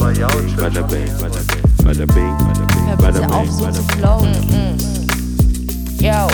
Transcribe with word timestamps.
Ja, 0.00 0.26
Bada 0.56 0.82
bing, 0.82 1.12
bada 1.20 1.40
bing, 1.46 1.60
bada 1.84 2.06
bing, 2.06 2.36
bada 2.38 2.64
bing, 2.66 2.96
bada 2.96 3.26
auf, 3.26 3.44
bing, 3.44 3.52
so 3.52 3.70
zu 3.70 3.82
bing. 3.82 3.98
flowen. 3.98 4.32
Yo. 6.00 6.26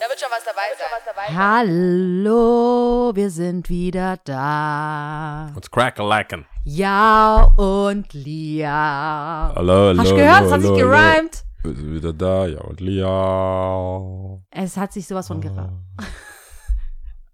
Da 0.00 0.08
wird 0.08 0.18
schon 0.18 0.28
was 0.30 0.44
dabei 0.44 0.68
sein. 0.76 1.36
Hallo, 1.36 3.12
wir 3.14 3.30
sind 3.30 3.68
wieder 3.70 4.18
da. 4.24 5.50
What's 5.54 5.70
crack-a-lackin'? 5.70 6.44
Ja 6.64 7.44
und 7.56 8.12
Lia. 8.12 9.52
Hallo, 9.54 9.72
hallo, 9.72 10.00
Hast 10.00 10.10
du 10.10 10.16
gehört? 10.16 10.44
Es 10.46 10.52
hat 10.52 10.62
sich 10.62 10.74
gerimt. 10.74 11.44
Wir 11.62 11.74
sind 11.76 11.94
wieder 11.94 12.12
da, 12.12 12.46
ja 12.46 12.60
und 12.62 12.80
Lia. 12.80 14.40
Es 14.50 14.76
hat 14.76 14.92
sich 14.92 15.06
sowas 15.06 15.28
von 15.28 15.40
gerimt. 15.40 15.70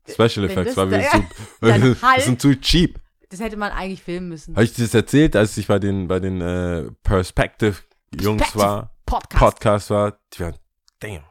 Special 0.07 0.45
Effects, 0.45 0.77
weil 0.77 0.91
wir 0.91 1.03
zu, 1.11 2.21
sind 2.21 2.41
zu 2.43 2.55
cheap. 2.61 3.01
Das 3.31 3.41
hätte 3.41 3.57
man 3.57 3.73
eigentlich 3.73 4.03
filmen 4.03 4.29
müssen. 4.31 4.55
Habe 4.55 4.65
ich 4.65 4.73
dir 4.75 4.85
das 4.85 4.95
erzählt, 4.95 5.37
als 5.37 5.57
ich 5.59 5.67
bei 5.67 5.79
den, 5.79 6.09
bei 6.09 6.19
den 6.21 6.41
äh, 6.41 6.91
Perspective-Jungs 7.03 8.39
Perspective 8.43 8.59
war, 8.65 8.95
Podcast. 9.07 9.39
Podcast 9.39 9.91
war, 9.91 10.19
die 10.33 10.41
waren, 10.41 10.55
damn, 11.01 11.23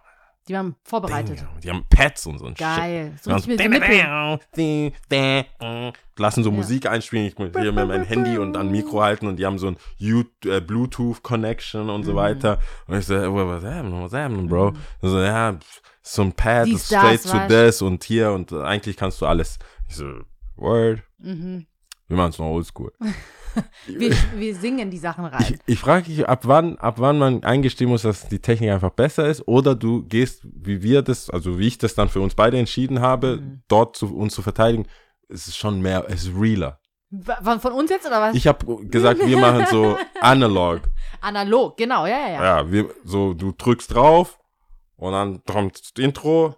Die 0.48 0.54
waren 0.54 0.76
vorbereitet. 0.84 1.40
damn, 1.42 1.60
die 1.62 1.70
haben 1.70 1.86
Pads 1.90 2.28
und 2.28 2.38
so 2.40 2.46
ein 2.46 2.54
Geil. 2.54 3.14
So 3.22 3.32
Shit. 3.32 3.34
muss 3.34 3.42
ich 3.44 3.48
mir 3.48 3.58
so. 5.60 5.92
Lassen 6.18 6.44
so 6.44 6.52
Musik 6.52 6.86
einspielen, 6.88 7.26
ich 7.28 7.38
muss 7.38 7.50
hier 7.60 7.72
mit 7.72 7.88
meinem 7.88 8.04
Handy 8.06 8.38
und 8.38 8.56
an 8.58 8.70
Mikro 8.72 9.02
halten 9.02 9.28
und 9.28 9.38
die 9.38 9.45
haben 9.45 9.58
so 9.59 9.68
ein 9.68 9.78
äh, 10.45 10.62
Bluetooth-Connection 10.62 11.90
und 11.90 12.04
so 12.04 12.12
Mhm. 12.14 12.16
weiter. 12.16 12.59
Und 12.88 12.98
ich 13.00 13.06
so, 13.06 13.16
what's 13.16 13.66
happening, 13.66 14.02
what's 14.02 14.14
happening, 14.14 14.48
bro? 14.48 14.68
Und 15.02 15.09
so, 15.09 15.20
ja, 15.20 15.58
so 16.02 16.22
ein 16.22 16.32
Pad, 16.32 16.68
Dies, 16.68 16.88
das 16.90 17.00
straight 17.00 17.26
das, 17.26 17.34
weißt. 17.34 17.52
das 17.52 17.82
und 17.82 18.04
hier 18.04 18.32
und 18.32 18.54
eigentlich 18.54 18.95
kannst 18.98 19.20
du 19.22 19.26
alles. 19.26 19.58
Ich 19.90 19.95
so, 19.95 20.22
word, 20.56 21.02
Mhm. 21.20 21.66
Wir 22.08 22.18
machen 22.18 22.30
es 22.30 22.40
noch 22.40 22.48
oldschool. 22.48 22.92
Wir, 23.88 24.12
wir 24.36 24.54
singen 24.56 24.92
die 24.92 25.00
Sachen 25.00 25.26
rein. 25.26 25.42
Ich, 25.66 25.73
ich 25.73 25.80
frage 25.80 26.04
dich, 26.06 26.30
ab 26.30 26.42
wann, 26.44 26.78
ab 26.78 26.95
wann 27.00 27.18
man 27.18 27.44
eingestehen 27.44 27.90
muss, 27.90 28.04
dass 28.04 28.28
die 28.28 28.38
Technik 28.38 28.70
einfach 28.70 28.92
besser 28.92 29.26
ist, 29.28 29.48
oder 29.48 29.73
du 29.73 30.04
gehst, 30.04 30.42
wie 30.44 30.84
wir 30.84 31.02
das, 31.02 31.28
also 31.31 31.58
wie 31.58 31.66
ich 31.66 31.80
das 31.80 31.96
dann 31.96 32.08
für 32.08 32.22
uns 32.22 32.36
beide 32.36 32.59
entschieden 32.59 33.02
habe, 33.02 33.38
Mhm. 33.38 33.64
dort 33.68 33.96
zu, 33.96 34.16
uns 34.16 34.36
zu 34.36 34.44
verteidigen, 34.44 34.86
es 35.28 35.48
ist 35.48 35.58
schon 35.58 35.81
mehr, 35.81 36.06
es 36.08 36.26
ist 36.26 36.36
realer. 36.40 36.80
Von, 37.42 37.59
von 37.59 37.72
uns 37.73 37.90
jetzt 37.90 38.06
oder 38.06 38.22
was? 38.22 38.36
Ich 38.36 38.46
habe 38.46 38.86
gesagt, 38.86 39.26
wir 39.26 39.38
machen 39.40 39.66
so 39.72 39.98
analog. 40.22 40.81
Analog, 41.22 41.78
genau, 41.78 42.06
ja, 42.06 42.20
ja, 42.20 42.30
ja. 42.30 42.44
Ja, 42.59 42.72
wir, 42.72 42.90
so 43.06 43.34
du 43.34 43.53
drückst 43.53 43.92
drauf 43.96 44.38
und 44.98 45.14
dann 45.14 45.44
kommt 45.46 45.80
das 45.80 46.03
Intro. 46.03 46.56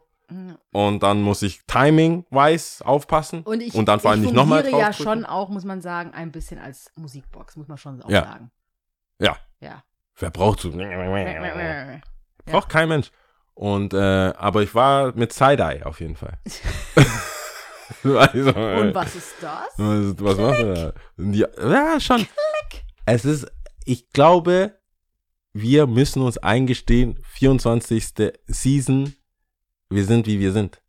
Und 0.71 1.03
dann 1.03 1.21
muss 1.21 1.41
ich 1.41 1.65
timing-wise 1.65 2.85
aufpassen 2.85 3.41
Und, 3.43 3.61
ich, 3.61 3.73
und 3.73 3.85
dann 3.87 3.99
vor 3.99 4.11
allem 4.11 4.21
ich 4.21 4.27
nicht 4.27 4.35
nochmal 4.35 4.61
fungiere 4.63 4.81
ja 4.81 4.93
schon 4.93 5.25
auch, 5.25 5.49
muss 5.49 5.63
man 5.63 5.81
sagen, 5.81 6.13
ein 6.13 6.31
bisschen 6.31 6.59
als 6.59 6.91
Musikbox, 6.95 7.55
muss 7.55 7.67
man 7.67 7.77
schon 7.77 8.01
auch 8.01 8.09
Ja. 8.09 8.23
sagen. 8.23 8.51
Ja. 9.19 9.37
Ja. 9.59 9.83
Wer 10.15 10.29
braucht 10.31 10.59
so? 10.61 10.71
Ja. 12.45 12.53
Braucht 12.53 12.69
kein 12.69 12.89
Mensch. 12.89 13.11
Und, 13.53 13.93
äh, 13.93 13.97
aber 13.97 14.63
ich 14.63 14.73
war 14.73 15.13
mit 15.15 15.33
Side-Eye 15.33 15.83
auf 15.85 15.99
jeden 15.99 16.15
Fall. 16.15 16.39
also, 18.03 18.49
äh, 18.51 18.79
Und 18.81 18.95
was 18.95 19.15
ist 19.15 19.33
das? 19.41 19.67
Was, 19.77 20.15
was 20.17 20.37
macht 20.37 20.59
er 20.59 20.73
da? 20.73 20.93
Ja, 21.17 21.47
ja, 21.93 21.99
schon. 21.99 22.25
Es 23.05 23.25
ist, 23.25 23.51
ich 23.85 24.09
glaube, 24.11 24.79
wir 25.53 25.87
müssen 25.87 26.21
uns 26.21 26.37
eingestehen, 26.37 27.19
24. 27.23 28.33
Season, 28.47 29.15
wir 29.89 30.05
sind 30.05 30.27
wie 30.27 30.39
wir 30.39 30.51
sind. 30.51 30.81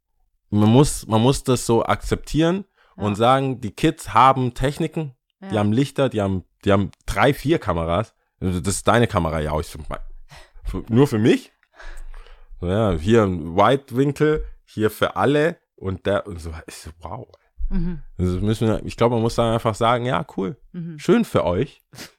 Man 0.50 0.68
muss, 0.70 1.06
man 1.06 1.20
muss 1.20 1.42
das 1.44 1.64
so 1.66 1.84
akzeptieren 1.84 2.64
Ja. 2.96 3.04
und 3.04 3.14
sagen, 3.14 3.60
die 3.60 3.70
Kids 3.72 4.12
haben 4.14 4.54
Techniken, 4.54 5.14
die 5.40 5.54
Ja. 5.54 5.60
haben 5.60 5.72
Lichter, 5.72 6.08
die 6.08 6.20
haben, 6.20 6.44
die 6.64 6.72
haben 6.72 6.90
drei, 7.06 7.32
vier 7.34 7.58
Kameras. 7.58 8.14
Also 8.40 8.60
Das 8.60 8.74
ist 8.74 8.88
deine 8.88 9.06
Kamera, 9.06 9.40
ja. 9.40 9.58
Ich, 9.60 9.66
für, 10.64 10.84
nur 10.88 11.06
für 11.06 11.18
mich. 11.18 11.52
Ja, 12.60 12.92
hier 12.92 13.22
ein 13.22 13.56
Weitwinkel, 13.56 14.44
hier 14.66 14.90
für 14.90 15.16
alle 15.16 15.56
und 15.76 16.04
der, 16.06 16.26
und 16.26 16.38
so, 16.40 16.52
ich 16.66 16.74
so, 16.74 16.90
wow. 17.00 17.26
Mhm. 17.70 18.02
Also 18.18 18.40
müssen 18.40 18.68
wir, 18.68 18.84
ich 18.84 18.96
glaube, 18.96 19.14
man 19.14 19.22
muss 19.22 19.34
dann 19.36 19.52
einfach 19.54 19.74
sagen, 19.74 20.04
ja, 20.04 20.26
cool, 20.36 20.56
Mhm. 20.72 20.98
schön 20.98 21.24
für 21.24 21.44
euch. 21.44 21.80
machen 21.92 22.10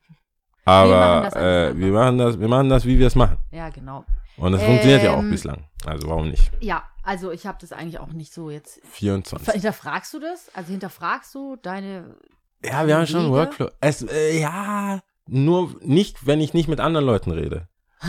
Aber 0.66 1.22
das 1.25 1.36
äh, 1.36 1.40
alles 1.40 1.78
wir 1.78 1.92
machen 1.92 2.18
das, 2.18 2.40
wir 2.40 2.48
machen 2.48 2.69
das, 2.69 2.86
wie 2.86 2.98
wir 3.00 3.08
es 3.08 3.16
machen. 3.16 3.38
Ja, 3.52 3.69
genau. 3.69 4.06
Und 4.38 4.53
das 4.53 4.64
funktioniert 4.64 5.03
ja 5.03 5.14
auch 5.14 5.19
Ähm, 5.19 5.30
bislang. 5.30 5.66
Also 5.86 6.08
warum 6.08 6.30
nicht? 6.30 6.52
Ja, 6.62 6.84
also 7.03 7.31
ich 7.31 7.46
habe 7.46 7.58
das 7.62 7.72
eigentlich 7.74 8.00
auch 8.00 8.12
nicht 8.14 8.34
so 8.34 8.50
jetzt. 8.50 8.80
24. 8.92 9.53
Hinterfragst 9.53 10.14
du 10.14 10.19
das? 10.19 10.50
Also 10.53 10.72
hinterfragst 10.72 11.34
du 11.36 11.56
deine. 11.62 12.16
Ja, 12.64 12.86
wir 12.88 12.96
haben 12.97 13.08
schon 13.08 13.22
einen? 13.22 13.31
Workflow. 13.31 13.69
Es, 13.81 14.03
äh, 14.03 14.40
ja, 14.40 15.02
nur 15.28 15.75
nicht, 15.81 16.25
wenn 16.25 16.42
ich 16.42 16.53
nicht 16.53 16.68
mit 16.68 16.80
anderen 16.80 17.06
Leuten 17.06 17.31
rede. 17.31 17.68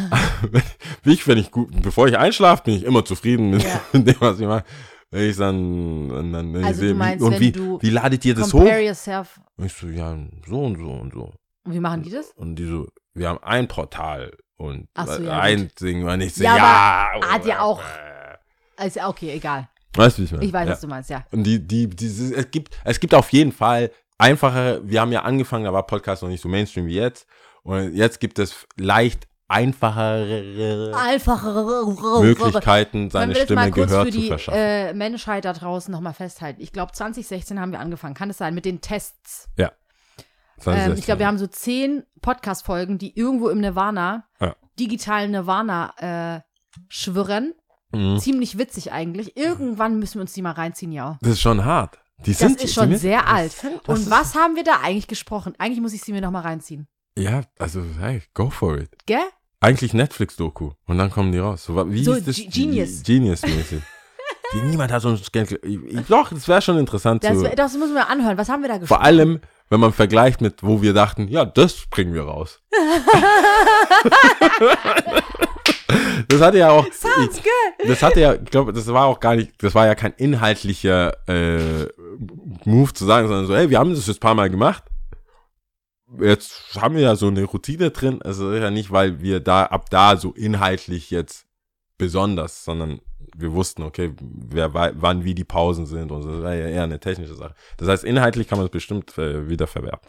Ich, 1.05 1.27
wenn 1.27 1.39
ich 1.39 1.51
gut, 1.51 1.71
bevor 1.83 2.07
ich 2.09 2.17
einschlafe, 2.17 2.63
bin 2.65 2.75
ich 2.75 2.85
immer 2.85 3.05
zufrieden 3.05 3.51
mit, 3.51 3.63
Ja. 3.65 3.81
dem, 3.93 4.17
was 4.21 4.39
ich 4.39 4.47
mache. 4.47 4.65
Wenn 5.11 5.29
ich 5.31 5.37
dann, 5.37 6.11
und 6.11 6.33
dann 6.33 6.55
ich 6.55 6.65
Also 6.65 6.81
sehe, 6.81 6.95
meinst, 6.95 7.21
wie, 7.21 7.27
und 7.27 7.41
wie, 7.41 7.83
wie 7.83 7.91
ladet 7.91 8.25
ihr 8.25 8.35
das 8.35 8.55
hoch? 8.55 8.65
Yourself. 8.65 9.41
Und 9.57 9.67
ich 9.67 9.73
so, 9.73 9.89
ja, 9.89 10.17
so 10.47 10.61
und 10.65 10.79
so 10.79 10.91
und 10.91 11.13
so. 11.13 11.33
Und 11.65 11.75
wie 11.75 11.81
machen 11.81 12.03
die 12.03 12.11
das? 12.11 12.31
Und 12.37 12.57
die 12.57 12.67
so, 12.67 12.87
wir 13.15 13.29
haben 13.29 13.41
ein 13.43 13.69
Portal 13.69 14.33
und 14.57 14.89
so, 15.07 15.23
ja, 15.23 15.41
ein 15.41 15.71
Ding, 15.81 16.05
und 16.09 16.21
ich 16.21 16.35
so, 16.35 16.45
Ja, 16.45 16.57
ja. 16.57 17.11
aber 17.15 17.27
hat 17.33 17.47
ja 17.47 17.61
auch- 17.61 17.81
äh, 17.81 18.37
Also, 18.77 19.01
okay, 19.07 19.33
egal. 19.33 19.69
Weißt 19.95 20.17
du, 20.19 20.23
wie 20.23 20.25
ich 20.27 20.33
meine? 20.33 20.45
Ich 20.45 20.53
weiß, 20.53 20.67
ja. 20.67 20.73
was 20.73 20.81
du 20.81 20.87
meinst, 20.89 21.11
ja. 21.11 21.25
Und 21.33 21.45
die, 21.45 21.59
die, 21.67 21.87
dieses, 21.89 22.31
es 22.31 22.51
gibt, 22.51 22.75
es 22.85 22.99
gibt 23.01 23.15
auf 23.15 23.31
jeden 23.31 23.53
Fall 23.53 23.91
einfache, 24.19 24.81
wir 24.85 25.01
haben 25.01 25.13
ja 25.13 25.23
angefangen, 25.23 25.65
da 25.65 25.73
war 25.73 25.87
Podcast 25.87 26.23
noch 26.23 26.29
nicht 26.31 26.41
so 26.41 26.49
Mainstream 26.49 26.87
wie 26.87 26.95
jetzt. 26.95 27.27
Und 27.63 27.95
jetzt 27.95 28.19
gibt 28.21 28.39
es 28.39 28.67
leicht 28.77 29.29
einfachere 29.49 30.93
Einfachere 30.97 32.23
Möglichkeiten, 32.23 33.11
seine 33.11 33.35
wir 33.35 33.43
Stimme 33.43 33.71
kurz 33.71 33.91
Gehör 33.91 34.05
für 34.07 34.11
zu 34.11 34.19
die 34.19 34.29
verschaffen. 34.29 34.59
äh, 34.59 34.95
Menschheit 34.95 35.45
da 35.45 35.53
draußen 35.53 35.93
nochmal 35.93 36.15
festhalten? 36.15 36.61
Ich 36.63 36.73
glaube, 36.73 36.93
2016 36.93 37.61
haben 37.61 37.73
wir 37.73 37.81
angefangen. 37.81 38.15
Kann 38.15 38.31
es 38.31 38.39
sein? 38.39 38.55
Mit 38.55 38.65
den 38.65 38.81
Tests. 38.81 39.49
Ähm, 40.67 40.95
ich 40.97 41.05
glaube, 41.05 41.21
wir 41.21 41.27
haben 41.27 41.39
so 41.39 41.47
zehn 41.47 42.03
Podcast-Folgen, 42.21 42.99
die 42.99 43.17
irgendwo 43.19 43.49
im 43.49 43.61
Nirvana, 43.61 44.25
Ja. 44.41 44.55
digitalen 44.79 45.31
Nirvana, 45.33 45.93
äh, 46.37 46.41
schwirren. 46.89 47.55
Mhm. 47.95 48.19
Ziemlich 48.19 48.57
witzig 48.59 48.93
eigentlich. 48.93 49.37
Irgendwann 49.37 49.99
müssen 49.99 50.15
wir 50.15 50.23
uns 50.23 50.33
die 50.33 50.43
mal 50.43 50.53
reinziehen, 50.53 50.93
ja. 50.93 51.19
Das 51.21 51.33
ist 51.33 51.41
schon 51.41 51.65
hart. 51.65 51.99
Die 52.25 52.31
Das 52.31 52.39
sind, 52.39 52.63
ist 52.63 52.73
schon 52.75 52.89
sind- 52.91 52.99
sehr 52.99 53.21
das 53.21 53.29
alt. 53.31 53.53
sind- 53.53 53.81
das 53.85 53.89
Und 53.99 54.03
ist- 54.05 54.11
was 54.11 54.35
haben 54.35 54.57
wir 54.57 54.65
da 54.65 54.81
eigentlich 54.83 55.09
gesprochen? 55.09 55.55
Eigentlich 55.59 55.81
muss 55.81 55.93
ich 55.93 56.03
sie 56.03 56.13
mir 56.13 56.21
nochmal 56.21 56.43
reinziehen. 56.43 56.87
Ja, 57.19 57.43
also, 57.59 57.83
hey, 58.01 58.23
go 58.33 58.49
for 58.49 58.79
it. 58.79 58.91
Gell? 59.07 59.19
Eigentlich 59.61 59.93
Netflix-Doku. 59.93 60.71
Und 60.87 60.99
dann 60.99 61.11
kommen 61.11 61.31
die 61.33 61.39
raus. 61.39 61.65
So, 61.65 61.75
wie 61.91 62.03
So 62.03 62.15
hieß 62.15 62.25
das? 62.25 62.37
Ge- 62.37 62.47
Genius. 62.49 63.03
Genius-mäßig. 63.03 63.83
Die- 64.55 64.63
Niemand 64.63 64.93
hat 64.93 65.03
so 65.03 65.09
ein 65.11 65.21
Geld. 65.33 65.61
Doch, 66.09 66.31
das 66.31 66.47
wäre 66.49 66.61
schon 66.63 66.79
interessant 66.79 67.25
Das, 67.25 67.39
zu. 67.39 67.49
das 67.55 67.75
müssen 67.77 67.95
wir 67.95 68.09
anhören. 68.09 68.37
Was 68.39 68.49
haben 68.49 68.63
wir 68.63 68.69
da 68.69 68.79
gesprochen? 68.79 68.99
Vor 69.01 69.05
allem, 69.05 69.41
wenn 69.73 69.81
man 69.81 69.93
vergleicht 69.95 70.43
mit, 70.43 70.63
wo 70.63 70.83
wir 70.83 70.93
dachten, 70.93 71.29
ja, 71.29 71.47
das 71.47 71.87
bringen 71.87 72.13
wir 72.13 72.25
raus. 72.25 72.61
das 76.29 76.43
hatte 76.43 76.59
ja 76.59 76.69
auch. 76.69 76.85
Sounds 76.93 77.43
good. 77.43 77.89
Das 77.89 78.03
hatte 78.03 78.21
ja, 78.21 78.35
ich 78.35 78.51
glaube, 78.51 78.75
das 78.75 78.87
war 78.89 79.07
auch 79.07 79.19
gar 79.19 79.35
nicht, 79.35 79.53
das 79.63 79.75
war 79.75 79.87
ja 79.87 79.95
kein 79.95 80.13
inhaltlicher 80.13 81.17
äh, 81.27 81.89
Move 82.67 82.93
zu 82.93 83.07
sagen, 83.07 83.29
sondern 83.29 83.47
so, 83.47 83.57
hey, 83.57 83.71
wir 83.71 83.79
haben 83.79 83.95
das 83.95 84.07
jetzt 84.07 84.19
ein 84.19 84.21
paar 84.21 84.35
Mal 84.35 84.51
gemacht. 84.51 84.85
Jetzt 86.21 86.79
haben 86.79 86.95
wir 86.95 87.03
ja 87.03 87.17
so 87.17 87.29
eine 87.29 87.45
Routine 87.45 87.93
drin. 87.93 88.21
Also 88.21 88.53
ja 88.53 88.71
nicht, 88.71 88.91
weil 88.91 89.23
wir 89.23 89.41
da 89.41 89.65
ab 89.65 89.89
da 89.89 90.19
so 90.19 90.33
inhaltlich 90.33 91.11
jetzt 91.11 91.47
besonders, 91.97 92.63
sondern 92.63 93.01
wir 93.37 93.53
wussten, 93.53 93.83
okay, 93.83 94.15
wer 94.21 94.73
wann 94.75 95.25
wie 95.25 95.35
die 95.35 95.45
Pausen 95.45 95.87
sind 95.87 96.11
und 96.13 96.23
so. 96.23 96.31
Das 96.33 96.43
war 96.43 96.55
ja 96.55 96.67
eher 96.69 96.85
eine 96.85 97.01
technische 97.01 97.35
Sache. 97.35 97.55
Das 97.79 97.89
heißt, 97.89 98.05
inhaltlich 98.05 98.49
kann 98.49 98.59
man 98.59 98.67
es 98.67 98.71
bestimmt 98.73 99.17
äh, 99.19 99.49
wieder 99.49 99.67
verwerten. 99.67 100.09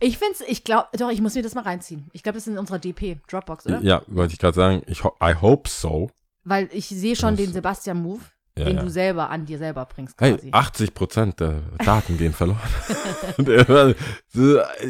Ich 0.00 0.18
finde 0.18 0.34
es, 0.34 0.40
ich 0.40 0.64
glaube, 0.64 0.88
doch, 0.98 1.10
ich 1.10 1.20
muss 1.20 1.34
mir 1.34 1.42
das 1.42 1.54
mal 1.54 1.62
reinziehen. 1.62 2.08
Ich 2.12 2.22
glaube, 2.22 2.34
das 2.38 2.46
ist 2.46 2.52
in 2.52 2.58
unserer 2.58 2.78
DP, 2.80 3.18
Dropbox, 3.28 3.66
oder? 3.66 3.80
Ja, 3.82 4.02
wollte 4.08 4.32
ich 4.34 4.40
gerade 4.40 4.54
sagen, 4.56 4.82
ich 4.86 5.04
ho 5.04 5.12
I 5.22 5.34
hope 5.40 5.68
so. 5.68 6.10
Weil 6.44 6.68
ich 6.72 6.86
sehe 6.88 7.14
schon 7.14 7.36
Das- 7.36 7.44
den 7.44 7.52
Sebastian-Move, 7.52 8.20
Ja, 8.58 8.64
den 8.64 8.76
ja. 8.78 8.82
du 8.82 8.90
selber 8.90 9.30
an 9.30 9.46
dir 9.46 9.58
selber 9.58 9.86
bringst 9.86 10.20
Hey, 10.20 10.34
quasi. 10.34 10.48
80 10.52 10.94
Prozent 10.94 11.40
der 11.40 11.62
Daten 11.84 12.18
gehen 12.18 12.32
verloren. 12.32 12.58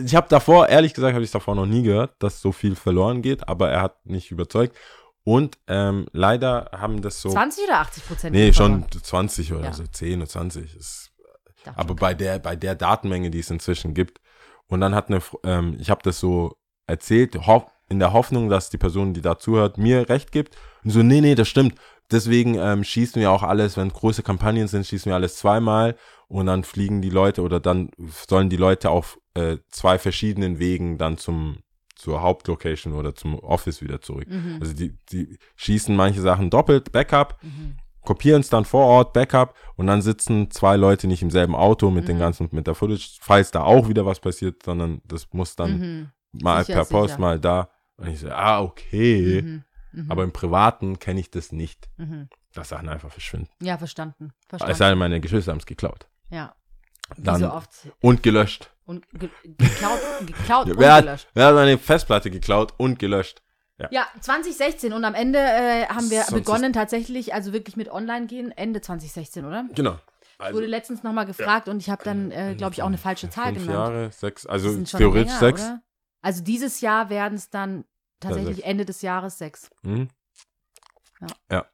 Ich 0.05 0.15
habe 0.15 0.27
davor, 0.29 0.69
ehrlich 0.69 0.95
gesagt, 0.95 1.15
habe 1.15 1.25
ich 1.25 1.31
davor 1.31 1.55
noch 1.55 1.67
nie 1.67 1.83
gehört, 1.83 2.15
dass 2.21 2.41
so 2.41 2.53
viel 2.53 2.75
verloren 2.77 3.23
geht, 3.23 3.49
aber 3.49 3.71
er 3.71 3.83
hat 3.83 4.07
nicht 4.07 4.31
überzeugt. 4.31 4.77
Und 5.25 5.59
ähm, 5.69 6.07
leider 6.13 6.71
haben 6.73 7.01
das 7.01 7.21
so. 7.21 7.31
20 7.31 7.65
oder 7.65 7.81
80 7.81 8.07
Prozent? 8.07 8.35
Nee, 8.35 8.53
schon 8.53 8.87
20 8.91 9.53
oder 9.53 9.65
Ja. 9.67 9.73
so, 9.73 9.85
10 9.87 10.21
oder 10.21 10.29
20. 10.29 10.77
Ist, 10.77 11.13
Dachte 11.65 11.79
aber 11.79 11.95
bei 11.95 12.15
der, 12.15 12.39
bei 12.41 12.57
der 12.57 12.75
Datenmenge, 12.75 13.31
die 13.31 13.39
es 13.39 13.51
inzwischen 13.51 13.95
gibt. 13.95 14.21
Und 14.67 14.81
dann 14.81 14.95
hat 14.95 15.09
eine, 15.09 15.21
ähm, 15.45 15.77
ich 15.79 15.91
habe 15.91 16.01
das 16.03 16.19
so 16.19 16.57
erzählt, 16.87 17.37
hoff, 17.47 17.67
in 17.89 17.99
der 17.99 18.13
Hoffnung, 18.13 18.49
dass 18.49 18.71
die 18.71 18.79
Person, 18.79 19.15
die 19.15 19.21
da 19.21 19.39
zuhört, 19.39 19.79
mir 19.79 20.09
recht 20.09 20.33
gibt. 20.33 20.57
Und 20.83 20.91
so, 20.91 21.03
nee, 21.03 21.21
nee, 21.21 21.35
das 21.35 21.49
stimmt. 21.49 21.79
Deswegen 22.11 22.57
ähm, 22.57 22.83
schießen 22.85 23.21
wir 23.21 23.31
auch 23.31 23.43
alles, 23.43 23.77
wenn 23.77 23.91
große 23.91 24.23
Kampagnen 24.23 24.67
sind, 24.67 24.87
schießen 24.87 25.11
wir 25.11 25.15
alles 25.15 25.37
zweimal 25.37 25.97
und 26.27 26.47
dann 26.47 26.65
fliegen 26.65 27.01
die 27.01 27.11
Leute 27.11 27.43
oder 27.43 27.61
dann 27.61 27.91
sollen 28.29 28.51
die 28.51 28.57
Leute 28.57 28.91
auf 28.91 29.19
äh, 29.35 29.59
zwei 29.71 29.99
verschiedenen 29.99 30.59
Wegen 30.59 30.99
dann 30.99 31.17
zum 31.17 31.59
zur 32.03 32.21
Hauptlocation 32.21 32.93
oder 32.95 33.15
zum 33.15 33.39
Office 33.39 33.81
wieder 33.81 34.01
zurück. 34.01 34.27
Mhm. 34.29 34.59
Also 34.61 34.75
die, 34.75 34.97
die 35.13 35.39
schießen 35.55 35.95
manche 35.95 36.21
Sachen 36.21 36.51
doppelt, 36.51 36.91
Backup, 36.91 37.39
Mhm. 37.43 37.77
kopieren 38.05 38.41
es 38.41 38.49
dann 38.49 38.65
vor 38.65 38.87
Ort, 38.87 39.13
Backup 39.13 39.55
und 39.77 39.87
dann 39.87 40.03
sitzen 40.03 40.51
zwei 40.51 40.75
Leute 40.77 41.07
nicht 41.07 41.23
im 41.23 41.31
selben 41.31 41.55
Auto 41.55 41.93
mit 41.93 42.09
den 42.09 42.17
Mhm. 42.17 42.21
ganzen, 42.21 42.49
mit 42.51 42.67
der 42.67 42.75
Footage, 42.75 43.19
falls 43.21 43.53
da 43.53 43.63
auch 43.63 43.89
wieder 43.89 44.05
was 44.05 44.19
passiert, 44.19 44.65
sondern 44.65 45.01
das 45.05 45.29
muss 45.33 45.55
dann 45.55 45.79
Mhm. 45.79 46.11
mal 46.33 46.65
Sicher, 46.65 46.81
per 46.81 46.85
Post, 46.87 47.11
sicher. 47.11 47.21
mal 47.21 47.39
da. 47.39 47.69
Und 47.99 48.09
ich 48.09 48.19
so, 48.19 48.31
ah, 48.31 48.61
okay. 48.63 49.43
Mhm. 49.43 49.65
Mhm. 49.93 50.11
Aber 50.11 50.25
im 50.25 50.33
Privaten 50.33 50.99
kenne 50.99 51.21
ich 51.21 51.31
das 51.31 51.53
nicht, 51.53 51.89
dass 52.55 52.71
Sachen 52.71 52.89
einfach 52.89 53.13
verschwinden. 53.13 53.49
Ja, 53.61 53.79
verstanden. 53.79 54.33
Es 54.41 54.49
Verstanden. 54.49 54.75
sei 54.77 54.89
denn, 54.89 54.99
meine 54.99 55.21
Geschwister 55.21 55.53
haben 55.53 55.59
es 55.61 55.67
geklaut. 55.67 56.09
ja. 56.31 56.55
Dann, 57.19 57.41
so 57.41 57.53
oft. 57.53 57.69
und 58.01 58.23
gelöscht. 58.23 58.73
Und 58.93 59.09
ge 59.19 59.29
geklaut, 59.45 60.01
geklaut 60.27 60.69
und 60.69 60.79
Wer 60.79 60.95
hat, 60.95 61.05
gelöscht. 61.05 61.29
wer 61.35 61.47
hat 61.47 61.55
meine 61.55 61.79
Festplatte 61.79 62.31
geklaut 62.31 62.75
und 62.79 62.99
gelöscht? 62.99 63.43
Ja, 63.91 64.07
2016 64.21 64.93
und 64.93 65.05
am 65.05 65.15
Ende 65.15 65.41
äh, 65.41 65.87
haben 65.87 66.09
wir 66.09 66.23
20. 66.23 66.35
begonnen 66.35 66.73
tatsächlich, 66.73 67.35
also 67.35 67.53
wirklich 67.53 67.77
mit 67.77 67.91
Online 67.91 68.27
gehen, 68.27 68.53
Ende 68.53 68.81
2016, 68.81 69.45
oder? 69.45 69.65
Genau. 69.75 69.99
Ich 70.47 70.55
wurde 70.55 70.67
letztens 70.67 71.03
nochmal 71.03 71.27
gefragt 71.27 71.69
und 71.69 71.79
ich 71.79 71.91
habe 71.91 72.05
dann, 72.05 72.31
äh, 72.31 72.55
glaube 72.57 72.75
ich, 72.75 72.83
auch 72.83 72.87
eine 72.87 72.99
falsche 72.99 73.29
Zahl 73.29 73.55
fünf 73.55 73.67
genannt. 73.67 73.93
Jahre, 73.95 74.13
sechs, 74.13 74.47
also 74.47 74.69
theoretisch 74.85 75.33
länger, 75.33 75.39
sechs. 75.39 75.63
Oder? 75.63 75.83
Also 76.21 76.43
dieses 76.45 76.81
Jahr 76.81 77.11
werden 77.11 77.35
es 77.35 77.51
dann 77.51 77.85
tatsächlich 78.21 78.57
sechs. 78.57 78.69
Ende 78.69 78.85
des 78.85 79.03
Jahres 79.03 79.39
sechs. 79.39 79.69
Mhm. 79.83 80.09
Ja. 81.21 81.27
Ja. 81.51 81.67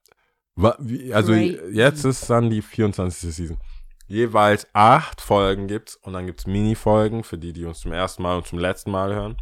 Wie, 0.78 1.12
also 1.12 1.32
Crazy. 1.32 1.60
jetzt 1.72 2.04
ist 2.04 2.28
dann 2.30 2.48
die 2.50 2.62
24. 2.62 3.34
Season. 3.34 3.58
Jeweils 4.08 4.66
acht 4.72 5.20
Folgen 5.20 5.68
gibt's 5.68 5.96
und 5.96 6.14
dann 6.14 6.26
gibt's 6.26 6.46
Mini-Folgen 6.46 7.24
für 7.24 7.38
die, 7.38 7.52
die 7.52 7.64
uns 7.64 7.80
zum 7.80 7.92
ersten 7.92 8.22
Mal 8.22 8.36
und 8.36 8.46
zum 8.46 8.58
letzten 8.58 8.90
Mal 8.90 9.14
hören. 9.14 9.36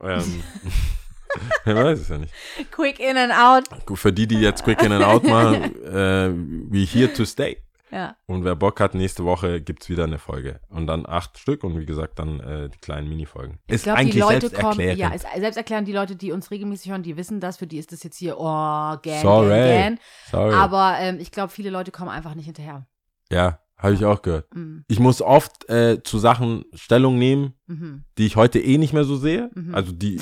Ähm, 0.00 0.42
ich 1.66 1.74
weiß 1.74 2.00
es 2.00 2.08
ja 2.08 2.18
nicht. 2.18 2.32
Quick 2.70 3.00
in 3.00 3.16
and 3.16 3.32
out. 3.32 3.64
Für 3.98 4.12
die, 4.12 4.26
die 4.26 4.40
jetzt 4.40 4.64
Quick 4.64 4.82
In 4.82 4.92
and 4.92 5.04
Out 5.04 5.24
machen, 5.24 5.84
äh, 5.84 6.30
wie 6.70 6.84
Here 6.84 7.12
to 7.12 7.24
Stay. 7.24 7.58
Ja. 7.90 8.16
Und 8.26 8.44
wer 8.44 8.56
Bock 8.56 8.80
hat, 8.80 8.94
nächste 8.94 9.24
Woche 9.24 9.60
gibt's 9.60 9.88
wieder 9.88 10.04
eine 10.04 10.18
Folge. 10.18 10.58
Und 10.68 10.88
dann 10.88 11.06
acht 11.06 11.38
Stück 11.38 11.62
und 11.62 11.78
wie 11.78 11.86
gesagt, 11.86 12.18
dann 12.18 12.40
äh, 12.40 12.68
die 12.68 12.78
kleinen 12.78 13.08
Mini-Folgen. 13.08 13.60
Ich 13.68 13.84
glaube, 13.84 14.04
die 14.04 14.18
Leute 14.18 14.50
kommen, 14.50 14.96
ja, 14.96 15.10
ist 15.10 15.26
selbst 15.36 15.56
erklären, 15.56 15.84
die 15.84 15.92
Leute, 15.92 16.16
die 16.16 16.32
uns 16.32 16.50
regelmäßig 16.50 16.90
hören, 16.90 17.04
die 17.04 17.16
wissen 17.16 17.38
das, 17.38 17.58
für 17.58 17.68
die 17.68 17.78
ist 17.78 17.92
das 17.92 18.02
jetzt 18.02 18.16
hier, 18.16 18.36
oh, 18.38 18.42
gan, 18.42 19.22
Sorry. 19.22 19.48
gan, 19.48 19.68
gan. 19.68 19.98
Sorry. 20.28 20.54
Aber 20.54 20.96
ähm, 20.98 21.20
ich 21.20 21.30
glaube, 21.30 21.52
viele 21.52 21.70
Leute 21.70 21.92
kommen 21.92 22.10
einfach 22.10 22.34
nicht 22.34 22.46
hinterher. 22.46 22.84
ja, 23.30 23.60
habe 23.84 23.94
ich 23.94 24.04
auch 24.04 24.22
gehört. 24.22 24.52
Mhm. 24.54 24.84
Ich 24.88 24.98
muss 24.98 25.22
oft 25.22 25.68
äh, 25.68 26.02
zu 26.02 26.18
Sachen 26.18 26.64
Stellung 26.74 27.18
nehmen, 27.18 27.54
Mhm. 27.66 28.04
die 28.18 28.26
ich 28.26 28.36
heute 28.36 28.58
eh 28.60 28.78
nicht 28.78 28.92
mehr 28.92 29.04
so 29.04 29.16
sehe. 29.16 29.50
Mhm. 29.54 29.74
Also 29.74 29.92
die. 29.92 30.20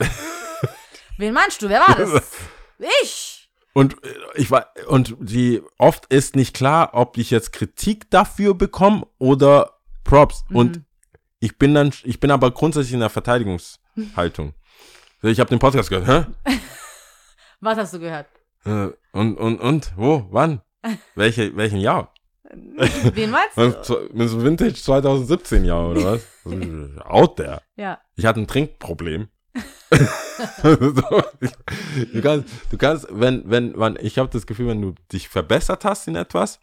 Wen 1.18 1.32
meinst 1.34 1.62
du? 1.62 1.68
Wer 1.68 1.80
war 1.80 1.94
das? 1.96 2.32
ich! 3.02 3.48
Und 3.72 3.94
äh, 4.04 4.14
ich 4.36 4.50
war 4.50 4.68
und 4.88 5.16
die 5.20 5.62
oft 5.78 6.06
ist 6.12 6.36
nicht 6.36 6.54
klar, 6.54 6.90
ob 6.92 7.16
ich 7.18 7.30
jetzt 7.30 7.52
Kritik 7.52 8.10
dafür 8.10 8.54
bekomme 8.54 9.06
oder 9.18 9.78
Props. 10.04 10.44
Und 10.52 10.76
Mhm. 10.78 10.84
ich 11.40 11.58
bin 11.58 11.74
dann, 11.74 11.92
ich 12.04 12.20
bin 12.20 12.30
aber 12.30 12.50
grundsätzlich 12.50 12.94
in 12.94 13.00
der 13.00 13.10
Verteidigungshaltung. 13.10 14.54
Ich 15.22 15.40
habe 15.40 15.50
den 15.50 15.58
Podcast 15.58 15.88
gehört, 15.88 16.06
hä? 16.46 16.58
Was 17.60 17.78
hast 17.78 17.94
du 17.94 17.98
gehört? 17.98 18.26
Äh, 18.66 18.88
Und, 19.12 19.36
und, 19.38 19.58
und, 19.60 19.92
wo, 19.96 20.26
wann? 20.30 20.60
Welche, 21.14 21.56
welchen 21.56 21.78
Jahr? 21.80 22.12
Wen 23.14 23.30
meinst 23.30 23.56
du? 23.88 24.08
Mit 24.12 24.28
so 24.28 24.42
Vintage 24.42 24.74
2017 24.74 25.64
Jahr 25.64 25.88
oder 25.90 26.04
was? 26.04 26.22
Also, 26.44 27.00
Out 27.04 27.36
there. 27.36 27.62
Ja. 27.76 28.00
Ich 28.16 28.26
hatte 28.26 28.40
ein 28.40 28.46
Trinkproblem. 28.46 29.28
du 30.62 32.20
kannst, 32.22 32.48
du 32.70 32.76
kannst, 32.76 33.06
wenn, 33.10 33.48
wenn, 33.50 33.72
man, 33.72 33.96
ich 34.00 34.18
habe 34.18 34.28
das 34.30 34.46
Gefühl, 34.46 34.68
wenn 34.68 34.82
du 34.82 34.94
dich 35.12 35.28
verbessert 35.28 35.84
hast 35.84 36.08
in 36.08 36.16
etwas, 36.16 36.60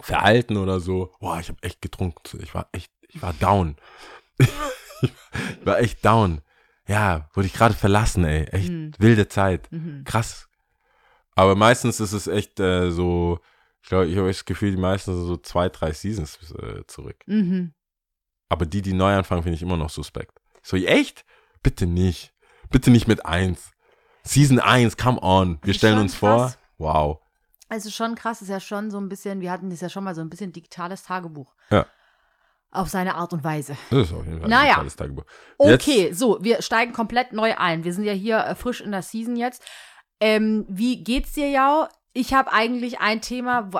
Verhalten 0.00 0.56
oder 0.56 0.80
so, 0.80 1.12
boah, 1.20 1.38
ich 1.38 1.48
habe 1.48 1.62
echt 1.62 1.82
getrunken, 1.82 2.40
ich 2.42 2.54
war 2.54 2.68
echt, 2.72 2.90
ich 3.08 3.20
war 3.22 3.34
down. 3.34 3.76
ich 4.38 5.12
war 5.64 5.78
echt 5.78 6.04
down. 6.04 6.40
Ja, 6.88 7.28
wurde 7.34 7.46
ich 7.46 7.52
gerade 7.52 7.74
verlassen, 7.74 8.24
ey, 8.24 8.44
echt 8.46 8.70
Mhm. 8.70 8.92
wilde 8.98 9.28
Zeit, 9.28 9.70
Mhm. 9.70 10.02
krass. 10.04 10.48
Aber 11.36 11.54
meistens 11.54 12.00
ist 12.00 12.12
es 12.12 12.26
echt 12.26 12.58
äh, 12.58 12.90
so, 12.90 13.38
ich 13.82 13.88
glaube, 13.88 14.06
ich 14.06 14.16
habe 14.16 14.28
das 14.28 14.44
Gefühl, 14.44 14.70
die 14.70 14.76
meisten 14.76 15.14
sind 15.14 15.26
so 15.26 15.36
zwei, 15.36 15.68
drei 15.68 15.92
Seasons 15.92 16.38
äh, 16.52 16.84
zurück. 16.86 17.16
Mhm. 17.26 17.74
Aber 18.48 18.66
die, 18.66 18.82
die 18.82 18.92
neu 18.92 19.14
anfangen, 19.14 19.42
finde 19.42 19.56
ich 19.56 19.62
immer 19.62 19.76
noch 19.76 19.90
suspekt. 19.90 20.38
So, 20.62 20.76
echt? 20.76 21.24
Bitte 21.62 21.86
nicht. 21.86 22.32
Bitte 22.70 22.90
nicht 22.90 23.08
mit 23.08 23.26
eins. 23.26 23.70
Season 24.24 24.60
1, 24.60 24.96
come 24.96 25.20
on. 25.20 25.58
Wir 25.62 25.74
stellen 25.74 25.98
uns 25.98 26.12
krass. 26.18 26.54
vor. 26.78 26.86
Wow. 26.86 27.18
Also 27.68 27.90
schon 27.90 28.14
krass, 28.14 28.42
ist 28.42 28.48
ja 28.48 28.60
schon 28.60 28.90
so 28.90 28.98
ein 28.98 29.08
bisschen, 29.08 29.40
wir 29.40 29.50
hatten 29.50 29.70
das 29.70 29.80
ja 29.80 29.88
schon 29.88 30.04
mal 30.04 30.14
so 30.14 30.20
ein 30.20 30.28
bisschen 30.30 30.52
digitales 30.52 31.02
Tagebuch. 31.02 31.54
Ja. 31.70 31.86
Auf 32.70 32.88
seine 32.88 33.14
Art 33.16 33.32
und 33.32 33.42
Weise. 33.44 33.76
Das 33.90 34.08
ist 34.08 34.12
auf 34.14 34.24
jeden 34.26 34.40
Fall 34.40 34.48
Naja. 34.48 34.62
ein 34.62 34.74
totales 34.74 34.96
Tagebuch. 34.96 35.24
Okay, 35.58 36.12
so, 36.12 36.38
wir 36.42 36.62
steigen 36.62 36.92
komplett 36.92 37.32
neu 37.32 37.54
ein. 37.56 37.84
Wir 37.84 37.92
sind 37.92 38.04
ja 38.04 38.12
hier 38.12 38.38
äh, 38.38 38.54
frisch 38.54 38.80
in 38.80 38.92
der 38.92 39.02
Season 39.02 39.36
jetzt. 39.36 39.62
Ähm, 40.20 40.64
wie 40.68 41.02
geht's 41.02 41.32
dir, 41.32 41.48
Jao? 41.50 41.88
Ich 42.12 42.34
habe 42.34 42.52
eigentlich 42.52 43.00
ein 43.00 43.20
Thema, 43.20 43.70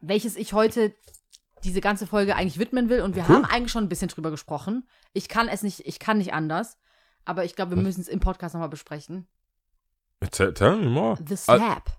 welches 0.00 0.36
ich 0.36 0.52
heute 0.52 0.94
diese 1.64 1.80
ganze 1.80 2.06
Folge 2.06 2.36
eigentlich 2.36 2.58
widmen 2.58 2.88
will. 2.88 3.00
Und 3.00 3.16
wir 3.16 3.24
Cool. 3.28 3.36
haben 3.36 3.44
eigentlich 3.44 3.72
schon 3.72 3.84
ein 3.84 3.88
bisschen 3.88 4.08
drüber 4.08 4.30
gesprochen. 4.30 4.86
Ich 5.12 5.28
kann 5.28 5.48
es 5.48 5.62
nicht, 5.62 5.80
ich 5.86 5.98
kann 5.98 6.18
nicht 6.18 6.32
anders. 6.32 6.78
Aber 7.24 7.44
ich 7.44 7.56
glaube, 7.56 7.74
wir 7.74 7.82
müssen 7.82 8.00
es 8.00 8.08
im 8.08 8.20
Podcast 8.20 8.54
nochmal 8.54 8.68
besprechen. 8.68 9.26
Tell, 10.30 10.54
tell 10.54 10.76
me 10.76 10.88
more. 10.88 11.18
The 11.26 11.36
Slap. 11.36 11.90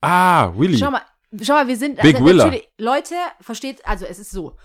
Ah, 0.00 0.52
Willy. 0.56 0.76
Schau 0.78 0.90
mal, 0.90 1.02
schau 1.40 1.54
mal, 1.54 1.68
wir 1.68 1.76
sind 1.76 2.00
Big 2.00 2.16
also, 2.20 2.50
Leute, 2.78 3.14
versteht, 3.40 3.86
also 3.86 4.04
es 4.04 4.18
ist 4.18 4.30
so. 4.32 4.56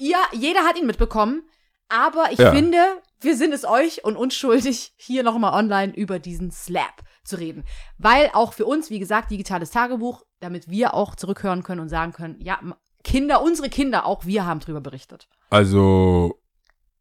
Ihr, 0.00 0.16
jeder 0.32 0.64
hat 0.64 0.76
ihn 0.78 0.86
mitbekommen, 0.86 1.42
aber 1.88 2.32
ich 2.32 2.38
Ja. 2.38 2.50
finde, 2.52 2.78
wir 3.20 3.36
sind 3.36 3.52
es 3.52 3.64
euch 3.64 4.04
und 4.04 4.16
uns 4.16 4.34
schuldig, 4.34 4.92
hier 4.96 5.22
nochmal 5.22 5.52
online 5.54 5.92
über 5.94 6.18
diesen 6.18 6.50
Slap 6.50 7.02
zu 7.24 7.36
reden. 7.36 7.64
Weil 7.98 8.30
auch 8.32 8.52
für 8.52 8.64
uns, 8.66 8.90
wie 8.90 8.98
gesagt, 8.98 9.30
digitales 9.30 9.70
Tagebuch, 9.70 10.22
damit 10.40 10.68
wir 10.70 10.94
auch 10.94 11.14
zurückhören 11.16 11.62
können 11.62 11.80
und 11.80 11.88
sagen 11.88 12.12
können, 12.12 12.36
ja, 12.40 12.58
Kinder, 13.04 13.42
unsere 13.42 13.68
Kinder, 13.68 14.06
auch 14.06 14.24
wir 14.26 14.44
haben 14.46 14.60
drüber 14.60 14.80
berichtet. 14.80 15.28
Also, 15.50 16.40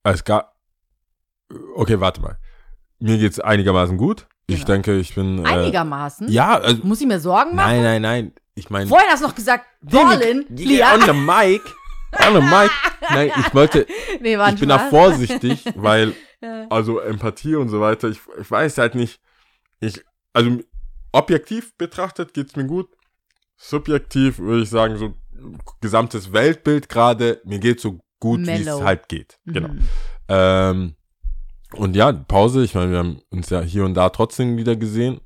es 0.04 0.24
gab. 0.24 0.56
Okay, 1.76 2.00
warte 2.00 2.22
mal. 2.22 2.38
Mir 3.00 3.18
geht's 3.18 3.40
einigermaßen 3.40 3.98
gut. 3.98 4.28
Ich 4.48 4.58
Genau. 4.58 4.68
denke, 4.68 4.98
ich 4.98 5.14
bin. 5.16 5.44
Äh, 5.46 5.50
Einigermaßen. 5.50 6.30
ja, 6.30 6.56
also, 6.60 6.82
Muss 6.84 7.02
ich 7.02 7.08
mir 7.08 7.20
Sorgen 7.20 7.56
machen? 7.56 7.82
nein, 7.82 7.84
nein, 7.84 8.02
nein. 8.02 8.34
Ich 8.56 8.70
meine. 8.70 8.88
Vorhin 8.88 9.08
hast 9.10 9.22
du 9.22 9.28
noch 9.28 9.36
gesagt, 9.36 9.66
Ballin, 9.82 10.46
Yeah, 10.58 10.94
on 10.96 11.02
the 11.02 11.14
mic. 11.14 11.62
The 12.12 12.42
mic. 12.42 12.72
Nein, 13.10 13.32
ich 13.40 13.54
wollte, 13.54 13.86
nee, 14.22 14.36
ich 14.36 14.60
bin 14.60 14.70
da 14.70 14.80
vorsichtig, 14.90 15.64
weil 15.76 16.14
also 16.70 17.00
Empathie 17.00 17.56
und 17.56 17.70
so 17.70 17.82
weiter, 17.82 18.10
ich, 18.10 18.20
ich 18.40 18.50
weiß 18.50 18.78
halt 18.78 18.96
nicht, 18.96 19.20
ich, 19.80 20.04
also 20.34 20.60
objektiv 21.12 21.76
betrachtet 21.78 22.34
geht's 22.34 22.56
mir 22.56 22.66
gut, 22.66 22.90
subjektiv 23.56 24.40
würde 24.40 24.64
ich 24.64 24.70
sagen, 24.70 24.98
so 24.98 25.14
gesamtes 25.82 26.34
Weltbild 26.34 26.90
gerade, 26.90 27.42
mir 27.44 27.60
geht 27.60 27.80
so 27.80 28.00
gut, 28.20 28.46
wie 28.46 28.52
es 28.52 28.82
halt 28.82 29.10
geht. 29.10 29.40
Genau. 29.46 29.70
Mhm. 29.70 29.84
Ähm, 30.28 30.96
und 31.74 31.96
ja, 31.96 32.12
Pause, 32.12 32.64
ich 32.64 32.76
meine, 32.76 32.92
wir 32.92 33.00
haben 33.00 33.22
uns 33.30 33.50
ja 33.50 33.62
hier 33.62 33.84
und 33.84 33.94
da 33.94 34.10
trotzdem 34.10 34.58
wieder 34.58 34.76
gesehen, 34.76 35.20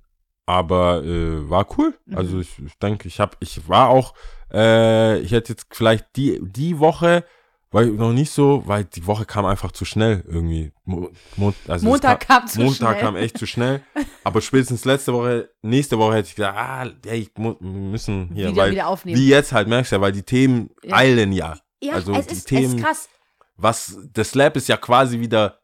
aber 0.45 1.03
äh, 1.03 1.49
war 1.49 1.67
cool. 1.77 1.93
Mhm. 2.05 2.17
Also 2.17 2.39
ich, 2.39 2.57
ich 2.59 2.77
denke, 2.79 3.07
ich 3.07 3.19
habe, 3.19 3.37
ich 3.39 3.67
war 3.67 3.89
auch, 3.89 4.13
äh, 4.53 5.19
ich 5.19 5.31
hätte 5.31 5.53
jetzt 5.53 5.67
vielleicht 5.71 6.15
die, 6.15 6.39
die 6.41 6.79
Woche, 6.79 7.23
weil 7.73 7.87
noch 7.87 8.11
nicht 8.11 8.31
so, 8.31 8.63
weil 8.65 8.83
die 8.83 9.07
Woche 9.07 9.25
kam 9.25 9.45
einfach 9.45 9.71
zu 9.71 9.85
schnell 9.85 10.23
irgendwie. 10.27 10.73
Mo, 10.83 11.09
Mo, 11.37 11.53
also 11.67 11.73
es 11.75 11.81
Montag 11.83 12.27
kam 12.27 12.45
zu 12.47 12.59
Montag 12.61 12.91
schnell. 12.97 13.01
kam 13.01 13.15
echt 13.15 13.37
zu 13.37 13.45
schnell. 13.47 13.81
Aber 14.25 14.41
spätestens 14.41 14.83
letzte 14.83 15.13
Woche, 15.13 15.49
nächste 15.61 15.97
Woche 15.97 16.15
hätte 16.15 16.27
ich 16.29 16.35
gesagt, 16.35 16.57
ah, 16.57 16.85
ey, 17.05 17.29
wir 17.35 17.55
müssen 17.61 18.29
hier, 18.33 18.49
wieder, 18.49 18.61
weil 18.61 18.71
wieder 18.71 18.87
aufnehmen. 18.87 19.17
wie 19.17 19.29
jetzt 19.29 19.53
halt, 19.53 19.69
merkst 19.69 19.91
du 19.91 19.95
ja, 19.95 20.01
weil 20.01 20.11
die 20.11 20.23
Themen 20.23 20.69
Ja. 20.83 20.95
eilen 20.97 21.31
ja. 21.31 21.55
ja, 21.81 21.93
also 21.93 22.13
es, 22.13 22.27
die 22.27 22.33
ist, 22.33 22.39
es 22.39 22.43
Themen- 22.45 22.77
ist 22.77 22.83
krass. 22.83 23.09
Was, 23.55 23.97
das 24.11 24.31
Slap 24.31 24.57
ist 24.57 24.67
ja 24.67 24.75
quasi 24.77 25.19
wieder 25.19 25.59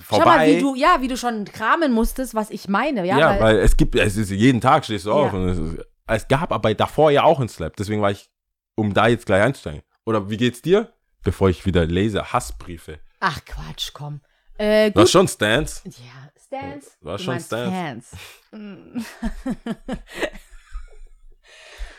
vorbei. 0.00 0.24
Schau 0.24 0.30
mal, 0.30 0.46
wie 0.46 0.58
du, 0.60 0.74
ja, 0.74 0.98
wie 1.00 1.08
du 1.08 1.16
schon 1.16 1.44
kramen 1.44 1.92
musstest, 1.92 2.34
was 2.34 2.50
ich 2.50 2.68
meine. 2.68 3.04
Ja, 3.04 3.18
ja, 3.18 3.30
weil, 3.30 3.40
weil, 3.40 3.58
es 3.58 3.76
gibt, 3.76 3.94
es 3.96 4.16
ist 4.16 4.30
jeden 4.30 4.60
Tag 4.60 4.84
stehst 4.84 5.04
du 5.06 5.12
auf 5.12 5.32
Ja. 5.32 5.38
und 5.38 5.48
es, 5.48 5.58
ist, 5.58 5.86
es 6.06 6.28
gab 6.28 6.52
aber 6.52 6.74
davor 6.74 7.10
ja 7.10 7.22
auch 7.24 7.38
einen 7.40 7.48
Slap, 7.48 7.76
deswegen 7.76 8.02
war 8.02 8.10
ich, 8.10 8.30
um 8.74 8.92
da 8.94 9.06
jetzt 9.08 9.26
gleich 9.26 9.42
einzusteigen. 9.42 9.82
Oder 10.04 10.28
wie 10.30 10.36
geht's 10.36 10.62
dir? 10.62 10.92
Bevor 11.22 11.48
ich 11.48 11.64
wieder 11.66 11.86
lese, 11.86 12.32
Hassbriefe. 12.32 12.98
ach 13.20 13.44
Quatsch, 13.44 13.90
komm. 13.92 14.20
Äh, 14.58 14.92
War 14.94 15.06
schon 15.06 15.28
Stance. 15.28 15.82
Ja, 15.84 16.30
Stance. 16.46 16.90
War 17.00 17.16
Du 17.16 17.22
schon 17.24 17.40
Stance. 17.40 17.70
Fans. 17.70 18.10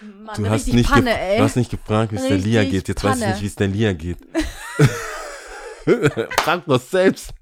Mann, 0.02 0.36
Du 0.44 0.50
hast, 0.50 0.68
nicht 0.68 0.90
Panne, 0.90 1.18
ey. 1.18 1.38
du 1.38 1.44
hast 1.44 1.56
nicht 1.56 1.72
gefragt, 1.72 2.12
wie 2.12 2.18
es 2.18 2.28
der 2.28 2.38
Lia 2.38 2.64
geht. 2.66 2.88
Jetzt 2.90 3.04
weiß 3.04 3.16
ich 3.16 3.22
Panne. 3.22 3.34
nicht, 3.34 3.42
wie 3.42 3.48
es 3.48 3.56
der 3.56 3.68
Lia 3.68 3.94
geht. 3.94 4.18
Frag 6.44 6.66
doch 6.66 6.82
selbst. 6.82 7.34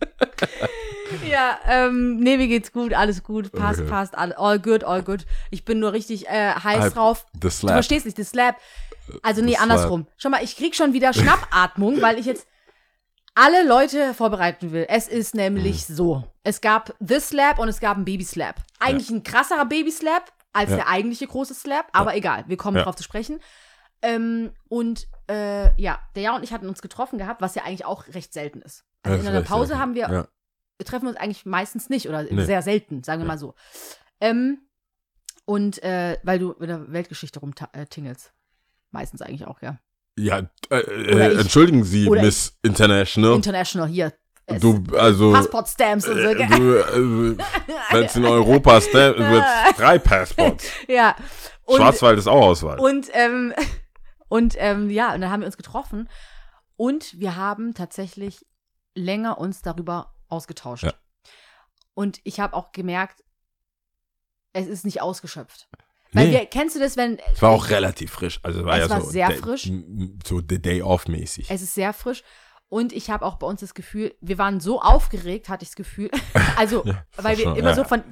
Ja, 1.28 1.58
ähm, 1.66 2.18
nee, 2.20 2.36
mir 2.36 2.46
geht's 2.46 2.72
gut, 2.72 2.94
alles 2.94 3.22
gut, 3.24 3.50
passt, 3.52 3.80
Okay. 3.80 3.90
passt, 3.90 4.16
all, 4.16 4.32
all 4.34 4.58
good, 4.60 4.84
all 4.84 5.02
good. 5.02 5.26
Ich 5.50 5.64
bin 5.64 5.80
nur 5.80 5.92
richtig 5.92 6.28
äh, 6.28 6.52
heiß 6.54 6.80
Halb- 6.82 6.94
drauf. 6.94 7.26
The 7.34 7.40
Du 7.40 7.50
Slap. 7.50 7.72
verstehst 7.74 8.06
nicht, 8.06 8.18
das 8.18 8.28
Slap. 8.30 8.56
Also 9.22 9.42
nee, 9.42 9.52
Das 9.54 9.60
andersrum. 9.62 10.06
Schau 10.16 10.28
mal, 10.28 10.42
ich 10.44 10.56
krieg 10.56 10.76
schon 10.76 10.92
wieder 10.92 11.12
Schnappatmung, 11.12 12.00
weil 12.00 12.18
ich 12.18 12.26
jetzt 12.26 12.46
alle 13.34 13.66
Leute 13.66 14.14
vorbereiten 14.14 14.70
will. 14.70 14.86
Es 14.88 15.08
ist 15.08 15.34
nämlich 15.34 15.88
Mhm. 15.88 15.94
so. 15.94 16.24
Es 16.44 16.60
gab 16.60 16.94
The 17.00 17.18
Slap 17.18 17.58
und 17.58 17.68
es 17.68 17.80
gab 17.80 17.96
ein 17.96 18.04
Baby 18.04 18.24
Slap. 18.24 18.56
Eigentlich 18.78 19.10
ein 19.10 19.24
krasserer 19.24 19.64
Baby 19.66 19.90
Slap 19.90 20.32
als 20.52 20.70
Ja. 20.70 20.76
der 20.76 20.88
eigentliche 20.88 21.26
große 21.26 21.54
Slap, 21.54 21.86
aber 21.92 22.14
egal, 22.14 22.44
wir 22.46 22.56
kommen 22.56 22.76
Ja. 22.76 22.84
drauf 22.84 22.94
zu 22.96 23.02
sprechen. 23.02 23.40
Ähm, 24.02 24.52
und 24.68 25.08
äh, 25.28 25.74
ja, 25.80 25.98
der 26.14 26.22
Ja 26.22 26.36
und 26.36 26.44
ich 26.44 26.52
hatten 26.52 26.68
uns 26.68 26.82
getroffen 26.82 27.18
gehabt, 27.18 27.42
was 27.42 27.54
ja 27.56 27.64
eigentlich 27.64 27.84
auch 27.84 28.06
recht 28.14 28.32
selten 28.32 28.62
ist. 28.62 28.84
Also 29.02 29.16
Das 29.16 29.20
in 29.26 29.30
ist 29.32 29.36
einer 29.36 29.42
Pause 29.42 29.78
haben 29.78 29.94
wir 29.94 30.02
Ja. 30.10 30.28
wir 30.78 30.86
treffen 30.86 31.06
uns 31.08 31.16
eigentlich 31.16 31.44
meistens 31.46 31.88
nicht 31.90 32.08
oder 32.08 32.22
Nee. 32.24 32.44
sehr 32.44 32.62
selten, 32.62 33.02
sagen 33.02 33.20
wir 33.20 33.26
Ja. 33.26 33.32
mal 33.34 33.38
so. 33.38 33.54
Ähm, 34.20 34.58
und 35.44 35.82
äh, 35.82 36.18
weil 36.22 36.38
du 36.38 36.52
in 36.52 36.68
der 36.68 36.92
Weltgeschichte 36.92 37.40
rumtingelst. 37.40 38.32
Meistens 38.92 39.22
eigentlich 39.22 39.46
auch, 39.46 39.62
ja. 39.62 39.78
Ja, 40.18 40.38
äh, 40.70 40.76
äh, 40.78 41.32
ich- 41.32 41.38
entschuldigen 41.40 41.84
Sie, 41.84 42.08
oder 42.08 42.22
Miss 42.22 42.58
International. 42.62 43.34
International 43.36 43.88
hier. 43.88 44.12
Du, 44.60 44.82
also, 44.96 45.32
Passportstamps 45.32 46.08
und 46.08 46.14
so. 46.16 46.28
äh, 46.28 46.34
gell? 46.34 46.48
du, 46.48 46.84
also, 46.84 47.36
wenn 47.92 48.04
es 48.04 48.16
in 48.16 48.24
Europa 48.24 48.78
ist, 48.78 48.92
wird 48.94 49.44
drei 49.78 49.98
Passports. 49.98 50.66
ja. 50.88 51.14
Und, 51.64 51.76
Schwarzwald 51.76 52.18
ist 52.18 52.26
auch 52.26 52.46
Auswahl. 52.46 52.80
und, 52.80 53.06
ähm, 53.12 53.54
und 54.28 54.54
ähm, 54.58 54.90
ja, 54.90 55.14
und 55.14 55.20
dann 55.20 55.30
haben 55.30 55.40
wir 55.40 55.46
uns 55.46 55.56
getroffen 55.56 56.08
und 56.76 57.18
wir 57.20 57.36
haben 57.36 57.74
tatsächlich 57.74 58.44
länger 58.94 59.38
uns 59.38 59.62
darüber 59.62 60.14
ausgetauscht. 60.28 60.84
Ja. 60.84 60.94
Und 61.94 62.20
ich 62.24 62.40
habe 62.40 62.54
auch 62.54 62.72
gemerkt, 62.72 63.24
es 64.52 64.66
ist 64.66 64.84
nicht 64.84 65.00
ausgeschöpft. 65.02 65.68
Weil 66.12 66.26
Nee. 66.28 66.32
wir, 66.32 66.46
kennst 66.46 66.74
du 66.74 66.80
das, 66.80 66.96
wenn 66.96 67.18
Es 67.32 67.40
war 67.40 67.50
auch 67.50 67.68
relativ 67.70 68.10
frisch. 68.10 68.40
Also 68.42 68.64
war 68.64 68.76
Es 68.78 68.88
ja 68.88 68.90
war 68.90 69.00
so 69.00 69.10
sehr 69.10 69.30
frisch. 69.30 69.70
So 70.26 70.40
the 70.40 70.60
day 70.60 70.82
off 70.82 71.06
mäßig. 71.06 71.50
Es 71.50 71.62
ist 71.62 71.74
sehr 71.74 71.92
frisch. 71.92 72.24
Und 72.70 72.92
ich 72.92 73.10
habe 73.10 73.26
auch 73.26 73.34
bei 73.34 73.48
uns 73.48 73.60
das 73.60 73.74
Gefühl, 73.74 74.14
wir 74.20 74.38
waren 74.38 74.60
so 74.60 74.80
aufgeregt, 74.80 75.48
hatte 75.48 75.64
ich 75.64 75.70
das 75.70 75.76
Gefühl. 75.76 76.10
Also, 76.56 76.82
Ja, 76.84 77.04
weil 77.16 77.38
wir 77.38 77.44
schon, 77.44 77.56
immer 77.56 77.70
ja, 77.70 77.74
so 77.74 77.82
ja. 77.82 77.88
von 77.88 78.02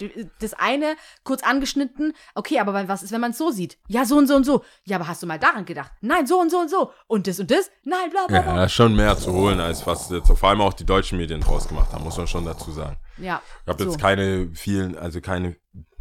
das 0.41 0.55
eine 0.55 0.97
kurz 1.23 1.43
angeschnitten, 1.43 2.15
okay, 2.35 2.59
aber 2.61 2.89
was 2.89 3.03
ist, 3.03 3.13
wenn 3.13 3.21
man 3.21 3.33
es 3.33 3.39
so 3.39 3.51
sieht? 3.51 3.79
Ja, 3.89 4.05
so 4.05 4.17
und 4.17 4.27
so 4.27 4.37
und 4.37 4.45
so. 4.45 4.65
Ja, 4.85 4.97
aber 4.97 5.07
hast 5.07 5.23
du 5.23 5.27
mal 5.27 5.39
daran 5.39 5.65
gedacht? 5.65 5.93
Nein, 6.01 6.27
so 6.27 6.41
und 6.41 6.51
so 6.51 6.59
und 6.59 6.71
so. 6.71 6.91
Und 7.07 7.27
das 7.27 7.39
und 7.41 7.51
das? 7.51 7.71
Nein, 7.85 8.11
bla 8.11 8.27
bla 8.27 8.37
Ja, 8.37 8.43
bla. 8.43 8.65
ist 8.65 8.73
schon 8.73 8.97
mehr 8.97 9.17
zu 9.17 9.33
holen, 9.33 9.61
als 9.61 9.87
was 9.87 10.11
jetzt 10.11 10.29
vor 10.29 10.49
allem 10.49 10.61
auch 10.61 10.73
die 10.73 10.85
deutschen 10.87 11.19
Medien 11.19 11.41
draus 11.41 11.69
gemacht 11.69 11.93
haben, 11.93 12.05
muss 12.05 12.17
man 12.17 12.27
schon 12.27 12.45
dazu 12.45 12.73
sagen. 12.73 12.97
Ja. 13.19 13.43
Ich 13.63 13.69
habe 13.69 13.83
so. 13.85 13.91
jetzt 13.91 14.01
keine 14.01 14.51
vielen, 14.55 14.97
also 14.97 15.21
keine 15.21 15.57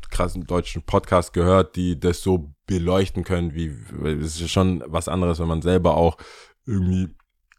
krassen 0.10 0.46
deutschen 0.46 0.84
Podcasts 0.84 1.34
gehört, 1.34 1.76
die 1.76 2.00
das 2.00 2.22
so 2.22 2.54
beleuchten 2.66 3.24
können, 3.24 3.54
wie 3.54 3.76
es 4.06 4.40
ist 4.40 4.50
schon 4.52 4.84
was 4.88 5.08
anderes, 5.10 5.40
wenn 5.40 5.48
man 5.48 5.62
selber 5.62 5.96
auch 5.98 6.18
irgendwie 6.66 7.16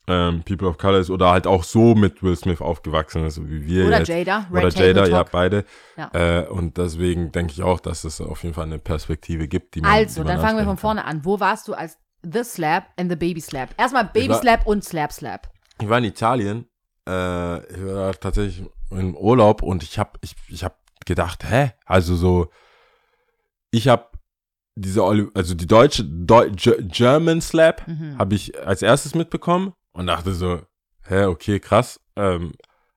ähm, 0.09 0.43
People 0.43 0.67
of 0.69 0.79
Color 0.79 0.99
ist 1.01 1.11
oder 1.11 1.31
halt 1.31 1.47
auch 1.47 1.63
so 1.65 1.95
mit 1.95 2.23
Will 2.23 2.35
Smith 2.37 2.61
aufgewachsen 2.61 3.25
ist, 3.27 3.41
wie 3.47 3.67
wir 3.67 3.87
Oder 3.87 3.99
jetzt. 3.99 4.09
Jada, 4.09 4.47
Red 4.53 4.65
Oder 4.65 4.71
Table 4.71 4.87
Jada, 4.89 5.07
ja, 5.07 5.23
beide. 5.23 5.65
Ja. 5.97 6.11
Äh, 6.13 6.47
und 6.49 6.77
deswegen 6.79 7.31
denke 7.31 7.53
ich 7.53 7.63
auch, 7.63 7.79
dass 7.81 8.05
es 8.05 8.21
auf 8.21 8.43
jeden 8.43 8.55
Fall 8.55 8.65
eine 8.65 8.79
Perspektive 8.79 9.49
gibt, 9.49 9.75
die 9.75 9.81
man 9.83 9.91
Also, 9.93 10.23
die 10.23 10.27
man 10.29 10.37
dann 10.37 10.41
fangen 10.47 10.59
wir 10.59 10.65
von 10.65 10.77
vorne 10.79 11.05
an. 11.05 11.25
Wo 11.25 11.39
warst 11.41 11.69
du 11.69 11.75
als 11.75 11.99
The 12.23 12.43
Slap 12.43 12.85
and 12.97 13.11
the 13.11 13.17
Baby 13.17 13.41
Slap? 13.41 13.71
Erstmal 13.77 14.07
Baby 14.07 14.31
war- 14.31 14.41
Slap 14.41 14.67
und 14.67 14.83
Slap 14.85 15.13
Slap. 15.13 15.51
Ich 15.81 15.89
war 15.89 15.99
in 15.99 16.05
Italien, 16.05 16.67
äh, 17.09 17.59
ich 17.73 17.85
war 17.87 18.13
tatsächlich 18.15 18.67
im 18.91 19.15
Urlaub 19.17 19.63
und 19.63 19.83
ich 19.83 19.99
habe 19.99 20.19
ich, 20.23 20.35
ich 20.49 20.65
hab 20.65 20.79
gedacht, 21.07 21.45
hä? 21.49 21.73
Also 21.87 22.17
so, 22.17 22.49
ich 23.71 23.89
habe 23.89 24.07
diese, 24.75 25.03
also 25.03 25.55
die 25.55 25.67
deutsche, 25.67 26.05
Deu 26.05 26.51
Ge- 26.51 26.83
German 26.83 27.41
Slap 27.41 27.87
Mhm. 27.89 28.17
habe 28.19 28.35
ich 28.35 28.59
als 28.65 28.83
erstes 28.83 29.15
mitbekommen 29.15 29.73
und 29.99 30.07
dachte 30.07 30.33
so, 30.33 30.61
hä, 31.09 31.25
okay, 31.25 31.59
krass. 31.59 32.01
Ähm, 32.17 32.53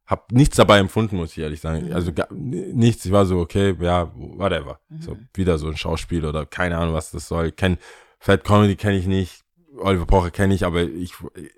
hab 0.06 0.32
nichts 0.32 0.58
dabei 0.58 0.78
empfunden, 0.78 1.16
muss 1.16 1.32
ich 1.32 1.40
ehrlich 1.40 1.62
sagen. 1.62 1.88
Mhm. 1.88 1.94
Also 1.96 2.12
nichts. 2.32 3.06
Ich 3.06 3.12
war 3.12 3.26
so, 3.26 3.40
okay, 3.40 3.76
ja, 3.80 4.12
whatever. 4.16 4.80
Mhm. 4.90 5.02
So 5.02 5.18
wieder 5.34 5.58
so 5.58 5.68
ein 5.68 5.78
Schauspiel 5.78 6.26
oder 6.26 6.46
keine 6.46 6.78
Ahnung, 6.78 6.94
was 6.94 7.12
das 7.12 7.28
soll. 7.28 7.52
Kenn, 7.52 7.78
Fat 8.20 8.44
Comedy 8.44 8.76
kenne 8.76 8.98
ich 8.98 9.08
nicht. 9.08 9.42
Oliver 9.78 10.06
Pocher 10.06 10.30
kenne 10.30 10.54
ich, 10.54 10.64
aber 10.64 10.84
ich, 10.84 11.14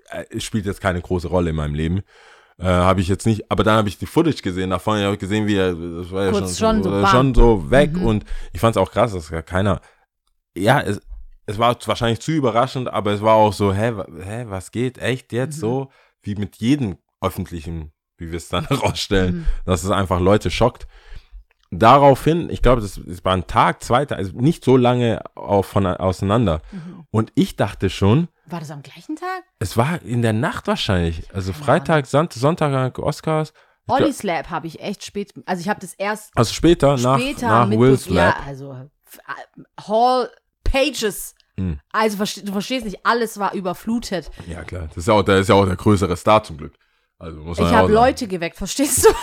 äh, 0.08 0.24
es 0.30 0.44
spielt 0.44 0.64
jetzt 0.64 0.80
keine 0.80 1.02
große 1.02 1.28
Rolle 1.28 1.50
in 1.50 1.56
meinem 1.56 1.74
Leben. 1.74 2.02
Äh, 2.58 2.64
habe 2.64 3.00
ich 3.00 3.08
jetzt 3.08 3.26
nicht, 3.26 3.50
aber 3.50 3.64
dann 3.64 3.76
habe 3.76 3.88
ich 3.88 3.98
die 3.98 4.06
Footage 4.06 4.40
gesehen, 4.40 4.70
davon 4.70 4.98
habe 5.00 5.14
ich 5.14 5.18
gesehen, 5.20 5.48
wie 5.48 5.56
er, 5.56 5.74
das 5.74 6.12
war 6.12 6.24
ja 6.26 6.32
schon, 6.32 6.48
schon 6.48 6.82
so, 6.84 6.90
so 6.90 7.02
äh, 7.02 7.06
schon 7.08 7.34
so 7.34 7.70
weg 7.70 7.94
Mhm. 7.94 8.06
und 8.06 8.24
ich 8.52 8.60
fand 8.60 8.76
es 8.76 8.80
auch 8.80 8.92
krass, 8.92 9.12
dass 9.12 9.28
gar 9.28 9.42
keiner, 9.42 9.80
ja, 10.56 10.80
es, 10.80 11.00
es 11.46 11.58
war 11.58 11.76
wahrscheinlich 11.86 12.20
zu 12.20 12.32
überraschend, 12.32 12.88
aber 12.88 13.12
es 13.12 13.20
war 13.22 13.34
auch 13.34 13.52
so, 13.52 13.72
hä, 13.74 13.92
hä 14.22 14.44
was 14.48 14.70
geht, 14.70 14.98
echt 14.98 15.32
jetzt 15.32 15.56
Mhm. 15.56 15.60
so, 15.60 15.90
wie 16.22 16.34
mit 16.36 16.56
jedem 16.56 16.96
öffentlichen, 17.20 17.92
wie 18.16 18.30
wir 18.30 18.36
es 18.38 18.48
dann 18.48 18.66
herausstellen, 18.68 19.36
Mhm. 19.38 19.46
dass 19.66 19.84
es 19.84 19.90
einfach 19.90 20.20
Leute 20.20 20.50
schockt. 20.50 20.86
Daraufhin, 21.70 22.50
ich 22.50 22.62
glaube, 22.62 22.80
das, 22.82 23.00
das 23.04 23.24
war 23.24 23.32
ein 23.32 23.46
Tag, 23.48 23.82
zwei 23.82 24.04
Tage, 24.04 24.18
also 24.20 24.32
nicht 24.38 24.64
so 24.64 24.76
lange 24.76 25.20
auf, 25.34 25.66
von, 25.66 25.86
auseinander. 25.86 26.62
Mhm. 26.70 27.04
Und 27.10 27.32
ich 27.34 27.56
dachte 27.56 27.90
schon, 27.90 28.28
War 28.46 28.60
das 28.60 28.70
am 28.70 28.82
gleichen 28.82 29.16
Tag? 29.16 29.42
es 29.58 29.76
war 29.76 30.00
in 30.02 30.22
der 30.22 30.32
Nacht 30.34 30.68
wahrscheinlich. 30.68 31.34
Also 31.34 31.52
Freitag, 31.52 32.06
Son 32.06 32.28
Sonntag, 32.30 32.98
Oscars. 32.98 33.52
Olli 33.88 34.12
Slap 34.12 34.50
habe 34.50 34.66
ich 34.68 34.80
echt 34.80 35.04
spät, 35.04 35.34
also 35.46 35.60
ich 35.60 35.68
habe 35.68 35.80
das 35.80 35.94
erst 35.94 36.30
Also 36.36 36.54
später, 36.54 36.96
nach, 36.96 37.18
später 37.18 37.48
nach 37.48 37.66
mit 37.66 37.78
Will 37.80 37.90
ja, 37.90 37.96
Slap. 37.98 38.46
also 38.46 38.72
f- 39.06 39.18
Hall 39.88 40.30
Pages. 40.74 41.34
Hm. 41.56 41.78
Also 41.92 42.16
du 42.16 42.52
verstehst 42.52 42.84
nicht, 42.84 43.06
alles 43.06 43.38
war 43.38 43.54
überflutet. 43.54 44.30
Ja, 44.48 44.64
klar. 44.64 44.88
Das 44.88 44.96
ist 44.98 45.08
ja 45.08 45.14
auch, 45.14 45.22
der 45.22 45.38
ist 45.38 45.48
ja 45.48 45.54
auch 45.54 45.66
der 45.66 45.76
größere 45.76 46.16
Star 46.16 46.42
zum 46.42 46.56
Glück. 46.56 46.74
Also 47.18 47.38
muss 47.40 47.58
man 47.58 47.66
Ich 47.68 47.72
ja 47.72 47.78
habe. 47.78 47.92
Leute 47.92 48.26
geweckt, 48.26 48.56
verstehst 48.56 49.04
du? 49.04 49.08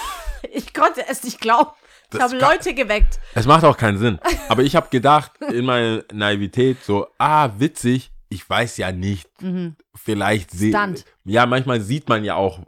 Ich 0.52 0.74
konnte 0.74 1.08
es 1.08 1.24
nicht 1.24 1.40
glauben. 1.40 1.70
Ich 2.12 2.20
habe 2.20 2.36
Leute 2.36 2.74
geweckt. 2.74 3.20
Es 3.36 3.46
macht 3.46 3.64
auch 3.64 3.78
keinen 3.78 4.00
Sinn. 4.00 4.20
Aber 4.50 4.64
ich 4.64 4.76
habe 4.76 4.88
gedacht, 4.90 5.34
in 5.52 5.66
meiner 5.66 6.04
Naivität, 6.12 6.84
so, 6.84 7.06
ah, 7.20 7.52
witzig, 7.60 8.12
ich 8.28 8.50
weiß 8.50 8.78
ja 8.78 8.92
nicht. 8.92 9.30
Mhm. 9.40 9.76
Vielleicht 9.94 10.50
sehe. 10.50 10.96
Ja, 11.26 11.46
manchmal 11.46 11.80
sieht 11.80 12.10
man 12.10 12.24
ja 12.24 12.34
auch 12.34 12.62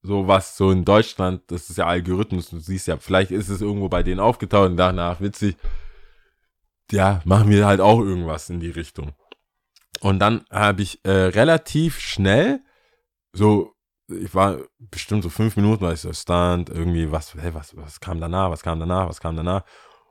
sowas 0.00 0.56
so 0.56 0.70
in 0.70 0.86
Deutschland, 0.86 1.42
das 1.48 1.68
ist 1.68 1.76
ja 1.76 1.86
Algorithmus, 1.86 2.48
du 2.48 2.58
siehst 2.58 2.86
ja, 2.86 2.96
vielleicht 2.96 3.32
ist 3.32 3.50
es 3.50 3.60
irgendwo 3.60 3.90
bei 3.90 4.02
denen 4.02 4.20
aufgetaucht 4.20 4.70
und 4.70 4.76
dachte, 4.78 5.02
ach, 5.02 5.20
witzig. 5.20 5.56
Ja, 6.90 7.20
machen 7.24 7.50
wir 7.50 7.66
halt 7.66 7.80
auch 7.80 8.00
irgendwas 8.00 8.48
in 8.50 8.60
die 8.60 8.70
Richtung. 8.70 9.12
Und 10.00 10.20
dann 10.20 10.44
habe 10.50 10.82
ich 10.82 11.04
äh, 11.04 11.10
relativ 11.10 11.98
schnell 11.98 12.60
so, 13.32 13.74
ich 14.08 14.34
war 14.34 14.58
bestimmt 14.78 15.22
so 15.22 15.28
fünf 15.28 15.56
Minuten, 15.56 15.84
weil 15.84 15.94
ich 15.94 16.00
so 16.00 16.12
stand, 16.12 16.70
irgendwie, 16.70 17.12
was, 17.12 17.34
hey, 17.34 17.52
was, 17.52 17.76
was 17.76 18.00
kam 18.00 18.20
danach, 18.20 18.50
was 18.50 18.62
kam 18.62 18.80
danach, 18.80 19.08
was 19.08 19.20
kam 19.20 19.36
danach. 19.36 19.64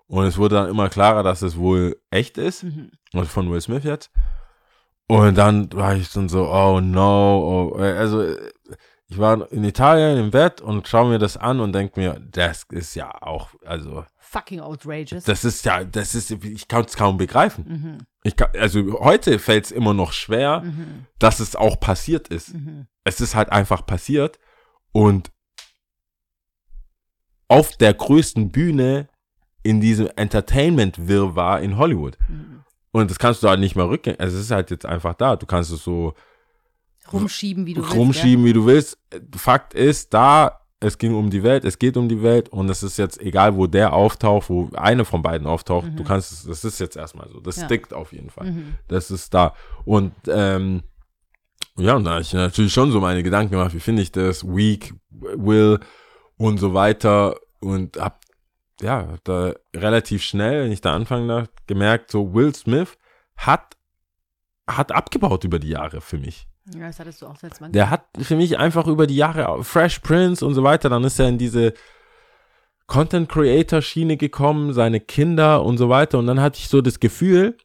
Und 0.08 0.26
es 0.26 0.38
wurde 0.38 0.56
dann 0.56 0.70
immer 0.70 0.90
klarer, 0.90 1.24
dass 1.24 1.42
es 1.42 1.58
wohl 1.58 2.00
echt 2.12 2.38
ist. 2.38 2.64
Mhm. 2.64 2.92
Also 3.14 3.28
von 3.28 3.52
Will 3.52 3.62
Smith 3.62 3.84
jetzt. 3.84 4.12
Und 5.08 5.38
dann 5.38 5.72
war 5.74 5.96
ich 5.96 6.12
dann 6.12 6.30
so, 6.30 6.50
oh 6.50 6.80
no, 6.82 7.74
oh, 7.74 7.78
also 7.78 8.36
ich 9.10 9.18
war 9.18 9.50
in 9.52 9.64
Italien 9.64 10.18
im 10.18 10.32
Bett 10.32 10.60
und 10.60 10.88
schaue 10.88 11.10
mir 11.10 11.20
das 11.20 11.38
an 11.38 11.62
und 11.62 11.74
denke 11.74 12.00
mir, 12.00 12.20
das 12.20 12.64
ist 12.70 12.94
ja 12.96 13.10
auch, 13.22 13.50
also 13.66 14.06
Fucking 14.30 14.60
outrageous. 14.60 15.24
das 15.24 15.46
ist 15.46 15.64
ja, 15.66 15.84
das 15.86 16.14
ist, 16.14 16.32
ich 16.32 16.68
kann 16.68 16.84
es 16.86 16.96
kaum 16.96 17.18
begreifen. 17.18 17.66
mhm. 17.68 17.98
Ich 18.24 18.36
kann, 18.36 18.50
also 18.60 19.00
heute 19.00 19.40
fällt 19.40 19.66
es 19.66 19.72
immer 19.72 19.94
noch 19.94 20.12
schwer, 20.12 20.62
Mhm. 20.62 21.06
dass 21.18 21.40
es 21.40 21.56
auch 21.56 21.80
passiert 21.80 22.28
ist. 22.28 22.54
Mhm. 22.54 22.88
Es 23.06 23.22
ist 23.22 23.36
halt 23.36 23.52
einfach 23.52 23.86
passiert 23.86 24.38
und 24.92 25.32
auf 27.48 27.78
der 27.78 27.94
größten 27.94 28.52
Bühne 28.52 29.08
in 29.64 29.80
diesem 29.82 30.10
Entertainment-Wirrwarr 30.16 31.62
in 31.62 31.78
Hollywood. 31.78 32.18
Und 32.92 33.10
das 33.12 33.20
kannst 33.20 33.44
du 33.44 33.50
halt 33.50 33.60
nicht 33.60 33.76
mehr 33.76 33.88
rückgängig. 33.90 34.20
Also 34.20 34.38
es 34.38 34.44
ist 34.46 34.52
halt 34.52 34.72
jetzt 34.72 34.86
einfach 34.86 35.14
da. 35.14 35.36
Du 35.36 35.46
kannst 35.46 35.72
es 35.72 35.84
so 35.84 36.14
Rumschieben, 37.12 37.66
wie 37.66 37.74
du 37.74 37.82
willst. 37.84 37.96
rumschieben, 37.96 38.44
wie 38.46 38.54
du 38.54 38.66
willst. 38.66 38.98
Fakt 39.36 39.74
ist, 39.74 40.14
da, 40.14 40.60
es 40.80 40.98
ging 40.98 41.16
um 41.16 41.30
die 41.30 41.42
Welt, 41.44 41.66
es 41.66 41.80
geht 41.80 41.98
um 41.98 42.08
die 42.08 42.22
Welt 42.22 42.50
und 42.50 42.70
es 42.70 42.84
ist 42.84 42.98
jetzt 42.98 43.20
egal, 43.20 43.56
wo 43.56 43.66
der 43.68 43.94
auftaucht, 43.94 44.50
wo 44.50 44.70
eine 44.76 45.06
von 45.06 45.22
beiden 45.24 45.48
auftaucht, 45.48 45.88
du 45.96 46.04
kannst 46.04 46.32
es, 46.32 46.44
das 46.44 46.64
ist 46.64 46.80
jetzt 46.80 46.96
erstmal 46.96 47.28
so. 47.30 47.40
Das 47.40 47.56
Ja. 47.58 47.66
stickt 47.66 47.94
auf 47.94 48.14
jeden 48.14 48.30
Fall. 48.30 48.52
Mhm. 48.52 48.76
Das 48.88 49.10
ist 49.10 49.34
da. 49.34 49.56
Und 49.86 50.14
ähm, 50.28 50.84
ja, 51.78 51.96
und 51.96 52.04
da 52.04 52.12
habe 52.12 52.22
ich 52.22 52.34
natürlich 52.34 52.74
schon 52.74 52.92
so 52.92 53.00
meine 53.00 53.24
Gedanken 53.24 53.52
gemacht, 53.52 53.74
wie 53.74 53.80
finde 53.80 54.02
ich 54.04 54.12
das, 54.12 54.46
Weak, 54.46 54.94
Will 55.10 55.80
und 56.38 56.60
so 56.60 56.74
weiter. 56.74 57.36
Und 57.60 57.98
hab, 57.98 58.22
ja, 58.82 59.16
da 59.24 59.54
relativ 59.76 60.22
schnell, 60.24 60.64
wenn 60.66 60.72
ich 60.72 60.82
da 60.82 60.94
anfangen 60.94 61.28
darf, 61.28 61.48
gemerkt, 61.66 62.12
so 62.12 62.34
Will 62.36 62.54
Smith 62.54 62.98
hat, 63.36 63.76
hat 64.68 64.92
abgebaut 64.92 65.44
über 65.44 65.58
die 65.60 65.70
Jahre 65.70 66.02
für 66.02 66.18
mich. 66.20 66.48
Ja, 66.74 66.88
das 66.88 67.00
hattest 67.00 67.22
du 67.22 67.28
auch 67.28 67.42
letztes 67.42 67.62
Mal 67.62 67.72
Der 67.72 67.90
hat 67.90 68.06
für 68.20 68.36
mich 68.36 68.58
einfach 68.58 68.88
über 68.88 69.08
die 69.08 69.16
Jahre 69.16 69.64
Fresh 69.64 70.00
Prince 70.00 70.46
und 70.46 70.54
so 70.54 70.64
weiter, 70.64 70.90
dann 70.90 71.04
ist 71.04 71.20
er 71.20 71.30
in 71.30 71.38
diese 71.38 71.74
Content 72.88 73.30
Creator 73.30 73.82
Schiene 73.82 74.18
gekommen, 74.18 74.74
seine 74.74 75.00
Kinder 75.00 75.64
und 75.64 75.78
so 75.78 75.90
weiter. 75.90 76.20
Und 76.20 76.28
dann 76.28 76.42
hatte 76.42 76.60
ich 76.60 76.70
so 76.70 76.82
das 76.82 77.00
Gefühl, 77.00 77.58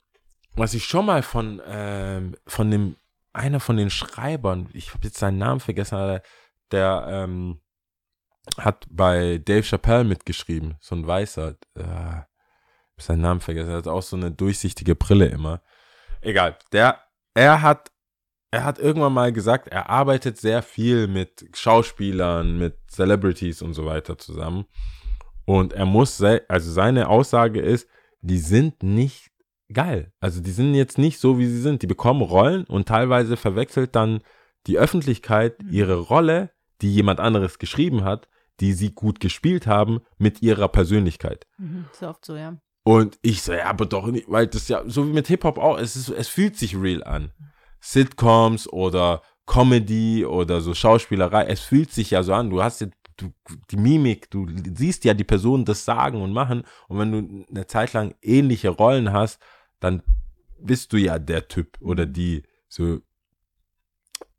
was 0.54 0.74
ich 0.74 0.84
schon 0.84 1.06
mal 1.06 1.22
von 1.22 1.62
ähm, 1.66 2.36
von 2.46 2.70
dem 2.70 2.96
einer 3.32 3.60
von 3.60 3.76
den 3.76 3.90
Schreibern, 3.90 4.68
ich 4.72 4.92
habe 4.92 5.04
jetzt 5.04 5.18
seinen 5.18 5.38
Namen 5.38 5.60
vergessen, 5.60 5.94
aber 5.94 6.22
der 6.70 7.06
ähm, 7.08 7.60
hat 8.58 8.86
bei 8.90 9.38
Dave 9.38 9.62
Chappelle 9.62 10.04
mitgeschrieben, 10.04 10.76
so 10.80 10.94
ein 10.94 11.06
weißer, 11.06 11.56
äh, 11.74 12.20
seinen 12.98 13.22
Namen 13.22 13.40
vergessen, 13.40 13.70
er 13.70 13.78
hat 13.78 13.88
auch 13.88 14.02
so 14.02 14.16
eine 14.16 14.30
durchsichtige 14.30 14.94
Brille 14.94 15.26
immer. 15.26 15.62
Egal, 16.20 16.58
der 16.72 17.00
er 17.34 17.62
hat 17.62 17.91
er 18.52 18.64
hat 18.64 18.78
irgendwann 18.78 19.14
mal 19.14 19.32
gesagt, 19.32 19.68
er 19.68 19.88
arbeitet 19.88 20.36
sehr 20.36 20.62
viel 20.62 21.08
mit 21.08 21.48
Schauspielern, 21.54 22.58
mit 22.58 22.76
Celebrities 22.86 23.62
und 23.62 23.72
so 23.72 23.86
weiter 23.86 24.18
zusammen. 24.18 24.66
Und 25.46 25.72
er 25.72 25.86
muss, 25.86 26.22
also 26.22 26.70
seine 26.70 27.08
Aussage 27.08 27.60
ist, 27.60 27.88
die 28.20 28.38
sind 28.38 28.82
nicht 28.82 29.30
geil. 29.72 30.12
Also 30.20 30.42
die 30.42 30.50
sind 30.50 30.74
jetzt 30.74 30.98
nicht 30.98 31.18
so, 31.18 31.38
wie 31.38 31.46
sie 31.46 31.62
sind. 31.62 31.80
Die 31.80 31.86
bekommen 31.86 32.20
Rollen 32.20 32.64
und 32.64 32.86
teilweise 32.86 33.38
verwechselt 33.38 33.96
dann 33.96 34.20
die 34.66 34.78
Öffentlichkeit 34.78 35.56
ihre 35.70 35.96
Rolle, 35.96 36.50
die 36.82 36.92
jemand 36.92 37.20
anderes 37.20 37.58
geschrieben 37.58 38.04
hat, 38.04 38.28
die 38.60 38.74
sie 38.74 38.90
gut 38.90 39.18
gespielt 39.18 39.66
haben, 39.66 40.00
mit 40.18 40.42
ihrer 40.42 40.68
Persönlichkeit. 40.68 41.46
Mhm, 41.56 41.86
ist 41.90 42.02
oft 42.02 42.24
so, 42.24 42.36
ja. 42.36 42.58
Und 42.84 43.18
ich 43.22 43.40
so, 43.42 43.54
ja, 43.54 43.66
aber 43.66 43.86
doch 43.86 44.06
nicht, 44.08 44.26
weil 44.28 44.46
das 44.46 44.68
ja, 44.68 44.82
so 44.86 45.08
wie 45.08 45.12
mit 45.12 45.28
Hip-Hop 45.28 45.56
auch, 45.56 45.78
es, 45.78 45.96
ist, 45.96 46.10
es 46.10 46.28
fühlt 46.28 46.56
sich 46.56 46.76
real 46.76 47.02
an. 47.02 47.32
Sitcoms 47.82 48.68
oder 48.68 49.22
Comedy 49.44 50.24
oder 50.24 50.60
so 50.60 50.72
Schauspielerei, 50.72 51.44
es 51.46 51.60
fühlt 51.60 51.90
sich 51.92 52.12
ja 52.12 52.22
so 52.22 52.32
an. 52.32 52.48
Du 52.48 52.62
hast 52.62 52.80
ja 52.80 52.86
du, 53.16 53.32
die 53.70 53.76
Mimik, 53.76 54.30
du 54.30 54.46
siehst 54.74 55.04
ja 55.04 55.14
die 55.14 55.24
Personen 55.24 55.64
das 55.64 55.84
sagen 55.84 56.22
und 56.22 56.32
machen. 56.32 56.62
Und 56.88 56.98
wenn 56.98 57.12
du 57.12 57.44
eine 57.50 57.66
Zeit 57.66 57.92
lang 57.92 58.14
ähnliche 58.22 58.70
Rollen 58.70 59.12
hast, 59.12 59.40
dann 59.80 60.02
bist 60.58 60.92
du 60.92 60.96
ja 60.96 61.18
der 61.18 61.48
Typ 61.48 61.76
oder 61.80 62.06
die 62.06 62.44
so, 62.68 63.00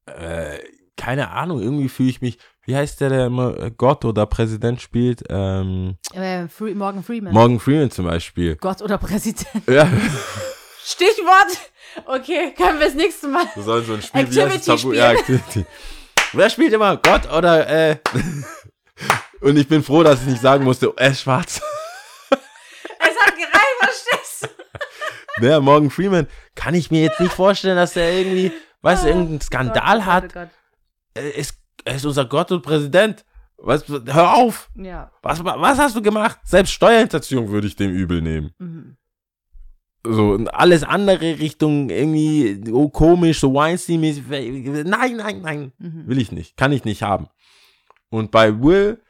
äh, 0.05 0.59
keine 0.95 1.31
Ahnung, 1.31 1.61
irgendwie 1.61 1.89
fühle 1.89 2.09
ich 2.09 2.21
mich, 2.21 2.37
wie 2.65 2.75
heißt 2.75 3.01
der, 3.01 3.09
der 3.09 3.25
immer 3.25 3.59
äh, 3.59 3.71
Gott 3.75 4.05
oder 4.05 4.25
Präsident 4.25 4.81
spielt? 4.81 5.23
Ähm, 5.29 5.97
Äh, 6.13 6.47
Free, 6.47 6.73
Morgan 6.73 7.03
Freeman. 7.03 7.33
Morgan 7.33 7.59
Freeman 7.59 7.91
zum 7.91 8.05
Beispiel. 8.05 8.55
Gott 8.55 8.81
oder 8.81 8.97
Präsident. 8.97 9.47
Ja, 9.67 9.91
Stichwort. 10.85 11.71
Okay, 12.05 12.53
können 12.57 12.79
wir 12.79 12.87
das 12.87 12.95
nächste 12.95 13.27
Mal. 13.27 13.45
wir 13.53 13.63
sollen 13.63 13.85
so 13.85 13.93
ein 13.93 14.01
Spiel, 14.01 14.29
wie 14.31 14.35
das 14.35 14.65
Tabu? 14.65 14.93
Ja, 14.93 15.11
Activity. 15.11 15.65
Wer 16.33 16.49
spielt 16.49 16.73
immer 16.73 16.97
Gott 16.97 17.31
oder, 17.31 17.67
äh, 17.69 17.97
und 19.41 19.55
ich 19.57 19.67
bin 19.67 19.83
froh, 19.83 20.01
dass 20.03 20.21
ich 20.21 20.27
nicht 20.27 20.41
sagen 20.41 20.63
musste, 20.63 20.93
ist 20.97 21.21
schwarz. 21.21 21.61
Es 23.05 23.19
hat 23.19 23.35
gereicht, 23.35 23.77
verstehst 23.79 24.43
du? 24.43 25.41
Der 25.41 25.59
Morgan 25.59 25.89
Freeman 25.89 26.27
kann 26.55 26.73
ich 26.73 26.89
mir 26.89 27.01
jetzt 27.01 27.19
nicht 27.19 27.33
vorstellen, 27.33 27.75
dass 27.75 27.95
er 27.97 28.11
irgendwie, 28.13 28.51
weißt 28.81 29.03
du, 29.03 29.07
irgendeinen 29.09 29.41
Skandal 29.41 29.97
Gott, 29.97 30.05
hat. 30.05 30.23
Oh 30.23 30.33
Gott, 30.33 30.49
Er 31.15 31.35
ist, 31.35 31.57
ist 31.85 32.05
unser 32.05 32.25
Gott 32.25 32.51
und 32.51 32.61
Präsident. 32.61 33.25
Was, 33.57 33.83
hör 33.87 34.33
auf. 34.35 34.69
oh 34.71 34.77
Gott. 34.77 34.85
Ja. 34.85 35.11
Was, 35.21 35.43
was 35.43 35.77
hast 35.77 35.95
du 35.97 36.01
gemacht? 36.01 36.39
Selbst 36.45 36.71
Steuerhinterziehung 36.71 37.49
würde 37.49 37.67
ich 37.67 37.75
dem 37.75 37.91
übel 37.91 38.21
nehmen. 38.21 38.53
Mhm. 38.57 38.97
So, 40.05 40.35
alles 40.51 40.83
andere 40.83 41.39
Richtung 41.39 41.89
irgendwie 41.89 42.71
oh, 42.71 42.89
komisch, 42.89 43.39
so 43.39 43.53
Weinstein-mäßig. 43.53 44.23
Nein, 44.85 45.17
nein, 45.17 45.41
nein. 45.41 45.71
Mhm. 45.77 46.07
Will 46.07 46.19
ich 46.19 46.31
nicht. 46.31 46.57
Kann 46.57 46.73
ich 46.73 46.83
nicht 46.83 47.03
haben. 47.03 47.27
Und 48.09 48.31
bei 48.31 48.61
Will 48.61 49.01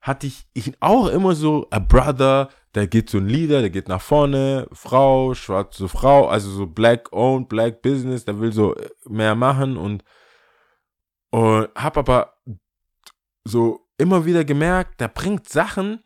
hatte 0.00 0.26
ich 0.26 0.46
ihn 0.54 0.76
auch 0.80 1.08
immer 1.08 1.34
so, 1.34 1.66
a 1.70 1.78
brother, 1.78 2.48
der 2.74 2.86
geht 2.86 3.10
so 3.10 3.18
ein 3.18 3.28
Leader, 3.28 3.60
der 3.60 3.70
geht 3.70 3.88
nach 3.88 4.00
vorne, 4.00 4.66
Frau, 4.72 5.34
schwarze 5.34 5.88
Frau, 5.88 6.28
also 6.28 6.50
so 6.50 6.66
black 6.66 7.12
owned, 7.12 7.48
black 7.48 7.82
business, 7.82 8.24
der 8.24 8.40
will 8.40 8.52
so 8.52 8.74
mehr 9.06 9.34
machen 9.34 9.76
und, 9.76 10.04
und 11.30 11.68
hab 11.74 11.96
aber 11.96 12.34
so 13.44 13.86
immer 13.98 14.24
wieder 14.24 14.44
gemerkt, 14.44 15.00
der 15.00 15.08
bringt 15.08 15.48
Sachen, 15.48 16.02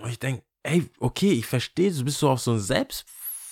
und 0.00 0.10
ich 0.10 0.18
denke, 0.18 0.42
ey, 0.62 0.88
okay, 0.98 1.32
ich 1.32 1.46
verstehe, 1.46 1.92
du 1.92 2.04
bist 2.04 2.18
so 2.18 2.28
auf 2.28 2.40
so 2.40 2.52
einer 2.52 2.60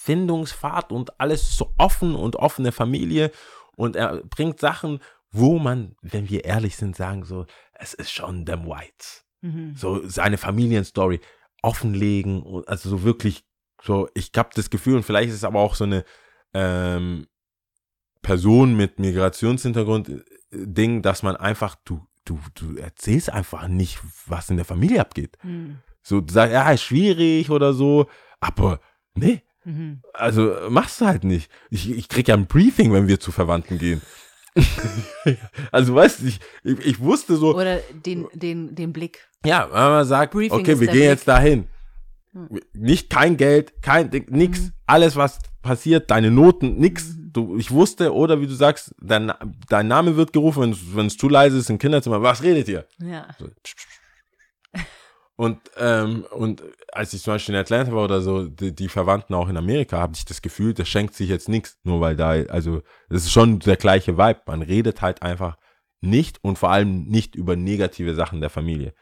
Selbstfindungsfahrt 0.04 0.92
und 0.92 1.18
alles 1.20 1.56
so 1.56 1.72
offen 1.78 2.14
und 2.14 2.36
offene 2.36 2.72
Familie 2.72 3.30
und 3.76 3.96
er 3.96 4.22
bringt 4.24 4.60
Sachen, 4.60 5.00
wo 5.30 5.58
man, 5.58 5.96
wenn 6.02 6.28
wir 6.28 6.44
ehrlich 6.44 6.76
sind, 6.76 6.94
sagen 6.94 7.24
so, 7.24 7.46
es 7.72 7.94
ist 7.94 8.12
schon 8.12 8.46
them 8.46 8.66
Whites. 8.66 9.24
Mhm. 9.40 9.74
So 9.76 10.06
seine 10.06 10.38
Familienstory 10.38 11.20
offenlegen 11.62 12.42
und 12.42 12.68
also 12.68 12.88
so 12.88 13.02
wirklich 13.02 13.44
so, 13.82 14.08
ich 14.14 14.30
habe 14.36 14.50
das 14.54 14.70
Gefühl 14.70 14.96
und 14.96 15.02
vielleicht 15.02 15.30
ist 15.30 15.36
es 15.36 15.44
aber 15.44 15.60
auch 15.60 15.74
so 15.74 15.84
eine 15.84 16.04
ähm, 16.52 17.26
Person 18.22 18.76
mit 18.76 18.98
Migrationshintergrund 18.98 20.08
äh, 20.08 20.22
Ding, 20.52 21.02
dass 21.02 21.22
man 21.22 21.36
einfach, 21.36 21.74
du, 21.84 22.06
du, 22.24 22.38
du 22.54 22.76
erzählst 22.76 23.30
einfach 23.30 23.66
nicht, 23.66 23.98
was 24.26 24.50
in 24.50 24.56
der 24.56 24.64
Familie 24.64 25.00
abgeht. 25.00 25.36
Mhm. 25.42 25.78
So, 26.02 26.20
du 26.20 26.32
sagst, 26.32 26.52
ja, 26.52 26.70
ist 26.70 26.82
schwierig 26.82 27.50
oder 27.50 27.74
so, 27.74 28.06
aber 28.40 28.80
nee, 29.14 29.42
Mhm. 29.64 30.02
also 30.12 30.54
machst 30.68 31.00
du 31.00 31.06
halt 31.06 31.24
nicht. 31.24 31.50
Ich, 31.70 31.90
ich 31.90 32.08
krieg 32.08 32.28
ja 32.28 32.34
ein 32.34 32.46
Briefing, 32.46 32.92
wenn 32.92 33.08
wir 33.08 33.18
zu 33.20 33.32
Verwandten 33.32 33.78
gehen. 33.78 34.02
also 35.72 35.94
weißt 35.94 36.20
du, 36.22 36.26
ich, 36.26 36.40
ich, 36.62 36.78
ich 36.86 37.00
wusste 37.00 37.36
so, 37.36 37.54
Oder 37.56 37.78
den, 38.06 38.26
den, 38.34 38.74
den 38.74 38.92
Blick. 38.92 39.26
ja, 39.44 39.66
wenn 39.68 39.72
man 39.80 40.04
sagt, 40.06 40.32
Briefing 40.32 40.60
okay, 40.60 40.78
wir 40.80 40.86
gehen 40.86 40.92
Blick. 40.96 41.02
jetzt 41.04 41.26
dahin. 41.28 41.66
Nicht 42.72 43.10
kein 43.10 43.36
Geld, 43.36 43.80
kein 43.82 44.10
nix, 44.28 44.60
Mhm. 44.60 44.72
alles 44.86 45.16
was 45.16 45.38
passiert, 45.62 46.10
deine 46.10 46.30
Noten, 46.30 46.76
nix. 46.78 47.14
Du, 47.16 47.56
ich 47.56 47.70
wusste, 47.70 48.12
oder 48.12 48.40
wie 48.40 48.46
du 48.46 48.54
sagst, 48.54 48.94
dein, 49.00 49.32
dein 49.68 49.88
Name 49.88 50.16
wird 50.16 50.32
gerufen, 50.32 50.76
wenn 50.94 51.06
es- 51.06 51.16
zu 51.16 51.28
leise 51.28 51.58
ist 51.58 51.70
im 51.70 51.78
Kinderzimmer. 51.78 52.22
Was 52.22 52.42
redet 52.42 52.68
ihr? 52.68 52.86
Ja. 52.98 53.26
So. 53.38 53.48
Und, 55.36 55.58
ähm, 55.78 56.24
und 56.30 56.62
als 56.94 57.12
ich 57.12 57.22
zum 57.22 57.34
Beispiel 57.34 57.54
in 57.54 57.60
Atlanta 57.60 57.92
war 57.92 58.04
oder 58.04 58.20
so, 58.20 58.46
die, 58.46 58.74
die 58.74 58.88
Verwandten 58.88 59.34
auch 59.34 59.48
in 59.48 59.56
Amerika, 59.56 59.98
habe 59.98 60.14
ich 60.14 60.24
das 60.24 60.42
Gefühl, 60.42 60.74
das 60.74 60.88
schenkt 60.88 61.14
sich 61.14 61.28
jetzt 61.28 61.48
nichts, 61.48 61.78
nur 61.84 62.00
weil 62.00 62.16
da, 62.16 62.30
also 62.30 62.82
das 63.08 63.22
ist 63.24 63.32
schon 63.32 63.58
der 63.60 63.76
gleiche 63.76 64.16
Vibe. 64.16 64.40
Man 64.46 64.62
redet 64.62 65.02
halt 65.02 65.22
einfach 65.22 65.56
nicht 66.00 66.38
und 66.42 66.58
vor 66.58 66.70
allem 66.70 67.04
nicht 67.04 67.34
über 67.34 67.56
negative 67.56 68.14
Sachen 68.14 68.40
der 68.40 68.50
Familie. 68.50 68.94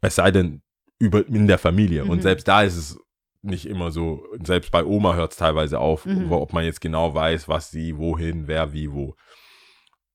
Es 0.00 0.16
sei 0.16 0.30
denn, 0.30 0.62
über 0.98 1.26
in 1.26 1.46
der 1.46 1.58
Familie. 1.58 2.04
Und 2.04 2.18
Mhm. 2.18 2.22
selbst 2.22 2.48
da 2.48 2.62
ist 2.62 2.76
es 2.76 2.98
nicht 3.42 3.66
immer 3.66 3.90
so, 3.90 4.24
selbst 4.42 4.70
bei 4.70 4.84
Oma 4.84 5.14
hört 5.14 5.32
es 5.32 5.38
teilweise 5.38 5.78
auf, 5.80 6.06
Mhm. 6.06 6.32
ob 6.32 6.52
man 6.52 6.64
jetzt 6.64 6.80
genau 6.80 7.14
weiß, 7.14 7.46
was 7.48 7.70
sie, 7.70 7.96
wohin, 7.98 8.46
wer, 8.46 8.72
wie, 8.72 8.90
wo. 8.92 9.14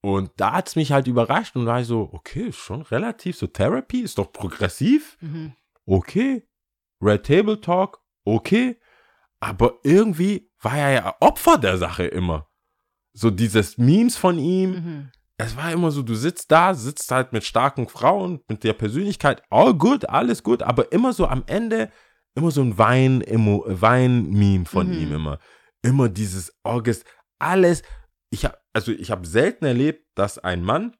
Und 0.02 0.32
da 0.38 0.54
hat 0.54 0.70
es 0.70 0.76
mich 0.76 0.92
halt 0.92 1.08
überrascht 1.08 1.56
und 1.56 1.66
da 1.66 1.74
war 1.74 1.82
ich 1.82 1.88
so, 1.88 2.10
okay, 2.14 2.52
schon 2.54 2.82
relativ 2.84 3.36
so 3.38 3.48
Therapy, 3.48 4.00
ist 4.00 4.18
doch 4.18 4.32
progressiv, 4.32 5.18
Mhm. 5.22 5.54
okay. 5.86 6.44
Red 7.02 7.26
Table 7.26 7.60
Talk, 7.62 8.00
okay. 8.26 8.80
Aber 9.40 9.76
irgendwie 9.84 10.52
war 10.62 10.78
er 10.78 10.92
ja 10.92 11.16
Opfer 11.22 11.58
der 11.58 11.78
Sache 11.78 12.06
immer. 12.06 12.50
So 13.14 13.30
dieses 13.30 13.78
Memes 13.78 14.18
von 14.18 14.38
ihm, 14.38 14.72
Mhm. 14.72 15.12
es 15.38 15.56
war 15.56 15.72
immer 15.72 15.92
so, 15.92 16.04
du 16.04 16.16
sitzt 16.16 16.52
da, 16.52 16.74
sitzt 16.74 17.10
halt 17.12 17.32
mit 17.32 17.44
starken 17.46 17.88
Frauen, 17.88 18.42
mit 18.50 18.64
der 18.64 18.74
Persönlichkeit, 18.74 19.42
all 19.50 19.74
good, 19.74 20.10
alles 20.10 20.44
gut, 20.44 20.62
aber 20.62 20.92
immer 20.92 21.14
so 21.14 21.26
am 21.28 21.44
Ende, 21.48 21.90
immer 22.36 22.52
so 22.52 22.62
ein 22.62 22.78
Wein, 22.78 23.22
Wein-Meme 23.26 24.66
von 24.66 24.88
Mhm. 24.88 24.94
ihm 24.94 25.14
immer. 25.14 25.40
Immer 25.82 26.10
dieses 26.10 26.54
August, 26.64 27.06
alles. 27.40 27.84
Ich 28.32 28.44
habe, 28.46 28.58
also 28.74 28.92
ich 28.92 29.10
habe 29.12 29.26
selten 29.26 29.64
erlebt, 29.66 30.06
dass 30.16 30.38
ein 30.38 30.64
Mann, 30.64 30.96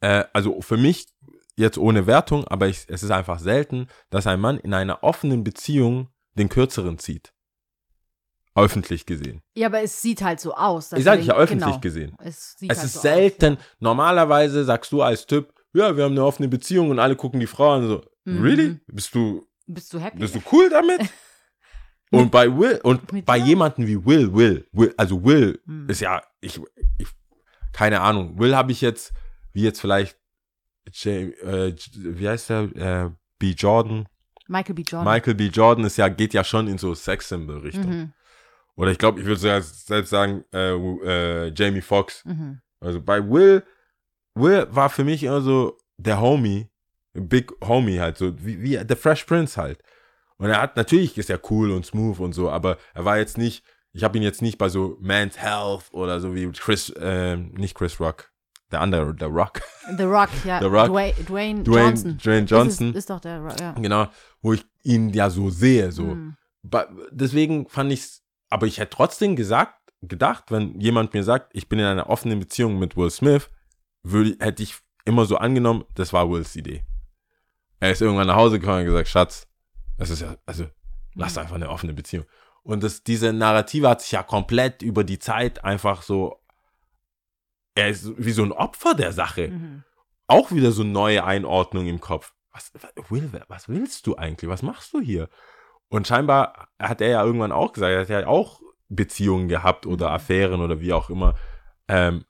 äh, 0.00 0.24
also 0.32 0.60
für 0.60 0.76
mich 0.76 1.06
jetzt 1.56 1.78
ohne 1.78 2.06
Wertung, 2.06 2.46
aber 2.48 2.68
ich, 2.68 2.84
es 2.88 3.02
ist 3.02 3.10
einfach 3.10 3.38
selten, 3.38 3.86
dass 4.10 4.26
ein 4.26 4.40
Mann 4.40 4.58
in 4.58 4.72
einer 4.74 5.02
offenen 5.02 5.44
Beziehung 5.44 6.08
den 6.34 6.48
Kürzeren 6.48 6.98
zieht. 6.98 7.32
Öffentlich 8.54 9.06
gesehen. 9.06 9.40
Ja, 9.56 9.68
aber 9.68 9.80
es 9.82 10.02
sieht 10.02 10.20
halt 10.22 10.38
so 10.38 10.54
aus. 10.54 10.90
dass 10.90 10.98
Ich 10.98 11.04
sage 11.06 11.22
ja 11.22 11.34
öffentlich 11.34 11.64
genau. 11.66 11.80
gesehen. 11.80 12.14
Es, 12.18 12.54
sieht 12.58 12.70
Es 12.70 12.78
halt 12.78 12.86
ist 12.86 12.92
so 12.94 12.98
aus, 12.98 13.02
selten. 13.02 13.54
ja. 13.54 13.60
Normalerweise 13.80 14.64
sagst 14.64 14.92
du 14.92 15.00
als 15.02 15.26
Typ, 15.26 15.54
ja, 15.72 15.96
wir 15.96 16.04
haben 16.04 16.12
eine 16.12 16.24
offene 16.24 16.48
Beziehung 16.48 16.90
und 16.90 16.98
alle 16.98 17.16
gucken 17.16 17.40
die 17.40 17.46
Frau 17.46 17.72
an 17.72 17.86
so, 17.86 18.02
Mhm. 18.24 18.40
really? 18.42 18.80
Bist 18.86 19.14
du, 19.14 19.46
Bist 19.66 19.92
du 19.94 19.98
happy? 19.98 20.18
bist 20.18 20.34
du 20.34 20.40
cool 20.52 20.68
damit? 20.70 21.00
und 22.12 22.30
bei 22.30 22.54
Will, 22.56 22.78
und 22.84 23.24
bei 23.24 23.38
dir? 23.40 23.46
jemandem 23.46 23.86
wie 23.86 24.04
Will, 24.04 24.32
Will, 24.34 24.68
Will, 24.72 24.92
also 24.98 25.24
Will 25.24 25.58
Mhm. 25.64 25.88
ist 25.88 26.00
ja, 26.02 26.22
ich, 26.40 26.60
ich 26.98 27.08
keine 27.72 28.00
Ahnung, 28.02 28.38
Will 28.38 28.54
habe 28.54 28.70
ich 28.70 28.80
jetzt, 28.82 29.12
wie 29.54 29.62
jetzt 29.62 29.80
vielleicht, 29.80 30.18
James, 30.90 31.34
äh, 31.42 31.74
wie 31.94 32.28
heißt 32.28 32.50
der, 32.50 32.62
äh, 32.76 33.10
B. 33.38 33.50
Jordan, 33.50 34.06
Michael 34.48 34.74
B. 34.74 34.82
Jordan. 34.82 35.12
Michael 35.12 35.34
B. 35.34 35.46
Jordan 35.46 35.84
ist 35.84 35.96
ja, 35.96 36.08
geht 36.08 36.34
ja 36.34 36.44
schon 36.44 36.68
in 36.68 36.78
so 36.78 36.94
Sex-Symbol-Richtung. 36.94 37.88
Mhm. 37.88 38.12
Oder 38.76 38.90
ich 38.90 38.98
glaube, 38.98 39.20
ich 39.20 39.26
würde 39.26 39.40
sogar 39.40 39.60
selbst 39.60 40.10
sagen, 40.10 40.44
äh, 40.52 40.72
äh, 40.72 41.52
Jamie 41.54 41.80
Foxx. 41.80 42.24
Mhm. 42.24 42.60
Also 42.80 43.00
bei 43.00 43.26
Will, 43.28 43.62
Will 44.34 44.66
war 44.70 44.90
für 44.90 45.04
mich 45.04 45.22
immer 45.22 45.40
so 45.40 45.78
der 45.96 46.20
Homie, 46.20 46.68
Big 47.12 47.52
Homie 47.62 48.00
halt, 48.00 48.16
so 48.16 48.32
wie, 48.44 48.60
wie 48.62 48.84
der 48.84 48.96
Fresh 48.96 49.24
Prince 49.24 49.60
halt. 49.60 49.82
Und 50.38 50.48
er 50.48 50.60
hat, 50.60 50.76
natürlich 50.76 51.16
ist 51.18 51.30
er 51.30 51.40
cool 51.50 51.70
und 51.70 51.86
smooth 51.86 52.18
und 52.18 52.32
so, 52.32 52.50
aber 52.50 52.78
er 52.94 53.04
war 53.04 53.18
jetzt 53.18 53.38
nicht, 53.38 53.64
ich 53.92 54.02
habe 54.02 54.16
ihn 54.16 54.24
jetzt 54.24 54.42
nicht 54.42 54.58
bei 54.58 54.68
so 54.68 54.96
Man's 55.00 55.38
Health 55.38 55.92
oder 55.92 56.18
so 56.18 56.34
wie 56.34 56.50
Chris, 56.50 56.92
ähm, 56.98 57.52
nicht 57.52 57.76
Chris 57.76 58.00
Rock, 58.00 58.31
der 58.72 58.80
andere, 58.80 59.14
der 59.14 59.28
Rock. 59.28 59.60
The 59.96 60.02
Rock, 60.04 60.28
ja. 60.44 60.60
The 60.60 60.66
Rock. 60.66 60.86
Dwayne, 60.88 61.14
Dwayne, 61.24 61.62
Dwayne- 61.62 61.86
Johnson. 61.88 62.18
Dwayne 62.18 62.46
Johnson. 62.46 62.88
Ist, 62.90 62.96
ist 62.96 63.10
doch 63.10 63.20
der 63.20 63.40
Rock, 63.40 63.60
ja. 63.60 63.72
Genau, 63.72 64.08
wo 64.40 64.52
ich 64.54 64.64
ihn 64.82 65.10
ja 65.10 65.30
so 65.30 65.50
sehe, 65.50 65.92
so. 65.92 66.16
Ba- 66.62 66.88
Deswegen 67.10 67.68
fand 67.68 67.92
ich's, 67.92 68.22
aber 68.50 68.66
ich 68.66 68.78
hätte 68.78 68.96
trotzdem 68.96 69.36
gesagt, 69.36 69.74
gedacht, 70.02 70.44
wenn 70.50 70.80
jemand 70.80 71.14
mir 71.14 71.22
sagt, 71.24 71.50
ich 71.54 71.68
bin 71.68 71.78
in 71.78 71.84
einer 71.84 72.08
offenen 72.10 72.38
Beziehung 72.40 72.78
mit 72.78 72.96
Will 72.96 73.10
Smith, 73.10 73.50
würde, 74.02 74.36
hätte 74.40 74.62
ich 74.62 74.76
immer 75.04 75.24
so 75.26 75.36
angenommen, 75.36 75.84
das 75.94 76.12
war 76.12 76.28
Wills 76.30 76.56
Idee. 76.56 76.84
Er 77.80 77.90
ist 77.92 78.02
irgendwann 78.02 78.26
nach 78.28 78.36
Hause 78.36 78.58
gekommen 78.60 78.80
und 78.80 78.84
gesagt, 78.86 79.08
Schatz, 79.08 79.48
das 79.98 80.10
ist 80.10 80.22
ja, 80.22 80.36
also, 80.46 80.66
lass 81.14 81.36
einfach 81.38 81.54
eine 81.56 81.68
offene 81.68 81.92
Beziehung. 81.92 82.24
Und 82.64 82.82
das, 82.84 83.02
diese 83.02 83.32
Narrative 83.32 83.88
hat 83.88 84.02
sich 84.02 84.12
ja 84.12 84.22
komplett 84.22 84.82
über 84.82 85.02
die 85.02 85.18
Zeit 85.18 85.64
einfach 85.64 86.02
so, 86.02 86.36
er 87.74 87.88
ist 87.88 88.12
wie 88.18 88.32
so 88.32 88.42
ein 88.42 88.52
Opfer 88.52 88.94
der 88.94 89.12
Sache 89.12 89.48
Mhm. 89.48 89.84
auch 90.26 90.52
wieder 90.52 90.72
so 90.72 90.84
neue 90.84 91.24
Einordnung 91.24 91.86
im 91.86 92.00
Kopf. 92.00 92.32
Was, 92.52 92.70
Will, 93.10 93.30
was 93.48 93.68
willst 93.68 94.06
du 94.06 94.16
eigentlich? 94.16 94.48
Was 94.50 94.62
machst 94.62 94.92
du 94.92 95.00
hier? 95.00 95.28
Und 95.88 96.06
scheinbar 96.06 96.68
hat 96.78 97.00
er 97.00 97.08
ja 97.08 97.24
irgendwann 97.24 97.52
auch 97.52 97.72
gesagt, 97.72 97.92
er 97.92 98.00
hat 98.02 98.08
ja 98.08 98.26
auch 98.26 98.60
Beziehungen 98.88 99.48
gehabt 99.48 99.86
oder 99.86 100.10
Affären 100.10 100.60
oder 100.60 100.80
wie 100.80 100.92
auch 100.92 101.08
immer. 101.10 101.34
Ähm, 101.88 102.24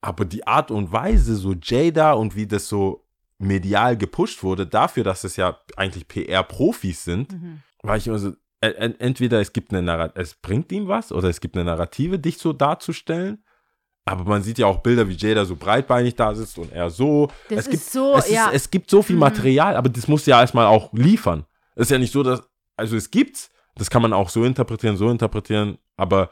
aber 0.00 0.24
die 0.24 0.46
Art 0.46 0.70
und 0.70 0.92
Weise, 0.92 1.36
so 1.36 1.54
Jada 1.62 2.12
und 2.14 2.36
wie 2.36 2.46
das 2.46 2.68
so 2.68 3.06
medial 3.38 3.96
gepusht 3.98 4.42
wurde, 4.42 4.66
dafür, 4.66 5.04
dass 5.04 5.24
es 5.24 5.36
ja 5.36 5.58
eigentlich 5.76 6.08
PR-Profis 6.08 7.04
sind, 7.04 7.32
Mhm. 7.32 7.62
war 7.82 7.96
ich 7.98 8.06
immer 8.06 8.18
so, 8.18 8.32
entweder 8.60 9.40
es 9.40 9.52
gibt 9.52 9.72
eine 9.72 9.82
Narrative, 9.82 10.20
es 10.22 10.34
bringt 10.34 10.72
ihm 10.72 10.88
was 10.88 11.12
oder 11.12 11.28
es 11.28 11.40
gibt 11.40 11.54
eine 11.56 11.64
Narrative, 11.64 12.18
dich 12.18 12.38
so 12.38 12.52
darzustellen. 12.54 13.44
Aber 14.08 14.24
man 14.24 14.42
sieht 14.42 14.58
ja 14.58 14.66
auch 14.66 14.78
Bilder, 14.78 15.08
wie 15.08 15.16
Jada 15.16 15.44
so 15.44 15.56
breitbeinig 15.56 16.14
da 16.14 16.32
sitzt 16.34 16.58
und 16.58 16.72
er 16.72 16.90
so. 16.90 17.28
Das 17.48 17.60
es 17.60 17.64
gibt, 17.64 17.82
ist 17.82 17.92
so, 17.92 18.14
es, 18.16 18.30
ja. 18.30 18.46
ist, 18.46 18.54
es 18.54 18.70
gibt 18.70 18.88
so 18.88 19.02
viel 19.02 19.16
Mhm. 19.16 19.20
Material, 19.20 19.76
aber 19.76 19.88
das 19.88 20.06
muss 20.06 20.24
ja 20.26 20.40
erstmal 20.40 20.66
auch 20.66 20.92
liefern. 20.92 21.44
Es 21.74 21.82
ist 21.86 21.90
ja 21.90 21.98
nicht 21.98 22.12
so, 22.12 22.22
dass, 22.22 22.42
also 22.76 22.96
es 22.96 23.10
gibt's, 23.10 23.50
das 23.74 23.90
kann 23.90 24.02
man 24.02 24.12
auch 24.12 24.28
so 24.28 24.44
interpretieren, 24.44 24.96
so 24.96 25.10
interpretieren, 25.10 25.78
aber 25.96 26.30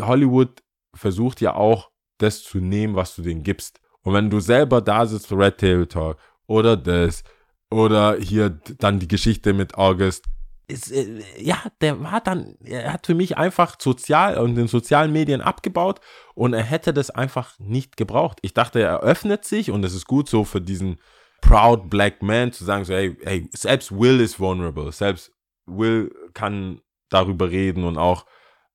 Hollywood 0.00 0.62
versucht 0.94 1.40
ja 1.40 1.54
auch, 1.54 1.90
das 2.18 2.42
zu 2.42 2.58
nehmen, 2.58 2.96
was 2.96 3.14
du 3.14 3.22
denen 3.22 3.42
gibst. 3.42 3.80
Und 4.02 4.12
wenn 4.14 4.30
du 4.30 4.40
selber 4.40 4.80
da 4.80 5.04
sitzt, 5.06 5.30
Red 5.32 5.58
Table 5.58 5.86
Talk 5.88 6.16
oder 6.46 6.76
das 6.76 7.22
oder 7.70 8.16
hier 8.18 8.50
dann 8.78 8.98
die 8.98 9.08
Geschichte 9.08 9.52
mit 9.52 9.76
August, 9.76 10.24
ist, 10.68 10.92
äh, 10.92 11.22
ja, 11.38 11.56
der 11.80 12.00
war 12.02 12.20
dann, 12.20 12.56
er 12.62 12.92
hat 12.92 13.06
für 13.06 13.14
mich 13.14 13.36
einfach 13.36 13.76
sozial 13.80 14.38
und 14.38 14.54
den 14.54 14.68
sozialen 14.68 15.12
Medien 15.12 15.40
abgebaut 15.40 16.00
und 16.34 16.52
er 16.52 16.62
hätte 16.62 16.92
das 16.92 17.10
einfach 17.10 17.58
nicht 17.58 17.96
gebraucht. 17.96 18.38
Ich 18.42 18.54
dachte, 18.54 18.80
er 18.80 19.00
öffnet 19.00 19.44
sich 19.44 19.70
und 19.70 19.84
es 19.84 19.94
ist 19.94 20.06
gut 20.06 20.28
so 20.28 20.44
für 20.44 20.60
diesen 20.60 21.00
proud 21.40 21.88
black 21.88 22.22
man 22.22 22.52
zu 22.52 22.64
sagen, 22.64 22.84
so, 22.84 22.94
hey, 22.94 23.16
hey, 23.22 23.48
selbst 23.52 23.92
Will 23.92 24.20
ist 24.20 24.38
vulnerable, 24.38 24.92
selbst 24.92 25.32
Will 25.66 26.14
kann 26.34 26.80
darüber 27.10 27.50
reden 27.50 27.84
und 27.84 27.96
auch 27.96 28.26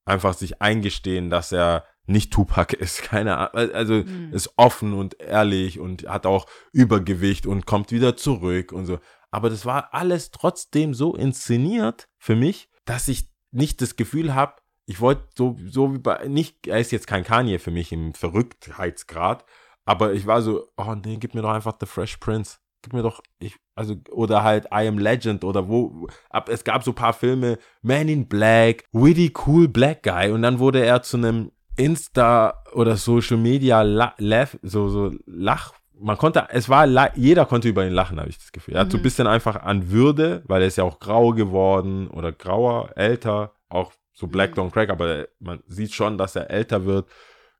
einfach 0.05 0.33
sich 0.33 0.61
eingestehen, 0.61 1.29
dass 1.29 1.51
er 1.51 1.85
nicht 2.05 2.33
Tupac 2.33 2.73
ist, 2.79 3.03
keine 3.03 3.37
Ahnung, 3.37 3.73
also 3.73 3.93
Mhm. 3.93 4.33
ist 4.33 4.51
offen 4.57 4.93
und 4.93 5.19
ehrlich 5.21 5.79
und 5.79 6.07
hat 6.07 6.25
auch 6.25 6.47
Übergewicht 6.71 7.45
und 7.45 7.65
kommt 7.65 7.91
wieder 7.91 8.17
zurück 8.17 8.71
und 8.71 8.85
so. 8.85 8.99
Aber 9.33 9.49
das 9.49 9.65
war 9.65 9.95
alles 9.95 10.29
trotzdem 10.29 10.93
so 10.93 11.15
inszeniert 11.15 12.07
für 12.19 12.35
mich, 12.35 12.69
dass 12.85 13.07
ich 13.07 13.31
nicht 13.51 13.81
das 13.81 13.95
Gefühl 13.95 14.35
habe, 14.35 14.57
ich 14.85 15.01
wollte 15.01 15.23
so, 15.35 15.57
so 15.65 15.91
wie 15.91 15.97
bei, 15.97 16.27
nicht, 16.27 16.67
er 16.67 16.79
ist 16.79 16.91
jetzt 16.91 17.07
kein 17.07 17.23
Kanye 17.23 17.57
für 17.57 17.71
mich 17.71 17.91
im 17.91 18.13
Verrücktheitsgrad, 18.13 19.43
aber 19.85 20.13
ich 20.13 20.27
war 20.27 20.43
so, 20.43 20.67
oh 20.77 20.93
nee, 21.03 21.17
gib 21.17 21.33
mir 21.33 21.41
doch 21.41 21.49
einfach 21.49 21.73
The 21.79 21.87
Fresh 21.87 22.17
Prince. 22.17 22.57
Gib 22.83 22.93
mir 22.93 23.01
doch, 23.01 23.21
ich, 23.39 23.55
also, 23.75 23.95
oder 24.11 24.43
halt 24.43 24.65
I 24.65 24.87
Am 24.87 24.99
Legend 24.99 25.43
oder 25.43 25.67
wo, 25.67 26.07
ab, 26.29 26.47
es 26.49 26.63
gab 26.63 26.83
so 26.83 26.91
ein 26.91 26.95
paar 26.95 27.13
Filme, 27.13 27.57
Man 27.81 28.09
in 28.09 28.27
Black, 28.27 28.83
Witty 28.91 29.33
Cool 29.47 29.67
Black 29.67 30.03
Guy 30.03 30.29
und 30.31 30.43
dann 30.43 30.59
wurde 30.59 30.85
er 30.85 31.01
zu 31.01 31.17
einem 31.17 31.51
Insta 31.75 32.61
oder 32.73 32.97
Social 32.97 33.37
Media 33.37 33.81
La 33.81 34.13
Laugh, 34.19 34.59
so, 34.61 34.89
so 34.89 35.11
Lach, 35.25 35.73
man 36.03 36.17
konnte, 36.17 36.47
es 36.49 36.69
war, 36.69 36.85
jeder 37.17 37.45
konnte 37.45 37.69
über 37.69 37.85
ihn 37.85 37.93
lachen, 37.93 38.19
habe 38.19 38.29
ich 38.29 38.37
das 38.37 38.51
Gefühl. 38.51 38.75
Er 38.75 38.81
hat 38.81 38.91
so 38.91 38.97
ein 38.97 39.01
Mhm. 39.01 39.03
bisschen 39.03 39.27
einfach 39.27 39.55
an 39.63 39.89
Würde, 39.89 40.43
weil 40.45 40.61
er 40.61 40.67
ist 40.67 40.77
ja 40.77 40.83
auch 40.83 40.99
grau 40.99 41.31
geworden 41.31 42.07
oder 42.09 42.31
grauer, 42.31 42.91
älter, 42.95 43.53
auch 43.69 43.93
so 44.13 44.27
Black 44.27 44.51
Mhm. 44.55 44.61
Don't 44.63 44.71
Crack, 44.71 44.89
aber 44.89 45.27
man 45.39 45.63
sieht 45.67 45.93
schon, 45.93 46.17
dass 46.17 46.35
er 46.35 46.49
älter 46.49 46.85
wird, 46.85 47.09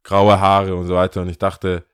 graue 0.03 0.39
Haare 0.39 0.75
und 0.75 0.85
so 0.87 0.95
weiter. 0.95 1.21
Und 1.21 1.29
ich 1.29 1.39
dachte, 1.39 1.85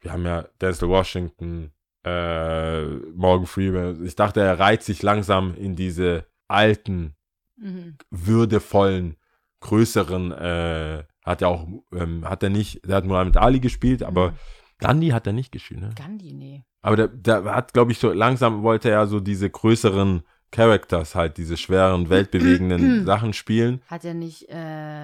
wir 0.00 0.12
haben 0.12 0.24
ja 0.24 0.46
Denzel 0.60 0.88
Washington, 0.88 1.72
äh, 2.04 2.84
Morgan 3.14 3.46
Freeman. 3.46 4.04
Ich 4.04 4.16
dachte, 4.16 4.40
er 4.40 4.58
reiht 4.58 4.82
sich 4.82 5.02
langsam 5.02 5.54
in 5.56 5.76
diese 5.76 6.24
alten, 6.48 7.14
Mhm. 7.56 7.96
würdevollen, 8.10 9.16
größeren, 9.60 10.32
äh, 10.32 11.02
hat 11.24 11.40
ja 11.42 11.48
auch, 11.48 11.66
ähm, 11.92 12.24
hat 12.28 12.42
er 12.42 12.50
nicht, 12.50 12.86
der 12.88 12.96
hat 12.96 13.04
Muhammad 13.04 13.36
Ali 13.36 13.60
gespielt, 13.60 14.02
aber 14.02 14.30
Mhm. 14.30 14.36
Gandhi 14.78 15.08
hat 15.08 15.26
er 15.26 15.32
nicht 15.32 15.52
gespielt, 15.52 15.80
ne? 15.80 15.90
Gandhi, 15.96 16.32
nee. 16.32 16.64
Aber 16.82 16.96
der, 16.96 17.08
der 17.08 17.44
hat, 17.54 17.72
glaube 17.72 17.92
ich, 17.92 17.98
so 17.98 18.12
langsam 18.12 18.62
wollte 18.62 18.90
er 18.90 19.06
so 19.06 19.20
diese 19.20 19.50
größeren 19.50 20.22
Characters 20.50 21.14
halt, 21.14 21.36
diese 21.36 21.56
schweren, 21.56 22.08
weltbewegenden 22.08 23.04
Sachen 23.06 23.32
spielen. 23.32 23.82
Hat 23.86 24.04
er 24.04 24.14
nicht, 24.14 24.48
äh, 24.48 24.54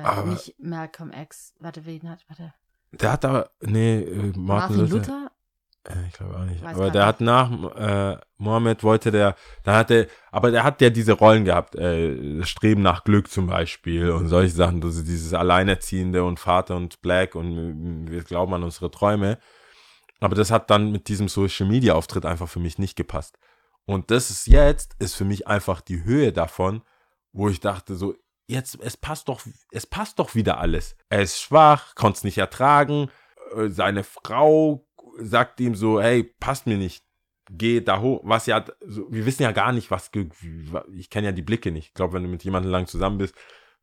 Aber- 0.04 0.30
nicht 0.30 0.54
Malcolm 0.58 1.10
X, 1.12 1.54
warte, 1.60 1.84
wen 1.84 2.08
hat, 2.08 2.24
warte. 2.28 2.54
Der 2.92 3.12
hat 3.12 3.24
aber, 3.24 3.50
nee, 3.60 4.00
äh, 4.02 4.32
Martin, 4.36 4.44
Martin 4.46 4.76
Luther. 4.78 4.96
Luther? 4.96 5.30
Äh, 5.88 6.06
Ich 6.08 6.14
glaube 6.14 6.36
auch 6.38 6.44
nicht. 6.44 6.62
Weiß 6.62 6.76
aber 6.76 6.90
der 6.90 7.02
nicht. 7.02 7.08
hat 7.08 7.20
nach 7.20 7.76
äh, 8.14 8.16
Mohammed 8.38 8.82
wollte 8.84 9.10
der, 9.10 9.34
da 9.64 9.76
hat 9.78 9.90
er, 9.90 10.06
aber 10.30 10.50
der 10.52 10.62
hat 10.64 10.80
ja 10.80 10.88
diese 10.90 11.12
Rollen 11.12 11.44
gehabt, 11.44 11.74
äh, 11.74 12.42
Streben 12.44 12.80
nach 12.82 13.04
Glück 13.04 13.28
zum 13.28 13.48
Beispiel 13.48 14.10
und 14.12 14.28
solche 14.28 14.54
Sachen, 14.54 14.80
ist 14.82 15.04
dieses 15.08 15.34
Alleinerziehende 15.34 16.24
und 16.24 16.38
Vater 16.40 16.76
und 16.76 17.02
Black 17.02 17.34
und 17.34 18.06
wir 18.10 18.22
glauben 18.22 18.54
an 18.54 18.62
unsere 18.62 18.90
Träume. 18.90 19.38
Aber 20.24 20.36
das 20.36 20.50
hat 20.50 20.70
dann 20.70 20.90
mit 20.90 21.08
diesem 21.08 21.28
Social 21.28 21.66
Media 21.66 21.92
Auftritt 21.92 22.24
einfach 22.24 22.48
für 22.48 22.58
mich 22.58 22.78
nicht 22.78 22.96
gepasst. 22.96 23.36
Und 23.84 24.10
das 24.10 24.30
ist 24.30 24.46
jetzt, 24.46 24.96
ist 24.98 25.16
für 25.16 25.26
mich 25.26 25.48
einfach 25.48 25.82
die 25.82 26.02
Höhe 26.02 26.32
davon, 26.32 26.80
wo 27.34 27.50
ich 27.50 27.60
dachte 27.60 27.94
so, 27.94 28.14
jetzt, 28.46 28.78
es 28.80 28.96
passt 28.96 29.28
doch, 29.28 29.42
es 29.70 29.84
passt 29.84 30.18
doch 30.18 30.34
wieder 30.34 30.56
alles. 30.56 30.96
Er 31.10 31.20
ist 31.20 31.42
schwach, 31.42 31.94
konnte 31.94 32.16
es 32.16 32.24
nicht 32.24 32.38
ertragen, 32.38 33.10
äh, 33.54 33.68
seine 33.68 34.02
Frau 34.02 34.88
sagt 35.18 35.60
ihm 35.60 35.74
so, 35.74 36.00
hey, 36.00 36.24
passt 36.40 36.66
mir 36.66 36.78
nicht, 36.78 37.04
geh 37.50 37.82
da 37.82 38.00
hoch, 38.00 38.22
was 38.24 38.46
ja, 38.46 38.64
so, 38.80 39.06
wir 39.12 39.26
wissen 39.26 39.42
ja 39.42 39.52
gar 39.52 39.72
nicht, 39.72 39.90
was, 39.90 40.10
ich 40.94 41.10
kenne 41.10 41.26
ja 41.26 41.32
die 41.32 41.42
Blicke 41.42 41.70
nicht. 41.70 41.88
Ich 41.88 41.94
glaube, 41.94 42.14
wenn 42.14 42.22
du 42.22 42.30
mit 42.30 42.44
jemandem 42.44 42.72
lang 42.72 42.86
zusammen 42.86 43.18
bist, 43.18 43.34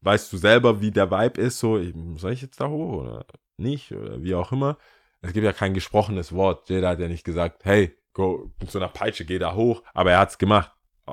weißt 0.01 0.33
du 0.33 0.37
selber, 0.37 0.81
wie 0.81 0.89
der 0.89 1.11
Vibe 1.11 1.39
ist, 1.39 1.59
so, 1.59 1.79
soll 2.15 2.33
ich 2.33 2.41
jetzt 2.41 2.59
da 2.59 2.67
hoch 2.67 3.03
oder 3.03 3.27
nicht, 3.57 3.91
oder 3.91 4.23
wie 4.23 4.33
auch 4.33 4.51
immer. 4.51 4.79
Es 5.21 5.33
gibt 5.33 5.45
ja 5.45 5.53
kein 5.53 5.73
gesprochenes 5.73 6.33
Wort. 6.33 6.69
Jeder 6.69 6.89
hat 6.89 6.99
ja 6.99 7.07
nicht 7.07 7.23
gesagt, 7.23 7.63
hey, 7.65 7.95
go, 8.13 8.51
mit 8.59 8.71
so 8.71 8.79
einer 8.79 8.87
Peitsche, 8.87 9.25
geh 9.25 9.39
da 9.39 9.53
hoch, 9.53 9.83
aber 9.93 10.11
er 10.11 10.19
hat's 10.19 10.37
gemacht. 10.37 10.71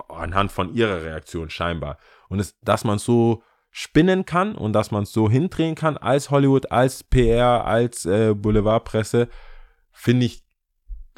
Anhand 0.08 0.52
von 0.52 0.74
ihrer 0.74 1.02
Reaktion 1.02 1.50
scheinbar. 1.50 1.98
Und 2.28 2.40
es, 2.40 2.58
dass 2.60 2.84
man 2.84 2.98
so 2.98 3.42
spinnen 3.70 4.24
kann 4.24 4.54
und 4.54 4.72
dass 4.72 4.90
man 4.90 5.02
es 5.02 5.12
so 5.12 5.28
hindrehen 5.28 5.74
kann 5.74 5.96
als 5.96 6.30
Hollywood, 6.30 6.70
als 6.70 7.04
PR, 7.04 7.64
als 7.64 8.06
äh, 8.06 8.34
Boulevardpresse, 8.34 9.28
finde 9.92 10.26
ich, 10.26 10.44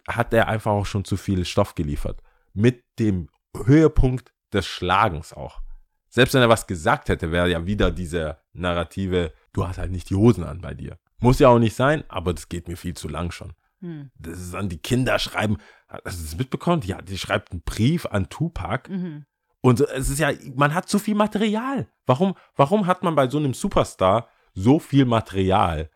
hat 0.09 0.33
er 0.33 0.49
einfach 0.49 0.73
auch 0.73 0.87
schon 0.87 1.05
zu 1.05 1.17
viel 1.17 1.45
Stoff 1.45 1.75
geliefert. 1.75 2.23
Mit 2.53 2.85
dem 2.99 3.29
Höhepunkt 3.65 4.33
des 4.53 4.67
Schlagens 4.67 5.33
auch. 5.33 5.61
Selbst 6.09 6.35
wenn 6.35 6.43
er 6.43 6.49
was 6.49 6.67
gesagt 6.67 7.09
hätte, 7.09 7.31
wäre 7.31 7.49
ja 7.49 7.67
wieder 7.67 7.91
diese 7.91 8.39
Narrative, 8.53 9.33
du 9.53 9.67
hast 9.67 9.79
halt 9.79 9.93
nicht 9.93 10.11
die 10.11 10.17
Hosen 10.17 10.45
an 10.45 10.61
bei 10.61 10.75
dir. 10.75 10.99
Muss 11.21 11.39
ja 11.39 11.49
auch 11.49 11.59
nicht 11.59 11.77
sein, 11.77 12.05
aber 12.09 12.33
das 12.33 12.49
geht 12.49 12.69
mir 12.69 12.77
viel 12.77 12.95
zu 12.95 13.09
lang 13.09 13.31
schon. 13.31 13.53
Hm. 13.81 14.11
Das 14.19 14.41
ist 14.41 14.55
an 14.55 14.69
die 14.69 14.79
Kinder 14.79 15.19
schreiben. 15.19 15.59
Hast 15.89 16.19
du 16.19 16.25
das 16.25 16.37
mitbekommen? 16.37 16.83
Ja, 16.85 17.01
die 17.03 17.19
schreibt 17.19 17.53
einen 17.53 17.63
Brief 17.63 18.07
an 18.07 18.29
Tupac. 18.29 18.89
Mhm. 18.89 19.27
Und 19.61 19.81
es 19.81 20.09
ist 20.09 20.19
ja, 20.19 20.33
man 20.55 20.75
hat 20.75 20.89
zu 20.89 20.99
viel 20.99 21.15
Material. 21.15 21.89
Warum, 22.07 22.35
warum 22.57 22.87
hat 22.87 23.03
man 23.03 23.15
bei 23.15 23.29
so 23.29 23.39
einem 23.39 23.55
Superstar 23.55 24.29
so 24.55 24.79
viel 24.79 25.05
Material, 25.05 25.91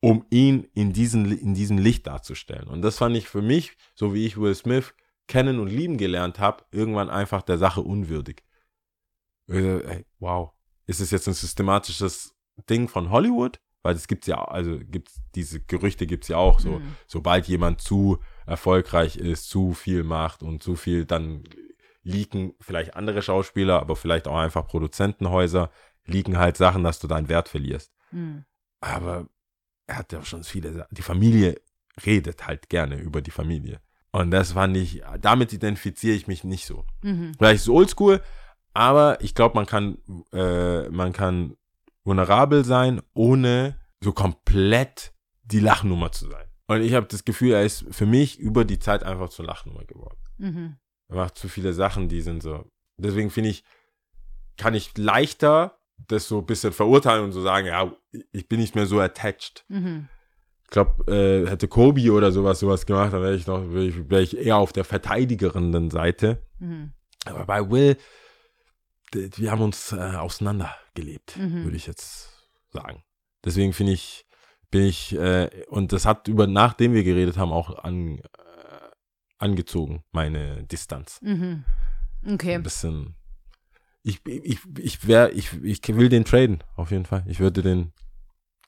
um 0.00 0.26
ihn 0.30 0.68
in, 0.74 0.92
diesen, 0.92 1.30
in 1.38 1.54
diesem 1.54 1.78
Licht 1.78 2.06
darzustellen? 2.06 2.68
Und 2.68 2.82
das 2.82 2.98
fand 2.98 3.16
ich 3.16 3.28
für 3.28 3.42
mich, 3.42 3.76
so 3.94 4.12
wie 4.12 4.26
ich 4.26 4.38
Will 4.38 4.54
Smith 4.54 4.94
kennen 5.26 5.58
und 5.58 5.68
lieben 5.68 5.96
gelernt 5.96 6.38
habe, 6.38 6.64
irgendwann 6.70 7.10
einfach 7.10 7.42
der 7.42 7.58
Sache 7.58 7.80
unwürdig. 7.80 8.42
Ey, 9.46 10.04
wow, 10.18 10.52
ist 10.86 11.00
es 11.00 11.10
jetzt 11.10 11.28
ein 11.28 11.34
systematisches 11.34 12.34
Ding 12.68 12.88
von 12.88 13.10
Hollywood, 13.10 13.60
weil 13.88 13.96
es 13.96 14.06
gibt's 14.06 14.26
ja, 14.26 14.44
also 14.44 14.78
gibt's 14.78 15.22
diese 15.34 15.60
Gerüchte 15.60 16.06
gibt's 16.06 16.28
ja 16.28 16.36
auch 16.36 16.60
so, 16.60 16.72
Mhm. 16.72 16.94
sobald 17.06 17.48
jemand 17.48 17.80
zu 17.80 18.18
erfolgreich 18.44 19.16
ist, 19.16 19.48
zu 19.48 19.72
viel 19.72 20.04
macht 20.04 20.42
und 20.42 20.62
zu 20.62 20.76
viel, 20.76 21.06
dann 21.06 21.42
liegen 22.02 22.52
vielleicht 22.60 22.96
andere 22.96 23.22
Schauspieler, 23.22 23.80
aber 23.80 23.96
vielleicht 23.96 24.28
auch 24.28 24.36
einfach 24.36 24.66
Produzentenhäuser, 24.66 25.70
liegen 26.04 26.36
halt 26.36 26.58
Sachen, 26.58 26.84
dass 26.84 26.98
du 26.98 27.06
deinen 27.08 27.30
Wert 27.30 27.48
verlierst. 27.48 27.94
Hm. 28.10 28.44
Aber 28.80 29.26
er 29.86 29.96
hat 29.96 30.12
ja 30.12 30.22
schon 30.22 30.44
viele 30.44 30.74
Sachen. 30.74 30.94
Die 30.94 31.02
Familie 31.02 31.58
redet 32.04 32.46
halt 32.46 32.68
gerne 32.68 32.98
über 32.98 33.22
die 33.22 33.30
Familie. 33.30 33.80
Und 34.12 34.30
das 34.32 34.52
fand 34.52 34.76
ich, 34.76 35.02
damit 35.18 35.54
identifiziere 35.54 36.14
ich 36.14 36.26
mich 36.26 36.44
nicht 36.44 36.66
so. 36.66 36.84
Mhm. 37.02 37.32
Vielleicht 37.38 37.56
ist 37.56 37.62
es 37.62 37.68
oldschool, 37.70 38.20
aber 38.74 39.22
ich 39.22 39.34
glaube, 39.34 39.54
man 39.54 39.64
kann, 39.66 39.98
äh, 40.32 40.90
man 40.90 41.12
kann 41.14 41.56
vulnerabel 42.08 42.64
sein, 42.64 43.00
ohne 43.14 43.78
so 44.02 44.12
komplett 44.12 45.12
die 45.42 45.60
Lachnummer 45.60 46.10
zu 46.10 46.28
sein. 46.28 46.46
Und 46.66 46.82
ich 46.82 46.94
habe 46.94 47.06
das 47.06 47.24
Gefühl, 47.24 47.52
er 47.52 47.64
ist 47.64 47.84
für 47.90 48.06
mich 48.06 48.38
über 48.38 48.64
die 48.64 48.78
Zeit 48.78 49.04
einfach 49.04 49.30
zur 49.30 49.46
Lachnummer 49.46 49.84
geworden. 49.84 50.18
Mhm. 50.38 50.76
Er 51.08 51.16
macht 51.16 51.38
zu 51.38 51.48
viele 51.48 51.72
Sachen, 51.72 52.08
die 52.08 52.20
sind 52.20 52.42
so. 52.42 52.70
Deswegen 52.98 53.30
finde 53.30 53.50
ich, 53.50 53.64
kann 54.56 54.74
ich 54.74 54.96
leichter 54.98 55.78
das 56.06 56.28
so 56.28 56.38
ein 56.38 56.46
bisschen 56.46 56.72
verurteilen 56.72 57.24
und 57.24 57.32
so 57.32 57.42
sagen, 57.42 57.66
ja, 57.66 57.92
ich 58.32 58.48
bin 58.48 58.60
nicht 58.60 58.74
mehr 58.74 58.86
so 58.86 59.00
attached. 59.00 59.64
Mhm. 59.68 60.08
Ich 60.64 60.70
glaube, 60.70 61.10
äh, 61.10 61.48
hätte 61.48 61.66
Kobe 61.66 62.12
oder 62.12 62.30
sowas 62.30 62.60
sowas 62.60 62.86
gemacht, 62.86 63.12
dann 63.12 63.22
wäre 63.22 63.34
ich 63.34 63.46
noch, 63.46 63.72
wäre 63.72 63.86
ich, 63.86 64.10
wär 64.10 64.20
ich 64.20 64.36
eher 64.36 64.56
auf 64.58 64.72
der 64.72 64.84
verteidigerenden 64.84 65.90
Seite. 65.90 66.46
Mhm. 66.58 66.92
Aber 67.24 67.46
bei 67.46 67.70
Will, 67.70 67.96
wir 69.12 69.50
haben 69.50 69.62
uns 69.62 69.92
äh, 69.92 69.96
auseinandergelebt, 70.16 71.36
Mhm. 71.36 71.64
würde 71.64 71.76
ich 71.76 71.86
jetzt 71.86 72.30
sagen. 72.72 73.02
Deswegen 73.44 73.72
finde 73.72 73.92
ich, 73.92 74.26
bin 74.70 74.82
ich, 74.84 75.14
äh, 75.16 75.48
und 75.68 75.92
das 75.92 76.04
hat 76.04 76.28
über, 76.28 76.46
nachdem 76.46 76.92
wir 76.92 77.04
geredet 77.04 77.36
haben, 77.38 77.52
auch 77.52 77.78
an, 77.84 78.18
äh, 78.18 78.22
angezogen, 79.38 80.02
meine 80.12 80.64
Distanz. 80.64 81.20
Mhm. 81.22 81.64
Okay. 82.26 82.54
Ein 82.54 82.62
bisschen. 82.62 83.14
Ich, 84.02 84.24
ich, 84.26 84.58
ich 84.78 85.06
wär, 85.06 85.32
ich, 85.34 85.52
ich 85.62 85.80
will 85.88 86.08
den 86.08 86.24
traden, 86.24 86.62
auf 86.76 86.90
jeden 86.90 87.04
Fall. 87.04 87.24
Ich 87.26 87.40
würde 87.40 87.62
den, 87.62 87.92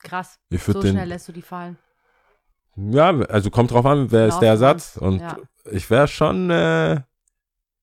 Krass. 0.01 0.39
ich 0.51 0.63
So 0.63 0.69
würde 0.75 0.89
schnell 0.89 0.95
den, 1.05 1.09
lässt 1.09 1.29
du 1.29 1.33
die 1.33 1.43
fallen. 1.43 1.77
ja, 2.77 3.11
also 3.11 3.51
kommt 3.51 3.71
drauf 3.71 3.87
an, 3.87 4.11
wer 4.11 4.27
ist 4.29 4.39
der. 4.39 4.51
Ersatz. 4.51 4.97
Und 4.97 5.21
Ja. 5.21 5.37
ich 5.71 5.89
wäre 5.91 6.09
schon, 6.09 6.51
äh, 6.51 7.03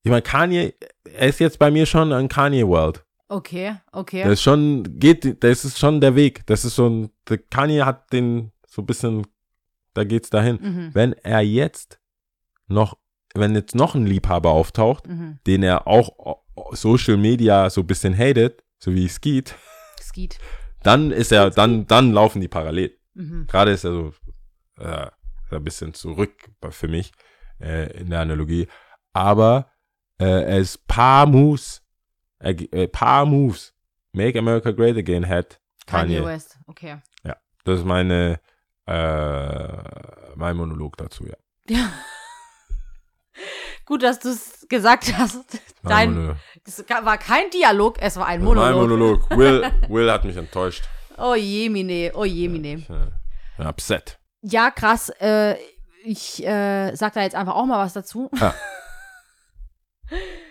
ich 0.04 0.10
meine, 0.10 0.22
Kanye, 0.22 0.74
er 1.14 1.28
ist 1.28 1.40
jetzt 1.40 1.60
bei 1.60 1.70
mir 1.72 1.86
schon 1.86 2.14
ein 2.14 2.28
Kanye 2.30 2.68
World. 2.68 3.04
Okay, 3.30 3.76
okay. 3.92 4.24
Das 4.24 4.34
ist 4.34 4.42
schon, 4.44 5.00
geht, 5.00 5.44
das 5.44 5.66
ist 5.66 5.78
schon 5.80 6.00
der 6.00 6.16
Weg. 6.16 6.46
Das 6.48 6.64
ist 6.64 6.76
so 6.76 6.88
ein, 6.90 7.10
der 7.28 7.38
Kanye 7.40 7.84
hat 7.84 8.12
den 8.14 8.52
so 8.66 8.82
ein 8.82 8.86
bisschen, 8.86 9.28
da 9.94 10.04
geht's 10.06 10.30
dahin. 10.30 10.60
mhm. 10.62 10.90
Wenn 10.94 11.14
er 11.14 11.42
jetzt 11.42 12.00
noch, 12.68 12.98
wenn 13.34 13.54
jetzt 13.56 13.76
noch 13.76 13.96
ein 13.96 14.06
Liebhaber 14.06 14.52
auftaucht, 14.52 15.08
Mhm. 15.08 15.40
den 15.46 15.64
er 15.64 15.88
auch 15.88 16.40
Social 16.72 17.18
Media 17.18 17.70
so 17.70 17.82
ein 17.82 17.88
bisschen 17.88 18.18
hatet, 18.18 18.64
so 18.80 18.94
wie 18.94 19.08
Skeet, 19.10 19.56
Skeet. 20.02 20.40
dann 20.84 21.12
ist 21.12 21.32
er, 21.32 21.50
dann, 21.50 21.86
dann 21.88 22.14
laufen 22.14 22.40
die 22.42 22.48
parallel. 22.48 22.98
Mhm. 23.14 23.46
Gerade 23.48 23.72
ist 23.72 23.84
er 23.84 23.92
so 23.92 24.14
äh, 24.80 25.08
ein 25.52 25.64
bisschen 25.64 25.94
zurück 25.94 26.32
für 26.70 26.88
mich 26.88 27.12
äh, 27.60 27.92
in 28.00 28.10
der 28.10 28.22
Analogie. 28.22 28.68
Aber 29.14 29.70
äh, 30.22 30.60
ist 30.60 30.88
paar 30.88 31.26
Moves, 31.26 31.82
äh, 32.40 32.88
paar 32.88 33.26
Moves, 33.26 33.74
Make 34.14 34.40
America 34.40 34.72
Great 34.72 34.98
Again 34.98 35.28
hat 35.28 35.60
Kanye 35.86 36.18
Kanye. 36.18 36.26
West. 36.26 36.58
Okay. 36.68 36.98
Das 37.68 37.80
ist 37.80 37.86
meine, 37.86 38.40
äh, 38.86 39.68
mein 40.36 40.56
Monolog 40.56 40.96
dazu, 40.96 41.26
ja. 41.26 41.36
Ja. 41.68 41.92
Gut, 43.86 44.04
dass 44.04 44.20
du 44.20 44.30
es 44.30 44.66
gesagt 44.70 45.14
hast. 45.18 45.60
Dein, 45.84 46.14
Monolog. 46.14 46.38
es 46.66 46.86
war 46.88 47.18
kein 47.18 47.50
Dialog, 47.50 47.98
es 48.00 48.16
war 48.16 48.26
ein 48.26 48.42
Mein 48.42 48.56
Monolog. 48.74 48.90
Monolog. 48.90 49.38
Will, 49.38 49.70
Will 49.90 50.10
hat 50.10 50.24
mich 50.24 50.38
enttäuscht. 50.38 50.86
Oh 51.18 51.36
je, 51.36 51.68
Mine, 51.68 52.12
oh 52.14 52.24
je, 52.24 52.48
Mine. 52.48 52.76
Ich, 52.76 52.90
äh, 52.90 53.68
upset. 53.68 54.18
Ja, 54.44 54.72
krass. 54.72 55.10
Äh, 55.20 55.56
ich 56.06 56.42
äh, 56.46 56.96
sag 56.96 57.16
da 57.16 57.24
jetzt 57.24 57.36
einfach 57.36 57.56
auch 57.56 57.66
mal 57.66 57.84
was 57.84 57.92
dazu. 57.92 58.32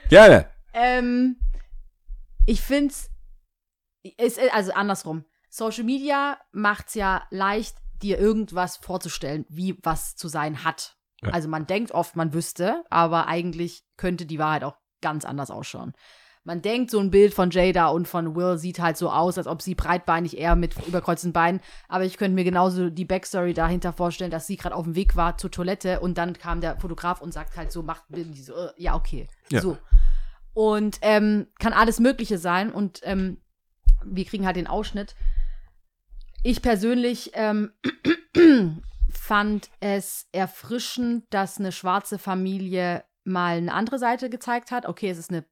Gerne. 0.08 0.50
Ähm, 0.72 1.36
ich 2.46 2.60
finde 2.60 2.94
es, 4.18 4.38
also 4.52 4.72
andersrum. 4.72 5.24
Social 5.48 5.84
Media 5.84 6.38
macht's 6.52 6.94
ja 6.94 7.26
leicht, 7.30 7.76
dir 8.02 8.18
irgendwas 8.18 8.76
vorzustellen, 8.76 9.46
wie 9.48 9.78
was 9.82 10.16
zu 10.16 10.28
sein 10.28 10.64
hat. 10.64 10.96
Ja. 11.22 11.30
Also 11.30 11.48
man 11.48 11.66
denkt 11.66 11.92
oft, 11.92 12.14
man 12.14 12.34
wüsste, 12.34 12.84
aber 12.90 13.26
eigentlich 13.26 13.84
könnte 13.96 14.26
die 14.26 14.38
Wahrheit 14.38 14.64
auch 14.64 14.76
ganz 15.00 15.24
anders 15.24 15.50
ausschauen. 15.50 15.94
Man 16.46 16.62
denkt, 16.62 16.92
so 16.92 17.00
ein 17.00 17.10
Bild 17.10 17.34
von 17.34 17.50
Jada 17.50 17.88
und 17.88 18.06
von 18.06 18.36
Will 18.36 18.56
sieht 18.56 18.78
halt 18.78 18.96
so 18.96 19.10
aus, 19.10 19.36
als 19.36 19.48
ob 19.48 19.62
sie 19.62 19.74
breitbeinig 19.74 20.38
eher 20.38 20.54
mit 20.54 20.76
überkreuzten 20.86 21.32
Beinen. 21.32 21.60
Aber 21.88 22.04
ich 22.04 22.18
könnte 22.18 22.36
mir 22.36 22.44
genauso 22.44 22.88
die 22.88 23.04
Backstory 23.04 23.52
dahinter 23.52 23.92
vorstellen, 23.92 24.30
dass 24.30 24.46
sie 24.46 24.56
gerade 24.56 24.76
auf 24.76 24.84
dem 24.84 24.94
Weg 24.94 25.16
war 25.16 25.38
zur 25.38 25.50
Toilette 25.50 25.98
und 25.98 26.18
dann 26.18 26.34
kam 26.34 26.60
der 26.60 26.78
Fotograf 26.78 27.20
und 27.20 27.32
sagt 27.32 27.56
halt 27.56 27.72
so, 27.72 27.82
macht 27.82 28.04
die 28.10 28.40
so, 28.40 28.54
äh, 28.54 28.68
ja, 28.76 28.94
okay. 28.94 29.26
Ja. 29.50 29.60
So. 29.60 29.76
Und 30.54 30.98
ähm, 31.02 31.48
kann 31.58 31.72
alles 31.72 31.98
Mögliche 31.98 32.38
sein. 32.38 32.70
Und 32.70 33.00
ähm, 33.02 33.38
wir 34.04 34.24
kriegen 34.24 34.46
halt 34.46 34.54
den 34.54 34.68
Ausschnitt. 34.68 35.16
Ich 36.44 36.62
persönlich 36.62 37.32
ähm, 37.34 37.72
fand 39.10 39.68
es 39.80 40.28
erfrischend, 40.30 41.24
dass 41.30 41.58
eine 41.58 41.72
schwarze 41.72 42.20
Familie 42.20 43.02
mal 43.24 43.56
eine 43.56 43.74
andere 43.74 43.98
Seite 43.98 44.30
gezeigt 44.30 44.70
hat. 44.70 44.86
Okay, 44.86 45.10
es 45.10 45.18
ist 45.18 45.30
eine 45.30 45.44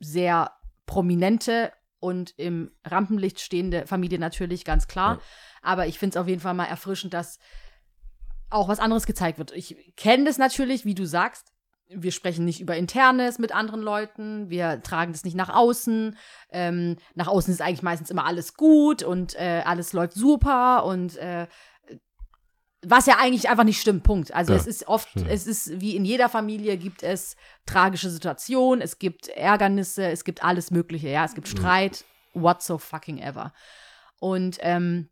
sehr 0.00 0.52
prominente 0.86 1.72
und 2.00 2.34
im 2.38 2.72
Rampenlicht 2.84 3.40
stehende 3.40 3.86
Familie 3.86 4.18
natürlich, 4.18 4.64
ganz 4.64 4.88
klar. 4.88 5.16
Ja. 5.16 5.20
Aber 5.62 5.86
ich 5.86 5.98
finde 5.98 6.16
es 6.16 6.20
auf 6.20 6.26
jeden 6.26 6.40
Fall 6.40 6.54
mal 6.54 6.64
erfrischend, 6.64 7.14
dass 7.14 7.38
auch 8.48 8.68
was 8.68 8.80
anderes 8.80 9.06
gezeigt 9.06 9.38
wird. 9.38 9.52
Ich 9.52 9.94
kenne 9.96 10.24
das 10.24 10.38
natürlich, 10.38 10.84
wie 10.84 10.94
du 10.94 11.06
sagst. 11.06 11.52
Wir 11.88 12.12
sprechen 12.12 12.44
nicht 12.44 12.60
über 12.60 12.76
Internes 12.76 13.38
mit 13.38 13.52
anderen 13.52 13.80
Leuten, 13.80 14.48
wir 14.48 14.80
tragen 14.82 15.12
das 15.12 15.24
nicht 15.24 15.36
nach 15.36 15.48
außen. 15.48 16.16
Ähm, 16.50 16.96
nach 17.14 17.26
außen 17.26 17.52
ist 17.52 17.60
eigentlich 17.60 17.82
meistens 17.82 18.10
immer 18.10 18.26
alles 18.26 18.54
gut 18.54 19.02
und 19.02 19.34
äh, 19.34 19.62
alles 19.64 19.92
läuft 19.92 20.14
super 20.14 20.84
und 20.84 21.16
äh, 21.16 21.48
was 22.82 23.06
ja 23.06 23.16
eigentlich 23.18 23.48
einfach 23.50 23.64
nicht 23.64 23.80
stimmt, 23.80 24.04
Punkt. 24.04 24.32
Also 24.34 24.52
Ja, 24.52 24.58
es 24.58 24.66
ist 24.66 24.88
oft, 24.88 25.08
stimmt. 25.10 25.28
es 25.30 25.46
ist 25.46 25.80
wie 25.80 25.96
in 25.96 26.04
jeder 26.04 26.28
Familie 26.28 26.76
gibt 26.78 27.02
es 27.02 27.36
tragische 27.66 28.08
Situationen, 28.10 28.80
es 28.80 28.98
gibt 28.98 29.28
Ärgernisse, 29.28 30.06
es 30.10 30.24
gibt 30.24 30.42
alles 30.42 30.70
Mögliche, 30.70 31.08
ja, 31.08 31.24
es 31.24 31.34
gibt 31.34 31.48
Streit, 31.48 32.04
what 32.32 32.62
so 32.62 32.78
fucking 32.78 33.18
ever. 33.18 33.52
Und 34.18 34.58
ähm, 34.60 35.08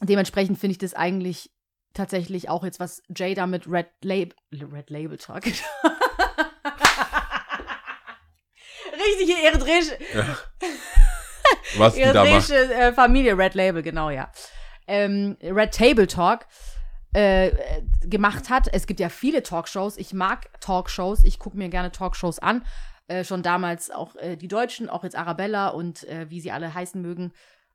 dementsprechend 0.00 0.58
finde 0.58 0.72
ich 0.72 0.78
das 0.78 0.94
eigentlich 0.94 1.50
tatsächlich 1.94 2.48
auch 2.50 2.64
jetzt, 2.64 2.80
was 2.80 3.02
Jada 3.14 3.46
mit 3.46 3.66
Red 3.66 3.88
Label, 4.02 4.36
Red 4.52 4.90
Label 4.90 5.16
Talk. 5.16 5.44
Richtige 8.92 9.42
eritreische, 9.46 9.98
Was 11.78 11.94
da 11.96 12.24
macht. 12.24 12.50
eritreische 12.50 12.92
Familie, 12.94 13.36
Red 13.38 13.54
Label, 13.54 13.82
genau, 13.82 14.10
ja. 14.10 14.30
Ähm, 14.86 15.36
Red 15.42 15.72
Table 15.74 16.06
Talk 16.06 16.46
äh, 17.12 17.52
gemacht 18.02 18.50
hat. 18.50 18.68
Es 18.72 18.86
gibt 18.86 19.00
ja 19.00 19.08
viele 19.08 19.42
Talkshows. 19.42 19.96
Ich 19.96 20.12
mag 20.12 20.60
Talkshows. 20.60 21.24
Ich 21.24 21.38
gucke 21.38 21.56
mir 21.56 21.68
gerne 21.68 21.92
Talkshows 21.92 22.38
an. 22.38 22.64
Äh, 23.08 23.24
schon 23.24 23.42
damals 23.42 23.90
auch 23.90 24.16
äh, 24.16 24.36
die 24.36 24.48
Deutschen, 24.48 24.88
auch 24.88 25.04
jetzt 25.04 25.16
Arabella 25.16 25.68
und 25.68 26.04
äh, 26.04 26.28
wie 26.28 26.40
sie 26.40 26.50
alle 26.50 26.74
heißen 26.74 27.00
mögen. 27.00 27.32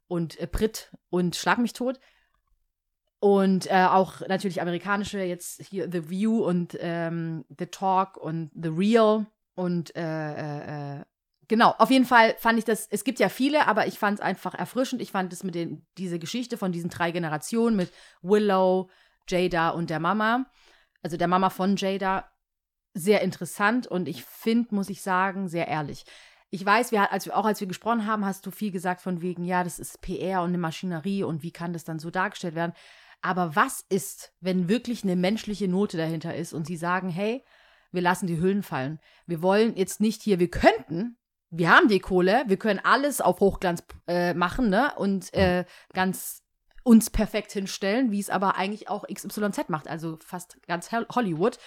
Und 0.08 0.40
äh, 0.40 0.48
Brit 0.48 0.92
und 1.10 1.36
Schlag 1.36 1.58
mich 1.58 1.74
tot. 1.74 2.00
Und 3.20 3.72
äh, 3.72 3.86
auch 3.86 4.28
natürlich 4.28 4.62
amerikanische, 4.62 5.20
jetzt 5.20 5.62
hier 5.62 5.90
The 5.92 6.10
View 6.10 6.44
und 6.44 6.78
ähm, 6.80 7.46
The 7.58 7.68
Talk 7.68 8.18
und 8.18 8.52
The 8.54 8.70
Real. 8.70 9.28
Und 9.56 9.96
äh, 9.96 11.04
genau, 11.48 11.76
auf 11.78 11.92
jeden 11.92 12.06
Fall 12.06 12.36
fand 12.40 12.58
ich 12.58 12.66
das, 12.66 12.88
es 12.90 13.04
gibt 13.04 13.20
ja 13.20 13.30
viele, 13.30 13.68
aber 13.68 13.86
ich 13.86 14.00
fand 14.00 14.20
es 14.20 14.26
einfach 14.26 14.54
erfrischend. 14.54 15.02
Ich 15.02 15.12
fand 15.12 15.32
es 15.32 15.44
mit 15.44 15.54
den, 15.54 15.86
diese 15.98 16.18
Geschichte 16.18 16.58
von 16.58 16.72
diesen 16.72 16.90
drei 16.90 17.12
Generationen 17.12 17.76
mit 17.76 17.92
Willow, 18.22 18.90
Jada 19.28 19.70
und 19.70 19.90
der 19.90 20.00
Mama, 20.00 20.46
also 21.02 21.18
der 21.18 21.28
Mama 21.28 21.50
von 21.50 21.76
Jada, 21.76 22.30
sehr 22.94 23.22
interessant 23.22 23.88
und 23.88 24.08
ich 24.08 24.24
finde, 24.24 24.76
muss 24.76 24.90
ich 24.90 25.02
sagen, 25.02 25.48
sehr 25.48 25.68
ehrlich. 25.68 26.06
Ich 26.50 26.66
weiß, 26.66 26.92
wir, 26.92 27.12
als 27.12 27.26
wir, 27.26 27.38
auch 27.38 27.46
als 27.46 27.62
wir 27.62 27.68
gesprochen 27.68 28.06
haben, 28.06 28.26
hast 28.26 28.46
du 28.46 28.52
viel 28.52 28.72
gesagt 28.72 29.02
von 29.02 29.22
wegen, 29.22 29.46
ja, 29.46 29.64
das 29.64 29.80
ist 29.80 30.02
PR 30.02 30.42
und 30.42 30.50
eine 30.50 30.58
Maschinerie 30.58 31.24
und 31.24 31.44
wie 31.44 31.52
kann 31.52 31.72
das 31.72 31.86
dann 31.86 32.00
so 32.00 32.12
dargestellt 32.12 32.56
werden. 32.56 32.74
Aber 33.22 33.56
was 33.56 33.86
ist, 33.88 34.34
wenn 34.42 34.68
wirklich 34.68 35.04
eine 35.04 35.16
menschliche 35.16 35.70
Note 35.70 35.96
dahinter 35.96 36.36
ist 36.36 36.52
und 36.52 36.68
sie 36.68 36.76
sagen, 36.76 37.08
hey, 37.08 37.46
wir 37.94 38.02
lassen 38.02 38.28
die 38.28 38.40
Hüllen 38.40 38.64
fallen. 38.64 39.00
Wir 39.28 39.42
wollen 39.42 39.76
jetzt 39.78 40.02
nicht 40.02 40.22
hier, 40.24 40.40
wir 40.40 40.50
könnten 40.50 41.18
wir 41.52 41.70
haben 41.70 41.90
die 41.90 42.00
Kohle, 42.00 42.44
wir 42.48 42.58
können 42.58 42.80
alles 42.82 43.22
auf 43.22 43.42
Hochglanz 43.42 43.84
äh, 44.08 44.34
machen, 44.34 44.70
ne? 44.70 44.94
Und 44.96 45.34
äh, 45.34 45.66
ganz 45.94 46.44
uns 46.84 47.10
perfekt 47.10 47.52
hinstellen, 47.52 48.12
wie 48.12 48.20
es 48.20 48.30
aber 48.30 48.56
eigentlich 48.56 48.90
auch 48.90 49.06
XYZ 49.08 49.70
macht, 49.70 49.88
also 49.88 50.18
fast 50.26 50.58
ganz 50.68 50.92
Hol- 50.92 51.08
Hollywood. 51.14 51.58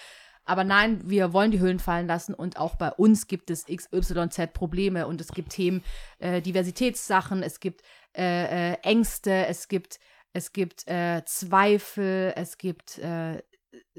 Aber 0.46 0.62
nein, 0.64 1.00
wir 1.09 1.33
wollen 1.33 1.50
die 1.53 1.61
Hüllen 1.61 1.79
fallen 1.79 2.07
lassen 2.07 2.35
und 2.35 2.59
auch 2.59 2.77
bei 2.77 2.90
uns 2.92 3.27
gibt 3.29 3.48
es 3.50 3.64
XYZ-Probleme 3.64 5.07
und 5.07 5.20
es 5.20 5.29
gibt 5.29 5.50
Themen, 5.53 5.83
äh, 6.18 6.42
Diversitätssachen, 6.42 7.42
es 7.42 7.61
gibt 7.61 7.83
äh, 8.16 8.72
äh, 8.72 8.77
Ängste, 8.83 9.46
es 9.46 9.68
gibt, 9.68 9.98
es 10.35 10.53
gibt 10.53 10.87
äh, 10.87 11.22
Zweifel, 11.24 12.33
es 12.37 12.59
gibt 12.59 12.98
äh, 12.98 13.42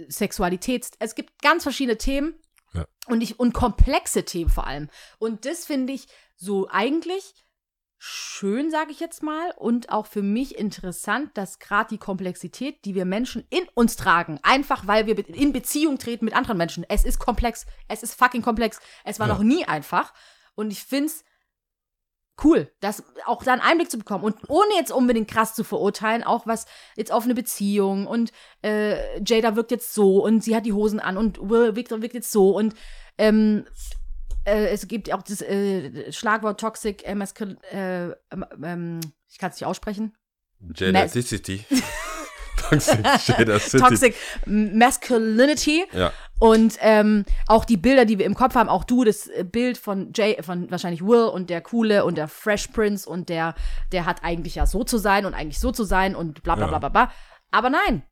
Sexualität, 0.08 0.88
es 1.00 1.16
gibt 1.16 1.42
ganz 1.42 1.64
verschiedene 1.64 1.98
Themen 1.98 2.36
Ja. 2.74 2.86
und, 3.08 3.22
ich, 3.22 3.40
und 3.40 3.54
komplexe 3.54 4.24
Themen 4.24 4.50
vor 4.50 4.68
allem. 4.68 4.90
Und 5.18 5.46
das 5.46 5.66
finde 5.66 5.94
ich 5.94 6.08
so 6.36 6.68
eigentlich 6.70 7.34
schön, 7.98 8.70
sage 8.70 8.92
ich 8.92 9.00
jetzt 9.00 9.24
mal, 9.24 9.52
und 9.58 9.90
auch 9.90 10.06
für 10.06 10.22
mich 10.22 10.58
interessant, 10.58 11.32
dass 11.36 11.60
gerade 11.60 11.90
die 11.90 11.98
Komplexität, 11.98 12.84
die 12.86 12.94
wir 12.96 13.06
Menschen 13.06 13.46
in 13.50 13.64
uns 13.74 13.96
tragen, 13.96 14.40
einfach 14.44 14.86
weil 14.88 15.08
wir 15.08 15.18
in 15.30 15.54
Beziehung 15.54 15.98
treten 15.98 16.26
mit 16.26 16.36
anderen 16.36 16.58
Menschen, 16.58 16.86
es 16.88 17.06
ist 17.06 17.20
komplex, 17.20 17.66
es 17.88 18.04
ist 18.04 18.14
fucking 18.16 18.42
komplex, 18.42 18.80
es 19.04 19.20
war 19.20 19.28
Ja. 19.28 19.34
noch 19.34 19.44
nie 19.44 19.66
einfach. 19.66 20.14
Und 20.56 20.72
ich 20.72 20.84
finde 20.84 21.08
es 21.08 21.24
cool, 22.44 22.70
das 22.82 23.02
auch 23.26 23.44
da 23.44 23.54
einen 23.54 23.62
Einblick 23.62 23.90
zu 23.90 23.98
bekommen 23.98 24.26
und 24.26 24.50
ohne 24.50 24.74
jetzt 24.76 24.92
unbedingt 24.92 25.30
krass 25.30 25.56
zu 25.56 25.64
verurteilen, 25.64 26.22
auch 26.24 26.46
was 26.46 26.66
jetzt 26.98 27.12
offene 27.12 27.34
Beziehung 27.34 28.08
und 28.08 28.34
äh, 28.62 29.22
Jada 29.24 29.56
wirkt 29.56 29.72
jetzt 29.72 29.94
so 29.94 30.22
und 30.22 30.44
sie 30.44 30.54
hat 30.54 30.66
die 30.66 30.74
Hosen 30.74 31.00
an 31.00 31.16
und 31.16 31.40
Will 31.50 31.78
Victor 31.78 32.02
wirkt 32.02 32.14
jetzt 32.14 32.32
so 32.32 32.50
und 32.52 32.76
ähm, 33.18 33.66
äh, 34.46 34.68
es 34.68 34.88
gibt 34.88 35.12
auch 35.14 35.22
das 35.22 35.42
äh, 35.42 36.12
Schlagwort 36.12 36.60
Toxic 36.60 37.06
äh, 37.08 37.16
Mascul 37.16 37.58
äh, 37.72 38.06
ähm, 38.06 38.46
ähm, 38.64 39.00
ich 39.30 39.38
kann 39.38 39.52
es 39.52 39.58
nicht 39.60 39.66
aussprechen. 39.66 40.16
Jada 40.76 41.08
City. 41.10 41.66
Toxic. 42.70 43.04
Toxic 43.80 44.16
Masculinity. 44.46 45.86
Ja. 45.92 46.12
Und 46.40 46.78
ähm, 46.82 47.26
auch 47.48 47.66
die 47.66 47.78
Bilder, 47.78 48.06
die 48.06 48.18
wir 48.18 48.26
im 48.26 48.34
Kopf 48.34 48.56
haben, 48.56 48.70
auch 48.70 48.84
du, 48.84 49.04
das 49.04 49.28
äh, 49.28 49.44
Bild 49.44 49.78
von 49.78 50.12
Jay, 50.16 50.42
von 50.42 50.70
wahrscheinlich 50.72 51.02
Will 51.06 51.26
und 51.26 51.50
der 51.50 51.62
Coole 51.62 52.06
und 52.06 52.18
der 52.18 52.28
Fresh 52.28 52.68
Prince 52.70 53.08
und 53.10 53.30
der, 53.30 53.56
der 53.92 54.06
hat 54.06 54.24
eigentlich 54.24 54.56
ja 54.56 54.66
so 54.66 54.84
zu 54.84 54.98
sein 54.98 55.26
und 55.26 55.34
eigentlich 55.34 55.60
so 55.60 55.72
zu 55.72 55.84
sein 55.84 56.16
und 56.16 56.44
bla 56.44 56.56
bla 56.56 56.66
Ja. 56.66 56.70
bla 56.70 56.80
bla 56.80 56.90
bla. 56.90 57.12
Aber 57.52 57.70
nein. 57.70 58.04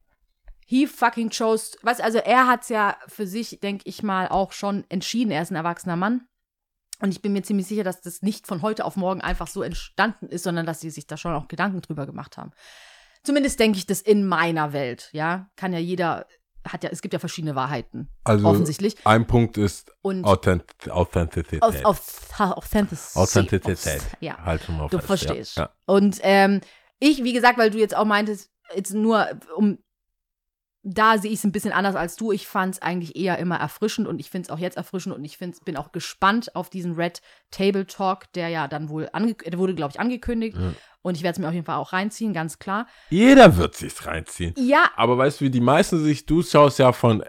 He 0.74 0.88
fucking 0.88 1.30
chose, 1.30 1.78
weißt 1.84 2.02
also 2.02 2.18
er 2.18 2.48
hat's 2.48 2.68
ja 2.70 2.98
für 3.08 3.28
sich, 3.28 3.60
denke 3.62 3.84
ich 3.88 4.02
mal, 4.02 4.28
auch 4.28 4.54
schon 4.54 4.86
entschieden. 4.90 5.30
Er 5.30 5.44
ist 5.44 5.52
ein 5.52 5.56
erwachsener 5.56 5.96
Mann. 5.96 6.28
Und 7.00 7.12
ich 7.12 7.22
bin 7.22 7.32
mir 7.32 7.44
ziemlich 7.44 7.68
sicher, 7.68 7.84
dass 7.84 8.02
das 8.02 8.24
nicht 8.24 8.48
von 8.48 8.64
heute 8.64 8.84
auf 8.84 8.96
morgen 8.96 9.22
einfach 9.22 9.46
so 9.46 9.62
entstanden 9.62 10.30
ist, 10.30 10.42
sondern 10.42 10.66
dass 10.66 10.80
sie 10.80 10.90
sich 10.90 11.06
da 11.06 11.16
schon 11.16 11.36
auch 11.36 11.48
Gedanken 11.48 11.82
drüber 11.82 12.08
gemacht 12.08 12.38
haben. 12.38 12.54
Zumindest 13.24 13.60
denke 13.60 13.78
ich 13.78 13.86
das 13.86 14.02
in 14.02 14.26
meiner 14.26 14.74
Welt, 14.74 15.10
ja. 15.12 15.48
Kann 15.58 15.74
ja 15.74 15.80
jeder, 15.80 16.26
hat 16.68 16.84
ja, 16.84 16.90
es 16.90 17.04
gibt 17.04 17.14
ja 17.14 17.20
verschiedene 17.20 17.54
Wahrheiten, 17.54 18.10
Also 18.24 18.48
offensichtlich. 18.48 18.96
ein 19.06 19.28
Punkt 19.28 19.60
ist 19.60 19.92
Und 20.02 20.26
Authent 20.26 20.66
Authentizität. 20.90 21.62
auf, 21.62 21.86
auf, 21.86 22.40
Authentizität. 22.40 23.16
Authentizität. 23.22 24.02
Ja, 24.22 24.44
Halt 24.44 24.64
schon 24.64 24.78
mal 24.78 24.88
du 24.88 24.98
fest, 24.98 25.06
verstehst. 25.06 25.58
Ja. 25.58 25.70
Und 25.86 26.18
ähm, 26.24 26.62
ich, 26.98 27.24
wie 27.24 27.34
gesagt, 27.34 27.60
weil 27.60 27.70
du 27.70 27.78
jetzt 27.78 27.96
auch 27.96 28.06
meintest, 28.06 28.50
jetzt 28.74 28.96
nur 28.96 29.28
um 29.56 29.78
da 30.84 31.18
sehe 31.18 31.32
ich 31.32 31.40
es 31.40 31.44
ein 31.46 31.54
bisschen 31.54 31.72
anders 31.72 31.96
als 31.96 32.18
du. 32.18 32.32
Ich 32.32 32.46
fand 32.46 32.76
es 32.76 32.82
eigentlich 32.82 33.16
eher 33.16 33.38
immer 33.40 33.56
erfrischend 33.56 34.08
und 34.08 34.20
ich 34.20 34.30
finde 34.30 34.48
es 34.48 34.50
auch 34.50 34.60
jetzt 34.60 34.76
erfrischend 34.76 35.16
und 35.16 35.24
ich 35.24 35.38
find's, 35.38 35.62
bin 35.62 35.78
auch 35.78 35.94
gespannt 35.94 36.56
auf 36.56 36.70
diesen 36.70 36.94
Red 36.94 37.22
Table 37.52 37.88
Talk, 37.88 38.32
der 38.34 38.50
ja 38.50 38.68
dann 38.68 38.90
wohl 38.90 39.10
der 39.14 39.58
wurde, 39.58 39.76
glaube 39.76 39.92
ich, 39.94 40.00
angekündigt. 40.00 40.58
Ja. 40.58 40.74
Und 41.02 41.16
ich 41.16 41.24
werde 41.24 41.34
es 41.34 41.40
mir 41.40 41.48
auf 41.48 41.54
jeden 41.54 41.66
Fall 41.66 41.78
auch 41.78 41.94
reinziehen, 41.94 42.34
ganz 42.34 42.60
klar. 42.60 42.88
Jeder 43.10 43.58
wird 43.58 43.76
sich's 43.76 44.06
reinziehen. 44.06 44.54
Ja, 44.58 44.90
Aber 44.96 45.18
weißt 45.18 45.42
du, 45.42 45.46
wie 45.46 45.50
die 45.50 45.62
meisten 45.62 46.04
sich, 46.04 46.26
du 46.26 46.44
schaust 46.44 46.80
ja 46.80 46.92
von 46.92 47.24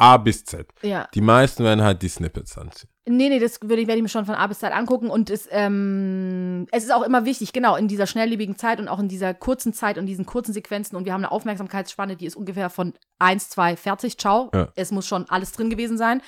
A 0.00 0.16
bis 0.16 0.44
Z. 0.44 0.66
ja. 0.82 1.08
Die 1.14 1.20
meisten 1.20 1.62
werden 1.62 1.82
halt 1.82 2.00
die 2.00 2.08
Snippets 2.08 2.56
anziehen. 2.56 2.88
Nee, 3.06 3.28
nee, 3.28 3.38
das 3.38 3.60
würde 3.60 3.82
ich, 3.82 3.86
werde 3.86 3.98
ich 3.98 4.02
mir 4.02 4.08
schon 4.08 4.24
von 4.24 4.34
A 4.34 4.46
bis 4.46 4.60
Z 4.60 4.72
angucken. 4.72 5.10
Und 5.10 5.28
es, 5.28 5.46
ähm, 5.50 6.66
es 6.70 6.84
ist 6.84 6.92
auch 6.92 7.02
immer 7.02 7.24
wichtig, 7.26 7.52
genau, 7.52 7.76
in 7.76 7.86
dieser 7.86 8.06
schnelllebigen 8.06 8.56
Zeit 8.56 8.80
und 8.80 8.88
auch 8.88 8.98
in 8.98 9.08
dieser 9.08 9.34
kurzen 9.34 9.74
Zeit 9.74 9.98
und 9.98 10.06
diesen 10.06 10.24
kurzen 10.24 10.54
Sequenzen. 10.54 10.96
Und 10.96 11.04
wir 11.04 11.12
haben 11.12 11.20
eine 11.20 11.32
Aufmerksamkeitsspanne, 11.32 12.16
die 12.16 12.26
ist 12.26 12.36
ungefähr 12.36 12.70
von 12.70 12.94
1, 13.18 13.50
2, 13.50 13.76
fertig, 13.76 14.16
ciao. 14.16 14.50
Ja. 14.54 14.72
Es 14.74 14.90
muss 14.90 15.06
schon 15.06 15.28
alles 15.28 15.52
drin 15.52 15.68
gewesen 15.68 15.98
sein. 15.98 16.22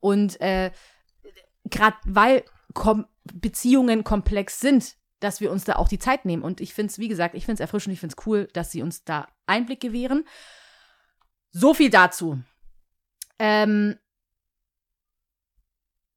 Und 0.00 0.40
äh, 0.40 0.72
gerade 1.64 1.96
weil 2.04 2.42
kom 2.74 3.06
Beziehungen 3.24 4.02
komplex 4.02 4.58
sind, 4.58 4.96
dass 5.20 5.40
wir 5.40 5.52
uns 5.52 5.62
da 5.62 5.76
auch 5.76 5.88
die 5.88 6.00
Zeit 6.00 6.24
nehmen. 6.24 6.42
Und 6.42 6.60
ich 6.60 6.74
finde 6.74 6.90
es, 6.90 6.98
wie 6.98 7.08
gesagt, 7.08 7.36
ich 7.36 7.44
finde 7.44 7.54
es 7.54 7.60
erfrischend, 7.60 7.92
ich 7.92 8.00
finde 8.00 8.16
es 8.18 8.26
cool, 8.26 8.48
dass 8.52 8.72
sie 8.72 8.82
uns 8.82 9.04
da 9.04 9.28
Einblick 9.46 9.80
gewähren. 9.80 10.24
So 11.52 11.74
viel 11.74 11.90
dazu. 11.90 12.40
Ähm, 13.42 13.96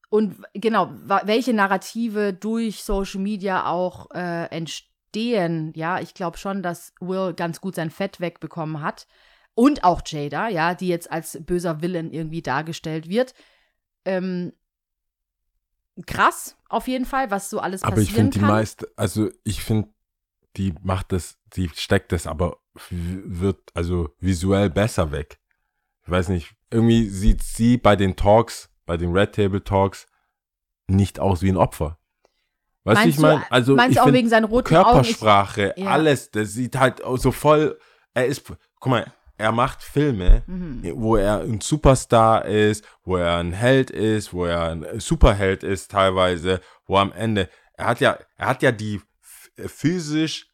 und 0.10 0.44
genau, 0.54 0.92
welche 1.24 1.56
Narrative 1.56 2.34
durch 2.34 2.84
Social 2.84 3.20
Media 3.20 3.66
auch 3.66 4.12
äh, 4.12 4.46
entstehen, 4.52 5.74
ja, 5.76 6.00
ich 6.00 6.14
glaube 6.14 6.38
schon, 6.38 6.62
dass 6.62 6.94
Will 7.00 7.34
ganz 7.34 7.62
gut 7.62 7.74
sein 7.74 7.90
Fett 7.90 8.20
wegbekommen 8.20 8.82
hat. 8.82 9.08
Und 9.56 9.84
auch 9.84 10.04
Jada, 10.06 10.50
ja, 10.50 10.76
die 10.76 10.88
jetzt 10.88 11.12
als 11.12 11.40
böser 11.44 11.82
Villain 11.82 12.12
irgendwie 12.12 12.44
dargestellt 12.44 13.10
wird. 13.10 13.34
Ähm, 14.06 14.54
krass, 16.06 16.56
auf 16.70 16.88
jeden 16.88 17.06
Fall, 17.06 17.32
was 17.32 17.50
so 17.50 17.60
alles 17.60 17.82
Aber 17.82 17.98
ich 17.98 18.10
passieren 18.10 18.32
finde 18.32 18.40
die 18.40 18.46
meiste, 18.46 18.92
also 18.98 19.32
ich 19.44 19.64
finde, 19.64 19.90
die 20.58 20.76
macht 20.84 21.12
das, 21.12 21.40
die 21.56 21.70
steckt 21.70 22.12
das 22.12 22.28
aber 22.28 22.60
wird 22.92 23.72
also 23.74 24.14
visuell 24.20 24.70
besser 24.70 25.12
weg. 25.12 25.40
Ich 26.06 26.12
weiß 26.12 26.30
nicht, 26.30 26.54
irgendwie 26.70 27.10
sieht 27.10 27.42
sie 27.44 27.78
bei 27.78 27.96
den 27.96 28.16
Talks, 28.16 28.70
bei 28.86 28.98
den 28.98 29.12
Red 29.12 29.34
Table 29.34 29.64
Talks 29.64 30.06
nicht 30.88 31.20
aus 31.20 31.42
wie 31.42 31.50
ein 31.50 31.58
Opfer. 31.58 31.98
Weißt 32.84 32.98
du, 32.98 33.06
Meinst 33.06 33.18
ich 33.18 33.22
meine, 33.22 33.40
du, 33.40 33.46
also 33.52 33.76
meinst 33.76 33.92
ich 33.96 34.00
auch 34.02 34.12
wegen 34.14 34.30
seinen 34.30 34.44
roten 34.44 34.76
Augen? 34.76 35.02
Ich, 35.02 35.18
Körpersprache, 35.18 35.74
Ja. 35.78 35.88
alles, 35.88 36.30
das 36.30 36.54
sieht 36.54 36.78
halt 36.78 37.02
so 37.16 37.32
voll, 37.32 37.80
er 38.14 38.28
ist, 38.28 38.44
guck 38.80 38.90
mal, 38.92 39.12
er 39.38 39.52
macht 39.52 39.82
Filme, 39.82 40.44
Mhm. 40.46 40.84
wo 40.96 41.16
er 41.16 41.42
ein 41.42 41.60
Superstar 41.60 42.46
ist, 42.46 42.86
wo 43.04 43.18
er 43.18 43.38
ein 43.38 43.52
Held 43.54 43.90
ist, 43.90 44.32
wo 44.32 44.46
er 44.46 44.70
ein 44.70 45.00
Superheld 45.00 45.64
ist 45.64 45.90
teilweise, 45.90 46.62
wo 46.86 46.98
am 46.98 47.12
Ende, 47.12 47.50
er 47.74 47.88
hat 47.88 48.00
ja, 48.00 48.20
er 48.38 48.48
hat 48.48 48.62
ja 48.62 48.72
die 48.72 49.02
f- 49.24 49.72
physisch, 49.72 50.48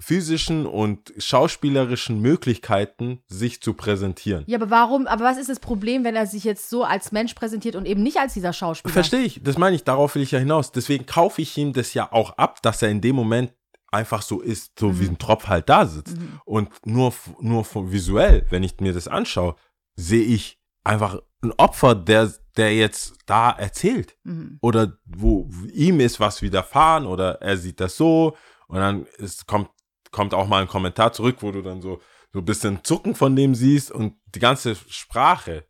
physischen 0.00 0.66
und 0.66 1.12
schauspielerischen 1.18 2.20
Möglichkeiten, 2.20 3.20
sich 3.26 3.60
zu 3.60 3.74
präsentieren. 3.74 4.44
ja, 4.46 4.56
aber 4.58 4.70
warum, 4.70 5.06
aber 5.06 5.24
was 5.24 5.38
ist 5.38 5.48
das 5.48 5.58
Problem, 5.58 6.04
wenn 6.04 6.14
er 6.14 6.26
sich 6.26 6.44
jetzt 6.44 6.70
so 6.70 6.84
als 6.84 7.10
Mensch 7.10 7.34
präsentiert 7.34 7.74
und 7.74 7.84
eben 7.84 8.02
nicht 8.02 8.18
als 8.18 8.34
dieser 8.34 8.52
Schauspieler? 8.52 8.92
Verstehe 8.92 9.22
ich, 9.22 9.40
das 9.42 9.58
meine 9.58 9.74
ich, 9.74 9.84
darauf 9.84 10.14
will 10.14 10.22
ich 10.22 10.30
ja 10.30 10.38
hinaus. 10.38 10.70
Deswegen 10.70 11.06
kaufe 11.06 11.42
ich 11.42 11.56
ihm 11.58 11.72
das 11.72 11.94
ja 11.94 12.12
auch 12.12 12.30
ab, 12.38 12.62
dass 12.62 12.80
er 12.82 12.90
in 12.90 13.00
dem 13.00 13.16
Moment 13.16 13.52
einfach 13.90 14.22
so 14.22 14.40
ist, 14.40 14.78
so 14.78 15.00
wie 15.00 15.06
ein 15.06 15.18
Tropf 15.18 15.48
halt 15.48 15.68
da 15.68 15.86
sitzt. 15.86 16.16
Und 16.44 16.70
nur, 16.86 17.12
nur 17.40 17.64
visuell, 17.90 18.46
wenn 18.50 18.62
ich 18.62 18.78
mir 18.80 18.92
das 18.92 19.08
anschaue, 19.08 19.56
sehe 19.96 20.22
ich 20.22 20.60
einfach 20.84 21.18
ein 21.42 21.52
Opfer, 21.52 21.94
der, 21.94 22.32
der 22.56 22.74
jetzt 22.74 23.14
da 23.26 23.50
erzählt. 23.50 24.16
Mhm. 24.24 24.58
Oder 24.60 24.98
wo 25.06 25.48
ihm 25.72 26.00
ist 26.00 26.20
was 26.20 26.42
widerfahren 26.42 27.06
oder 27.06 27.40
er 27.40 27.56
sieht 27.56 27.80
das 27.80 27.96
so 27.96 28.36
und 28.66 28.78
dann 28.78 29.06
ist, 29.18 29.46
kommt, 29.46 29.70
kommt 30.10 30.34
auch 30.34 30.46
mal 30.48 30.62
ein 30.62 30.68
Kommentar 30.68 31.12
zurück, 31.12 31.36
wo 31.40 31.52
du 31.52 31.62
dann 31.62 31.82
so, 31.82 32.00
so 32.32 32.40
ein 32.40 32.44
bisschen 32.44 32.84
Zucken 32.84 33.14
von 33.14 33.34
dem 33.36 33.54
siehst 33.54 33.90
und 33.90 34.14
die 34.34 34.40
ganze 34.40 34.74
Sprache 34.74 35.64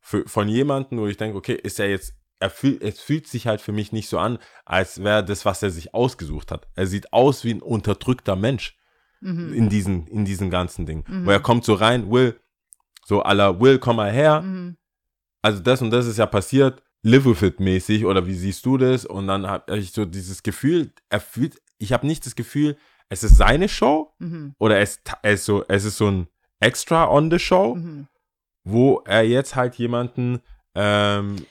für, 0.00 0.26
von 0.28 0.48
jemandem, 0.48 0.98
wo 0.98 1.06
ich 1.06 1.16
denke, 1.16 1.36
okay, 1.36 1.54
ist 1.54 1.78
er 1.80 1.90
jetzt, 1.90 2.14
er 2.40 2.50
fühlt, 2.50 2.82
es 2.82 3.00
fühlt 3.00 3.26
sich 3.26 3.46
halt 3.46 3.60
für 3.60 3.72
mich 3.72 3.92
nicht 3.92 4.08
so 4.08 4.18
an, 4.18 4.38
als 4.64 5.02
wäre 5.02 5.24
das, 5.24 5.44
was 5.44 5.62
er 5.62 5.70
sich 5.70 5.92
ausgesucht 5.94 6.50
hat. 6.52 6.68
Er 6.74 6.86
sieht 6.86 7.12
aus 7.12 7.44
wie 7.44 7.52
ein 7.54 7.62
unterdrückter 7.62 8.36
Mensch 8.36 8.76
Mhm. 9.20 9.52
in 9.52 9.68
diesen, 9.68 10.06
in 10.06 10.24
diesen 10.24 10.48
ganzen 10.48 10.86
Dingen. 10.86 11.04
Wo 11.26 11.30
er 11.32 11.40
kommt 11.40 11.64
so 11.64 11.74
rein, 11.74 12.08
Will, 12.08 12.38
so 13.04 13.22
aller 13.22 13.60
Will, 13.60 13.80
komm 13.80 13.96
mal 13.96 14.12
her. 14.12 14.42
Mhm. 14.42 14.76
Also 15.42 15.60
das 15.60 15.82
und 15.82 15.90
das 15.90 16.06
ist 16.06 16.18
ja 16.18 16.26
passiert, 16.26 16.84
live 17.02 17.24
with 17.24 17.42
it 17.42 17.58
mäßig 17.58 18.04
oder 18.04 18.26
wie 18.26 18.34
siehst 18.34 18.64
du 18.64 18.76
das? 18.78 19.04
Und 19.04 19.26
dann 19.26 19.46
habe 19.48 19.76
ich 19.76 19.90
so 19.90 20.04
dieses 20.04 20.44
Gefühl, 20.44 20.92
er 21.08 21.18
fühlt, 21.18 21.60
ich 21.78 21.92
habe 21.92 22.06
nicht 22.06 22.26
das 22.26 22.36
Gefühl, 22.36 22.76
es 23.08 23.22
ist 23.24 23.36
seine 23.36 23.68
Show 23.68 24.12
Mhm. 24.18 24.54
oder 24.58 24.78
es, 24.80 25.00
es, 25.22 25.40
ist 25.40 25.44
so, 25.46 25.64
es 25.68 25.84
ist 25.84 25.96
so 25.98 26.10
ein 26.10 26.28
Extra 26.60 27.08
on 27.08 27.30
the 27.30 27.38
Show, 27.38 27.74
Mhm. 27.76 28.08
wo 28.64 29.00
er 29.06 29.22
jetzt 29.22 29.56
halt 29.56 29.74
jemanden 29.76 30.40
ähm, 30.74 31.44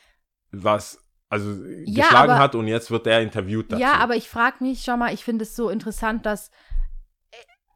was 0.51 1.03
also 1.29 1.51
Ja, 1.85 2.03
geschlagen 2.05 2.31
aber- 2.31 2.39
hat 2.39 2.55
und 2.55 2.67
jetzt 2.67 2.89
wird 2.91 3.05
er 3.07 3.21
interviewt 3.21 3.71
dazu. 3.71 3.81
Ja, 3.81 3.93
aber 3.95 4.15
ich 4.15 4.29
frage 4.29 4.63
mich, 4.63 4.83
schau 4.83 4.95
mal, 4.95 5.13
ich 5.13 5.23
finde 5.25 5.43
es 5.43 5.55
so 5.55 5.69
interessant, 5.69 6.25
dass 6.25 6.51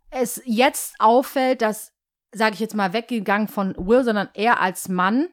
es 0.10 0.42
jetzt 0.46 0.96
auffällt, 1.00 1.62
dass, 1.62 1.94
sage 2.34 2.54
ich 2.54 2.60
jetzt 2.60 2.76
mal, 2.76 2.94
weggegangen 2.94 3.48
von 3.48 3.76
Will, 3.78 4.04
sondern 4.04 4.30
er 4.34 4.60
als 4.62 4.88
Mann 4.90 5.28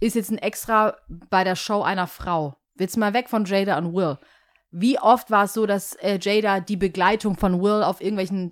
ist 0.00 0.14
jetzt 0.16 0.30
ein 0.30 0.38
Extra 0.38 0.96
bei 1.30 1.44
der 1.44 1.56
Show 1.56 1.82
einer 1.82 2.06
Frau. 2.08 2.56
Jetzt 2.78 2.96
mal 2.96 3.14
weg 3.14 3.28
von 3.28 3.44
Jada 3.44 3.78
und 3.78 3.94
Will. 3.94 4.18
Wie 4.76 4.98
oft 4.98 5.30
war 5.30 5.44
es 5.44 5.54
so, 5.54 5.66
dass 5.66 5.94
äh, 5.96 6.18
Jada 6.20 6.58
die 6.60 6.76
Begleitung 6.76 7.36
von 7.36 7.62
Will 7.62 7.84
auf 7.84 8.00
irgendwelchen, 8.00 8.50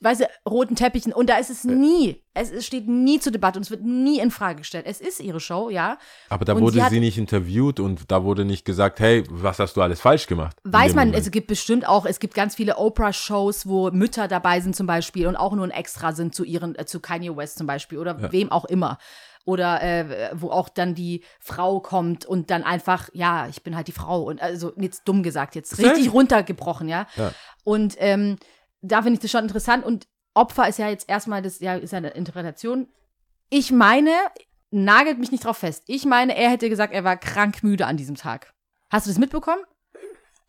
weißt 0.00 0.20
du, 0.20 0.28
roten 0.48 0.76
Teppichen 0.76 1.12
und 1.12 1.28
da 1.28 1.36
ist 1.38 1.50
es 1.50 1.64
nie, 1.64 2.22
es, 2.34 2.52
es 2.52 2.64
steht 2.64 2.86
nie 2.86 3.18
zur 3.18 3.32
Debatte 3.32 3.58
und 3.58 3.64
es 3.64 3.70
wird 3.70 3.82
nie 3.82 4.20
in 4.20 4.30
Frage 4.30 4.58
gestellt. 4.58 4.84
Es 4.86 5.00
ist 5.00 5.18
ihre 5.18 5.40
Show, 5.40 5.68
ja. 5.70 5.98
Aber 6.28 6.44
da 6.44 6.52
Und 6.52 6.60
wurde 6.62 6.74
sie 6.74 6.78
sie, 6.78 6.84
hat- 6.84 6.92
nicht 6.92 7.18
interviewt 7.18 7.80
und 7.80 8.08
da 8.12 8.22
wurde 8.22 8.44
nicht 8.44 8.64
gesagt, 8.64 9.00
hey, 9.00 9.24
was 9.30 9.58
hast 9.58 9.76
du 9.76 9.82
alles 9.82 10.00
falsch 10.00 10.28
gemacht? 10.28 10.56
Weiß 10.62 10.94
man, 10.94 11.08
Moment. 11.08 11.26
es 11.26 11.32
gibt 11.32 11.48
bestimmt 11.48 11.88
auch, 11.88 12.06
es 12.06 12.20
gibt 12.20 12.34
ganz 12.34 12.54
viele 12.54 12.76
Oprah-Shows, 12.76 13.66
wo 13.66 13.90
Mütter 13.90 14.28
dabei 14.28 14.60
sind 14.60 14.76
zum 14.76 14.86
Beispiel 14.86 15.26
und 15.26 15.34
auch 15.34 15.54
nur 15.54 15.64
ein 15.64 15.72
Extra 15.72 16.12
sind 16.12 16.34
zu 16.36 16.44
ihren, 16.44 16.76
äh, 16.78 16.86
zu 16.86 17.00
Kanye 17.00 17.36
West 17.36 17.58
zum 17.58 17.66
Beispiel 17.66 17.98
oder 17.98 18.30
wem 18.30 18.52
auch 18.52 18.66
immer. 18.66 18.98
Oder 19.48 19.82
äh, 19.82 20.30
wo 20.34 20.50
auch 20.50 20.68
dann 20.68 20.94
die 20.94 21.24
Frau 21.40 21.80
kommt 21.80 22.26
und 22.26 22.50
dann 22.50 22.64
einfach, 22.64 23.08
ja, 23.14 23.48
ich 23.48 23.62
bin 23.62 23.74
halt 23.74 23.88
die 23.88 23.92
Frau. 23.92 24.24
Und 24.24 24.42
also 24.42 24.74
jetzt 24.76 25.08
dumm 25.08 25.22
gesagt, 25.22 25.54
jetzt 25.54 25.74
Sehr- 25.74 25.86
richtig 25.90 26.12
runtergebrochen, 26.12 26.86
ja. 26.86 27.06
Ja. 27.16 27.32
Und 27.64 27.94
ähm, 27.96 28.36
da 28.82 29.00
finde 29.00 29.14
ich 29.14 29.20
das 29.20 29.30
schon 29.30 29.44
interessant. 29.44 29.86
Und 29.86 30.06
Opfer 30.34 30.68
ist 30.68 30.78
ja 30.78 30.90
jetzt 30.90 31.08
erstmal, 31.08 31.40
das 31.40 31.60
ja, 31.60 31.76
ist 31.76 31.92
ja 31.92 31.96
eine 31.96 32.10
Interpretation. 32.10 32.88
Ich 33.48 33.72
meine, 33.72 34.10
nagelt 34.70 35.18
mich 35.18 35.32
nicht 35.32 35.46
drauf 35.46 35.56
fest. 35.56 35.84
Ich 35.86 36.04
meine, 36.04 36.36
er 36.36 36.50
hätte 36.50 36.68
gesagt, 36.68 36.92
er 36.92 37.04
war 37.04 37.16
krank 37.16 37.62
müde 37.62 37.86
an 37.86 37.96
diesem 37.96 38.16
Tag. 38.16 38.52
Hast 38.90 39.06
du 39.06 39.10
das 39.10 39.18
mitbekommen? 39.18 39.62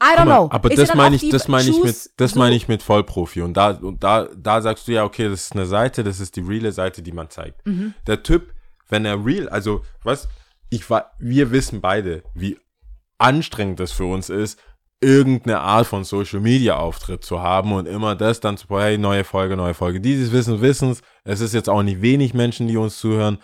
I 0.03 0.17
don't 0.17 0.25
mal, 0.25 0.39
know. 0.39 0.49
Aber 0.51 0.69
Ist 0.69 0.77
das 0.77 0.93
meine 0.93 1.15
ich, 1.15 1.29
das 1.29 1.47
meine 1.47 1.69
ich 1.69 1.81
mit, 1.81 2.09
das 2.17 2.35
meine 2.35 2.53
ich 2.53 2.67
mit 2.67 2.83
Vollprofi. 2.83 3.43
Und 3.43 3.55
da, 3.55 3.69
und 3.69 4.03
da, 4.03 4.27
da 4.35 4.61
sagst 4.61 4.89
du 4.89 4.91
ja, 4.91 5.05
okay, 5.05 5.29
das 5.29 5.43
ist 5.43 5.53
eine 5.53 5.65
Seite, 5.65 6.03
das 6.03 6.19
ist 6.19 6.35
die 6.35 6.41
reale 6.41 6.73
Seite, 6.73 7.01
die 7.01 7.13
man 7.13 7.29
zeigt. 7.29 7.65
Mhm. 7.65 7.93
Der 8.05 8.23
Typ, 8.23 8.53
wenn 8.89 9.05
er 9.05 9.23
real, 9.23 9.47
also, 9.49 9.83
was, 10.03 10.27
ich 10.69 10.89
war, 10.89 11.13
wir 11.19 11.51
wissen 11.51 11.81
beide, 11.81 12.23
wie 12.33 12.57
anstrengend 13.17 13.79
das 13.79 13.91
für 13.91 14.05
uns 14.05 14.29
ist, 14.29 14.59
irgendeine 15.01 15.59
Art 15.59 15.87
von 15.87 16.03
Social 16.03 16.41
Media 16.41 16.75
Auftritt 16.75 17.23
zu 17.23 17.41
haben 17.41 17.71
und 17.71 17.87
immer 17.87 18.15
das 18.15 18.39
dann 18.39 18.57
zu, 18.57 18.67
hey, 18.79 18.97
neue 18.97 19.23
Folge, 19.23 19.55
neue 19.55 19.73
Folge. 19.73 20.01
Dieses 20.01 20.31
Wissen, 20.31 20.61
Wissens. 20.61 21.01
Es 21.23 21.39
ist 21.39 21.53
jetzt 21.53 21.69
auch 21.69 21.83
nicht 21.83 22.01
wenig 22.01 22.33
Menschen, 22.33 22.67
die 22.67 22.77
uns 22.77 22.99
zuhören. 22.99 23.39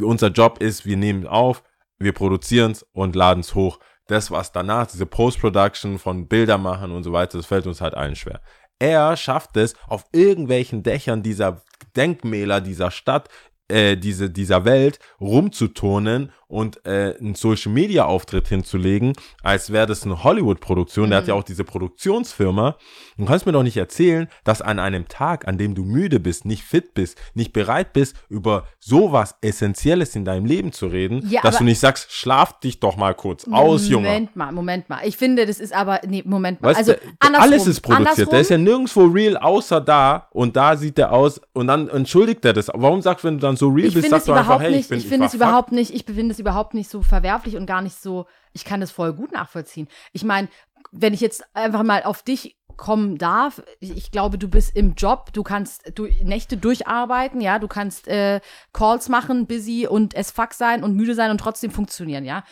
Unser 0.00 0.28
Job 0.28 0.60
ist, 0.60 0.84
wir 0.84 0.96
nehmen 0.96 1.26
auf, 1.26 1.62
wir 1.98 2.12
produzieren 2.12 2.72
es 2.72 2.82
und 2.92 3.14
laden 3.14 3.40
es 3.40 3.54
hoch. 3.54 3.78
Das, 4.08 4.32
was 4.32 4.50
danach, 4.50 4.88
diese 4.88 5.06
Post-Production 5.06 6.00
von 6.00 6.26
Bilder 6.26 6.58
machen 6.58 6.90
und 6.90 7.04
so 7.04 7.12
weiter, 7.12 7.38
das 7.38 7.46
fällt 7.46 7.68
uns 7.68 7.80
halt 7.80 7.94
allen 7.94 8.16
schwer. 8.16 8.40
Er 8.80 9.16
schafft 9.16 9.56
es, 9.56 9.74
auf 9.86 10.04
irgendwelchen 10.10 10.82
Dächern 10.82 11.22
dieser 11.22 11.62
Denkmäler 11.94 12.60
dieser 12.60 12.90
Stadt, 12.90 13.28
äh, 13.70 13.96
diese, 13.96 14.30
dieser 14.30 14.64
Welt 14.64 14.98
rumzuturnen 15.20 16.32
und 16.50 16.84
äh, 16.84 17.14
einen 17.18 17.34
Social-Media-Auftritt 17.34 18.48
hinzulegen, 18.48 19.12
als 19.42 19.72
wäre 19.72 19.86
das 19.86 20.04
eine 20.04 20.22
Hollywood-Produktion. 20.24 21.10
Der 21.10 21.18
hat 21.18 21.28
ja 21.28 21.34
auch 21.34 21.44
diese 21.44 21.64
Produktionsfirma. 21.64 22.76
Du 23.16 23.24
kannst 23.24 23.46
mir 23.46 23.52
doch 23.52 23.62
nicht 23.62 23.76
erzählen, 23.76 24.28
dass 24.44 24.60
an 24.60 24.78
einem 24.78 25.08
Tag, 25.08 25.46
an 25.46 25.58
dem 25.58 25.74
du 25.74 25.84
müde 25.84 26.20
bist, 26.20 26.44
nicht 26.44 26.62
fit 26.62 26.94
bist, 26.94 27.16
nicht 27.34 27.52
bereit 27.52 27.92
bist, 27.92 28.16
über 28.28 28.64
sowas 28.78 29.36
Essentielles 29.40 30.16
in 30.16 30.24
deinem 30.24 30.44
Leben 30.44 30.72
zu 30.72 30.86
reden, 30.86 31.26
Ja, 31.28 31.42
dass 31.42 31.58
du 31.58 31.64
nicht 31.64 31.78
sagst, 31.78 32.12
schlaf 32.12 32.58
dich 32.60 32.80
doch 32.80 32.96
mal 32.96 33.14
kurz 33.14 33.46
aus, 33.50 33.88
Junge. 33.88 34.08
Moment 34.08 34.36
mal, 34.36 34.52
Moment 34.52 34.88
mal. 34.88 35.00
Ich 35.04 35.16
finde, 35.16 35.46
das 35.46 35.60
ist 35.60 35.72
aber, 35.72 36.00
nee, 36.06 36.22
Moment 36.26 36.60
mal. 36.60 36.70
Weißt 36.70 36.78
also, 36.78 36.92
du, 36.92 36.98
andersrum, 37.20 37.52
alles 37.52 37.66
ist 37.66 37.80
produziert. 37.80 38.08
Andersrum, 38.08 38.30
Der 38.30 38.40
ist 38.40 38.50
ja 38.50 38.58
nirgendwo 38.58 39.04
real, 39.04 39.36
außer 39.36 39.80
da. 39.80 40.28
Und 40.32 40.56
da 40.56 40.76
sieht 40.76 40.98
er 40.98 41.12
aus. 41.12 41.40
Und 41.52 41.68
dann 41.68 41.88
entschuldigt 41.88 42.44
er 42.44 42.52
das. 42.52 42.68
Warum 42.74 43.02
sagst 43.02 43.24
du, 43.24 43.28
wenn 43.28 43.34
du 43.34 43.40
dann 43.40 43.56
so 43.56 43.68
real 43.68 43.88
ich 43.88 43.94
bist, 43.94 44.10
sagst 44.10 44.28
du 44.28 44.32
einfach, 44.32 44.60
hey, 44.60 44.70
nicht, 44.72 44.80
ich 44.80 44.88
bin 44.88 44.98
ich 44.98 45.06
finde 45.06 45.26
es 45.26 45.34
überhaupt 45.34 45.72
nicht, 45.72 45.94
ich 45.94 46.04
finde 46.04 46.32
es 46.32 46.39
überhaupt 46.40 46.74
nicht 46.74 46.90
so 46.90 47.02
verwerflich 47.02 47.56
und 47.56 47.66
gar 47.66 47.82
nicht 47.82 48.00
so, 48.00 48.26
ich 48.52 48.64
kann 48.64 48.80
das 48.80 48.90
voll 48.90 49.12
gut 49.12 49.32
nachvollziehen. 49.32 49.88
Ich 50.12 50.24
meine, 50.24 50.48
wenn 50.90 51.14
ich 51.14 51.20
jetzt 51.20 51.44
einfach 51.54 51.82
mal 51.82 52.02
auf 52.02 52.22
dich 52.22 52.56
kommen 52.76 53.18
darf, 53.18 53.62
ich, 53.80 54.10
glaube, 54.10 54.38
du 54.38 54.48
bist 54.48 54.74
im 54.74 54.94
Job, 54.94 55.32
du 55.32 55.42
kannst 55.42 55.92
du, 55.94 56.06
Nächte 56.22 56.56
durcharbeiten, 56.56 57.40
ja, 57.40 57.58
du 57.58 57.68
kannst 57.68 58.08
äh, 58.08 58.40
Calls 58.72 59.08
machen, 59.08 59.46
busy 59.46 59.86
und 59.86 60.14
es 60.14 60.30
fuck 60.30 60.54
sein 60.54 60.82
und 60.82 60.96
müde 60.96 61.14
sein 61.14 61.30
und 61.30 61.38
trotzdem 61.38 61.70
funktionieren, 61.70 62.24
ja. 62.24 62.42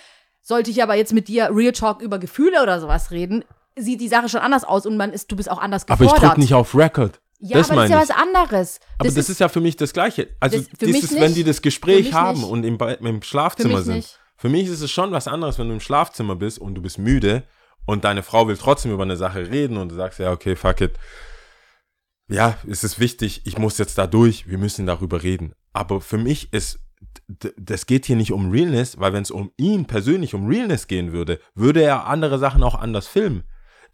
Sollte 0.42 0.70
ich 0.70 0.82
aber 0.82 0.94
jetzt 0.94 1.12
mit 1.12 1.28
dir 1.28 1.50
Real 1.52 1.72
Talk 1.72 2.02
über 2.02 2.18
Gefühle 2.18 2.62
oder 2.62 2.80
sowas 2.80 3.10
reden, 3.10 3.44
sieht 3.76 4.00
die 4.00 4.08
Sache 4.08 4.28
schon 4.28 4.40
anders 4.40 4.64
aus 4.64 4.86
und 4.86 4.96
man 4.96 5.12
ist, 5.12 5.30
du 5.32 5.36
bist 5.36 5.50
auch 5.50 5.58
anders 5.58 5.84
Aber 5.88 6.04
ich 6.04 6.10
gefordert. 6.10 6.32
drück 6.32 6.38
nicht 6.38 6.54
auf 6.54 6.74
Record. 6.74 7.20
Ja, 7.40 7.58
das 7.58 7.70
aber 7.70 7.82
das 7.82 7.90
ist 7.90 7.90
ja 7.90 8.00
was 8.00 8.10
anderes. 8.10 8.80
Aber 8.98 9.10
das, 9.10 9.28
ist, 9.28 9.38
ja 9.38 9.48
für 9.48 9.60
mich 9.60 9.76
das 9.76 9.92
Gleiche. 9.92 10.28
Also 10.40 10.60
für 10.60 10.86
dieses, 10.86 11.14
wenn 11.14 11.34
die 11.34 11.44
das 11.44 11.56
Für 11.56 11.62
Gespräch 11.62 12.12
haben 12.12 12.40
nicht. 12.40 12.50
und 12.50 12.64
im, 12.64 12.78
im 12.78 13.22
Für 13.22 13.28
Schlafzimmer 13.28 13.76
mich 13.76 13.84
sind. 13.84 13.96
nicht. 13.96 14.18
Für 14.36 14.48
mich 14.48 14.68
ist 14.68 14.80
es 14.80 14.90
schon 14.90 15.12
was 15.12 15.28
anderes, 15.28 15.58
wenn 15.58 15.68
du 15.68 15.74
im 15.74 15.80
Schlafzimmer 15.80 16.36
bist 16.36 16.58
und 16.58 16.74
du 16.74 16.82
bist 16.82 16.98
müde 16.98 17.44
und 17.86 18.04
deine 18.04 18.22
Frau 18.22 18.48
will 18.48 18.56
trotzdem 18.56 18.92
über 18.92 19.02
eine 19.02 19.16
Sache 19.16 19.50
reden 19.50 19.76
und 19.76 19.90
du 19.90 19.96
sagst, 19.96 20.18
ja, 20.18 20.32
okay, 20.32 20.56
fuck 20.56 20.80
it. 20.80 20.92
Ja, 22.28 22.56
es 22.68 22.84
ist 22.84 23.00
wichtig, 23.00 23.42
ich 23.44 23.56
muss 23.56 23.78
jetzt 23.78 23.98
da 23.98 24.06
durch, 24.06 24.48
wir 24.48 24.58
müssen 24.58 24.86
darüber 24.86 25.22
reden. 25.22 25.54
Aber 25.72 26.00
für 26.00 26.18
mich 26.18 26.52
ist, 26.52 26.80
das 27.56 27.86
geht 27.86 28.04
hier 28.06 28.16
nicht 28.16 28.32
um 28.32 28.50
Realness, 28.50 28.98
weil 28.98 29.12
wenn 29.12 29.22
es 29.22 29.30
um 29.30 29.52
ihn 29.56 29.86
persönlich 29.86 30.34
um 30.34 30.46
Realness 30.46 30.86
gehen 30.86 31.12
würde, 31.12 31.40
würde 31.54 31.82
er 31.82 32.06
andere 32.06 32.38
Sachen 32.38 32.62
auch 32.62 32.74
anders 32.74 33.06
filmen. 33.06 33.44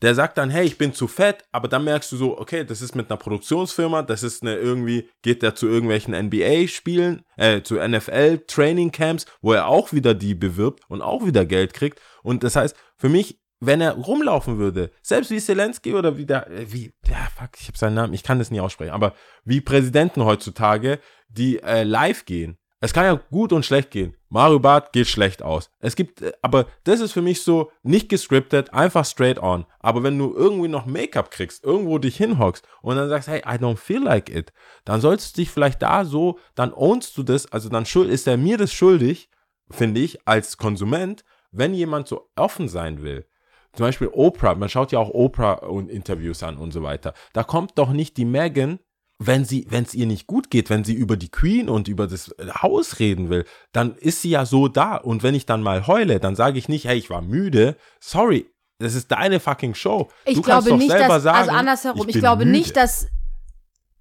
Der 0.04 0.14
sagt 0.14 0.36
dann, 0.36 0.50
hey, 0.50 0.66
ich 0.66 0.76
bin 0.76 0.92
zu 0.92 1.08
fett, 1.08 1.44
aber 1.50 1.66
dann 1.66 1.84
merkst 1.84 2.12
du 2.12 2.18
so, 2.18 2.38
okay, 2.38 2.62
das 2.62 2.82
ist 2.82 2.94
mit 2.94 3.10
einer 3.10 3.16
Produktionsfirma, 3.16 4.02
das 4.02 4.22
ist 4.22 4.42
eine 4.42 4.56
irgendwie, 4.56 5.08
geht 5.22 5.42
der 5.42 5.54
zu 5.54 5.66
irgendwelchen 5.66 6.12
NBA-Spielen, 6.12 7.22
äh, 7.38 7.62
zu 7.62 7.76
NFL-Training-Camps, 7.76 9.24
wo 9.40 9.54
er 9.54 9.66
auch 9.66 9.94
wieder 9.94 10.12
die 10.12 10.34
bewirbt 10.34 10.82
und 10.88 11.00
auch 11.00 11.24
wieder 11.24 11.46
Geld 11.46 11.72
kriegt. 11.72 12.02
Und 12.22 12.44
das 12.44 12.54
heißt, 12.54 12.76
für 12.98 13.08
mich, 13.08 13.40
wenn 13.60 13.80
er 13.80 13.92
rumlaufen 13.92 14.58
würde, 14.58 14.90
selbst 15.00 15.30
wie 15.30 15.40
Zelensky 15.40 15.94
oder 15.94 16.18
wie 16.18 16.26
der, 16.26 16.50
äh, 16.50 16.70
wie, 16.70 16.92
ja, 17.08 17.26
fuck, 17.34 17.58
ich 17.58 17.68
habe 17.68 17.78
seinen 17.78 17.94
Namen, 17.94 18.12
ich 18.12 18.22
kann 18.22 18.38
das 18.38 18.50
nie 18.50 18.60
aussprechen, 18.60 18.92
aber 18.92 19.14
wie 19.46 19.62
Präsidenten 19.62 20.22
heutzutage, 20.26 20.98
die 21.28 21.62
äh, 21.62 21.82
live 21.82 22.26
gehen. 22.26 22.58
Es 22.84 22.92
kann 22.92 23.06
ja 23.06 23.18
gut 23.30 23.54
und 23.54 23.64
schlecht 23.64 23.90
gehen. 23.90 24.14
Mario 24.28 24.58
Barth 24.58 24.92
geht 24.92 25.06
schlecht 25.06 25.42
aus. 25.42 25.70
Es 25.80 25.96
gibt, 25.96 26.20
äh, 26.20 26.32
aber 26.42 26.66
das 26.84 27.00
ist 27.00 27.12
für 27.12 27.22
mich 27.22 27.40
so 27.40 27.72
nicht 27.82 28.10
gescriptet, 28.10 28.74
einfach 28.74 29.06
straight 29.06 29.42
on. 29.42 29.64
Aber 29.80 30.02
wenn 30.02 30.18
du 30.18 30.34
irgendwie 30.34 30.68
noch 30.68 30.84
Make-up 30.84 31.30
kriegst, 31.30 31.64
irgendwo 31.64 31.96
dich 31.96 32.18
hinhockst 32.18 32.68
und 32.82 32.96
dann 32.96 33.08
sagst, 33.08 33.26
hey, 33.26 33.38
I 33.38 33.56
don't 33.56 33.78
feel 33.78 34.02
like 34.02 34.28
it, 34.28 34.52
dann 34.84 35.00
sollst 35.00 35.34
du 35.34 35.40
dich 35.40 35.50
vielleicht 35.50 35.80
da 35.80 36.04
so, 36.04 36.38
dann 36.56 36.74
ownst 36.74 37.16
du 37.16 37.22
das, 37.22 37.50
also 37.50 37.70
dann 37.70 37.84
ist 37.84 38.26
er 38.26 38.36
mir 38.36 38.58
das 38.58 38.74
schuldig, 38.74 39.30
finde 39.70 40.02
ich, 40.02 40.28
als 40.28 40.58
Konsument, 40.58 41.24
wenn 41.52 41.72
jemand 41.72 42.06
so 42.06 42.28
offen 42.36 42.68
sein 42.68 43.00
will. 43.02 43.26
Zum 43.72 43.86
Beispiel 43.86 44.10
Oprah, 44.12 44.56
man 44.56 44.68
schaut 44.68 44.92
ja 44.92 44.98
auch 44.98 45.08
Oprah 45.08 45.54
und 45.54 45.90
Interviews 45.90 46.42
an 46.42 46.58
und 46.58 46.72
so 46.72 46.82
weiter. 46.82 47.14
Da 47.32 47.44
kommt 47.44 47.78
doch 47.78 47.92
nicht 47.92 48.18
die 48.18 48.26
Megan, 48.26 48.78
wenn 49.18 49.44
sie, 49.44 49.66
wenn 49.70 49.84
es 49.84 49.94
ihr 49.94 50.06
nicht 50.06 50.26
gut 50.26 50.50
geht, 50.50 50.70
wenn 50.70 50.84
sie 50.84 50.94
über 50.94 51.16
die 51.16 51.30
Queen 51.30 51.68
und 51.68 51.88
über 51.88 52.06
das 52.06 52.34
Haus 52.62 52.98
reden 52.98 53.30
will, 53.30 53.44
dann 53.72 53.94
ist 53.94 54.22
sie 54.22 54.30
ja 54.30 54.44
so 54.44 54.68
da. 54.68 54.96
Und 54.96 55.22
wenn 55.22 55.34
ich 55.34 55.46
dann 55.46 55.62
mal 55.62 55.86
heule, 55.86 56.20
dann 56.20 56.36
sage 56.36 56.58
ich 56.58 56.68
nicht, 56.68 56.86
hey, 56.86 56.98
ich 56.98 57.10
war 57.10 57.22
müde. 57.22 57.76
Sorry, 58.00 58.46
das 58.78 58.94
ist 58.94 59.10
deine 59.12 59.40
fucking 59.40 59.74
Show. 59.74 60.08
Ich 60.24 60.34
du 60.34 60.42
glaube 60.42 60.68
kannst 60.68 60.70
doch 60.70 60.78
nicht, 60.78 60.90
selber 60.90 61.14
dass, 61.14 61.22
sagen, 61.22 61.38
also 61.38 61.50
andersherum, 61.52 62.08
ich, 62.08 62.12
bin 62.14 62.20
glaube 62.20 62.44
müde. 62.44 62.58
nicht, 62.58 62.76
dass, 62.76 63.08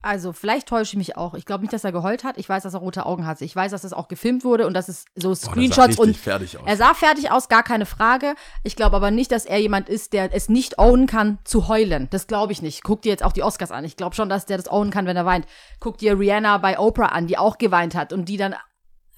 also 0.04 0.34
vielleicht 0.34 0.68
täusche 0.68 0.91
ich 0.91 0.97
mich 0.97 1.16
auch. 1.16 1.34
Ich 1.34 1.45
glaube 1.45 1.62
nicht, 1.62 1.72
dass 1.72 1.86
er 1.86 1.93
geheult 1.93 2.26
hat. 2.26 2.38
Ich 2.38 2.49
weiß, 2.49 2.64
dass 2.64 2.74
er 2.74 2.82
rote 2.82 3.06
Augen 3.06 3.26
hatte. 3.26 3.45
Ich 3.45 3.56
weiß, 3.56 3.72
dass 3.72 3.84
das 3.84 3.93
auch 3.93 4.10
gefilmt 4.10 4.43
wurde 4.43 4.68
und 4.68 4.74
dass 4.74 4.89
es 4.89 5.06
so 5.16 5.30
Boah, 5.30 5.36
Screenshots 5.38 5.88
richtig 5.88 5.99
und 5.99 6.18
fertig 6.18 6.58
aus. 6.58 6.64
er 6.66 6.76
sah 6.76 6.93
fertig 6.93 7.32
aus, 7.32 7.47
gar 7.47 7.64
keine 7.64 7.86
Frage. 7.86 8.36
Ich 8.64 8.76
glaube 8.76 8.97
aber 8.97 9.12
nicht, 9.12 9.32
dass 9.32 9.45
er 9.45 9.60
jemand 9.60 9.88
ist, 9.88 10.12
der 10.12 10.34
es 10.34 10.49
nicht 10.49 10.78
ownen 10.78 11.08
kann, 11.08 11.39
zu 11.45 11.70
heulen. 11.70 12.10
Das 12.12 12.28
glaube 12.28 12.51
ich 12.51 12.62
nicht. 12.62 12.84
Guck 12.84 13.01
dir 13.01 13.10
jetzt 13.10 13.24
auch 13.24 13.32
die 13.32 13.43
Oscars 13.43 13.72
an. 13.72 13.86
Ich 13.86 13.95
glaube 13.95 14.14
schon, 14.14 14.28
dass 14.28 14.45
der 14.45 14.58
das 14.58 14.70
ownen 14.70 14.91
kann, 14.91 15.06
wenn 15.06 15.16
er 15.16 15.26
weint. 15.26 15.45
Guck 15.80 15.97
dir 15.99 16.20
Rihanna 16.20 16.58
bei 16.58 16.78
Oprah 16.78 17.08
an, 17.08 17.28
die 17.28 17.38
auch 17.38 17.58
geweint 17.58 17.95
hat 17.95 18.12
und 18.12 18.28
die 18.28 18.36
dann. 18.36 18.56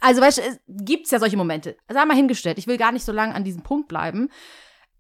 Also, 0.02 0.22
weißt 0.22 0.38
du, 0.38 0.42
es 0.44 0.60
gibt's 0.68 1.10
ja 1.10 1.18
solche 1.18 1.38
Momente. 1.38 1.78
Sei 1.92 2.06
mal 2.06 2.16
hingestellt. 2.16 2.60
Ich 2.60 2.68
will 2.68 2.78
gar 2.78 2.92
nicht 2.92 3.06
so 3.06 3.12
lange 3.12 3.34
an 3.34 3.44
diesem 3.44 3.64
Punkt 3.64 3.88
bleiben. 3.88 4.30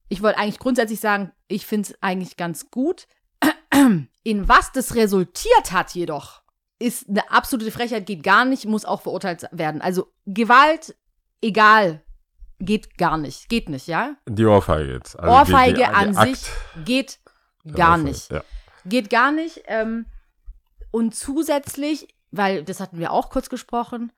Ich 0.09 0.23
wollte 0.23 0.39
eigentlich 0.39 0.57
grundsätzlich 0.57 0.99
sagen, 0.99 1.31
ich 1.47 1.67
finde 1.67 1.89
es 1.91 2.01
eigentlich 2.01 2.37
ganz 2.37 2.71
gut. 2.71 3.07
In 4.23 4.47
was 4.47 4.71
das 4.71 4.95
resultiert 4.95 5.71
hat 5.71 5.93
jedoch, 5.93 6.41
ist 6.79 7.07
eine 7.07 7.29
absolute 7.31 7.71
Frechheit, 7.71 8.05
geht 8.05 8.23
gar 8.23 8.45
nicht, 8.45 8.65
muss 8.65 8.85
auch 8.85 9.01
verurteilt 9.01 9.47
werden. 9.51 9.81
Also 9.81 10.11
Gewalt, 10.25 10.95
egal, 11.41 12.01
geht 12.59 12.97
gar 12.97 13.17
nicht. 13.17 13.49
Geht 13.49 13.69
nicht, 13.69 13.87
ja? 13.87 14.15
Die 14.27 14.45
Ohrfeige 14.45 14.93
jetzt. 14.93 15.17
Also 15.17 15.31
Ohrfeige 15.31 15.73
die, 15.73 15.79
die, 15.79 15.85
an 15.85 16.13
der 16.13 16.23
sich 16.23 16.47
Akt 16.47 16.85
geht 16.85 17.19
gar 17.65 17.91
Ohrfeige, 17.91 18.09
nicht. 18.09 18.31
Ja. 18.31 18.43
Geht 18.85 19.09
gar 19.09 19.31
nicht. 19.31 19.63
Ähm, 19.67 20.05
und 20.91 21.15
zusätzlich, 21.15 22.07
weil 22.31 22.63
das 22.63 22.79
hatten 22.79 22.99
wir 22.99 23.11
auch 23.11 23.29
kurz 23.29 23.49
gesprochen, 23.49 24.11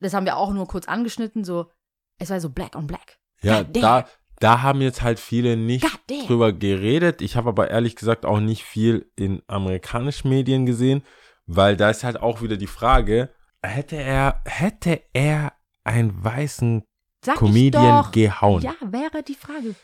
das 0.00 0.14
haben 0.14 0.26
wir 0.26 0.36
auch 0.36 0.52
nur 0.52 0.66
kurz 0.66 0.86
angeschnitten, 0.86 1.44
so, 1.44 1.70
es 2.18 2.30
war 2.30 2.40
so 2.40 2.50
black 2.50 2.76
on 2.76 2.86
black. 2.86 3.18
Ja, 3.40 3.62
da, 3.62 4.06
da 4.40 4.62
haben 4.62 4.80
jetzt 4.80 5.02
halt 5.02 5.18
viele 5.20 5.56
nicht 5.56 5.86
drüber 6.26 6.52
geredet. 6.52 7.22
Ich 7.22 7.36
habe 7.36 7.48
aber 7.50 7.70
ehrlich 7.70 7.96
gesagt 7.96 8.26
auch 8.26 8.40
nicht 8.40 8.64
viel 8.64 9.10
in 9.16 9.42
amerikanischen 9.46 10.28
Medien 10.28 10.66
gesehen, 10.66 11.02
weil 11.46 11.76
da 11.76 11.90
ist 11.90 12.04
halt 12.04 12.20
auch 12.20 12.42
wieder 12.42 12.56
die 12.56 12.66
Frage, 12.66 13.30
hätte 13.62 13.96
er, 13.96 14.42
hätte 14.46 15.00
er 15.12 15.52
einen 15.84 16.22
weißen 16.24 16.82
Sag 17.24 17.34
ich 17.34 17.40
Comedian 17.40 18.02
doch. 18.04 18.10
gehauen? 18.12 18.62
Ja, 18.62 18.74
wäre 18.82 19.22
die 19.22 19.34
Frage. 19.34 19.74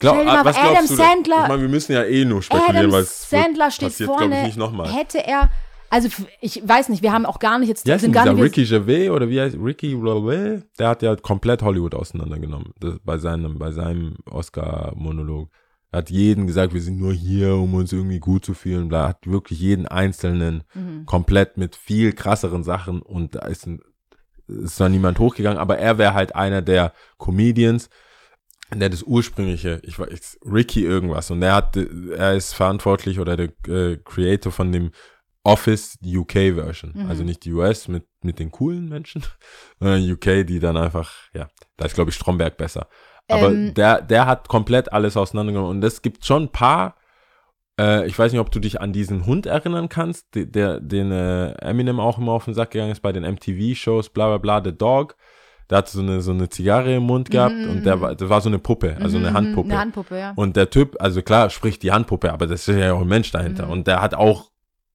Glaub, 0.00 0.14
Stell 0.14 0.26
dir 0.26 0.32
mal 0.32 0.44
was 0.44 0.56
Adam 0.56 0.70
glaubst 0.74 0.90
du? 0.90 0.94
Sandler- 0.94 1.42
Ich 1.42 1.48
meine, 1.48 1.62
wir 1.62 1.68
müssen 1.68 1.92
ja 1.92 2.04
eh 2.04 2.24
nur 2.24 2.40
spekulieren, 2.42 2.76
Adam 2.76 2.92
weil 2.92 3.02
es 3.02 3.28
Sandler 3.30 3.70
steht 3.72 3.88
passiert, 3.88 4.06
glaube 4.10 4.22
vorne. 4.22 4.40
ich, 4.40 4.46
nicht 4.46 4.56
nochmal. 4.56 4.92
Hätte 4.92 5.26
er, 5.26 5.50
also 5.90 6.08
ich 6.40 6.62
weiß 6.66 6.88
nicht, 6.88 7.02
wir 7.02 7.12
haben 7.12 7.26
auch 7.26 7.38
gar 7.38 7.58
nicht 7.58 7.68
jetzt, 7.68 7.88
heißt 7.88 8.02
sind 8.02 8.12
gar 8.12 8.32
nicht, 8.32 8.42
Ricky 8.42 8.64
Gervais 8.64 9.10
oder 9.10 9.28
wie 9.28 9.40
heißt 9.40 9.56
Ricky 9.56 9.96
Gervais? 9.96 10.62
Der 10.78 10.88
hat 10.88 11.02
ja 11.02 11.16
komplett 11.16 11.62
Hollywood 11.62 11.94
auseinandergenommen 11.94 12.72
das, 12.80 12.98
bei 13.04 13.18
seinem 13.18 13.58
bei 13.58 13.72
seinem 13.72 14.16
Oscar-Monolog. 14.30 15.50
Er 15.90 15.98
hat 15.98 16.10
jeden 16.10 16.46
gesagt, 16.46 16.74
wir 16.74 16.82
sind 16.82 16.98
nur 16.98 17.14
hier, 17.14 17.54
um 17.54 17.72
uns 17.74 17.92
irgendwie 17.92 18.18
gut 18.20 18.44
zu 18.44 18.52
fühlen. 18.52 18.92
Er 18.92 19.08
hat 19.08 19.26
wirklich 19.26 19.58
jeden 19.60 19.86
einzelnen 19.86 20.64
Mhm. 20.74 21.06
komplett 21.06 21.56
mit 21.56 21.76
viel 21.76 22.12
krasseren 22.12 22.62
Sachen 22.62 23.00
und 23.00 23.34
da 23.36 23.46
ist, 23.46 23.66
ein, 23.66 23.80
ist 24.48 24.76
zwar 24.76 24.90
niemand 24.90 25.18
hochgegangen, 25.18 25.58
aber 25.58 25.78
er 25.78 25.96
wäre 25.96 26.12
halt 26.14 26.34
einer 26.36 26.60
der 26.60 26.92
Comedians, 27.16 27.88
der 28.74 28.90
das 28.90 29.02
ursprüngliche, 29.02 29.80
ich 29.82 29.98
weiß, 29.98 30.40
Ricky 30.44 30.84
irgendwas 30.84 31.30
und 31.30 31.42
er 31.42 31.54
hat, 31.54 31.74
er 31.76 32.34
ist 32.34 32.52
verantwortlich 32.52 33.18
oder 33.18 33.36
der 33.38 33.48
äh, 33.66 33.96
Creator 34.04 34.52
von 34.52 34.70
dem 34.72 34.90
Office 35.52 35.98
UK 36.04 36.32
Version, 36.54 36.92
Mhm. 36.94 37.08
also 37.08 37.24
nicht 37.24 37.44
die 37.44 37.52
US 37.52 37.88
mit 37.88 38.04
mit 38.22 38.38
den 38.38 38.50
coolen 38.50 38.88
Menschen, 38.88 39.22
sondern 39.80 40.02
UK, 40.10 40.46
die 40.46 40.58
dann 40.60 40.76
einfach, 40.76 41.12
ja, 41.34 41.48
da 41.76 41.86
ist 41.86 41.94
glaube 41.94 42.10
ich 42.10 42.16
Stromberg 42.16 42.56
besser. 42.56 42.88
Aber 43.28 43.48
Ähm, 43.50 43.74
der 43.74 44.00
der 44.02 44.26
hat 44.26 44.48
komplett 44.48 44.92
alles 44.92 45.16
auseinandergenommen 45.16 45.70
und 45.76 45.84
es 45.84 46.02
gibt 46.02 46.24
schon 46.24 46.44
ein 46.44 46.52
paar 46.52 46.96
äh, 47.80 48.06
ich 48.08 48.18
weiß 48.18 48.32
nicht, 48.32 48.40
ob 48.40 48.50
du 48.50 48.58
dich 48.58 48.80
an 48.80 48.92
diesen 48.92 49.24
Hund 49.26 49.46
erinnern 49.46 49.88
kannst, 49.88 50.34
de- 50.34 50.46
der, 50.46 50.80
den 50.80 51.12
äh, 51.12 51.52
Eminem 51.60 52.00
auch 52.00 52.18
immer 52.18 52.32
auf 52.32 52.44
den 52.46 52.54
Sack 52.54 52.72
gegangen 52.72 52.90
ist 52.90 53.02
bei 53.02 53.12
den 53.12 53.22
MTV-Shows, 53.24 54.08
bla 54.10 54.26
bla 54.28 54.38
bla, 54.38 54.62
The 54.64 54.76
Dog. 54.76 55.14
Der 55.70 55.78
hatte 55.78 55.92
so 55.92 56.00
eine, 56.00 56.20
so 56.22 56.32
eine 56.32 56.48
Zigarre 56.48 56.94
im 56.96 57.02
Mund 57.04 57.30
gehabt 57.30 57.54
Mhm, 57.54 57.70
und 57.70 57.84
der 57.86 58.00
war, 58.00 58.14
das 58.16 58.28
war 58.28 58.40
so 58.40 58.48
eine 58.48 58.58
Puppe, 58.58 58.96
also 59.00 59.18
eine 59.18 59.30
mhm, 59.30 59.34
Handpuppe. 59.34 59.68
Eine 59.70 59.78
Handpuppe, 59.80 60.18
ja. 60.18 60.32
Und 60.34 60.56
der 60.56 60.70
Typ, 60.70 60.96
also 60.98 61.20
klar, 61.22 61.50
spricht 61.50 61.82
die 61.82 61.92
Handpuppe, 61.92 62.32
aber 62.32 62.46
das 62.48 62.66
ist 62.66 62.76
ja 62.78 62.94
auch 62.94 63.02
ein 63.02 63.06
Mensch 63.06 63.30
dahinter. 63.30 63.66
Mhm. 63.66 63.72
Und 63.72 63.86
der 63.86 64.00
hat 64.00 64.14
auch 64.14 64.47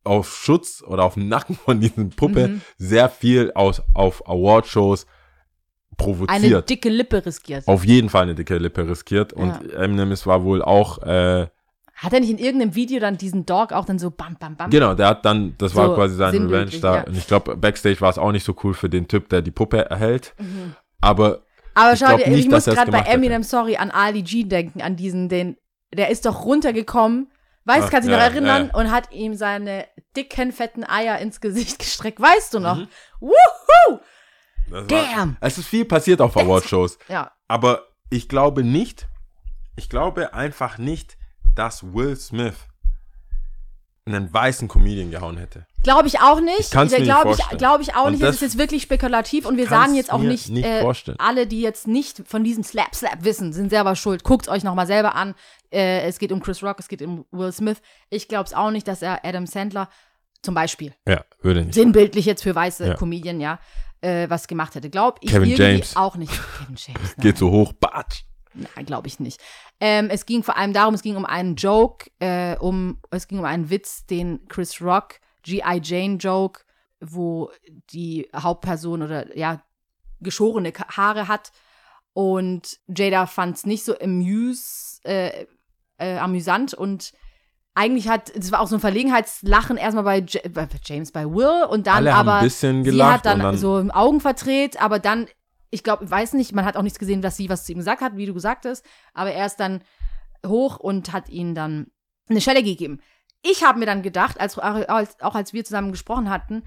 auf 0.03 0.35
Schutz 0.35 0.83
oder 0.85 1.03
auf 1.03 1.13
dem 1.15 1.27
Nacken 1.29 1.55
von 1.55 1.79
diesen 1.79 2.09
Puppe 2.09 2.47
Mhm. 2.49 2.61
sehr 2.77 3.09
viel 3.09 3.51
aus, 3.55 3.81
auf 3.93 4.27
Awardshows 4.27 5.05
Eine 5.05 5.97
provoziert. 5.97 6.69
dicke 6.69 6.89
Lippe 6.89 7.25
riskiert. 7.25 7.67
auf 7.67 7.85
jeden 7.85 8.09
Fall 8.09 8.23
eine 8.23 8.35
dicke 8.35 8.57
Lippe 8.57 8.87
riskiert. 8.87 9.33
Und 9.33 9.71
Eminem 9.73 10.11
ist 10.11 10.25
war 10.27 10.43
wohl 10.43 10.61
auch, 10.61 10.99
äh, 11.03 11.47
Hat 11.95 12.11
er 12.11 12.19
nicht 12.19 12.31
in 12.31 12.39
irgendeinem 12.39 12.73
Video 12.75 12.99
dann 12.99 13.17
diesen 13.17 13.45
Dog 13.45 13.71
auch 13.71 13.85
dann 13.85 13.99
so 13.99 14.09
bam, 14.09 14.35
bam, 14.39 14.55
bam? 14.57 14.69
Genau, 14.71 14.95
der 14.95 15.07
hat 15.07 15.23
dann, 15.25 15.53
das 15.59 15.75
war 15.75 15.89
So 15.89 15.95
quasi 15.95 16.15
sein 16.15 16.35
Revenge 16.47 16.79
da. 16.81 16.95
ja. 16.97 17.03
Und 17.03 17.15
ich 17.15 17.27
glaube, 17.27 17.55
Backstage 17.55 18.01
war 18.01 18.09
es 18.09 18.17
auch 18.17 18.31
nicht 18.31 18.43
so 18.43 18.55
cool 18.63 18.73
für 18.73 18.89
den 18.89 19.07
Typ, 19.07 19.29
der 19.29 19.41
die 19.43 19.51
Puppe 19.51 19.89
erhält. 19.89 20.33
Mhm. 20.39 20.75
Aber 20.99 21.43
Aber 21.75 21.93
Ich 21.93 21.99
schau 21.99 22.17
dir, 22.17 22.27
ich 22.27 22.49
muss 22.49 22.65
gerade 22.65 22.77
bei 22.91 22.97
gemacht 22.97 23.05
hätte. 23.07 23.15
Eminem, 23.17 23.43
sorry, 23.43 23.77
an 23.77 23.91
Ali 23.91 24.23
G 24.23 24.43
denken, 24.43 24.81
an 24.81 24.95
diesen, 24.95 25.29
den, 25.29 25.55
der 25.93 26.09
ist 26.09 26.25
doch 26.25 26.43
runtergekommen, 26.45 27.27
weißt, 27.65 27.87
Ach, 27.87 27.91
kannst 27.91 28.07
du 28.07 28.11
dich 28.11 28.19
ja, 28.19 28.27
noch 28.27 28.33
erinnern, 28.33 28.71
ja. 28.73 28.79
und 28.79 28.91
hat 28.91 29.11
ihm 29.11 29.35
seine 29.35 29.87
dicken, 30.15 30.51
fetten 30.51 30.83
Eier 30.83 31.17
ins 31.19 31.41
Gesicht 31.41 31.79
gestreckt, 31.79 32.19
weißt 32.19 32.53
du 32.53 32.59
noch? 32.59 32.77
Mhm. 32.77 32.87
Woohoo! 33.19 33.99
das 34.69 34.87
Damn. 34.87 35.29
War, 35.31 35.37
es 35.41 35.57
ist 35.57 35.67
viel 35.67 35.85
passiert 35.85 36.21
auf 36.21 36.35
Awardshows. 36.37 36.97
Ja. 37.07 37.31
Aber 37.47 37.87
ich 38.09 38.29
glaube 38.29 38.63
nicht, 38.63 39.07
ich 39.75 39.89
glaube 39.89 40.33
einfach 40.33 40.77
nicht, 40.77 41.17
dass 41.55 41.93
Will 41.93 42.15
Smith 42.15 42.55
einen 44.05 44.33
weißen 44.33 44.67
Comedian 44.67 45.11
gehauen 45.11 45.37
hätte. 45.37 45.65
Glaube 45.81 46.07
ich 46.09 46.19
auch 46.19 46.41
nicht. 46.41 46.59
Ich 46.59 46.71
kann's 46.71 46.91
mir 46.91 46.99
nicht 46.99 47.07
Glaube 47.07 47.29
ich, 47.31 47.35
vorstellen. 47.37 47.57
glaub 47.57 47.81
ich 47.81 47.95
auch 47.95 48.05
Und 48.05 48.11
nicht. 48.13 48.23
Das 48.23 48.31
das- 48.31 48.35
ist 48.35 48.41
jetzt 48.41 48.57
wirklich 48.57 48.81
spekulativ 48.83 49.45
und 49.45 49.55
wir 49.57 49.67
sagen 49.67 49.95
jetzt 49.95 50.11
auch 50.11 50.19
nicht, 50.19 50.49
nicht 50.49 50.65
äh, 50.65 50.81
vorstellen. 50.81 51.17
alle, 51.19 51.47
die 51.47 51.61
jetzt 51.61 51.87
nicht 51.87 52.21
von 52.27 52.43
diesem 52.43 52.63
Slap 52.63 52.93
Slap 52.93 53.23
wissen, 53.23 53.53
sind 53.53 53.69
selber 53.69 53.95
schuld. 53.95 54.23
Guckt 54.23 54.49
euch 54.49 54.63
nochmal 54.63 54.87
selber 54.87 55.15
an. 55.15 55.35
Äh, 55.71 56.01
es 56.07 56.19
geht 56.19 56.31
um 56.33 56.41
Chris 56.41 56.61
Rock, 56.63 56.79
es 56.79 56.87
geht 56.89 57.01
um 57.01 57.25
Will 57.31 57.51
Smith. 57.53 57.77
Ich 58.09 58.27
glaube 58.27 58.43
es 58.45 58.53
auch 58.53 58.71
nicht, 58.71 58.87
dass 58.87 59.01
er 59.01 59.23
Adam 59.23 59.45
Sandler 59.47 59.87
zum 60.41 60.53
Beispiel 60.53 60.93
Ja, 61.07 61.23
würde 61.41 61.61
nicht. 61.63 61.73
sinnbildlich 61.73 62.25
jetzt 62.25 62.43
für 62.43 62.53
weiße 62.53 62.85
Ja. 62.87 62.93
Comedian, 62.95 63.39
ja, 63.39 63.59
äh, 64.01 64.29
was 64.29 64.47
gemacht 64.47 64.75
hätte. 64.75 64.89
Glaub 64.89 65.19
ich 65.21 65.31
Kevin 65.31 65.49
irgendwie 65.49 65.63
James. 65.75 65.95
auch 65.95 66.17
nicht. 66.17 66.33
Kevin 66.33 66.75
James, 66.75 67.01
nein. 67.01 67.13
Geht 67.21 67.37
so 67.37 67.49
hoch, 67.51 67.71
batsch. 67.71 68.23
Nein, 68.53 68.85
glaube 68.85 69.07
ich 69.07 69.19
nicht. 69.19 69.41
Ähm, 69.79 70.09
es 70.09 70.25
ging 70.25 70.43
vor 70.43 70.57
allem 70.57 70.73
darum, 70.73 70.93
es 70.93 71.01
ging 71.01 71.15
um 71.15 71.25
einen 71.25 71.55
Joke, 71.55 72.09
äh, 72.19 72.55
um, 72.57 72.99
es 73.11 73.27
ging 73.27 73.39
um 73.39 73.45
einen 73.45 73.69
Witz, 73.69 74.05
den 74.05 74.47
Chris 74.47 74.81
Rock, 74.81 75.19
G.I. 75.43 75.81
Jane 75.83 76.17
Joke, 76.17 76.61
wo 76.99 77.51
die 77.89 78.29
Hauptperson 78.35 79.01
oder 79.01 79.35
ja, 79.37 79.61
geschorene 80.21 80.71
Haare 80.89 81.27
hat. 81.27 81.51
Und 82.13 82.79
Jada 82.87 83.25
fand 83.25 83.57
es 83.57 83.65
nicht 83.65 83.83
so 83.83 83.97
amuse, 83.99 84.99
äh, 85.03 85.45
äh, 85.97 86.17
amüsant 86.17 86.73
und 86.73 87.11
eigentlich 87.75 88.07
hat, 88.07 88.29
es 88.35 88.51
war 88.51 88.61
auch 88.61 88.67
so 88.67 88.75
ein 88.75 88.81
Verlegenheitslachen 88.81 89.77
erstmal 89.77 90.03
bei, 90.03 90.19
J 90.19 90.53
bei 90.53 90.67
James, 90.85 91.11
bei 91.11 91.25
Will 91.25 91.65
und 91.69 91.87
dann 91.87 91.95
Alle 91.95 92.15
haben 92.15 92.29
aber 92.29 92.37
ein 92.39 92.43
bisschen 92.43 92.83
sie 92.83 92.91
gelacht 92.91 93.13
hat 93.13 93.25
dann, 93.25 93.39
dann 93.39 93.57
so 93.57 93.79
im 93.79 93.89
Augen 93.89 94.19
verdreht, 94.19 94.79
aber 94.79 94.99
dann, 94.99 95.27
ich 95.73 95.83
glaube, 95.83 96.09
weiß 96.09 96.33
nicht, 96.33 96.53
man 96.53 96.65
hat 96.65 96.77
auch 96.77 96.83
nichts 96.83 96.99
gesehen, 96.99 97.21
dass 97.21 97.35
sie 97.35 97.49
was 97.49 97.65
zu 97.65 97.71
ihm 97.71 97.79
gesagt 97.79 98.01
hat, 98.01 98.15
wie 98.15 98.27
du 98.27 98.33
gesagt 98.33 98.65
hast, 98.65 98.85
aber 99.13 99.31
er 99.31 99.45
ist 99.47 99.57
dann 99.59 99.81
hoch 100.45 100.77
und 100.79 101.11
hat 101.11 101.29
ihnen 101.29 101.55
dann 101.55 101.87
eine 102.29 102.41
Schelle 102.41 102.63
gegeben. 102.63 103.01
Ich 103.41 103.63
habe 103.63 103.79
mir 103.79 103.85
dann 103.85 104.03
gedacht, 104.03 104.39
als, 104.39 104.57
als, 104.59 105.19
auch 105.19 105.35
als 105.35 105.51
wir 105.51 105.65
zusammen 105.65 105.91
gesprochen 105.91 106.29
hatten, 106.29 106.63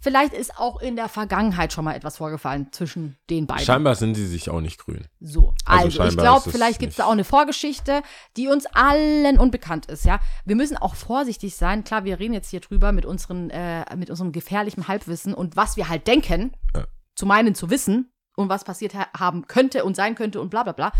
vielleicht 0.00 0.34
ist 0.34 0.58
auch 0.58 0.80
in 0.80 0.96
der 0.96 1.08
Vergangenheit 1.08 1.72
schon 1.72 1.84
mal 1.84 1.94
etwas 1.94 2.18
vorgefallen 2.18 2.68
zwischen 2.72 3.16
den 3.30 3.46
beiden. 3.46 3.64
scheinbar 3.64 3.94
sind 3.94 4.14
sie 4.16 4.26
sich 4.26 4.50
auch 4.50 4.60
nicht 4.60 4.78
grün. 4.78 5.06
So, 5.20 5.54
Also 5.64 6.00
also, 6.02 6.04
ich 6.12 6.16
glaube, 6.22 6.50
vielleicht 6.50 6.78
gibt 6.78 6.90
es 6.90 6.96
da 6.98 7.06
auch 7.06 7.12
eine 7.12 7.24
Vorgeschichte, 7.24 8.02
die 8.36 8.48
uns 8.48 8.66
allen 8.66 9.38
unbekannt 9.38 9.86
ist, 9.86 10.04
ja. 10.04 10.20
Wir 10.44 10.56
müssen 10.56 10.76
auch 10.76 10.94
vorsichtig 10.94 11.56
sein. 11.56 11.84
Klar, 11.84 12.04
wir 12.04 12.18
reden 12.20 12.34
jetzt 12.34 12.50
hier 12.50 12.60
drüber 12.60 12.92
mit, 12.92 13.06
unseren, 13.06 13.48
äh, 13.50 13.84
mit 13.96 14.10
unserem 14.10 14.30
gefährlichen 14.32 14.88
Halbwissen 14.88 15.32
und 15.32 15.56
was 15.56 15.76
wir 15.78 15.88
halt 15.88 16.06
denken, 16.06 16.52
Ja. 16.76 16.84
zu 17.16 17.24
meinen 17.26 17.54
zu 17.54 17.70
wissen 17.70 18.11
und 18.36 18.48
was 18.48 18.64
passiert 18.64 18.94
ha 18.94 19.06
haben 19.16 19.46
könnte 19.46 19.84
und 19.84 19.96
sein 19.96 20.14
könnte 20.14 20.40
und 20.40 20.50
bla 20.50 20.62
bla 20.62 20.72
bla. 20.72 20.92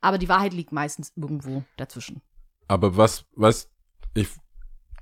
Aber 0.00 0.18
die 0.18 0.28
Wahrheit 0.28 0.52
liegt 0.52 0.72
meistens 0.72 1.12
irgendwo 1.16 1.64
dazwischen. 1.76 2.22
Aber 2.68 2.96
was, 2.96 3.24
was 3.34 3.70
ich, 4.14 4.28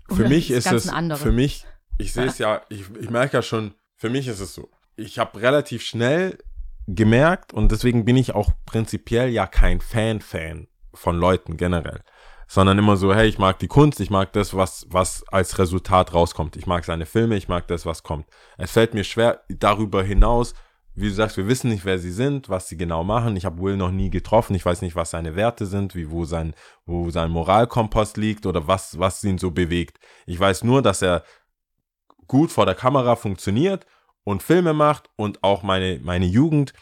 für 0.09 0.20
Oder 0.20 0.28
mich 0.28 0.51
ist 0.51 0.70
es, 0.70 0.91
für 1.16 1.32
mich, 1.32 1.66
ich 1.99 2.12
sehe 2.12 2.26
es 2.26 2.39
ja, 2.39 2.62
ich, 2.68 2.85
ich 3.01 3.11
merke 3.11 3.39
ja 3.39 3.43
schon, 3.43 3.74
für 3.97 4.11
mich 4.11 4.28
ist 4.28 4.41
es 4.41 4.55
so. 4.55 4.70
Ich 4.97 5.18
habe 5.18 5.41
relativ 5.41 5.82
schnell 5.82 6.39
gemerkt 6.87 7.53
und 7.53 7.72
deswegen 7.72 8.05
bin 8.05 8.16
ich 8.16 8.35
auch 8.35 8.53
prinzipiell 8.66 9.30
ja 9.30 9.47
kein 9.47 9.80
Fan-Fan 9.80 10.68
von 10.93 11.16
Leuten 11.16 11.57
generell, 11.57 12.03
sondern 12.47 12.78
immer 12.78 12.97
so, 12.97 13.14
hey, 13.14 13.26
ich 13.26 13.39
mag 13.39 13.59
die 13.59 13.68
Kunst, 13.68 14.01
ich 14.01 14.11
mag 14.11 14.32
das, 14.35 14.55
was, 14.55 14.87
was 14.91 15.24
als 15.28 15.59
Resultat 15.59 16.12
rauskommt. 16.12 16.57
Ich 16.57 16.66
mag 16.66 16.85
seine 16.85 17.07
Filme, 17.07 17.37
ich 17.37 17.49
mag 17.49 17.66
das, 17.68 17.87
was 17.87 18.03
kommt. 18.03 18.26
Es 18.59 18.72
fällt 18.72 18.95
mir 18.95 19.05
schwer, 19.05 19.43
darüber 19.49 20.03
hinaus, 20.03 20.55
wie 20.95 21.09
du 21.09 21.14
sagst, 21.14 21.36
wir 21.36 21.49
wissen 21.49 21.70
nicht, 21.70 21.84
wer 21.84 21.99
sie 21.99 22.12
sind, 22.12 22.49
was 22.49 22.68
sie 22.68 22.76
genau 22.76 23.03
machen. 23.03 23.36
Ich 23.36 23.45
habe 23.45 23.61
Will 23.61 23.76
noch 23.76 23.90
nie 23.90 24.11
getroffen. 24.11 24.55
Ich 24.55 24.64
weiß 24.64 24.80
nicht, 24.82 24.95
was 24.95 25.11
seine 25.11 25.34
Werte 25.34 25.66
sind, 25.66 25.95
wie 25.95 26.11
wo 26.11 26.24
sein, 26.24 26.55
wo 26.86 27.11
sein 27.11 27.30
Moralkompass 27.30 28.16
liegt 28.16 28.47
oder 28.47 28.68
was, 28.68 28.99
was 28.99 29.24
ihn 29.24 29.38
so 29.38 29.51
bewegt. 29.51 29.99
Ich 30.26 30.38
weiß 30.38 30.62
nur, 30.62 30.82
dass 30.82 31.03
er 31.03 31.24
gut 32.28 32.53
vor 32.53 32.64
der 32.64 32.76
Kamera 32.76 33.16
funktioniert 33.16 33.86
und 34.22 34.42
Filme 34.42 34.72
macht 34.72 35.11
und 35.16 35.42
auch 35.42 35.62
meine, 35.62 36.01
meine 36.03 36.26
Jugend 36.26 36.72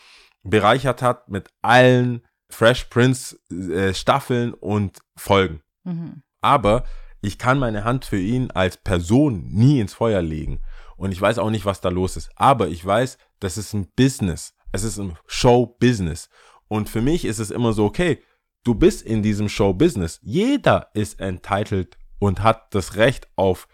bereichert 0.43 1.03
hat 1.03 1.29
mit 1.29 1.49
allen 1.63 2.23
Fresh 2.51 2.85
Prince 2.85 3.39
äh, 3.51 3.95
Staffeln 3.95 4.53
und 4.53 4.99
Folgen. 5.17 5.63
Mhm. 5.85 6.23
Aber 6.43 6.85
ich 7.23 7.39
kann 7.39 7.59
meine 7.59 7.85
Hand 7.85 8.05
für 8.05 8.19
ihn 8.19 8.51
als 8.51 8.77
Person 8.77 9.49
nie 9.49 9.81
ins 9.81 9.95
Feuer 9.95 10.21
legen. 10.21 10.61
Und 11.03 11.11
ich 11.11 11.21
weiß 11.21 11.41
auch 11.41 11.51
nicht, 11.51 11.65
was 11.65 11.81
da 11.81 11.89
los 11.89 12.17
ist. 12.17 12.31
Aber 12.37 12.69
ich 12.69 12.87
weiß, 12.87 13.19
das 13.41 13.59
ist 13.59 13.73
ein 13.73 13.89
Business. 13.97 14.55
Es 14.71 14.85
ist 14.85 15.01
ein 15.01 15.19
Show-Business. 15.27 16.29
Und 16.69 16.89
für 16.89 17.01
mich 17.01 17.25
ist 17.25 17.41
es 17.41 17.51
immer 17.51 17.73
so, 17.73 17.87
okay, 17.87 18.23
du 18.63 18.77
bist 18.77 19.03
in 19.03 19.21
diesem 19.21 19.49
Show-Business. 19.49 20.21
Jeder 20.23 20.91
ist 20.95 21.19
entitled 21.19 21.99
und 22.21 22.45
hat 22.45 22.73
das 22.73 22.95
Recht 22.95 23.27
auf 23.35 23.67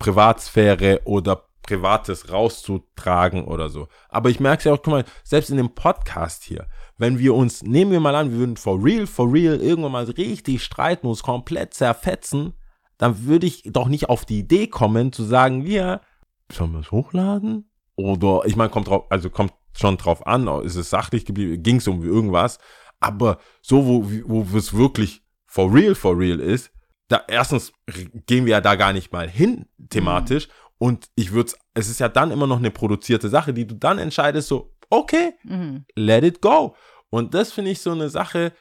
Privatsphäre 0.00 1.02
oder 1.04 1.46
Privates 1.62 2.32
rauszutragen 2.32 3.44
oder 3.44 3.68
so. 3.68 3.86
Aber 4.08 4.30
ich 4.30 4.40
merke 4.40 4.58
es 4.58 4.64
ja 4.64 4.72
auch, 4.72 4.82
guck 4.82 4.94
mal, 4.94 5.04
selbst 5.22 5.50
in 5.50 5.58
dem 5.58 5.76
Podcast 5.76 6.42
hier, 6.42 6.66
wenn 6.98 7.20
wir 7.20 7.36
uns, 7.36 7.62
nehmen 7.62 7.92
wir 7.92 8.00
mal 8.00 8.16
an, 8.16 8.32
wir 8.32 8.38
würden 8.38 8.56
for 8.56 8.84
real, 8.84 9.06
for 9.06 9.32
real 9.32 9.60
irgendwann 9.60 9.92
mal 9.92 10.04
richtig 10.06 10.64
streiten, 10.64 11.06
uns 11.06 11.22
komplett 11.22 11.72
zerfetzen, 11.72 12.54
dann 12.98 13.26
würde 13.26 13.46
ich 13.46 13.62
doch 13.66 13.86
nicht 13.86 14.08
auf 14.08 14.24
die 14.24 14.40
Idee 14.40 14.66
kommen, 14.66 15.12
zu 15.12 15.22
sagen, 15.22 15.64
wir, 15.64 16.00
sollen 16.54 16.72
wir 16.72 16.80
es 16.80 16.90
hochladen? 16.90 17.70
Oder, 17.96 18.42
ich 18.44 18.56
meine, 18.56 18.70
kommt 18.70 18.88
drauf, 18.88 19.04
also 19.10 19.30
kommt 19.30 19.52
schon 19.76 19.96
drauf 19.96 20.26
an, 20.26 20.46
ist 20.64 20.76
es 20.76 20.90
sachlich 20.90 21.24
geblieben, 21.24 21.62
ging 21.62 21.76
es 21.76 21.88
um 21.88 22.02
irgendwas, 22.02 22.58
aber 23.00 23.38
so, 23.60 23.86
wo, 23.86 24.04
wo 24.26 24.56
es 24.56 24.74
wirklich 24.76 25.22
for 25.46 25.72
real, 25.72 25.94
for 25.94 26.18
real 26.18 26.40
ist, 26.40 26.70
da 27.08 27.22
erstens 27.28 27.72
gehen 28.26 28.46
wir 28.46 28.52
ja 28.52 28.60
da 28.60 28.76
gar 28.76 28.92
nicht 28.92 29.12
mal 29.12 29.28
hin 29.28 29.66
thematisch 29.90 30.48
und 30.78 31.08
ich 31.14 31.32
würde 31.32 31.52
es 31.74 31.88
ist 31.88 32.00
ja 32.00 32.08
dann 32.08 32.30
immer 32.30 32.46
noch 32.46 32.58
eine 32.58 32.70
produzierte 32.70 33.28
Sache, 33.28 33.52
die 33.52 33.66
du 33.66 33.74
dann 33.74 33.98
entscheidest, 33.98 34.48
so, 34.48 34.74
okay, 34.90 35.34
Mhm. 35.44 35.84
let 35.96 36.24
it 36.24 36.40
go. 36.40 36.74
Und 37.10 37.34
das 37.34 37.52
finde 37.52 37.70
ich 37.70 37.80
so 37.80 37.92
eine 37.92 38.08
Sache, 38.08 38.52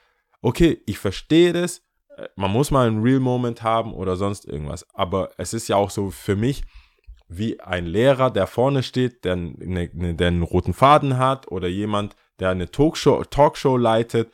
okay, 0.41 0.81
ich 0.85 0.99
verstehe 0.99 1.53
das, 1.53 1.81
äh, 2.17 2.27
man 2.35 2.51
muss 2.51 2.69
mal 2.69 2.87
einen 2.87 3.01
Real 3.01 3.19
Moment 3.19 3.63
haben 3.63 3.93
oder 3.93 4.15
sonst 4.15 4.45
irgendwas. 4.45 4.85
Aber 4.93 5.31
es 5.37 5.53
ist 5.53 5.67
ja 5.67 5.75
auch 5.75 5.89
so 5.89 6.11
für 6.11 6.35
mich 6.35 6.63
wie 7.37 7.59
ein 7.59 7.85
Lehrer, 7.85 8.31
der 8.31 8.47
vorne 8.47 8.83
steht, 8.83 9.25
der, 9.25 9.33
eine, 9.33 9.89
eine, 9.93 10.15
der 10.15 10.27
einen 10.27 10.43
roten 10.43 10.73
Faden 10.73 11.17
hat 11.17 11.51
oder 11.51 11.67
jemand, 11.67 12.15
der 12.39 12.49
eine 12.49 12.69
Talkshow, 12.69 13.23
Talkshow 13.23 13.77
leitet. 13.77 14.31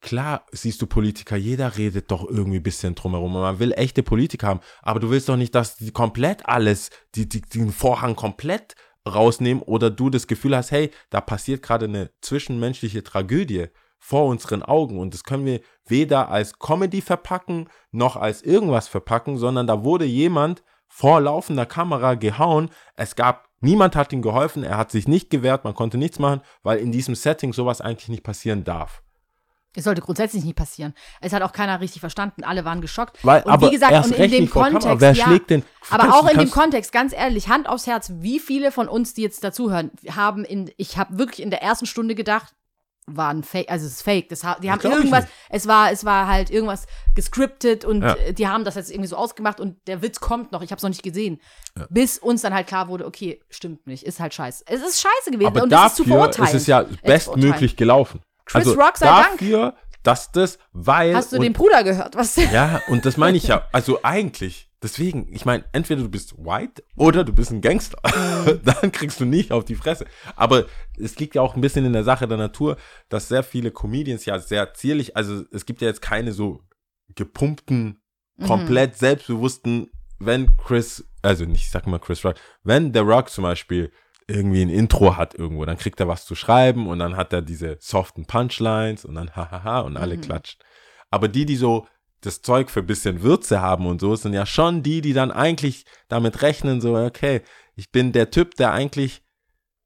Klar 0.00 0.46
siehst 0.52 0.80
du 0.80 0.86
Politiker, 0.86 1.36
jeder 1.36 1.76
redet 1.76 2.10
doch 2.10 2.28
irgendwie 2.28 2.58
ein 2.58 2.62
bisschen 2.62 2.94
drumherum. 2.94 3.32
Man 3.32 3.58
will 3.58 3.72
echte 3.72 4.02
Politiker 4.02 4.48
haben, 4.48 4.60
aber 4.82 5.00
du 5.00 5.10
willst 5.10 5.28
doch 5.28 5.36
nicht, 5.36 5.54
dass 5.54 5.76
die 5.76 5.90
komplett 5.90 6.46
alles, 6.46 6.90
die, 7.14 7.28
die, 7.28 7.42
den 7.42 7.72
Vorhang 7.72 8.16
komplett 8.16 8.74
rausnehmen 9.06 9.62
oder 9.62 9.90
du 9.90 10.10
das 10.10 10.26
Gefühl 10.26 10.56
hast, 10.56 10.70
hey, 10.70 10.90
da 11.10 11.20
passiert 11.20 11.62
gerade 11.62 11.84
eine 11.84 12.10
zwischenmenschliche 12.22 13.02
Tragödie 13.02 13.66
vor 13.98 14.26
unseren 14.26 14.62
Augen 14.62 14.98
und 14.98 15.14
das 15.14 15.24
können 15.24 15.46
wir 15.46 15.60
weder 15.86 16.28
als 16.28 16.58
Comedy 16.58 17.00
verpacken 17.00 17.68
noch 17.90 18.16
als 18.16 18.42
irgendwas 18.42 18.88
verpacken, 18.88 19.38
sondern 19.38 19.66
da 19.66 19.84
wurde 19.84 20.04
jemand 20.04 20.62
vor 20.96 21.20
laufender 21.20 21.66
Kamera 21.66 22.14
gehauen. 22.14 22.70
Es 22.94 23.16
gab, 23.16 23.48
niemand 23.60 23.96
hat 23.96 24.12
ihm 24.12 24.22
geholfen, 24.22 24.62
er 24.62 24.76
hat 24.76 24.92
sich 24.92 25.08
nicht 25.08 25.28
gewehrt, 25.28 25.64
man 25.64 25.74
konnte 25.74 25.98
nichts 25.98 26.20
machen, 26.20 26.40
weil 26.62 26.78
in 26.78 26.92
diesem 26.92 27.16
Setting 27.16 27.52
sowas 27.52 27.80
eigentlich 27.80 28.08
nicht 28.08 28.22
passieren 28.22 28.62
darf. 28.62 29.02
Es 29.74 29.82
sollte 29.82 30.02
grundsätzlich 30.02 30.44
nicht 30.44 30.54
passieren. 30.54 30.94
Es 31.20 31.32
hat 31.32 31.42
auch 31.42 31.50
keiner 31.50 31.80
richtig 31.80 31.98
verstanden. 31.98 32.44
Alle 32.44 32.64
waren 32.64 32.80
geschockt. 32.80 33.18
Weil, 33.24 33.42
und 33.42 33.50
aber 33.50 33.66
wie 33.66 33.72
gesagt, 33.72 33.90
erst 33.90 34.12
und 34.12 34.18
in 34.20 34.30
dem 34.30 34.46
vor 34.46 34.62
Kamera. 34.66 34.78
Kontext, 34.90 35.00
Wer 35.00 35.12
ja, 35.14 35.24
schlägt 35.26 35.50
denn? 35.50 35.64
aber 35.90 36.04
Kannst- 36.04 36.16
auch 36.16 36.30
in 36.30 36.38
dem 36.38 36.50
Kontext, 36.52 36.92
ganz 36.92 37.12
ehrlich, 37.12 37.48
Hand 37.48 37.68
aufs 37.68 37.88
Herz, 37.88 38.12
wie 38.20 38.38
viele 38.38 38.70
von 38.70 38.86
uns, 38.86 39.14
die 39.14 39.22
jetzt 39.22 39.42
dazuhören, 39.42 39.90
haben 40.12 40.44
in, 40.44 40.70
ich 40.76 40.96
habe 40.96 41.18
wirklich 41.18 41.42
in 41.42 41.50
der 41.50 41.60
ersten 41.60 41.86
Stunde 41.86 42.14
gedacht, 42.14 42.54
war 43.06 43.28
ein 43.30 43.42
Fake, 43.42 43.70
also 43.70 43.86
es 43.86 43.92
ist 43.94 44.02
Fake. 44.02 44.28
Das, 44.30 44.40
die 44.62 44.70
haben 44.70 44.80
irgendwas, 44.80 45.26
es 45.50 45.66
war, 45.66 45.92
es 45.92 46.04
war 46.04 46.26
halt 46.26 46.50
irgendwas 46.50 46.86
gescriptet 47.14 47.84
und 47.84 48.02
Ja. 48.02 48.14
äh, 48.14 48.32
die 48.32 48.48
haben 48.48 48.64
das 48.64 48.74
jetzt 48.76 48.90
irgendwie 48.90 49.08
so 49.08 49.16
ausgemacht 49.16 49.60
und 49.60 49.76
der 49.86 50.00
Witz 50.02 50.20
kommt 50.20 50.52
noch, 50.52 50.62
ich 50.62 50.70
habe 50.70 50.78
es 50.78 50.82
noch 50.82 50.90
nicht 50.90 51.02
gesehen. 51.02 51.40
Bis 51.90 52.18
uns 52.18 52.42
dann 52.42 52.54
halt 52.54 52.66
klar 52.66 52.88
wurde, 52.88 53.06
okay, 53.06 53.40
stimmt 53.50 53.86
nicht, 53.86 54.04
ist 54.04 54.20
halt 54.20 54.32
scheiße. 54.34 54.64
Es 54.66 54.80
ist 54.80 55.00
scheiße 55.00 55.30
gewesen 55.30 55.48
Aber 55.48 55.62
und 55.64 55.70
das 55.70 55.92
ist 55.92 55.96
zu 55.96 56.02
dafür 56.04 56.16
verurteilen. 56.18 56.48
ist 56.48 56.54
es 56.62 56.66
ja 56.66 56.80
Äh, 56.82 56.86
zu 56.86 56.96
bestmöglich 57.02 57.76
gelaufen. 57.76 58.20
Chris 58.46 58.66
also 58.66 58.80
Rock 58.80 58.96
sei 58.96 59.06
Dank. 59.06 59.32
dafür, 59.38 59.74
dass 60.02 60.30
das, 60.32 60.58
weil 60.72 61.14
Hast 61.16 61.32
du 61.32 61.38
den 61.38 61.52
Bruder 61.52 61.82
gehört? 61.84 62.14
Was? 62.14 62.36
Ja, 62.36 62.80
und 62.88 63.04
das 63.06 63.16
meine 63.16 63.36
ich 63.36 63.44
ja. 63.44 63.66
Also 63.72 64.00
eigentlich, 64.02 64.68
deswegen, 64.84 65.26
ich 65.32 65.44
meine, 65.44 65.64
entweder 65.72 66.02
du 66.02 66.08
bist 66.08 66.36
white 66.38 66.84
oder 66.96 67.24
du 67.24 67.32
bist 67.32 67.50
ein 67.50 67.60
Gangster. 67.60 67.98
Mhm. 68.46 68.60
Dann 68.64 68.92
kriegst 68.92 69.18
du 69.18 69.24
nicht 69.24 69.50
auf 69.50 69.64
die 69.64 69.74
Fresse. 69.74 70.06
Aber 70.36 70.66
es 70.96 71.18
liegt 71.18 71.34
ja 71.34 71.42
auch 71.42 71.56
ein 71.56 71.60
bisschen 71.60 71.84
in 71.84 71.92
der 71.92 72.04
Sache 72.04 72.28
der 72.28 72.38
Natur, 72.38 72.76
dass 73.08 73.26
sehr 73.28 73.42
viele 73.42 73.72
Comedians 73.72 74.24
ja 74.26 74.38
sehr 74.38 74.72
zierlich, 74.74 75.16
also 75.16 75.42
es 75.50 75.66
gibt 75.66 75.80
ja 75.80 75.88
jetzt 75.88 76.02
keine 76.02 76.32
so 76.32 76.60
gepumpten, 77.14 78.00
Mhm. 78.36 78.46
komplett 78.46 78.96
selbstbewussten, 78.96 79.90
wenn 80.18 80.56
Chris, 80.56 81.04
also 81.22 81.44
nicht, 81.44 81.62
ich 81.62 81.70
sag 81.70 81.86
mal 81.86 81.98
Chris 82.00 82.24
Rock, 82.24 82.34
wenn 82.64 82.92
der 82.92 83.02
Rock 83.02 83.30
zum 83.30 83.42
Beispiel 83.44 83.92
irgendwie 84.26 84.62
ein 84.62 84.70
Intro 84.70 85.16
hat 85.16 85.34
irgendwo, 85.34 85.64
dann 85.64 85.76
kriegt 85.76 86.00
er 86.00 86.08
was 86.08 86.24
zu 86.24 86.34
schreiben 86.34 86.88
und 86.88 86.98
dann 86.98 87.16
hat 87.16 87.32
er 87.32 87.42
diese 87.42 87.76
soften 87.78 88.24
Punchlines 88.26 89.04
und 89.04 89.14
dann 89.14 89.36
hahaha 89.36 89.80
und 89.80 89.96
alle 89.96 90.16
Mhm. 90.16 90.22
klatschen. 90.22 90.60
Aber 91.10 91.28
die, 91.28 91.44
die 91.46 91.54
so 91.56 91.86
das 92.26 92.42
Zeug 92.42 92.70
für 92.70 92.80
ein 92.80 92.86
bisschen 92.86 93.22
Würze 93.22 93.60
haben 93.60 93.86
und 93.86 94.00
so, 94.00 94.14
sind 94.16 94.32
ja 94.32 94.46
schon 94.46 94.82
die, 94.82 95.00
die 95.00 95.12
dann 95.12 95.30
eigentlich 95.30 95.84
damit 96.08 96.42
rechnen, 96.42 96.80
so, 96.80 96.96
okay, 96.96 97.42
ich 97.76 97.90
bin 97.90 98.12
der 98.12 98.30
Typ, 98.30 98.54
der 98.56 98.72
eigentlich 98.72 99.22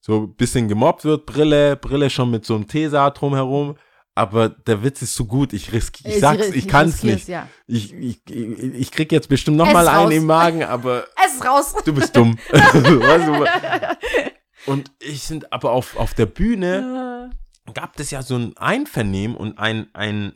so 0.01 0.23
ein 0.23 0.35
bisschen 0.35 0.69
gemobbt 0.69 1.05
wird, 1.05 1.27
Brille, 1.27 1.77
Brille 1.77 2.11
schon 2.11 2.31
mit 2.31 2.45
so 2.45 2.55
einem 2.55 2.67
T-Saat 2.67 3.21
drumherum, 3.21 3.77
aber 4.15 4.49
der 4.49 4.83
Witz 4.83 5.03
ist 5.03 5.15
zu 5.15 5.27
gut, 5.27 5.53
ich 5.53 5.73
risk, 5.73 5.99
ich 6.05 6.19
sag's, 6.19 6.49
ich 6.49 6.67
kann's 6.67 7.05
nicht. 7.05 7.29
Ja. 7.29 7.49
Ich, 7.67 7.95
ich, 7.95 8.21
ich, 8.29 8.91
krieg 8.91 9.13
jetzt 9.13 9.29
bestimmt 9.29 9.57
noch 9.57 9.69
Es 9.69 9.73
mal 9.73 9.83
ist 9.83 9.89
einen 9.89 10.07
raus. 10.07 10.15
im 10.15 10.27
Magen, 10.27 10.63
aber 10.65 11.05
Es 11.25 11.35
ist 11.35 11.47
raus. 11.47 11.75
du 11.85 11.93
bist 11.93 12.17
dumm. 12.17 12.37
und 14.67 14.91
ich 14.99 15.23
sind 15.23 15.53
aber 15.53 15.71
auf, 15.71 15.97
auf 15.97 16.15
der 16.15 16.27
Bühne 16.27 17.31
gab 17.75 17.99
es 18.01 18.11
ja 18.11 18.23
so 18.23 18.37
ein 18.37 18.57
Einvernehmen 18.57 19.37
und 19.37 19.59
ein, 19.59 19.89
ein, 19.93 20.33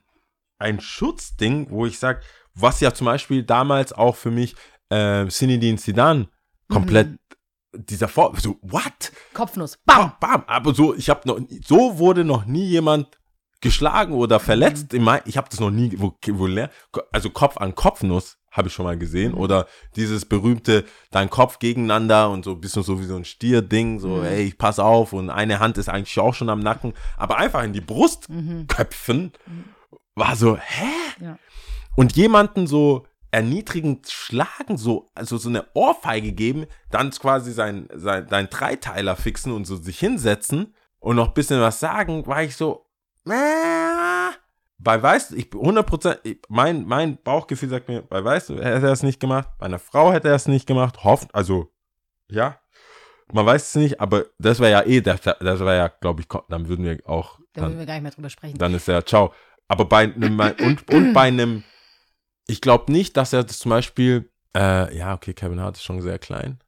ein 0.62 0.80
Schutzding, 0.80 1.66
wo 1.70 1.84
ich 1.86 1.98
sag, 1.98 2.22
was 2.54 2.80
ja 2.80 2.94
zum 2.94 3.06
Beispiel 3.06 3.42
damals 3.42 3.92
auch 3.92 4.16
für 4.16 4.30
mich 4.30 4.54
äh, 4.90 5.26
Zinedine 5.28 5.78
Zidane 5.78 6.28
komplett 6.68 7.18
dieser 7.74 8.08
Vor 8.08 8.34
so 8.38 8.58
what? 8.62 9.12
Kopfnuss. 9.34 9.78
Bam. 9.84 10.12
bam, 10.20 10.40
bam. 10.40 10.44
aber 10.46 10.74
so 10.74 10.94
ich 10.94 11.08
habe 11.10 11.26
noch 11.26 11.40
so 11.64 11.98
wurde 11.98 12.24
noch 12.24 12.44
nie 12.44 12.66
jemand 12.66 13.18
geschlagen 13.60 14.12
oder 14.12 14.40
verletzt. 14.40 14.92
In 14.92 15.04
mein, 15.04 15.22
ich 15.24 15.36
habe 15.36 15.48
das 15.48 15.60
noch 15.60 15.70
nie 15.70 15.94
wo, 15.96 16.14
wo, 16.28 16.68
also 17.12 17.30
Kopf 17.30 17.56
an 17.56 17.74
Kopfnuss 17.74 18.38
habe 18.50 18.68
ich 18.68 18.74
schon 18.74 18.84
mal 18.84 18.98
gesehen. 18.98 19.32
Oder 19.32 19.66
dieses 19.96 20.26
berühmte 20.26 20.84
dein 21.10 21.30
Kopf 21.30 21.58
gegeneinander 21.58 22.28
und 22.30 22.44
so 22.44 22.52
ein 22.52 22.60
bisschen 22.60 22.82
so 22.82 23.00
wie 23.00 23.06
so 23.06 23.16
ein 23.16 23.24
Stierding 23.24 23.98
so 23.98 24.22
ey 24.22 24.42
ich 24.42 24.58
pass 24.58 24.78
auf. 24.78 25.14
Und 25.14 25.30
eine 25.30 25.58
Hand 25.58 25.78
ist 25.78 25.88
eigentlich 25.88 26.18
auch 26.18 26.34
schon 26.34 26.50
am 26.50 26.60
Nacken. 26.60 26.92
Aber 27.16 27.38
einfach 27.38 27.62
in 27.62 27.72
die 27.72 27.80
Brust 27.80 28.28
köpfen 28.68 29.32
war 30.14 30.36
so 30.36 30.56
hä 30.56 30.86
Ja. 31.20 31.38
und 31.96 32.16
jemanden 32.16 32.66
so 32.66 33.06
erniedrigend 33.30 34.10
schlagen, 34.10 34.76
so, 34.76 35.10
also 35.14 35.38
so 35.38 35.48
eine 35.48 35.66
Ohrfeige 35.74 36.32
geben, 36.32 36.66
dann 36.90 37.10
quasi 37.12 37.52
sein, 37.52 37.88
sein, 37.94 38.26
dein 38.28 38.50
Dreiteiler 38.50 39.16
fixen 39.16 39.52
und 39.52 39.64
so 39.66 39.76
sich 39.76 39.98
hinsetzen 39.98 40.74
und 40.98 41.16
noch 41.16 41.28
ein 41.28 41.34
bisschen 41.34 41.60
was 41.60 41.80
sagen, 41.80 42.26
war 42.26 42.42
ich 42.42 42.56
so, 42.56 42.86
äh, 43.26 43.32
bei 44.78 45.02
Weiß, 45.02 45.30
ich 45.30 45.46
100%, 45.46 46.18
ich, 46.24 46.40
mein, 46.48 46.84
mein 46.84 47.16
Bauchgefühl 47.22 47.68
sagt 47.70 47.88
mir, 47.88 48.02
bei 48.02 48.22
Weiß 48.22 48.48
hätte 48.50 48.60
er 48.86 48.92
es 48.92 49.02
nicht 49.02 49.20
gemacht, 49.20 49.48
bei 49.58 49.66
einer 49.66 49.78
Frau 49.78 50.12
hätte 50.12 50.28
er 50.28 50.34
es 50.34 50.46
nicht 50.46 50.66
gemacht, 50.66 51.02
hofft, 51.04 51.34
also, 51.34 51.72
ja, 52.28 52.58
man 53.32 53.46
weiß 53.46 53.68
es 53.68 53.74
nicht, 53.76 54.00
aber 54.00 54.26
das 54.38 54.60
wäre 54.60 54.72
ja 54.72 54.82
eh, 54.82 55.00
das, 55.00 55.22
das 55.22 55.60
wäre 55.60 55.76
ja, 55.78 55.88
glaube 55.88 56.20
ich, 56.20 56.28
dann 56.50 56.68
würden 56.68 56.84
wir 56.84 56.98
auch, 57.08 57.38
Da 57.54 57.62
dann, 57.62 57.70
wollen 57.70 57.78
wir 57.78 57.86
gar 57.86 57.94
nicht 57.94 58.02
mehr 58.02 58.12
drüber 58.12 58.28
sprechen. 58.28 58.58
dann 58.58 58.74
ist 58.74 58.88
er 58.88 59.06
ciao. 59.06 59.32
Aber 59.72 59.86
bei 59.86 60.02
einem, 60.02 60.38
und, 60.60 60.92
und 60.92 61.12
bei 61.14 61.22
einem, 61.28 61.62
ich 62.46 62.60
glaube 62.60 62.92
nicht, 62.92 63.16
dass 63.16 63.32
er 63.32 63.42
das 63.42 63.58
zum 63.58 63.70
Beispiel, 63.70 64.30
äh, 64.54 64.94
ja, 64.94 65.14
okay, 65.14 65.32
Kevin 65.32 65.60
Hart 65.60 65.76
ist 65.78 65.82
schon 65.82 66.02
sehr 66.02 66.18
klein. 66.18 66.58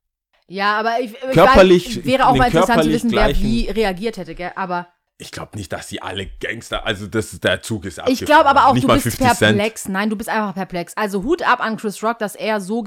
Ja, 0.49 0.79
aber 0.79 1.01
ich, 1.01 1.13
ich 1.13 1.19
Körperlich- 1.35 1.99
weiß, 1.99 2.05
wäre 2.07 2.27
auch 2.29 2.35
mal 2.35 2.47
interessant 2.47 2.83
zu 2.85 2.89
wissen, 2.89 3.13
wer 3.13 3.29
wie 3.39 3.69
reagiert 3.69 4.17
hätte, 4.17 4.35
gell? 4.35 4.53
Aber 4.57 4.89
Ich 5.19 5.31
glaube 5.33 5.59
nicht, 5.59 5.71
dass 5.71 5.89
sie 5.91 6.01
alle 6.01 6.27
Gangster, 6.41 6.87
also 6.87 7.07
das, 7.07 7.39
der 7.41 7.61
Zug 7.61 7.85
ist 7.85 8.01
ich 8.07 8.25
glaube 8.25 8.47
aber 8.47 8.69
auch, 8.69 8.73
nicht 8.75 8.85
du 8.85 8.89
bist 8.89 9.03
50 9.03 9.21
Cent. 9.21 9.39
perplex. 9.39 9.87
Nein, 9.89 10.09
du 10.09 10.17
bist 10.17 10.31
einfach 10.31 10.55
perplex. 10.55 10.95
Also 10.97 11.23
Hut 11.25 11.43
ab 11.47 11.61
an 11.61 11.77
Chris 11.77 12.03
Rock, 12.03 12.19
dass 12.21 12.35
er 12.35 12.63
so 12.63 12.83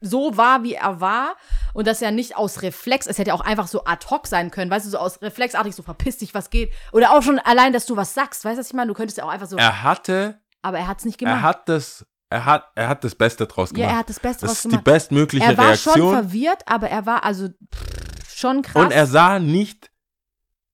so 0.00 0.36
war, 0.36 0.62
wie 0.62 0.74
er 0.74 1.00
war 1.00 1.36
und 1.74 1.86
dass 1.86 2.02
er 2.02 2.10
nicht 2.10 2.36
aus 2.36 2.62
Reflex, 2.62 3.06
es 3.06 3.18
hätte 3.18 3.34
auch 3.34 3.40
einfach 3.40 3.68
so 3.68 3.84
ad 3.84 4.06
hoc 4.10 4.26
sein 4.26 4.50
können, 4.50 4.70
weißt 4.70 4.86
du, 4.86 4.90
so 4.90 4.98
aus 4.98 5.20
reflexartig 5.22 5.74
so 5.74 5.82
verpiss 5.82 6.18
dich, 6.18 6.34
was 6.34 6.50
geht. 6.50 6.70
Oder 6.92 7.12
auch 7.12 7.22
schon 7.22 7.38
allein, 7.38 7.72
dass 7.72 7.86
du 7.86 7.96
was 7.96 8.14
sagst, 8.14 8.44
weißt 8.44 8.56
du, 8.56 8.60
was 8.60 8.66
ich 8.68 8.74
meine? 8.74 8.88
Du 8.88 8.94
könntest 8.94 9.18
ja 9.18 9.24
auch 9.24 9.28
einfach 9.30 9.46
so, 9.48 9.56
Er 9.56 9.82
hatte, 9.82 10.40
aber 10.62 10.78
er 10.78 10.88
hat 10.88 10.98
es 10.98 11.04
nicht 11.04 11.18
gemacht. 11.18 11.36
er 11.36 11.42
hat 11.42 11.68
das, 11.68 12.04
er 12.30 12.44
hat, 12.44 12.64
er 12.74 12.88
hat 12.88 13.02
das 13.04 13.14
Beste 13.14 13.46
draus 13.46 13.70
ja, 13.70 13.74
gemacht. 13.76 13.92
er 13.92 13.98
hat 13.98 14.08
das 14.08 14.20
Beste 14.20 14.40
das 14.42 14.50
draus 14.50 14.56
ist 14.58 14.64
die 14.64 14.68
gemacht. 14.70 14.84
bestmögliche 14.84 15.46
Er 15.46 15.56
war 15.58 15.76
schon 15.76 15.92
Reaktion. 15.94 16.12
verwirrt, 16.14 16.62
aber 16.66 16.88
er 16.90 17.06
war 17.06 17.24
also 17.24 17.48
pff, 17.48 18.34
schon 18.34 18.62
krass. 18.62 18.84
Und 18.84 18.90
er 18.92 19.06
sah 19.06 19.38
nicht 19.38 19.90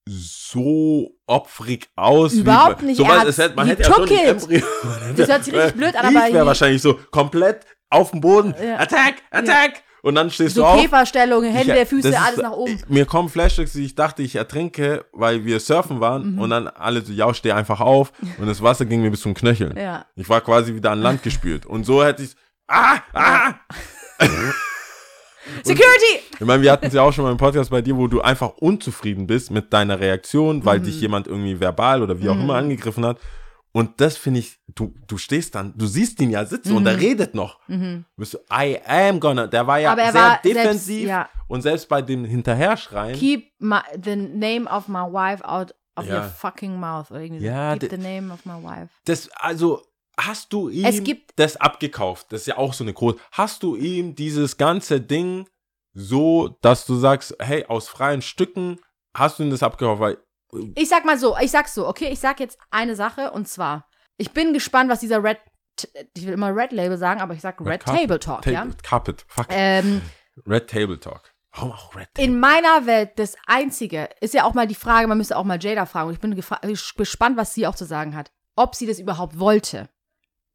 so 0.09 1.11
opfrig 1.25 1.89
aus. 1.95 2.33
Überhaupt 2.33 2.81
wie, 2.81 2.85
nicht, 2.87 2.97
So, 2.97 3.03
er 3.03 3.09
weil 3.09 3.19
hat- 3.19 3.27
es 3.27 3.37
hätte, 3.37 3.55
man 3.55 3.67
hätte 3.67 3.83
ja 3.83 3.93
schon. 3.93 4.07
Embryo. 4.07 4.65
Das 5.17 5.27
hört 5.29 5.43
sich 5.43 5.53
richtig 5.53 5.75
blöd 5.75 5.95
an, 5.95 6.11
ich 6.11 6.17
aber 6.17 6.27
wäre 6.33 6.41
he- 6.41 6.45
wahrscheinlich 6.47 6.81
so 6.81 6.93
komplett 7.11 7.65
auf 7.89 8.11
dem 8.11 8.21
Boden. 8.21 8.53
Ja. 8.63 8.77
Attack, 8.77 9.15
attack. 9.31 9.83
Und 10.03 10.15
dann 10.15 10.29
stehst 10.29 10.55
so 10.55 10.61
du 10.61 10.67
auf. 10.67 10.79
Käferstellung, 10.81 11.43
Hände, 11.43 11.77
Ich- 11.81 11.87
Füße, 11.89 12.09
ist- 12.09 12.15
alles 12.21 12.37
nach 12.37 12.51
oben. 12.51 12.79
Mir 12.87 13.05
kommen 13.05 13.27
Flashbacks, 13.29 13.73
die 13.73 13.83
ich 13.85 13.95
dachte, 13.95 14.21
ich 14.21 14.35
ertrinke, 14.35 15.05
weil 15.11 15.43
wir 15.43 15.59
surfen 15.59 15.99
waren 15.99 16.33
Mhm. 16.33 16.39
und 16.39 16.49
dann 16.51 16.67
alle 16.67 17.01
so, 17.01 17.11
ja, 17.11 17.33
steh 17.33 17.51
einfach 17.51 17.81
auf 17.81 18.13
und 18.37 18.47
das 18.47 18.61
Wasser 18.61 18.85
ging 18.85 19.01
mir 19.01 19.11
bis 19.11 19.21
zum 19.21 19.33
Knöcheln. 19.33 19.75
Ja. 19.75 20.05
Ich 20.15 20.29
war 20.29 20.39
quasi 20.41 20.75
wieder 20.75 20.91
an 20.91 21.01
Land 21.01 21.23
gespült 21.23 21.65
und 21.65 21.83
so 21.85 22.03
hätte 22.05 22.23
ich 22.23 22.35
ah, 22.67 22.97
ah. 23.13 23.53
Security! 25.63 26.23
Ich 26.39 26.45
meine, 26.45 26.61
wir 26.61 26.71
hatten 26.71 26.87
es 26.87 26.93
ja 26.93 27.01
auch 27.01 27.11
schon 27.13 27.23
mal 27.23 27.31
im 27.31 27.37
Podcast 27.37 27.69
bei 27.69 27.81
dir, 27.81 27.95
wo 27.95 28.07
du 28.07 28.21
einfach 28.21 28.49
unzufrieden 28.57 29.27
bist 29.27 29.49
mit 29.49 29.71
deiner 29.71 29.99
Reaktion, 29.99 30.65
weil 30.65 30.79
Mhm. 30.79 30.83
dich 30.83 30.99
jemand 31.01 31.27
irgendwie 31.27 31.59
verbal 31.59 32.03
oder 32.03 32.19
wie 32.19 32.27
auch 32.29 32.35
immer 32.35 32.55
angegriffen 32.55 33.05
hat. 33.05 33.17
Und 33.77 34.01
das 34.01 34.17
finde 34.17 34.39
ich, 34.39 34.57
du, 34.73 34.93
du 35.07 35.17
stehst 35.19 35.53
dann, 35.53 35.77
du 35.77 35.85
siehst 35.85 36.19
ihn 36.21 36.31
ja 36.31 36.45
sitzen 36.45 36.75
und 36.75 36.85
er 36.87 36.99
redet 36.99 37.35
noch. 37.35 37.59
Du 37.67 38.03
bist 38.15 38.31
so, 38.31 38.39
I 38.51 38.79
am 38.87 39.19
gonna. 39.19 39.45
Der 39.45 39.67
war 39.67 39.77
ja 39.79 39.93
Mhm. 39.93 39.99
Sehr 39.99 40.13
war 40.15 40.39
defensiv 40.43 40.95
selbst- 41.05 41.09
ja. 41.09 41.29
und 41.47 41.61
selbst 41.61 41.87
bei 41.87 42.01
dem 42.01 42.25
Hinterherschreien. 42.25 43.15
Keep 43.15 43.51
my, 43.59 43.79
the 44.03 44.15
name 44.15 44.67
of 44.69 44.87
my 44.87 45.01
wife 45.19 45.43
out 45.47 45.75
of 45.95 46.05
Ja. 46.07 46.15
your 46.15 46.23
fucking 46.23 46.79
mouth. 46.79 47.11
Oder 47.11 47.21
irgendwie 47.21 47.41
so. 47.41 47.45
Ja, 47.47 47.77
Keep 47.77 47.91
the 47.91 47.97
name 47.97 48.33
of 48.33 48.45
my 48.45 48.53
wife. 48.63 48.89
das, 49.05 49.29
also, 49.35 49.83
hast 50.19 50.51
du 50.53 50.69
ihm 50.69 51.05
das 51.35 51.57
abgekauft? 51.57 52.27
Das 52.31 52.41
ist 52.41 52.47
ja 52.47 52.57
auch 52.57 52.73
so 52.73 52.83
eine 52.83 52.93
große. 52.93 53.17
Hast 53.31 53.61
du 53.61 53.75
ihm 53.75 54.15
dieses 54.15 54.57
ganze 54.57 54.99
Ding 55.01 55.47
so, 55.93 56.57
dass 56.61 56.85
du 56.87 56.95
sagst, 56.95 57.35
hey, 57.39 57.65
aus 57.67 57.87
freien 57.89 58.21
Stücken 58.23 58.79
hast 59.15 59.37
du 59.39 59.43
ihm 59.43 59.49
das 59.51 59.61
abgekauft? 59.61 59.99
Weil 60.01 60.17
Ich 60.75 60.89
sag 60.89 61.05
mal 61.05 61.17
so, 61.17 61.37
ich 61.37 61.51
sag 61.51 61.67
so, 61.67 61.87
okay, 61.87 62.09
ich 62.09 62.19
sag 62.19 62.39
jetzt 62.39 62.57
eine 62.71 62.95
Sache 62.95 63.31
und 63.31 63.47
zwar, 63.47 63.87
ich 64.17 64.31
bin 64.31 64.53
gespannt, 64.53 64.89
was 64.89 64.99
dieser 64.99 65.23
Red, 65.23 65.37
ich 66.15 66.25
will 66.25 66.33
immer 66.33 66.55
Red 66.55 66.71
Label 66.71 66.97
sagen, 66.97 67.21
aber 67.21 67.33
ich 67.33 67.41
sag 67.41 67.59
Red 67.61 67.83
Carpet- 67.83 68.01
Table 68.01 68.19
Talk, 68.19 68.41
Ta- 68.43 68.51
ja. 68.51 68.67
Carpet, 68.83 69.25
fuck. 69.27 69.47
Ähm, 69.49 70.01
Red 70.47 70.69
Table 70.69 70.99
Talk. 70.99 71.33
Warum 71.53 71.71
auch 71.71 71.95
Red 71.95 72.07
Table? 72.13 72.23
in 72.29 72.39
meiner 72.39 72.85
Welt 72.85 73.11
das 73.17 73.35
Einzige 73.47 74.09
ist 74.21 74.33
ja 74.33 74.43
auch 74.45 74.53
mal 74.53 74.67
die 74.67 74.75
Frage, 74.75 75.07
man 75.07 75.17
müsste 75.17 75.37
auch 75.37 75.43
mal 75.43 75.61
Jada 75.61 75.85
fragen 75.85 76.07
und 76.09 76.13
ich 76.13 76.19
bin 76.21 76.35
gespannt, 76.35 77.37
was 77.37 77.53
sie 77.53 77.67
auch 77.67 77.75
zu 77.75 77.85
sagen 77.85 78.15
hat, 78.15 78.31
ob 78.55 78.75
sie 78.75 78.85
das 78.87 78.99
überhaupt 78.99 79.39
wollte. 79.39 79.89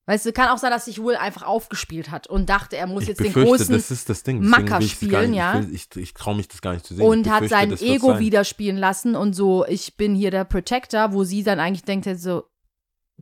Weißt 0.06 0.26
du, 0.26 0.32
kann 0.32 0.48
auch 0.48 0.58
sein, 0.58 0.72
dass 0.72 0.86
sich 0.86 1.00
Will 1.00 1.14
einfach 1.14 1.44
aufgespielt 1.44 2.10
hat 2.10 2.26
und 2.26 2.48
dachte, 2.48 2.76
er 2.76 2.88
muss 2.88 3.04
ich 3.04 3.10
jetzt 3.10 3.20
den 3.20 3.32
großen 3.32 3.72
das 3.72 3.92
ist 3.92 4.08
das 4.08 4.24
Ding. 4.24 4.44
Macker 4.44 4.80
ich's 4.80 4.98
gar 4.98 5.22
spielen, 5.22 5.30
nicht, 5.30 5.38
ja. 5.38 5.60
Ich, 5.60 5.72
ich, 5.72 5.96
ich 5.96 6.14
traue 6.14 6.34
mich 6.34 6.48
das 6.48 6.60
gar 6.60 6.72
nicht 6.72 6.84
zu 6.84 6.94
sehen. 6.94 7.06
und 7.06 7.30
hat 7.30 7.48
sein 7.48 7.70
Ego 7.80 8.08
sein. 8.08 8.18
wieder 8.18 8.42
spielen 8.44 8.78
lassen 8.78 9.14
und 9.14 9.34
so, 9.34 9.64
ich 9.64 9.96
bin 9.96 10.16
hier 10.16 10.32
der 10.32 10.44
Protector, 10.44 11.12
wo 11.12 11.22
sie 11.22 11.44
dann 11.44 11.60
eigentlich 11.60 11.84
denkt, 11.84 12.08
so, 12.18 12.42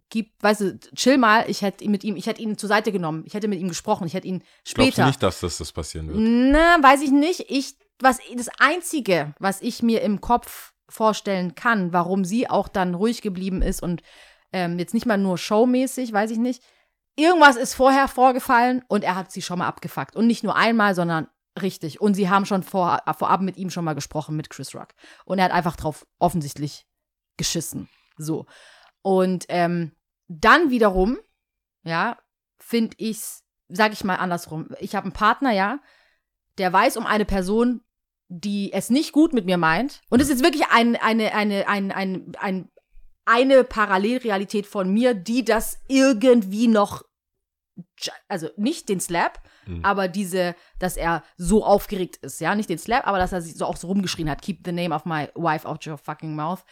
gib, 0.09 0.33
weißt 0.43 0.61
du, 0.63 0.79
chill 0.95 1.19
mal, 1.19 1.45
ich 1.49 1.61
hätte 1.61 1.85
ihn 1.85 1.91
mit 1.91 2.03
ihm, 2.03 2.17
ich 2.17 2.27
hätte 2.27 2.41
ihn 2.41 2.57
zur 2.57 2.69
Seite 2.69 2.93
genommen, 2.93 3.25
ich 3.27 3.35
hätte 3.35 3.49
mit 3.49 3.61
ihm 3.61 3.69
gesprochen, 3.69 4.07
ich 4.07 4.15
hätte 4.15 4.29
ihn 4.29 4.39
Glaubst 4.39 4.57
du 4.65 4.83
später. 4.83 5.07
nicht, 5.07 5.23
dass 5.23 5.41
das, 5.41 5.59
das 5.59 5.73
passieren 5.73 6.09
wird? 6.09 6.19
Na, 6.19 6.83
weiß 6.83 7.03
ich 7.03 7.11
nicht. 7.11 7.47
Ich, 7.51 7.77
was, 7.99 8.19
das 8.35 8.49
Einzige, 8.59 9.35
was 9.39 9.61
ich 9.61 9.83
mir 9.83 10.01
im 10.01 10.23
Kopf 10.23 10.73
vorstellen 10.89 11.55
kann, 11.55 11.93
warum 11.93 12.25
sie 12.25 12.49
auch 12.49 12.69
dann 12.69 12.95
ruhig 12.95 13.23
geblieben 13.23 13.63
ist 13.63 13.83
und 13.83 14.03
ähm, 14.53 14.79
jetzt 14.79 14.95
nicht 14.95 15.07
mal 15.07 15.19
nur 15.19 15.39
showmäßig, 15.39 16.13
weiß 16.13 16.31
ich 16.31 16.39
nicht. 16.39 16.63
Irgendwas 17.17 17.57
ist 17.57 17.75
vorher 17.75 18.09
vorgefallen 18.09 18.83
und 18.89 19.05
er 19.05 19.15
hat 19.15 19.33
sie 19.33 19.43
schon 19.43 19.59
mal 19.59 19.69
abgefuckt. 19.69 20.17
Und 20.17 20.27
nicht 20.27 20.43
nur 20.43 20.57
einmal, 20.57 20.95
sondern 20.95 21.29
richtig. 21.61 22.01
Und 22.01 22.15
sie 22.15 22.29
haben 22.29 22.47
schon 22.47 22.63
vor, 22.63 23.03
vorab 23.17 23.41
mit 23.41 23.57
ihm 23.57 23.71
schon 23.71 23.85
mal 23.85 23.95
gesprochen, 23.95 24.37
mit 24.37 24.51
Chris 24.51 24.75
Rock. 24.75 24.95
Und 25.25 25.39
er 25.39 25.47
hat 25.47 25.53
einfach 25.53 25.77
drauf 25.77 26.07
offensichtlich 26.19 26.87
geschissen. 27.37 27.89
So. 28.17 28.47
Und 29.03 29.47
ähm, 29.49 29.93
dann 30.29 30.71
wiederum, 30.71 31.19
ja, 31.83 32.17
finde 32.59 32.97
ich's, 32.99 33.43
sag 33.69 33.93
ich 33.93 34.05
mal 34.05 34.17
andersrum. 34.17 34.69
Ich 34.79 34.95
habe 34.95 35.05
einen 35.05 35.13
Partner, 35.13 35.53
ja, 35.53 35.81
der 36.59 36.73
weiß 36.73 36.97
um 36.97 37.07
eine 37.07 37.25
Person, 37.25 37.83
die 38.29 38.73
es 38.73 38.91
nicht 38.91 39.13
gut 39.13 39.33
mit 39.33 39.45
mir 39.45 39.59
meint. 39.59 40.03
Und 40.09 40.21
es 40.21 40.31
ist 40.31 40.45
wirklich 40.45 40.67
ein, 40.71 40.97
eine, 40.97 41.35
eine, 41.35 41.69
ein, 41.69 41.91
ein, 41.91 42.33
ein, 42.39 42.71
eine 43.31 43.65
Parallelrealität 43.65 44.67
von 44.67 44.93
mir, 44.93 45.15
die 45.15 45.45
das 45.45 45.79
irgendwie 45.89 46.69
noch, 46.69 47.03
also 48.29 48.49
nicht 48.57 48.89
den 48.89 49.01
Slap, 49.01 49.41
Mhm. 49.67 49.85
aber 49.85 50.09
diese, 50.09 50.55
dass 50.79 50.97
er 50.97 51.23
so 51.37 51.65
aufgeregt 51.65 52.17
ist, 52.23 52.41
ja, 52.41 52.55
nicht 52.55 52.69
den 52.71 52.79
Slap, 52.79 53.07
aber 53.07 53.19
dass 53.19 53.33
er 53.33 53.43
sich 53.43 53.55
so 53.57 53.67
auch 53.67 53.77
so 53.77 53.87
rumgeschrien 53.89 54.29
hat, 54.31 54.43
keep 54.43 54.61
the 54.65 54.73
name 54.73 54.95
of 54.95 55.05
my 55.05 55.29
wife 55.35 55.69
out 55.69 55.87
your 55.87 55.99
fucking 55.99 56.35
mouth. 56.35 56.65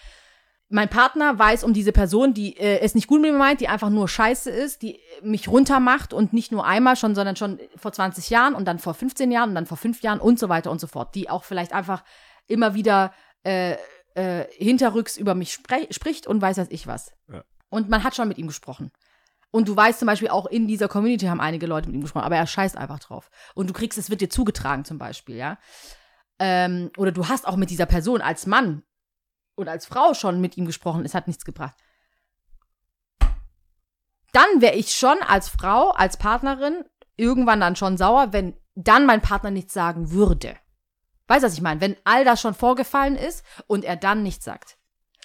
Mein 0.71 0.89
Partner 0.91 1.39
weiß 1.39 1.65
um 1.65 1.73
diese 1.73 1.93
Person, 1.93 2.35
die 2.35 2.57
äh, 2.59 2.81
es 2.81 2.95
nicht 2.95 3.07
gut 3.07 3.23
mit 3.23 3.33
mir 3.33 3.39
meint, 3.39 3.61
die 3.61 3.69
einfach 3.69 3.89
nur 3.89 4.07
scheiße 4.09 4.51
ist, 4.51 4.83
die 4.83 5.01
mich 5.23 5.49
runtermacht 5.49 6.13
und 6.13 6.33
nicht 6.33 6.53
nur 6.53 6.67
einmal 6.67 6.97
schon, 6.97 7.15
sondern 7.15 7.37
schon 7.37 7.59
vor 7.77 7.93
20 7.93 8.29
Jahren 8.29 8.55
und 8.55 8.67
dann 8.67 8.79
vor 8.79 8.93
15 8.95 9.31
Jahren 9.31 9.51
und 9.51 9.55
dann 9.55 9.67
vor 9.67 9.79
5 9.79 10.03
Jahren 10.03 10.21
und 10.21 10.39
so 10.39 10.49
weiter 10.49 10.71
und 10.71 10.81
so 10.81 10.87
fort, 10.87 11.15
die 11.15 11.31
auch 11.31 11.45
vielleicht 11.45 11.73
einfach 11.73 12.05
immer 12.47 12.75
wieder 12.75 13.13
äh, 13.45 13.77
äh, 14.19 14.49
hinterrücks 14.51 15.17
über 15.17 15.37
mich 15.37 15.53
spricht 15.53 16.27
und 16.27 16.43
weiß 16.43 16.59
weiß 16.59 16.67
ich 16.71 16.89
was. 16.89 17.13
Ja. 17.33 17.45
Und 17.69 17.89
man 17.89 18.03
hat 18.03 18.17
schon 18.17 18.27
mit 18.27 18.37
ihm 18.37 18.49
gesprochen. 18.49 18.91
Und 19.53 19.69
du 19.69 19.77
weißt 19.77 20.01
zum 20.01 20.07
Beispiel 20.07 20.29
auch 20.29 20.47
in 20.47 20.67
dieser 20.67 20.89
Community 20.89 21.27
haben 21.27 21.41
einige 21.41 21.67
Leute 21.67 21.89
mit 21.89 21.95
ihm 21.95 22.03
gesprochen, 22.03 22.25
aber 22.25 22.37
er 22.37 22.47
scheißt 22.47 22.77
einfach 22.77 22.99
drauf. 22.99 23.31
Und 23.55 23.71
du 23.71 23.73
kriegst, 23.73 23.97
es 23.97 24.11
wird 24.11 24.21
dir 24.21 24.29
zugetragen 24.29 24.85
zum 24.85 24.99
Beispiel, 24.99 25.37
ja. 25.37 25.59
Ähm, 26.41 26.91
oder 26.97 27.13
du 27.13 27.29
hast 27.29 27.47
auch 27.47 27.55
mit 27.55 27.71
dieser 27.71 27.87
Person 27.87 28.21
als 28.21 28.47
Mann 28.47 28.83
oder 29.57 29.71
als 29.71 29.87
Frau 29.87 30.15
schon 30.15 30.41
mit 30.41 30.57
ihm 30.57 30.67
gesprochen, 30.67 31.05
es 31.05 31.15
hat 31.15 31.29
nichts 31.29 31.45
gebracht. 31.45 31.77
Dann 34.33 34.61
wäre 34.61 34.75
ich 34.75 34.91
schon 34.91 35.19
als 35.27 35.49
Frau, 35.49 35.91
als 35.93 36.17
Partnerin 36.17 36.85
irgendwann 37.17 37.61
dann 37.61 37.77
schon 37.77 37.97
sauer, 37.97 38.33
wenn 38.33 38.57
dann 38.75 39.07
mein 39.07 39.23
Partner 39.23 39.53
nichts 39.53 39.73
sagen 39.75 40.11
würde. 40.11 40.57
Weißt 41.29 41.43
du, 41.43 41.47
was 41.47 41.55
ich 41.55 41.61
meine? 41.63 41.81
Wenn 41.81 41.97
all 42.05 42.25
das 42.25 42.41
schon 42.41 42.55
vorgefallen 42.55 43.15
ist 43.17 43.45
und 43.67 43.85
er 43.85 43.97
dann 43.97 44.23
nichts 44.23 44.45
sagt. 44.45 44.77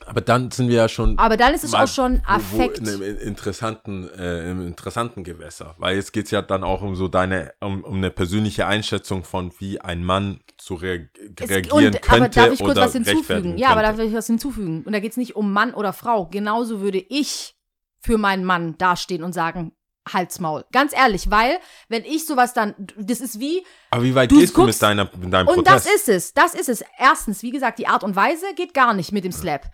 Aber 0.06 0.20
dann 0.20 0.52
sind 0.52 0.68
wir 0.68 0.76
ja 0.76 0.90
schon 0.90 1.18
Aber 1.18 1.38
dann 1.38 1.54
ist 1.54 1.64
es 1.64 1.74
auch 1.74 1.88
schon 1.88 2.22
Affekt. 2.26 2.80
in 2.80 2.90
einem 2.90 3.02
interessanten, 3.20 4.10
äh, 4.10 4.52
im 4.52 4.68
interessanten 4.68 5.24
Gewässer. 5.24 5.76
Weil 5.78 5.96
jetzt 5.96 6.12
geht's 6.12 6.30
ja 6.32 6.42
dann 6.42 6.64
auch 6.66 6.82
um 6.82 6.96
so 6.98 7.08
deine, 7.08 7.54
um, 7.62 7.86
um 7.86 7.96
eine 7.96 8.12
persönliche 8.12 8.68
Einschätzung 8.68 9.24
von, 9.24 9.54
wie 9.60 9.80
ein 9.80 10.04
Mann 10.04 10.42
zu 10.58 10.74
rea 10.76 11.00
Es- 11.40 11.50
reagieren 11.50 11.86
und, 11.94 12.02
könnte 12.02 12.12
aber 12.16 12.30
darf 12.30 12.52
ich 12.54 12.60
kurz 12.60 12.78
was 12.78 12.94
hinzufügen? 12.94 13.58
Ja, 13.58 13.70
aber 13.70 13.82
darf 13.84 13.98
ich 14.00 14.14
was 14.14 14.28
hinzufügen? 14.28 14.84
Und 14.84 14.92
da 14.92 15.00
geht 15.00 15.12
es 15.12 15.18
nicht 15.18 15.38
um 15.38 15.54
Mann 15.54 15.74
oder 15.74 15.94
Frau. 15.94 16.26
Genauso 16.28 16.82
würde 16.82 16.98
ich 16.98 17.56
für 18.02 18.18
meinen 18.18 18.44
Mann 18.44 18.78
dastehen 18.78 19.24
und 19.24 19.32
sagen, 19.32 19.72
Halt's 20.12 20.40
Maul. 20.40 20.66
Ganz 20.72 20.94
ehrlich, 20.94 21.32
weil, 21.32 21.60
wenn 21.88 22.04
ich 22.04 22.26
sowas 22.26 22.54
dann, 22.54 22.76
das 22.98 23.22
ist 23.22 23.40
wie, 23.40 23.66
Aber 23.92 24.04
wie 24.04 24.16
weit 24.16 24.32
Du 24.32 24.40
gehst 24.40 24.56
du 24.58 24.64
mit, 24.64 24.82
deiner, 24.82 25.10
mit 25.18 25.32
deinem 25.32 25.48
und 25.48 25.64
Protest? 25.64 25.86
das 25.86 25.96
ist 25.96 26.10
es, 26.10 26.34
das 26.34 26.54
ist 26.54 26.70
es. 26.70 26.84
Erstens, 26.98 27.42
wie 27.42 27.52
gesagt, 27.52 27.80
die 27.80 27.88
Art 27.88 28.04
und 28.04 28.16
Weise 28.16 28.54
geht 28.56 28.74
gar 28.74 28.94
nicht 28.94 29.12
mit 29.12 29.24
dem 29.24 29.32
Slap. 29.32 29.70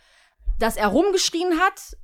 Dass 0.60 0.78
er 0.78 0.88
rumgeschrien 0.88 1.60
hat, 1.60 1.98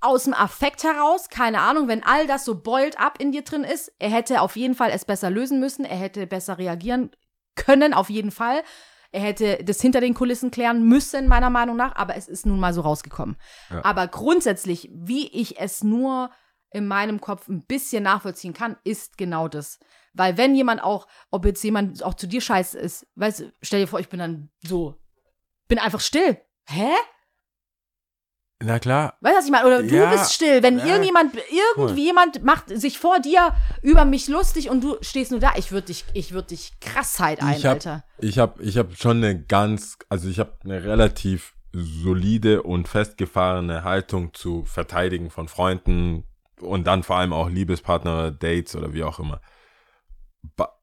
aus 0.00 0.24
dem 0.24 0.34
Affekt 0.34 0.84
heraus, 0.84 1.28
keine 1.30 1.60
Ahnung, 1.60 1.88
wenn 1.88 2.04
all 2.04 2.26
das 2.26 2.44
so 2.44 2.60
boiled 2.60 3.00
up 3.00 3.20
in 3.20 3.32
dir 3.32 3.42
drin 3.42 3.64
ist, 3.64 3.90
er 3.98 4.10
hätte 4.10 4.42
auf 4.42 4.54
jeden 4.56 4.74
Fall 4.74 4.90
es 4.90 5.04
besser 5.04 5.30
lösen 5.30 5.60
müssen, 5.60 5.84
er 5.84 5.96
hätte 5.96 6.26
besser 6.26 6.58
reagieren 6.58 7.10
können, 7.54 7.94
auf 7.94 8.10
jeden 8.10 8.30
Fall. 8.30 8.62
Er 9.12 9.20
hätte 9.20 9.62
das 9.64 9.80
hinter 9.80 10.00
den 10.00 10.12
Kulissen 10.12 10.50
klären 10.50 10.86
müssen, 10.88 11.28
meiner 11.28 11.48
Meinung 11.48 11.76
nach, 11.76 11.94
aber 11.94 12.16
es 12.16 12.28
ist 12.28 12.46
nun 12.46 12.60
mal 12.60 12.74
so 12.74 12.80
rausgekommen. 12.80 13.36
Ja. 13.70 13.84
Aber 13.84 14.08
grundsätzlich, 14.08 14.90
wie 14.92 15.28
ich 15.28 15.58
es 15.58 15.84
nur 15.84 16.30
in 16.74 16.86
meinem 16.88 17.20
Kopf 17.20 17.48
ein 17.48 17.62
bisschen 17.64 18.02
nachvollziehen 18.02 18.52
kann, 18.52 18.76
ist 18.84 19.16
genau 19.16 19.48
das. 19.48 19.78
Weil 20.12 20.36
wenn 20.36 20.54
jemand 20.54 20.82
auch, 20.82 21.06
ob 21.30 21.44
jetzt 21.46 21.62
jemand 21.64 22.02
auch 22.02 22.14
zu 22.14 22.26
dir 22.26 22.40
scheiße 22.40 22.78
ist, 22.78 23.06
weißt 23.14 23.40
du, 23.40 23.52
stell 23.62 23.80
dir 23.80 23.86
vor, 23.86 24.00
ich 24.00 24.08
bin 24.08 24.18
dann 24.18 24.50
so, 24.62 24.96
bin 25.68 25.78
einfach 25.78 26.00
still. 26.00 26.36
Hä? 26.68 26.90
Na 28.62 28.78
klar. 28.78 29.16
Weißt 29.20 29.34
du, 29.34 29.38
was 29.38 29.44
ich 29.46 29.50
meine? 29.50 29.66
Oder 29.66 29.82
du 29.82 29.94
Ja. 29.94 30.10
bist 30.10 30.32
still. 30.32 30.62
Wenn 30.62 30.78
Ja. 30.78 30.86
irgendjemand, 30.86 31.34
irgendwie 31.34 32.04
jemand 32.04 32.42
macht 32.44 32.68
sich 32.70 32.98
vor 32.98 33.20
dir 33.20 33.54
über 33.82 34.04
mich 34.04 34.28
lustig 34.28 34.70
und 34.70 34.82
du 34.82 34.96
stehst 35.00 35.30
nur 35.32 35.40
da, 35.40 35.52
ich 35.56 35.70
würde 35.70 35.88
dich, 35.88 36.04
ich 36.14 36.32
würde 36.32 36.48
dich 36.48 36.72
Krassheit 36.80 37.42
ein, 37.42 37.56
Ich 37.58 37.66
hab- 37.66 37.74
Alter. 37.74 38.04
Ich 38.18 38.38
habe 38.38 38.62
ich 38.62 38.78
hab 38.78 38.96
schon 38.96 39.18
eine 39.18 39.42
ganz, 39.44 39.98
also 40.08 40.28
ich 40.28 40.38
habe 40.38 40.56
eine 40.64 40.82
relativ 40.84 41.54
solide 41.72 42.62
und 42.62 42.88
festgefahrene 42.88 43.82
Haltung 43.84 44.32
zu 44.32 44.64
Verteidigen 44.64 45.28
von 45.30 45.48
Freunden 45.48 46.24
und 46.60 46.86
dann 46.86 47.02
vor 47.02 47.16
allem 47.16 47.32
auch 47.32 47.48
Liebespartner, 47.50 48.30
Dates 48.30 48.74
oder 48.76 48.92
wie 48.92 49.04
auch 49.04 49.18
immer. 49.18 49.40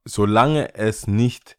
Solange 0.06 0.74
es 0.76 1.08
nicht, 1.08 1.58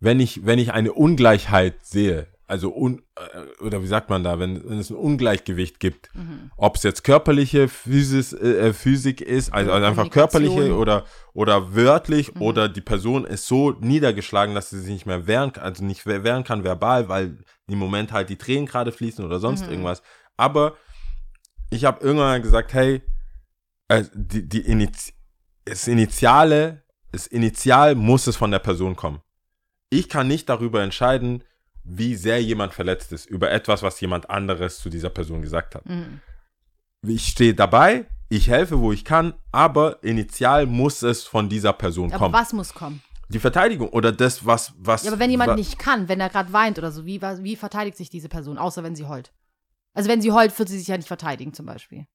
wenn 0.00 0.18
ich, 0.20 0.44
wenn 0.44 0.58
ich 0.58 0.72
eine 0.72 0.92
Ungleichheit 0.92 1.86
sehe, 1.86 2.26
also 2.48 2.72
un, 2.74 3.02
äh, 3.16 3.62
oder 3.64 3.82
wie 3.82 3.86
sagt 3.86 4.10
man 4.10 4.22
da, 4.24 4.38
wenn, 4.38 4.68
wenn 4.68 4.78
es 4.78 4.90
ein 4.90 4.96
Ungleichgewicht 4.96 5.80
gibt, 5.80 6.10
Mhm. 6.14 6.50
ob 6.56 6.76
es 6.76 6.82
jetzt 6.82 7.02
körperliche 7.04 7.68
Physis, 7.68 8.32
äh, 8.32 8.72
Physik 8.72 9.20
ist, 9.20 9.52
also, 9.52 9.72
also 9.72 9.86
einfach 9.86 10.10
körperliche 10.10 10.74
oder, 10.76 11.04
oder 11.32 11.74
wörtlich 11.74 12.34
Mhm. 12.34 12.42
oder 12.42 12.68
die 12.68 12.80
Person 12.80 13.24
ist 13.24 13.46
so 13.46 13.70
niedergeschlagen, 13.72 14.54
dass 14.54 14.70
sie 14.70 14.80
sich 14.80 14.92
nicht 14.92 15.06
mehr 15.06 15.26
wehren 15.26 15.52
kann, 15.52 15.64
also 15.64 15.84
nicht 15.84 16.06
we- 16.06 16.24
wehren 16.24 16.44
kann 16.44 16.62
verbal, 16.64 17.08
weil 17.08 17.38
im 17.68 17.78
Moment 17.78 18.12
halt 18.12 18.28
die 18.28 18.36
Tränen 18.38 18.66
gerade 18.66 18.92
fließen 18.92 19.24
oder 19.24 19.38
sonst 19.40 19.64
Mhm. 19.66 19.70
irgendwas. 19.70 20.02
Aber 20.36 20.76
ich 21.70 21.84
habe 21.84 22.04
irgendwann 22.04 22.42
gesagt, 22.42 22.72
hey, 22.74 23.02
äh, 23.88 24.04
die, 24.14 24.48
die 24.48 24.60
Initi 24.60 25.12
das 25.64 25.88
Initiale, 25.88 26.84
das 27.10 27.26
Initial 27.26 27.96
muss 27.96 28.28
es 28.28 28.36
von 28.36 28.52
der 28.52 28.60
Person 28.60 28.94
kommen. 28.94 29.20
Ich 29.90 30.08
kann 30.08 30.28
nicht 30.28 30.48
darüber 30.48 30.82
entscheiden, 30.82 31.42
wie 31.82 32.14
sehr 32.14 32.40
jemand 32.40 32.72
verletzt 32.72 33.12
ist, 33.12 33.26
über 33.26 33.50
etwas, 33.50 33.82
was 33.82 34.00
jemand 34.00 34.30
anderes 34.30 34.78
zu 34.78 34.90
dieser 34.90 35.10
Person 35.10 35.42
gesagt 35.42 35.74
hat 35.74 35.84
Mhm. 35.86 36.20
ich 37.06 37.26
stehe 37.28 37.54
dabei, 37.54 38.06
ich 38.28 38.48
helfe, 38.48 38.80
wo 38.80 38.92
ich 38.92 39.04
kann, 39.04 39.34
aber 39.52 40.02
initial 40.02 40.66
muss 40.66 41.02
es 41.02 41.24
von 41.24 41.48
dieser 41.48 41.72
Person 41.72 42.10
Aber 42.10 42.18
kommen. 42.18 42.34
was 42.34 42.52
muss 42.52 42.74
kommen? 42.74 43.02
Die 43.28 43.38
Verteidigung 43.40 43.88
oder 43.88 44.12
das, 44.12 44.46
was, 44.46 44.72
was. 44.78 45.02
Ja, 45.04 45.10
aber 45.10 45.18
wenn 45.20 45.30
jemand 45.30 45.56
nicht 45.56 45.78
kann, 45.80 46.08
wenn 46.08 46.20
er 46.20 46.28
gerade 46.28 46.52
weint 46.52 46.78
oder 46.78 46.92
so, 46.92 47.06
wie, 47.06 47.20
wie 47.20 47.56
verteidigt 47.56 47.96
sich 47.96 48.08
diese 48.10 48.28
Person, 48.28 48.56
außer 48.56 48.84
wenn 48.84 48.94
sie 48.94 49.04
heult? 49.06 49.32
Also 49.96 50.10
wenn 50.10 50.20
sie 50.20 50.30
heult, 50.30 50.56
wird 50.58 50.68
sie 50.68 50.78
sich 50.78 50.88
ja 50.88 50.96
nicht 50.96 51.08
verteidigen, 51.08 51.54
zum 51.54 51.66
Beispiel. 51.66 52.06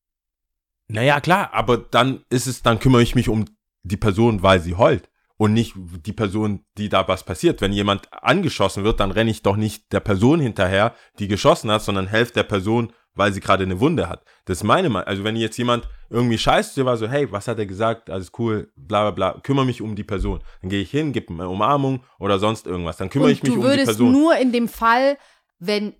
Naja, 0.87 1.19
klar, 1.19 1.49
aber 1.53 1.77
dann 1.77 2.23
ist 2.29 2.47
es, 2.47 2.61
dann 2.61 2.79
kümmere 2.79 3.01
ich 3.01 3.15
mich 3.15 3.27
um 3.27 3.45
die 3.83 3.97
Person, 3.97 4.43
weil 4.43 4.59
sie 4.61 4.75
heult. 4.75 5.09
Und 5.37 5.53
nicht 5.53 5.73
die 6.05 6.13
Person, 6.13 6.63
die 6.77 6.89
da 6.89 7.07
was 7.07 7.23
passiert. 7.23 7.61
Wenn 7.61 7.73
jemand 7.73 8.13
angeschossen 8.13 8.83
wird, 8.83 8.99
dann 8.99 9.09
renne 9.09 9.31
ich 9.31 9.41
doch 9.41 9.55
nicht 9.55 9.91
der 9.91 9.99
Person 9.99 10.39
hinterher, 10.39 10.93
die 11.17 11.27
geschossen 11.27 11.71
hat, 11.71 11.81
sondern 11.81 12.05
helfe 12.05 12.33
der 12.33 12.43
Person, 12.43 12.93
weil 13.15 13.33
sie 13.33 13.39
gerade 13.39 13.63
eine 13.63 13.79
Wunde 13.79 14.07
hat. 14.07 14.23
Das 14.45 14.59
ist 14.59 14.63
meine 14.63 14.89
Meinung. 14.89 15.07
Also 15.07 15.23
wenn 15.23 15.35
jetzt 15.35 15.57
jemand 15.57 15.89
irgendwie 16.11 16.37
scheißt, 16.37 16.77
der 16.77 16.85
war 16.85 16.95
so, 16.97 17.07
hey, 17.07 17.31
was 17.31 17.47
hat 17.47 17.57
er 17.57 17.65
gesagt? 17.65 18.11
Alles 18.11 18.31
cool, 18.37 18.71
bla 18.75 19.09
bla 19.09 19.31
bla, 19.31 19.39
kümmere 19.41 19.65
mich 19.65 19.81
um 19.81 19.95
die 19.95 20.03
Person. 20.03 20.43
Dann 20.61 20.69
gehe 20.69 20.81
ich 20.81 20.91
hin, 20.91 21.11
gebe 21.11 21.33
eine 21.33 21.49
Umarmung 21.49 22.03
oder 22.19 22.37
sonst 22.37 22.67
irgendwas. 22.67 22.97
Dann 22.97 23.09
kümmere 23.09 23.29
Und 23.29 23.33
ich 23.33 23.41
mich 23.41 23.51
du 23.51 23.57
um 23.57 23.61
die 23.63 23.67
würdest 23.67 23.87
Person. 23.87 24.11
nur 24.11 24.37
in 24.37 24.51
dem 24.51 24.67
Fall, 24.67 25.17
wenn 25.57 25.95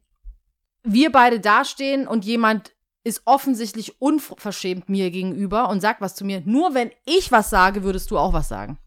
wir 0.83 1.11
beide 1.11 1.39
dastehen 1.39 2.07
und 2.07 2.25
jemand 2.25 2.73
ist 3.03 3.23
offensichtlich 3.25 3.99
unverschämt 3.99 4.89
mir 4.89 5.09
gegenüber 5.09 5.69
und 5.69 5.81
sagt 5.81 6.01
was 6.01 6.15
zu 6.15 6.23
mir. 6.23 6.41
Nur 6.45 6.73
wenn 6.73 6.91
ich 7.05 7.31
was 7.31 7.49
sage, 7.49 7.83
würdest 7.83 8.11
du 8.11 8.17
auch 8.17 8.33
was 8.33 8.47
sagen. 8.47 8.77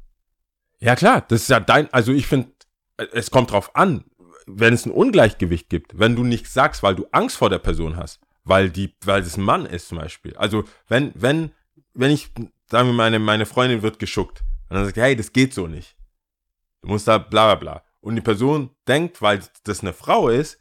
Ja, 0.78 0.94
klar, 0.96 1.24
das 1.28 1.42
ist 1.42 1.48
ja 1.48 1.60
dein, 1.60 1.92
also 1.92 2.12
ich 2.12 2.26
finde, 2.26 2.48
es 3.12 3.30
kommt 3.30 3.50
drauf 3.50 3.74
an, 3.74 4.04
wenn 4.46 4.74
es 4.74 4.86
ein 4.86 4.92
Ungleichgewicht 4.92 5.68
gibt, 5.68 5.98
wenn 5.98 6.16
du 6.16 6.22
nichts 6.22 6.52
sagst, 6.52 6.82
weil 6.82 6.94
du 6.94 7.06
Angst 7.10 7.36
vor 7.36 7.50
der 7.50 7.58
Person 7.58 7.96
hast, 7.96 8.20
weil 8.44 8.70
die, 8.70 8.94
weil 9.04 9.22
es 9.22 9.36
ein 9.36 9.44
Mann 9.44 9.66
ist 9.66 9.88
zum 9.88 9.98
Beispiel. 9.98 10.36
Also 10.36 10.64
wenn, 10.88 11.12
wenn, 11.14 11.50
wenn 11.94 12.10
ich, 12.10 12.30
sagen 12.70 12.88
wir, 12.88 12.94
meine, 12.94 13.18
meine 13.18 13.46
Freundin 13.46 13.82
wird 13.82 13.98
geschuckt 13.98 14.44
und 14.68 14.76
dann 14.76 14.84
sagt, 14.84 14.96
hey, 14.96 15.16
das 15.16 15.32
geht 15.32 15.54
so 15.54 15.66
nicht. 15.66 15.96
Du 16.82 16.88
musst 16.88 17.08
da 17.08 17.18
bla 17.18 17.46
bla 17.46 17.54
bla. 17.54 17.82
Und 18.00 18.16
die 18.16 18.20
Person 18.20 18.70
denkt, 18.86 19.22
weil 19.22 19.40
das 19.64 19.80
eine 19.80 19.94
Frau 19.94 20.28
ist, 20.28 20.58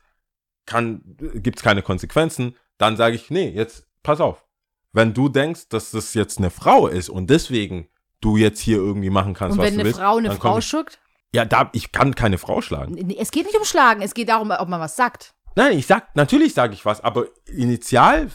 kann, 0.65 1.01
gibt's 1.35 1.61
keine 1.61 1.81
Konsequenzen, 1.81 2.55
dann 2.77 2.97
sage 2.97 3.15
ich, 3.15 3.29
nee, 3.29 3.49
jetzt 3.49 3.87
pass 4.01 4.19
auf. 4.19 4.43
Wenn 4.91 5.13
du 5.13 5.29
denkst, 5.29 5.69
dass 5.69 5.91
das 5.91 6.13
jetzt 6.13 6.37
eine 6.37 6.49
Frau 6.49 6.87
ist 6.87 7.09
und 7.09 7.29
deswegen 7.29 7.87
du 8.21 8.37
jetzt 8.37 8.59
hier 8.59 8.77
irgendwie 8.77 9.09
machen 9.09 9.33
kannst, 9.33 9.57
Und 9.57 9.59
was 9.59 9.67
wenn 9.67 9.75
du 9.75 9.79
eine 9.81 9.89
willst, 9.89 9.99
Frau 9.99 10.17
eine 10.17 10.29
dann 10.29 10.39
komm 10.39 10.51
Frau 10.51 10.57
ich, 10.59 10.65
schuckt? 10.65 10.99
Ja, 11.33 11.45
da, 11.45 11.69
ich 11.73 11.91
kann 11.91 12.13
keine 12.13 12.37
Frau 12.37 12.61
schlagen. 12.61 13.09
Es 13.17 13.31
geht 13.31 13.45
nicht 13.45 13.57
um 13.57 13.65
Schlagen, 13.65 14.01
es 14.01 14.13
geht 14.13 14.29
darum, 14.29 14.51
ob 14.51 14.69
man 14.69 14.79
was 14.79 14.95
sagt. 14.95 15.33
Nein, 15.55 15.77
ich 15.77 15.87
sag, 15.87 16.15
natürlich 16.15 16.53
sage 16.53 16.73
ich 16.73 16.85
was, 16.85 17.01
aber 17.01 17.27
initial, 17.47 18.29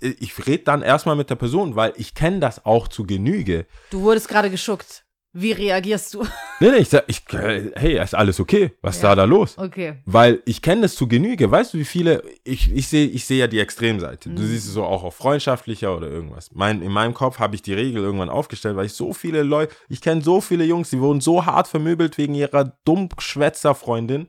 ich 0.00 0.46
rede 0.46 0.64
dann 0.64 0.82
erstmal 0.82 1.16
mit 1.16 1.30
der 1.30 1.36
Person, 1.36 1.74
weil 1.74 1.92
ich 1.96 2.14
kenne 2.14 2.40
das 2.40 2.64
auch 2.64 2.88
zu 2.88 3.04
Genüge. 3.04 3.66
Du 3.90 4.02
wurdest 4.02 4.28
gerade 4.28 4.50
geschuckt. 4.50 5.05
Wie 5.38 5.52
reagierst 5.52 6.14
du? 6.14 6.24
Nee, 6.58 6.70
nee, 6.70 6.76
ich 6.78 6.88
sag, 6.88 7.04
ich, 7.06 7.22
hey, 7.30 8.02
ist 8.02 8.14
alles 8.14 8.40
okay? 8.40 8.72
Was 8.80 8.96
ist 8.96 9.02
Ja. 9.02 9.10
da 9.10 9.16
da 9.16 9.24
los? 9.24 9.58
Okay. 9.58 9.96
Weil 10.06 10.40
ich 10.46 10.62
kenne 10.62 10.80
das 10.80 10.94
zu 10.94 11.06
Genüge. 11.06 11.50
Weißt 11.50 11.74
du, 11.74 11.78
wie 11.78 11.84
viele, 11.84 12.22
ich, 12.44 12.72
ich 12.74 12.88
sehe 12.88 13.06
ich 13.08 13.26
sehe 13.26 13.40
ja 13.40 13.46
die 13.46 13.58
Extremseite. 13.60 14.30
Du 14.30 14.42
siehst 14.42 14.66
es 14.66 14.72
so 14.72 14.82
auch 14.82 15.02
auf 15.04 15.14
freundschaftlicher 15.16 15.94
oder 15.94 16.08
irgendwas. 16.08 16.48
Mein, 16.54 16.80
in 16.80 16.90
meinem 16.92 17.12
Kopf 17.12 17.40
habe 17.40 17.54
ich 17.56 17.60
die 17.60 17.74
Regel 17.74 18.02
irgendwann 18.02 18.30
aufgestellt, 18.30 18.74
weil 18.76 18.86
ich 18.86 18.94
so 18.94 19.12
viele 19.12 19.42
Leute, 19.42 19.74
ich 19.90 20.00
kenne 20.00 20.22
so 20.22 20.40
viele 20.40 20.64
Jungs, 20.64 20.88
die 20.88 20.98
wurden 20.98 21.20
so 21.20 21.44
hart 21.44 21.68
vermöbelt 21.68 22.16
wegen 22.16 22.34
ihrer 22.34 22.72
Dummschwätzer-Freundin, 22.86 24.28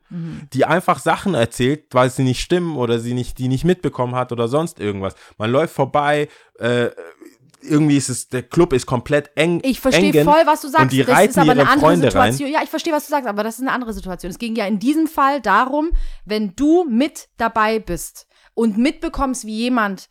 die 0.52 0.66
einfach 0.66 1.00
Sachen 1.00 1.34
erzählt, 1.34 1.86
weil 1.92 2.10
sie 2.10 2.24
nicht 2.24 2.42
stimmen 2.42 2.76
oder 2.76 3.00
sie 3.00 3.14
nicht, 3.14 3.38
die 3.38 3.48
nicht 3.48 3.64
mitbekommen 3.64 4.16
hat 4.16 4.34
oder 4.34 4.50
sonst 4.50 4.82
irgendwas. 4.82 5.16
Man 5.38 5.50
läuft 5.52 5.74
vorbei, 5.74 6.28
äh, 6.60 6.90
irgendwie 7.68 7.98
ist 7.98 8.10
es, 8.10 8.30
der 8.30 8.44
Club 8.44 8.74
ist 8.74 8.86
komplett 8.86 9.32
eng. 9.36 9.60
Ich 9.64 9.80
verstehe 9.80 10.24
voll, 10.24 10.42
was 10.46 10.62
du 10.62 10.68
sagst. 10.68 10.84
Und 10.84 10.92
die 10.92 11.04
das 11.04 11.16
reiten 11.16 11.32
ist 11.32 11.38
aber 11.38 11.52
eine 11.52 11.62
ihre 11.62 11.70
andere 11.70 11.86
Freunde 11.88 12.16
rein. 12.16 12.32
Situation. 12.32 12.50
Ja, 12.54 12.64
ich 12.64 12.70
verstehe, 12.70 12.94
was 12.94 13.06
du 13.06 13.12
sagst, 13.12 13.28
aber 13.28 13.44
das 13.44 13.56
ist 13.56 13.62
eine 13.62 13.72
andere 13.72 13.94
Situation. 13.94 14.30
Es 14.30 14.40
ging 14.40 14.56
ja 14.56 14.66
in 14.66 14.80
diesem 14.80 15.08
Fall 15.08 15.42
darum, 15.42 15.92
wenn 16.26 16.56
du 16.56 16.86
mit 16.86 17.30
dabei 17.38 17.80
bist 17.80 18.28
und 18.54 18.78
mitbekommst, 18.78 19.46
wie 19.46 19.56
jemand 19.58 20.10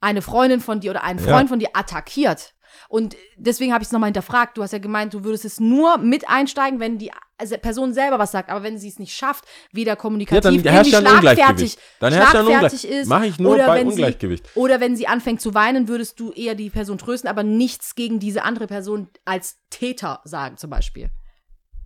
eine 0.00 0.22
Freundin 0.22 0.60
von 0.60 0.80
dir 0.80 0.90
oder 0.92 1.02
einen 1.02 1.18
Ja. 1.18 1.26
Freund 1.26 1.48
von 1.48 1.58
dir 1.58 1.70
attackiert. 1.72 2.54
Und 2.90 3.16
deswegen 3.36 3.74
habe 3.74 3.82
ich 3.82 3.88
es 3.88 3.92
nochmal 3.92 4.08
hinterfragt. 4.08 4.56
Du 4.56 4.62
hast 4.62 4.72
ja 4.72 4.78
gemeint, 4.78 5.12
du 5.12 5.22
würdest 5.22 5.44
es 5.44 5.60
nur 5.60 5.98
mit 5.98 6.26
einsteigen, 6.26 6.80
wenn 6.80 6.96
die 6.96 7.10
also 7.36 7.56
Person 7.58 7.92
selber 7.92 8.18
was 8.18 8.32
sagt. 8.32 8.48
Aber 8.48 8.62
wenn 8.62 8.78
sie 8.78 8.88
es 8.88 8.98
nicht 8.98 9.14
schafft, 9.14 9.44
weder 9.72 9.94
kommunikativ 9.94 10.42
dann 10.42 10.54
irgendwie 10.54 10.90
ja 10.90 10.98
ein 10.98 11.20
schlagfertig. 11.20 11.76
Dann 12.00 12.12
schlagfertig 12.14 12.46
Ungleich- 12.46 12.84
ist. 12.84 13.08
Mach 13.08 13.22
ich 13.22 13.38
nur 13.38 13.54
oder 13.54 13.66
bei 13.66 13.80
wenn 13.80 13.88
Ungleichgewicht. 13.88 14.46
Sie, 14.46 14.58
oder 14.58 14.80
wenn 14.80 14.96
sie 14.96 15.06
anfängt 15.06 15.42
zu 15.42 15.52
weinen, 15.52 15.86
würdest 15.86 16.18
du 16.18 16.32
eher 16.32 16.54
die 16.54 16.70
Person 16.70 16.96
trösten, 16.96 17.28
aber 17.28 17.42
nichts 17.42 17.94
gegen 17.94 18.20
diese 18.20 18.42
andere 18.42 18.66
Person 18.66 19.08
als 19.26 19.58
Täter 19.68 20.20
sagen, 20.24 20.56
zum 20.56 20.70
Beispiel. 20.70 21.10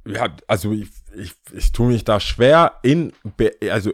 ja, 0.07 0.35
also 0.47 0.71
ich, 0.73 0.89
ich, 1.17 1.35
ich 1.53 1.73
tue 1.73 1.89
mich 1.89 2.05
da 2.05 2.21
schwer 2.21 2.79
in, 2.83 3.13
also 3.71 3.93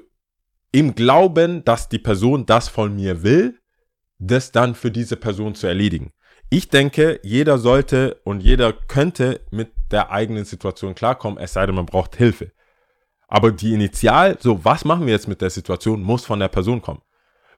im 0.72 0.94
Glauben, 0.94 1.64
dass 1.64 1.88
die 1.88 1.98
Person 1.98 2.44
das 2.44 2.68
von 2.68 2.94
mir 2.94 3.22
will, 3.22 3.58
das 4.18 4.52
dann 4.52 4.74
für 4.74 4.90
diese 4.90 5.16
Person 5.16 5.54
zu 5.54 5.66
erledigen. 5.66 6.12
Ich 6.50 6.70
denke, 6.70 7.20
jeder 7.22 7.58
sollte 7.58 8.20
und 8.24 8.40
jeder 8.40 8.72
könnte 8.72 9.40
mit 9.50 9.70
der 9.90 10.10
eigenen 10.10 10.46
Situation 10.46 10.94
klarkommen, 10.94 11.38
es 11.38 11.52
sei 11.52 11.66
denn, 11.66 11.74
man 11.74 11.86
braucht 11.86 12.16
Hilfe. 12.16 12.52
Aber 13.26 13.52
die 13.52 13.74
Initial, 13.74 14.38
so, 14.40 14.64
was 14.64 14.86
machen 14.86 15.04
wir 15.04 15.12
jetzt 15.12 15.28
mit 15.28 15.42
der 15.42 15.50
Situation, 15.50 16.02
muss 16.02 16.24
von 16.24 16.40
der 16.40 16.48
Person 16.48 16.80
kommen. 16.80 17.02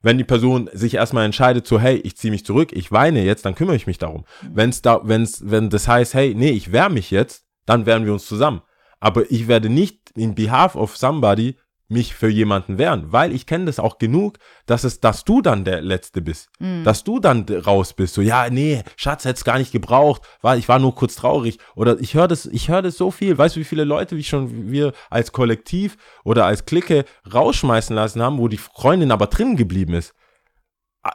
Wenn 0.01 0.17
die 0.17 0.25
Person 0.25 0.69
sich 0.73 0.95
erstmal 0.95 1.25
entscheidet, 1.25 1.65
so, 1.67 1.79
hey, 1.79 1.97
ich 1.97 2.17
ziehe 2.17 2.31
mich 2.31 2.45
zurück, 2.45 2.73
ich 2.73 2.91
weine 2.91 3.23
jetzt, 3.23 3.45
dann 3.45 3.55
kümmere 3.55 3.77
ich 3.77 3.87
mich 3.87 3.97
darum. 3.97 4.25
Wenn's 4.41 4.81
da, 4.81 4.99
wenn's, 5.03 5.41
wenn 5.45 5.69
das 5.69 5.87
heißt, 5.87 6.13
hey, 6.13 6.33
nee, 6.35 6.49
ich 6.49 6.73
wehre 6.73 6.89
mich 6.89 7.11
jetzt, 7.11 7.45
dann 7.65 7.85
wehren 7.85 8.05
wir 8.05 8.11
uns 8.11 8.25
zusammen. 8.25 8.61
Aber 8.99 9.31
ich 9.31 9.47
werde 9.47 9.69
nicht 9.69 10.11
in 10.15 10.35
behalf 10.35 10.75
of 10.75 10.97
somebody 10.97 11.55
mich 11.91 12.15
für 12.15 12.29
jemanden 12.29 12.77
wehren, 12.77 13.11
weil 13.11 13.33
ich 13.33 13.45
kenne 13.45 13.65
das 13.65 13.79
auch 13.79 13.97
genug, 13.97 14.37
dass 14.65 14.83
es, 14.83 14.99
dass 14.99 15.23
du 15.23 15.41
dann 15.41 15.65
der 15.65 15.81
Letzte 15.81 16.21
bist, 16.21 16.49
dass 16.83 17.03
du 17.03 17.19
dann 17.19 17.45
raus 17.65 17.93
bist, 17.93 18.13
so 18.13 18.21
ja, 18.21 18.49
nee, 18.49 18.81
Schatz 18.95 19.25
hätte 19.25 19.35
es 19.35 19.43
gar 19.43 19.57
nicht 19.57 19.71
gebraucht, 19.71 20.21
war, 20.41 20.57
ich 20.57 20.67
war 20.69 20.79
nur 20.79 20.95
kurz 20.95 21.15
traurig 21.15 21.59
oder 21.75 21.99
ich 21.99 22.13
höre 22.13 22.27
das, 22.27 22.45
ich 22.45 22.69
höre 22.69 22.81
das 22.81 22.97
so 22.97 23.11
viel, 23.11 23.37
weißt 23.37 23.55
du, 23.55 23.59
wie 23.59 23.65
viele 23.65 23.83
Leute, 23.83 24.15
wie 24.15 24.23
schon 24.23 24.71
wir 24.71 24.93
als 25.09 25.31
Kollektiv 25.31 25.97
oder 26.23 26.45
als 26.45 26.65
Clique 26.65 27.05
rausschmeißen 27.31 27.95
lassen 27.95 28.21
haben, 28.21 28.37
wo 28.37 28.47
die 28.47 28.57
Freundin 28.57 29.11
aber 29.11 29.27
drin 29.27 29.55
geblieben 29.57 29.93
ist 29.93 30.13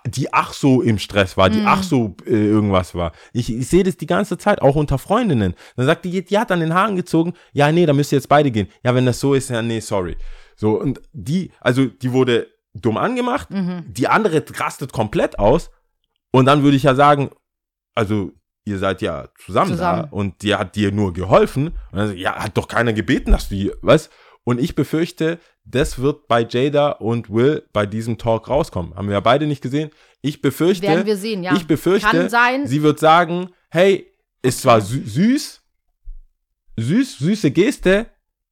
die 0.05 0.33
ach 0.33 0.53
so 0.53 0.83
im 0.83 0.99
Stress 0.99 1.37
war, 1.37 1.49
die 1.49 1.63
ach 1.65 1.83
so 1.83 2.17
äh, 2.27 2.31
irgendwas 2.31 2.95
war. 2.95 3.13
Ich, 3.33 3.53
ich 3.53 3.69
sehe 3.69 3.85
das 3.85 3.97
die 3.97 4.07
ganze 4.07 4.37
Zeit, 4.37 4.61
auch 4.61 4.75
unter 4.75 4.99
Freundinnen. 4.99 5.55
Dann 5.77 5.87
sagt 5.87 6.05
die, 6.05 6.25
die 6.25 6.39
hat 6.39 6.51
an 6.51 6.59
den 6.59 6.75
Haaren 6.75 6.97
gezogen, 6.97 7.35
ja, 7.53 7.71
nee, 7.71 7.87
da 7.87 7.93
müsst 7.93 8.13
ihr 8.13 8.19
jetzt 8.19 8.29
beide 8.29 8.51
gehen. 8.51 8.69
Ja, 8.83 8.95
wenn 8.97 9.07
das 9.07 9.21
so 9.21 9.35
ist, 9.35 9.51
ja, 9.51 9.63
nee, 9.63 9.81
sorry. 9.81 10.17
So, 10.57 10.81
und 10.81 11.01
die, 11.13 11.53
also 11.61 11.87
die 11.87 12.13
wurde 12.13 12.49
dumm 12.75 12.97
angemacht, 12.97 13.49
die 13.87 14.09
andere 14.09 14.45
rastet 14.59 14.93
komplett 14.93 15.39
aus 15.39 15.71
und 16.31 16.45
dann 16.47 16.63
würde 16.63 16.77
ich 16.77 16.83
ja 16.83 16.95
sagen, 16.95 17.31
also 17.95 18.33
ihr 18.67 18.79
seid 18.79 19.01
ja 19.01 19.29
zusammen, 19.43 19.71
Zusammen. 19.71 20.03
da 20.03 20.09
und 20.11 20.43
die 20.43 20.55
hat 20.55 20.77
dir 20.77 20.93
nur 20.93 21.13
geholfen. 21.13 21.69
Und 21.93 21.99
dann, 21.99 22.17
ja, 22.17 22.35
hat 22.37 22.57
doch 22.57 22.69
keiner 22.69 22.93
gebeten, 22.93 23.31
dass 23.31 23.49
du, 23.49 23.73
was? 23.81 24.11
Und 24.45 24.61
ich 24.61 24.75
befürchte, 24.75 25.39
das 25.65 25.99
wird 25.99 26.29
bei 26.29 26.47
Jada 26.49 26.91
und 26.91 27.31
Will 27.31 27.65
bei 27.73 27.87
diesem 27.87 28.19
Talk 28.19 28.49
rauskommen. 28.49 28.95
Haben 28.95 29.09
wir 29.09 29.15
ja 29.15 29.21
beide 29.21 29.47
nicht 29.47 29.63
gesehen. 29.63 29.91
Ich 30.21 30.43
befürchte, 30.43 30.87
Werden 30.87 31.07
wir 31.07 31.17
sehen, 31.17 31.43
ja. 31.43 31.55
ich 31.57 31.67
befürchte, 31.67 32.29
sie 32.65 32.83
wird 32.83 33.01
sagen, 33.01 33.51
hey, 33.71 34.07
ist 34.43 34.61
zwar 34.61 34.81
sü 34.81 35.03
süß, 35.05 35.63
süß, 36.77 37.19
süße 37.19 37.51
Geste, 37.51 38.07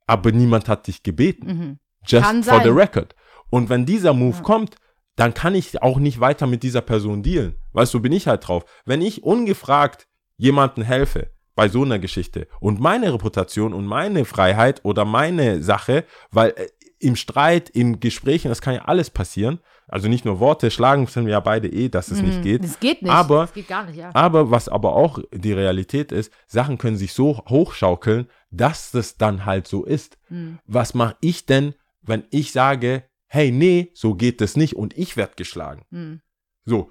aber 0.07 0.33
niemand 0.33 0.69
hat 0.69 0.87
dich 0.87 1.03
gebeten. 1.03 1.47
Mhm. 1.47 1.79
Just 2.07 2.25
Kann 2.25 2.43
for 2.43 2.59
the 2.61 2.69
sein. 2.69 2.77
record. 2.77 3.15
Und 3.51 3.69
wenn 3.69 3.87
dieser 3.87 4.13
Move 4.15 4.43
kommt, 4.43 4.77
dann 5.17 5.33
kann 5.35 5.55
ich 5.55 5.81
auch 5.83 5.99
nicht 5.99 6.19
weiter 6.21 6.47
mit 6.47 6.63
dieser 6.63 6.81
Person 6.81 7.23
dealen. 7.23 7.55
Weißt 7.73 7.95
du, 7.95 7.99
so 7.99 8.03
bin 8.03 8.13
ich 8.13 8.27
halt 8.27 8.47
drauf. 8.49 8.65
Wenn 8.85 9.01
ich 9.01 9.23
ungefragt 9.23 10.09
jemanden 10.37 10.83
helfe 10.83 11.31
bei 11.55 11.69
so 11.69 11.83
einer 11.85 12.01
Geschichte 12.01 12.49
und 12.61 12.81
meine 12.81 13.13
Reputation 13.13 13.73
und 13.73 13.87
meine 13.87 14.25
Freiheit 14.25 14.81
oder 14.85 15.05
meine 15.05 15.63
Sache, 15.63 16.05
weil 16.33 16.51
äh, 16.51 16.67
im 16.99 17.15
Streit, 17.17 17.69
in 17.71 18.01
Gesprächen, 18.01 18.49
das 18.49 18.61
kann 18.61 18.75
ja 18.75 18.83
alles 18.87 19.11
passieren. 19.11 19.61
Also 19.87 20.09
nicht 20.09 20.25
nur 20.25 20.41
Worte, 20.41 20.71
schlagen 20.71 21.07
sind 21.07 21.27
wir 21.27 21.33
ja 21.33 21.41
beide 21.41 21.69
eh, 21.69 21.91
dass 21.91 22.11
es 22.11 22.23
nicht 22.23 22.43
geht. 22.43 22.63
Mhm. 22.63 22.67
Das 22.67 22.81
geht 22.81 23.03
nicht. 23.03 23.13
Aber- 23.13 23.43
das 23.43 23.53
geht 23.53 23.69
gar 23.69 23.85
nicht, 23.85 23.97
ja. 23.97 24.11
Aber 24.15 24.51
was 24.51 24.69
aber 24.69 24.97
auch 24.97 25.19
die 25.33 25.53
Realität 25.53 26.11
ist, 26.11 26.33
Sachen 26.47 26.79
können 26.79 26.97
sich 26.97 27.13
so 27.13 27.37
hochschaukeln, 27.49 28.29
dass 28.51 28.91
das 28.93 29.17
dann 29.19 29.45
halt 29.45 29.69
so 29.69 29.85
ist. 29.85 30.17
Hm. 30.29 30.59
Was 30.67 30.95
mache 30.95 31.17
ich 31.21 31.45
denn, 31.47 31.75
wenn 32.07 32.25
ich 32.31 32.53
sage, 32.53 33.05
hey, 33.27 33.51
nee, 33.51 33.91
so 33.95 34.15
geht 34.15 34.41
das 34.41 34.57
nicht 34.57 34.77
und 34.77 34.97
ich 34.97 35.17
werde 35.17 35.35
geschlagen? 35.37 35.85
Hm. 35.91 36.21
So. 36.65 36.91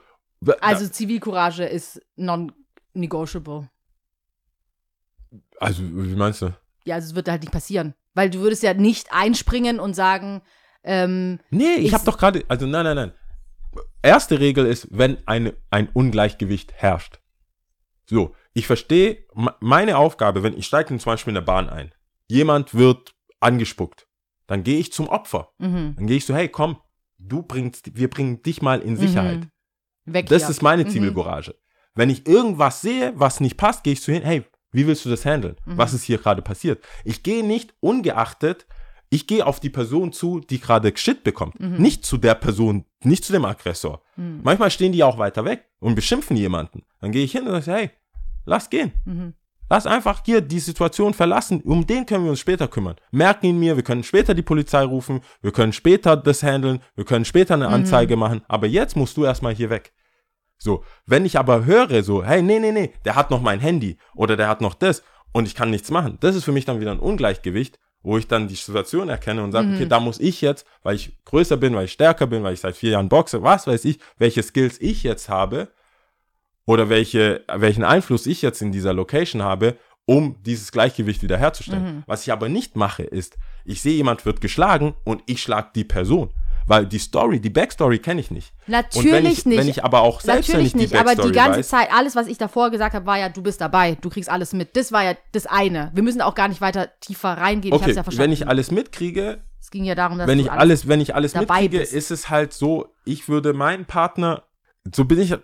Also 0.60 0.88
Zivilcourage 0.88 1.64
ist 1.64 2.02
non-negotiable. 2.16 3.70
also, 5.60 5.82
wie 5.84 6.16
meinst 6.16 6.42
du? 6.42 6.54
Ja, 6.86 6.96
also 6.96 7.08
es 7.10 7.16
wird 7.16 7.30
halt 7.30 7.42
nicht 7.42 7.54
passieren. 7.54 7.94
Weil 8.14 8.30
du 8.30 8.40
würdest 8.42 8.62
ja 8.64 8.74
nicht 8.74 9.08
einspringen 9.12 9.80
und 9.80 9.94
sagen, 9.96 10.42
ähm, 10.84 11.40
Nee, 11.50 11.76
ich 11.76 11.86
Ich- 11.88 11.94
habe 11.94 12.06
doch 12.06 12.18
gerade, 12.18 12.44
also 12.50 12.66
nein, 12.66 12.84
nein, 12.84 12.96
nein. 12.96 13.12
Erste 14.02 14.40
Regel 14.40 14.66
ist, 14.66 14.88
wenn 14.92 15.18
eine, 15.28 15.56
ein 15.72 15.88
Ungleichgewicht 15.94 16.74
herrscht. 16.74 17.20
So, 18.06 18.36
ich 18.54 18.68
verstehe, 18.68 19.26
me- 19.34 19.56
meine 19.62 19.98
Aufgabe, 19.98 20.44
wenn 20.44 20.56
ich 20.58 20.66
steige 20.68 20.90
zum 20.98 21.00
Beispiel 21.12 21.32
in 21.32 21.36
der 21.36 21.42
Bahn 21.42 21.70
ein, 21.70 21.94
jemand 22.28 22.76
wird 22.76 23.16
angespuckt, 23.40 24.08
dann 24.54 24.64
gehe 24.64 24.78
ich 24.80 24.94
zum 24.94 25.08
Opfer. 25.10 25.50
mhm, 25.58 25.94
Dann 25.98 26.08
gehe 26.08 26.18
ich 26.18 26.26
so, 26.26 26.34
hey, 26.36 26.48
komm, 26.48 26.78
du 27.18 27.42
bringst, 27.42 27.96
wir 27.98 28.10
bringen 28.10 28.42
dich 28.42 28.62
mal 28.62 28.80
in 28.82 28.96
Sicherheit. 28.98 29.48
Mhm. 30.06 30.14
weg 30.14 30.28
Das 30.28 30.50
ist 30.50 30.62
meine 30.62 30.84
Mhm. 30.86 30.90
Zivilcourage. 30.90 31.56
Wenn 31.96 32.10
ich 32.10 32.28
irgendwas 32.28 32.82
sehe, 32.82 33.14
was 33.16 33.40
nicht 33.40 33.58
passt, 33.58 33.84
gehe 33.84 33.94
ich 33.94 34.02
so 34.02 34.12
hin, 34.12 34.24
hey, 34.24 34.44
wie 34.72 34.88
willst 34.88 35.06
du 35.06 35.10
das 35.10 35.26
handeln? 35.26 35.56
Mhm. 35.66 35.78
Was 35.78 35.94
ist 35.94 36.04
hier 36.04 36.18
gerade 36.18 36.42
passiert? 36.42 36.84
Ich 37.06 37.24
gehe 37.24 37.44
nicht 37.46 37.74
ungeachtet, 37.80 38.66
ich 39.10 39.28
gehe 39.28 39.46
auf 39.46 39.60
die 39.60 39.70
Person 39.70 40.12
zu, 40.12 40.40
die 40.40 40.60
gerade 40.60 40.92
Shit 40.96 41.24
bekommt. 41.24 41.60
Nicht 41.60 42.04
zu 42.06 42.18
der 42.18 42.34
Person, 42.36 42.86
nicht 43.04 43.24
zu 43.24 43.32
dem 43.32 43.46
Aggressor. 43.46 44.02
Mhm. 44.16 44.40
Manchmal 44.44 44.72
stehen 44.72 44.92
die 44.92 45.04
auch 45.04 45.18
weiter 45.20 45.46
weg 45.46 45.70
und 45.80 45.94
beschimpfen 45.96 46.36
jemanden. 46.36 46.82
Dann 47.00 47.12
gehe 47.12 47.24
ich 47.24 47.32
hin 47.32 47.48
und 47.48 47.62
sage, 47.64 47.78
hey, 47.80 47.92
lass 48.46 48.70
gehen. 48.72 48.92
Mhm. 49.06 49.34
Lass 49.74 49.88
einfach 49.88 50.22
hier 50.24 50.42
die 50.42 50.60
Situation 50.60 51.16
verlassen. 51.16 51.60
Um 51.64 51.88
den 51.88 52.06
können 52.06 52.26
wir 52.26 52.30
uns 52.30 52.40
später 52.40 52.68
kümmern. 52.68 52.96
Merken 53.10 53.48
ihn 53.48 53.58
mir, 53.58 53.76
wir 53.76 53.82
können 53.82 54.04
später 54.04 54.36
die 54.36 54.44
Polizei 54.44 54.84
rufen, 54.84 55.22
wir 55.42 55.52
können 55.52 55.74
später 55.74 56.16
das 56.16 56.44
handeln, 56.44 56.80
wir 56.94 57.06
können 57.06 57.26
später 57.26 57.56
eine 57.56 57.70
Anzeige 57.70 58.16
machen. 58.16 58.44
Aber 58.48 58.68
jetzt 58.68 58.96
musst 58.96 59.18
du 59.18 59.26
erstmal 59.26 59.56
hier 59.56 59.72
weg. 59.72 59.92
So, 60.60 60.84
wenn 61.08 61.26
ich 61.26 61.40
aber 61.40 61.66
höre, 61.66 62.04
so, 62.04 62.24
hey, 62.24 62.44
nee, 62.44 62.60
nee, 62.60 62.72
nee, 62.72 62.94
der 63.04 63.16
hat 63.16 63.32
noch 63.32 63.42
mein 63.42 63.60
Handy 63.60 63.98
oder 64.14 64.38
der 64.38 64.48
hat 64.48 64.62
noch 64.62 64.76
das 64.76 65.02
und 65.32 65.48
ich 65.48 65.56
kann 65.56 65.72
nichts 65.72 65.90
machen, 65.90 66.20
das 66.20 66.36
ist 66.36 66.44
für 66.44 66.52
mich 66.52 66.66
dann 66.66 66.80
wieder 66.80 66.92
ein 66.92 67.00
Ungleichgewicht, 67.00 67.80
wo 68.04 68.20
ich 68.20 68.28
dann 68.28 68.48
die 68.48 68.54
Situation 68.54 69.10
erkenne 69.10 69.44
und 69.44 69.54
sage, 69.54 69.70
okay, 69.74 69.88
da 69.88 70.00
muss 70.00 70.20
ich 70.20 70.40
jetzt, 70.42 70.68
weil 70.84 70.98
ich 70.98 71.18
größer 71.26 71.58
bin, 71.58 71.74
weil 71.74 71.86
ich 71.86 71.94
stärker 71.94 72.28
bin, 72.28 72.44
weil 72.44 72.54
ich 72.54 72.60
seit 72.60 72.78
vier 72.78 72.92
Jahren 72.92 73.10
boxe, 73.10 73.42
was 73.42 73.66
weiß 73.66 73.86
ich, 73.86 73.98
welche 74.20 74.44
Skills 74.44 74.80
ich 74.80 75.02
jetzt 75.02 75.30
habe 75.30 75.70
oder 76.66 76.90
welche, 76.90 77.44
welchen 77.54 77.84
Einfluss 77.84 78.26
ich 78.26 78.42
jetzt 78.42 78.62
in 78.62 78.72
dieser 78.72 78.94
Location 78.94 79.42
habe, 79.42 79.78
um 80.06 80.36
dieses 80.44 80.72
Gleichgewicht 80.72 81.22
wiederherzustellen. 81.22 82.04
Was 82.08 82.24
ich 82.24 82.32
aber 82.32 82.50
nicht 82.50 82.76
mache, 82.76 83.04
ist, 83.04 83.38
ich 83.66 83.82
sehe, 83.82 83.96
jemand 83.96 84.26
wird 84.26 84.42
geschlagen 84.42 84.96
und 85.06 85.24
ich 85.26 85.42
schlag 85.42 85.74
die 85.74 85.86
Person. 85.86 86.32
Weil 86.66 86.86
die 86.86 87.00
Story, 87.00 87.42
die 87.42 87.50
Backstory 87.50 88.00
kenne 88.00 88.22
ich 88.22 88.32
nicht. 88.32 88.54
Natürlich 88.68 89.06
und 89.06 89.12
wenn 89.12 89.26
ich, 89.26 89.46
nicht. 89.46 89.58
Wenn 89.58 89.68
ich 89.68 89.84
aber 89.84 90.02
auch 90.02 90.22
selbst 90.22 90.50
wenn 90.50 90.62
ich 90.62 90.72
Natürlich 90.72 90.72
die 90.72 90.78
nicht, 90.78 90.96
aber 90.96 91.10
Backstory 91.10 91.32
die 91.32 91.36
ganze 91.36 91.60
weiß, 91.60 91.68
Zeit, 91.68 91.94
alles, 91.94 92.16
was 92.16 92.28
ich 92.28 92.38
davor 92.38 92.72
gesagt 92.72 92.96
habe, 92.96 93.06
war 93.06 93.18
ja, 93.18 93.30
du 93.30 93.42
bist 93.42 93.60
dabei, 93.60 93.98
du 94.00 94.10
kriegst 94.10 94.30
alles 94.30 94.54
mit. 94.54 94.76
Das 94.78 94.92
war 94.94 95.04
ja 95.04 95.14
das 95.34 95.46
eine. 95.46 95.92
Wir 95.94 96.04
müssen 96.04 96.22
auch 96.22 96.36
gar 96.36 96.48
nicht 96.48 96.62
weiter 96.62 96.90
tiefer 97.02 97.34
reingehen. 97.34 97.74
ich 97.74 97.82
okay, 97.82 97.90
hab's 97.90 97.96
ja 97.98 98.04
verstanden. 98.04 98.32
wenn 98.32 98.34
ich 98.34 98.48
alles 98.48 98.72
mitkriege, 98.72 99.44
es 99.60 99.72
ging 99.72 99.84
ja 99.84 99.96
darum, 99.96 100.18
dass 100.18 100.28
wenn 100.28 100.40
ich 100.40 100.52
alles, 100.52 100.88
wenn 100.88 101.02
ich 101.02 101.16
alles 101.16 101.34
dabei 101.34 101.64
mitkriege, 101.64 101.80
bist. 101.80 101.94
ist 101.94 102.12
es 102.12 102.30
halt 102.30 102.54
so, 102.54 102.94
ich 103.04 103.28
würde 103.28 103.54
meinen 103.54 103.86
Partner, 103.86 104.44
so 104.92 105.06
bin 105.06 105.20
ich, 105.20 105.36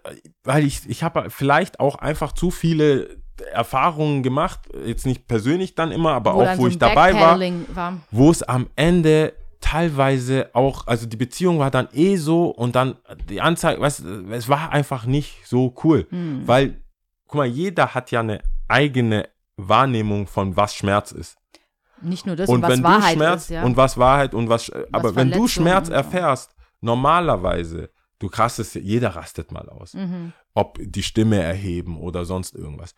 weil 0.43 0.65
ich, 0.65 0.81
ich 0.89 1.03
habe 1.03 1.29
vielleicht 1.29 1.79
auch 1.79 1.95
einfach 1.95 2.33
zu 2.33 2.51
viele 2.51 3.17
Erfahrungen 3.53 4.21
gemacht, 4.21 4.61
jetzt 4.85 5.05
nicht 5.05 5.27
persönlich 5.27 5.75
dann 5.75 5.91
immer, 5.91 6.11
aber 6.13 6.33
wo 6.35 6.41
auch 6.41 6.57
wo 6.57 6.63
so 6.63 6.67
ich 6.67 6.77
dabei 6.77 7.13
war, 7.13 7.39
war. 7.73 7.97
wo 8.11 8.29
es 8.31 8.43
am 8.43 8.67
Ende 8.75 9.33
teilweise 9.61 10.49
auch, 10.53 10.87
also 10.87 11.05
die 11.05 11.17
Beziehung 11.17 11.59
war 11.59 11.71
dann 11.71 11.87
eh 11.93 12.17
so 12.17 12.49
und 12.49 12.75
dann 12.75 12.95
die 13.29 13.41
Anzeige, 13.41 13.81
weißt 13.81 14.03
es 14.31 14.49
war 14.49 14.71
einfach 14.71 15.05
nicht 15.05 15.45
so 15.47 15.73
cool, 15.83 16.07
Hm. 16.09 16.43
weil, 16.45 16.81
guck 17.27 17.37
mal, 17.37 17.47
jeder 17.47 17.93
hat 17.93 18.11
ja 18.11 18.19
eine 18.21 18.41
eigene 18.67 19.29
Wahrnehmung 19.57 20.27
von 20.27 20.55
was 20.55 20.75
Schmerz 20.75 21.11
ist. 21.11 21.37
Nicht 22.01 22.25
nur 22.25 22.35
das, 22.37 22.49
Und 22.49 22.61
was 22.61 22.71
wenn 22.71 22.83
Wahrheit 22.83 23.15
du 23.15 23.19
Schmerz 23.19 23.41
ist, 23.43 23.49
ja. 23.49 23.63
und 23.63 23.75
was 23.75 23.97
Wahrheit 23.97 24.33
und 24.33 24.47
was, 24.47 24.69
äh, 24.69 24.85
aber 24.91 25.15
wenn 25.15 25.31
du 25.31 25.47
Schmerz 25.47 25.89
erfährst, 25.89 26.55
normalerweise, 26.79 27.89
du 28.19 28.27
rastest, 28.27 28.75
jeder 28.75 29.15
rastet 29.15 29.51
mal 29.51 29.69
aus. 29.69 29.93
Mhm. 29.93 30.33
Ob 30.53 30.77
die 30.81 31.03
Stimme 31.03 31.41
erheben 31.41 31.99
oder 31.99 32.25
sonst 32.25 32.55
irgendwas. 32.55 32.93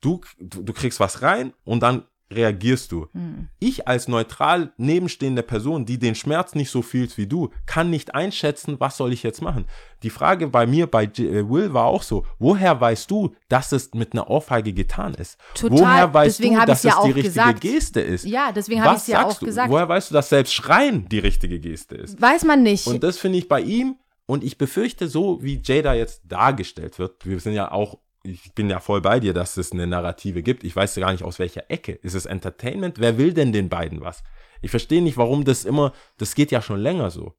Du, 0.00 0.20
du, 0.38 0.62
du 0.62 0.72
kriegst 0.72 1.00
was 1.00 1.22
rein 1.22 1.52
und 1.64 1.82
dann 1.82 2.04
reagierst 2.30 2.90
du. 2.90 3.06
Mhm. 3.12 3.48
Ich 3.60 3.86
als 3.86 4.08
neutral 4.08 4.72
nebenstehende 4.76 5.42
Person, 5.42 5.86
die 5.86 5.98
den 5.98 6.14
Schmerz 6.14 6.54
nicht 6.54 6.70
so 6.70 6.82
fühlt 6.82 7.16
wie 7.18 7.26
du, 7.26 7.50
kann 7.66 7.90
nicht 7.90 8.14
einschätzen, 8.14 8.80
was 8.80 8.96
soll 8.96 9.12
ich 9.12 9.22
jetzt 9.22 9.42
machen. 9.42 9.66
Die 10.02 10.10
Frage 10.10 10.48
bei 10.48 10.66
mir, 10.66 10.88
bei 10.88 11.04
äh, 11.04 11.48
Will 11.48 11.72
war 11.72 11.84
auch 11.84 12.02
so, 12.02 12.26
woher 12.38 12.80
weißt 12.80 13.10
du, 13.10 13.34
dass 13.48 13.72
es 13.72 13.94
mit 13.94 14.12
einer 14.12 14.28
Ohrfeige 14.28 14.72
getan 14.72 15.14
ist? 15.14 15.38
Total, 15.54 15.78
woher 15.78 16.14
weißt 16.14 16.38
deswegen 16.40 16.58
du, 16.58 16.66
dass 16.66 16.82
ja 16.82 16.96
es 16.98 17.04
die 17.04 17.10
richtige 17.12 17.28
gesagt. 17.28 17.60
Geste 17.60 18.00
ist? 18.00 18.24
Ja, 18.24 18.50
deswegen 18.52 18.82
habe 18.82 18.96
ich 18.96 19.02
es 19.02 19.06
ja 19.06 19.24
auch 19.24 19.38
du? 19.38 19.46
gesagt. 19.46 19.70
Woher 19.70 19.88
weißt 19.88 20.10
du, 20.10 20.14
dass 20.14 20.28
selbst 20.28 20.52
Schreien 20.52 21.08
die 21.08 21.20
richtige 21.20 21.60
Geste 21.60 21.94
ist? 21.94 22.20
Weiß 22.20 22.44
man 22.44 22.62
nicht. 22.62 22.86
Und 22.88 23.04
das 23.04 23.18
finde 23.18 23.38
ich 23.38 23.48
bei 23.48 23.60
ihm, 23.60 23.96
und 24.26 24.44
ich 24.44 24.58
befürchte, 24.58 25.08
so 25.08 25.42
wie 25.42 25.60
Jada 25.64 25.94
jetzt 25.94 26.22
dargestellt 26.24 26.98
wird, 26.98 27.24
wir 27.26 27.38
sind 27.40 27.52
ja 27.54 27.70
auch, 27.70 27.98
ich 28.22 28.52
bin 28.54 28.68
ja 28.68 28.80
voll 28.80 29.00
bei 29.00 29.20
dir, 29.20 29.32
dass 29.32 29.56
es 29.56 29.70
eine 29.72 29.86
Narrative 29.86 30.42
gibt. 30.42 30.64
Ich 30.64 30.74
weiß 30.74 30.96
ja 30.96 31.06
gar 31.06 31.12
nicht, 31.12 31.22
aus 31.22 31.38
welcher 31.38 31.70
Ecke. 31.70 31.92
Ist 31.92 32.14
es 32.14 32.26
Entertainment? 32.26 32.98
Wer 32.98 33.18
will 33.18 33.32
denn 33.32 33.52
den 33.52 33.68
beiden 33.68 34.00
was? 34.00 34.24
Ich 34.62 34.70
verstehe 34.72 35.00
nicht, 35.02 35.16
warum 35.16 35.44
das 35.44 35.64
immer, 35.64 35.92
das 36.18 36.34
geht 36.34 36.50
ja 36.50 36.60
schon 36.60 36.80
länger 36.80 37.10
so. 37.10 37.34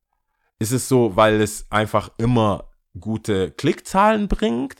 Ist 0.60 0.72
es 0.72 0.88
so, 0.88 1.16
weil 1.18 1.42
es 1.42 1.68
einfach 1.70 2.10
immer 2.18 2.70
gute 3.00 3.52
Klickzahlen 3.52 4.28
bringt? 4.30 4.76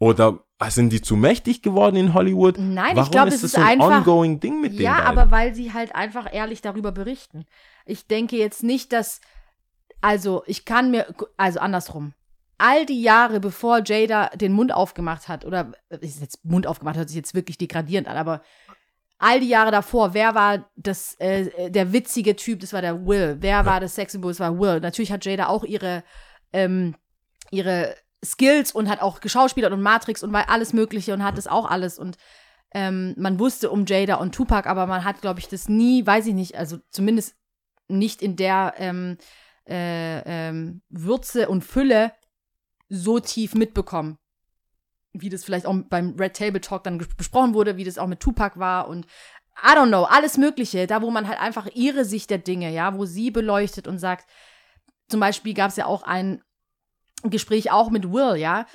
Oder 0.00 0.40
sind 0.68 0.90
die 0.92 1.00
zu 1.02 1.16
mächtig 1.16 1.62
geworden 1.62 1.96
in 1.96 2.14
Hollywood? 2.14 2.56
Nein, 2.58 2.90
ich 2.90 2.96
Warum 2.96 3.10
glaube, 3.12 3.28
ist 3.28 3.34
es 3.36 3.40
das 3.42 3.50
ist 3.52 3.56
so 3.56 3.60
ein 3.62 3.80
einfach- 3.80 3.98
ongoing 3.98 4.40
Ding 4.40 4.60
mit 4.60 4.72
den 4.74 4.82
ja, 4.82 5.04
aber 5.04 5.30
weil 5.30 5.54
sie 5.54 5.72
halt 5.72 5.94
einfach 5.94 6.32
ehrlich 6.32 6.62
darüber 6.62 6.90
berichten. 6.92 7.46
Ich 7.86 8.06
denke 8.06 8.36
jetzt 8.36 8.62
nicht, 8.64 8.92
dass, 8.92 9.20
also 10.00 10.42
ich 10.46 10.64
kann 10.64 10.90
mir, 10.90 11.14
also 11.36 11.60
andersrum. 11.60 12.14
All 12.58 12.86
die 12.86 13.02
Jahre, 13.02 13.38
bevor 13.38 13.82
Jada 13.84 14.30
den 14.30 14.52
Mund 14.52 14.72
aufgemacht 14.72 15.28
hat, 15.28 15.44
oder 15.44 15.72
ist 16.00 16.20
jetzt 16.20 16.44
Mund 16.44 16.66
aufgemacht, 16.66 16.96
hört 16.96 17.08
sich 17.08 17.16
jetzt 17.16 17.34
wirklich 17.34 17.56
degradierend 17.56 18.08
an, 18.08 18.16
aber 18.16 18.42
all 19.18 19.40
die 19.40 19.48
Jahre 19.48 19.70
davor, 19.70 20.14
wer 20.14 20.34
war 20.34 20.68
das, 20.76 21.14
äh, 21.20 21.70
der 21.70 21.92
witzige 21.92 22.34
Typ, 22.36 22.60
das 22.60 22.72
war 22.72 22.82
der 22.82 23.06
Will. 23.06 23.36
Wer 23.40 23.64
war 23.66 23.80
das 23.80 23.94
Sexsymbol, 23.94 24.32
das 24.32 24.40
war 24.40 24.58
Will. 24.58 24.80
Natürlich 24.80 25.12
hat 25.12 25.24
Jada 25.24 25.48
auch 25.48 25.64
ihre, 25.64 26.02
ähm, 26.52 26.94
ihre 27.50 27.94
Skills 28.24 28.72
und 28.72 28.88
hat 28.88 29.02
auch 29.02 29.20
geschauspielert 29.20 29.72
und 29.72 29.82
Matrix 29.82 30.22
und 30.22 30.32
war 30.32 30.50
alles 30.50 30.72
Mögliche 30.72 31.14
und 31.14 31.24
hat 31.24 31.38
das 31.38 31.46
auch 31.46 31.70
alles 31.70 31.98
und 31.98 32.16
ähm, 32.74 33.14
man 33.16 33.38
wusste 33.38 33.70
um 33.70 33.86
Jada 33.86 34.16
und 34.16 34.34
Tupac, 34.34 34.68
aber 34.68 34.86
man 34.86 35.04
hat, 35.04 35.22
glaube 35.22 35.40
ich, 35.40 35.48
das 35.48 35.68
nie, 35.68 36.06
weiß 36.06 36.26
ich 36.26 36.34
nicht, 36.34 36.56
also 36.56 36.78
zumindest 36.90 37.34
nicht 37.88 38.20
in 38.20 38.36
der 38.36 38.74
ähm, 38.76 39.16
äh, 39.68 40.22
ähm, 40.24 40.82
Würze 40.88 41.48
und 41.48 41.64
Fülle 41.64 42.12
so 42.88 43.20
tief 43.20 43.54
mitbekommen. 43.54 44.18
Wie 45.12 45.28
das 45.28 45.44
vielleicht 45.44 45.66
auch 45.66 45.76
beim 45.88 46.14
Red 46.18 46.36
Table 46.36 46.60
Talk 46.60 46.84
dann 46.84 46.98
besprochen 47.16 47.54
wurde, 47.54 47.76
wie 47.76 47.84
das 47.84 47.98
auch 47.98 48.06
mit 48.06 48.20
Tupac 48.20 48.58
war 48.58 48.88
und 48.88 49.06
I 49.60 49.74
don't 49.74 49.88
know, 49.88 50.04
alles 50.04 50.36
Mögliche, 50.36 50.86
da 50.86 51.02
wo 51.02 51.10
man 51.10 51.26
halt 51.26 51.40
einfach 51.40 51.66
ihre 51.74 52.04
Sicht 52.04 52.30
der 52.30 52.38
Dinge, 52.38 52.70
ja, 52.72 52.96
wo 52.96 53.04
sie 53.06 53.30
beleuchtet 53.30 53.88
und 53.88 53.98
sagt, 53.98 54.28
zum 55.08 55.18
Beispiel 55.18 55.54
gab 55.54 55.70
es 55.70 55.76
ja 55.76 55.86
auch 55.86 56.02
ein 56.02 56.42
Gespräch 57.24 57.72
auch 57.72 57.90
mit 57.90 58.12
Will, 58.12 58.36
ja, 58.36 58.66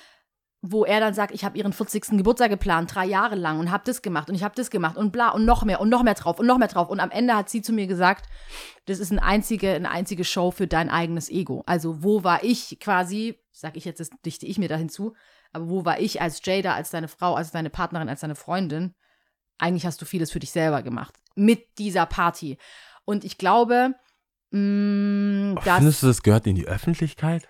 wo 0.66 0.86
er 0.86 1.02
dann 1.02 1.14
sagt, 1.14 1.34
ich 1.34 1.44
habe 1.44 1.58
ihren 1.58 1.74
40. 1.74 2.18
Geburtstag 2.18 2.50
geplant, 2.50 2.96
drei 2.96 3.06
Jahre 3.06 3.36
lang 3.36 3.60
und 3.60 3.70
habe 3.70 3.84
das 3.86 4.02
gemacht 4.02 4.30
und 4.30 4.36
ich 4.36 4.44
habe 4.44 4.56
das 4.56 4.72
gemacht 4.72 4.96
und 4.96 5.12
bla 5.12 5.30
und 5.30 5.44
noch 5.44 5.66
mehr 5.66 5.82
und 5.82 5.90
noch 5.90 6.04
mehr 6.04 6.14
drauf 6.14 6.40
und 6.40 6.48
noch 6.48 6.58
mehr 6.58 6.70
drauf. 6.70 6.88
Und 6.88 7.02
am 7.02 7.12
Ende 7.12 7.36
hat 7.36 7.50
sie 7.50 7.62
zu 7.62 7.74
mir 7.74 7.86
gesagt, 7.86 8.30
das 8.86 9.00
ist 9.00 9.12
eine 9.12 9.22
einzige, 9.22 9.74
eine 9.74 9.92
einzige 9.92 10.24
Show 10.24 10.52
für 10.52 10.66
dein 10.66 10.90
eigenes 10.90 11.30
Ego. 11.30 11.64
Also 11.66 12.02
wo 12.02 12.24
war 12.24 12.46
ich 12.46 12.80
quasi, 12.80 13.38
sag 13.52 13.76
ich 13.76 13.84
jetzt, 13.84 14.00
das 14.00 14.10
dichte 14.26 14.46
ich 14.46 14.58
mir 14.58 14.70
da 14.70 14.78
hinzu, 14.78 15.14
aber 15.52 15.68
wo 15.68 15.84
war 15.84 16.00
ich 16.00 16.22
als 16.22 16.40
Jada, 16.46 16.74
als 16.74 16.92
deine 16.92 17.10
Frau, 17.10 17.34
als 17.36 17.52
deine 17.52 17.70
Partnerin, 17.70 18.08
als 18.08 18.22
deine 18.22 18.36
Freundin? 18.36 18.96
Eigentlich 19.58 19.86
hast 19.86 20.02
du 20.02 20.06
vieles 20.06 20.32
für 20.32 20.40
dich 20.40 20.52
selber 20.52 20.82
gemacht. 20.82 21.14
Mit 21.36 21.78
dieser 21.78 22.06
Party. 22.06 22.58
Und 23.04 23.26
ich 23.26 23.38
glaube, 23.38 23.96
mh, 24.52 25.56
dass 25.56 25.78
Findest 25.80 26.04
du, 26.04 26.08
das 26.08 26.24
gehört 26.24 26.48
in 26.48 26.56
die 26.56 26.68
Öffentlichkeit? 26.68 27.50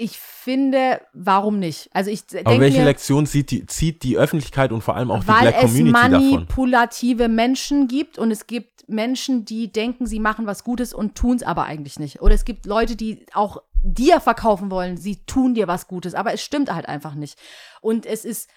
Ich 0.00 0.16
finde, 0.16 1.00
warum 1.12 1.58
nicht? 1.58 1.90
Also 1.92 2.10
ich 2.10 2.22
Aber 2.30 2.44
denke 2.44 2.60
welche 2.60 2.78
mir, 2.78 2.84
Lektion 2.84 3.26
zieht 3.26 3.50
die, 3.50 3.66
zieht 3.66 4.04
die 4.04 4.16
Öffentlichkeit 4.16 4.70
und 4.70 4.80
vor 4.82 4.94
allem 4.94 5.10
auch 5.10 5.22
die 5.22 5.28
weil 5.28 5.40
Black 5.40 5.56
es 5.56 5.60
Community 5.62 5.92
davon? 5.92 6.30
manipulative 6.30 7.28
Menschen 7.28 7.88
gibt 7.88 8.16
und 8.16 8.30
es 8.30 8.46
gibt 8.46 8.88
Menschen, 8.88 9.44
die 9.44 9.72
denken, 9.72 10.06
sie 10.06 10.20
machen 10.20 10.46
was 10.46 10.62
Gutes 10.62 10.94
und 10.94 11.16
tun 11.16 11.36
es 11.36 11.42
aber 11.42 11.64
eigentlich 11.64 11.98
nicht. 11.98 12.22
Oder 12.22 12.36
es 12.36 12.44
gibt 12.44 12.64
Leute, 12.64 12.94
die 12.94 13.26
auch 13.34 13.60
dir 13.82 14.20
verkaufen 14.20 14.70
wollen, 14.70 14.96
sie 14.96 15.16
tun 15.26 15.54
dir 15.54 15.66
was 15.66 15.88
Gutes, 15.88 16.14
aber 16.14 16.32
es 16.32 16.42
stimmt 16.42 16.72
halt 16.72 16.88
einfach 16.88 17.14
nicht. 17.14 17.36
Und 17.80 18.06
es 18.06 18.24
ist 18.24 18.48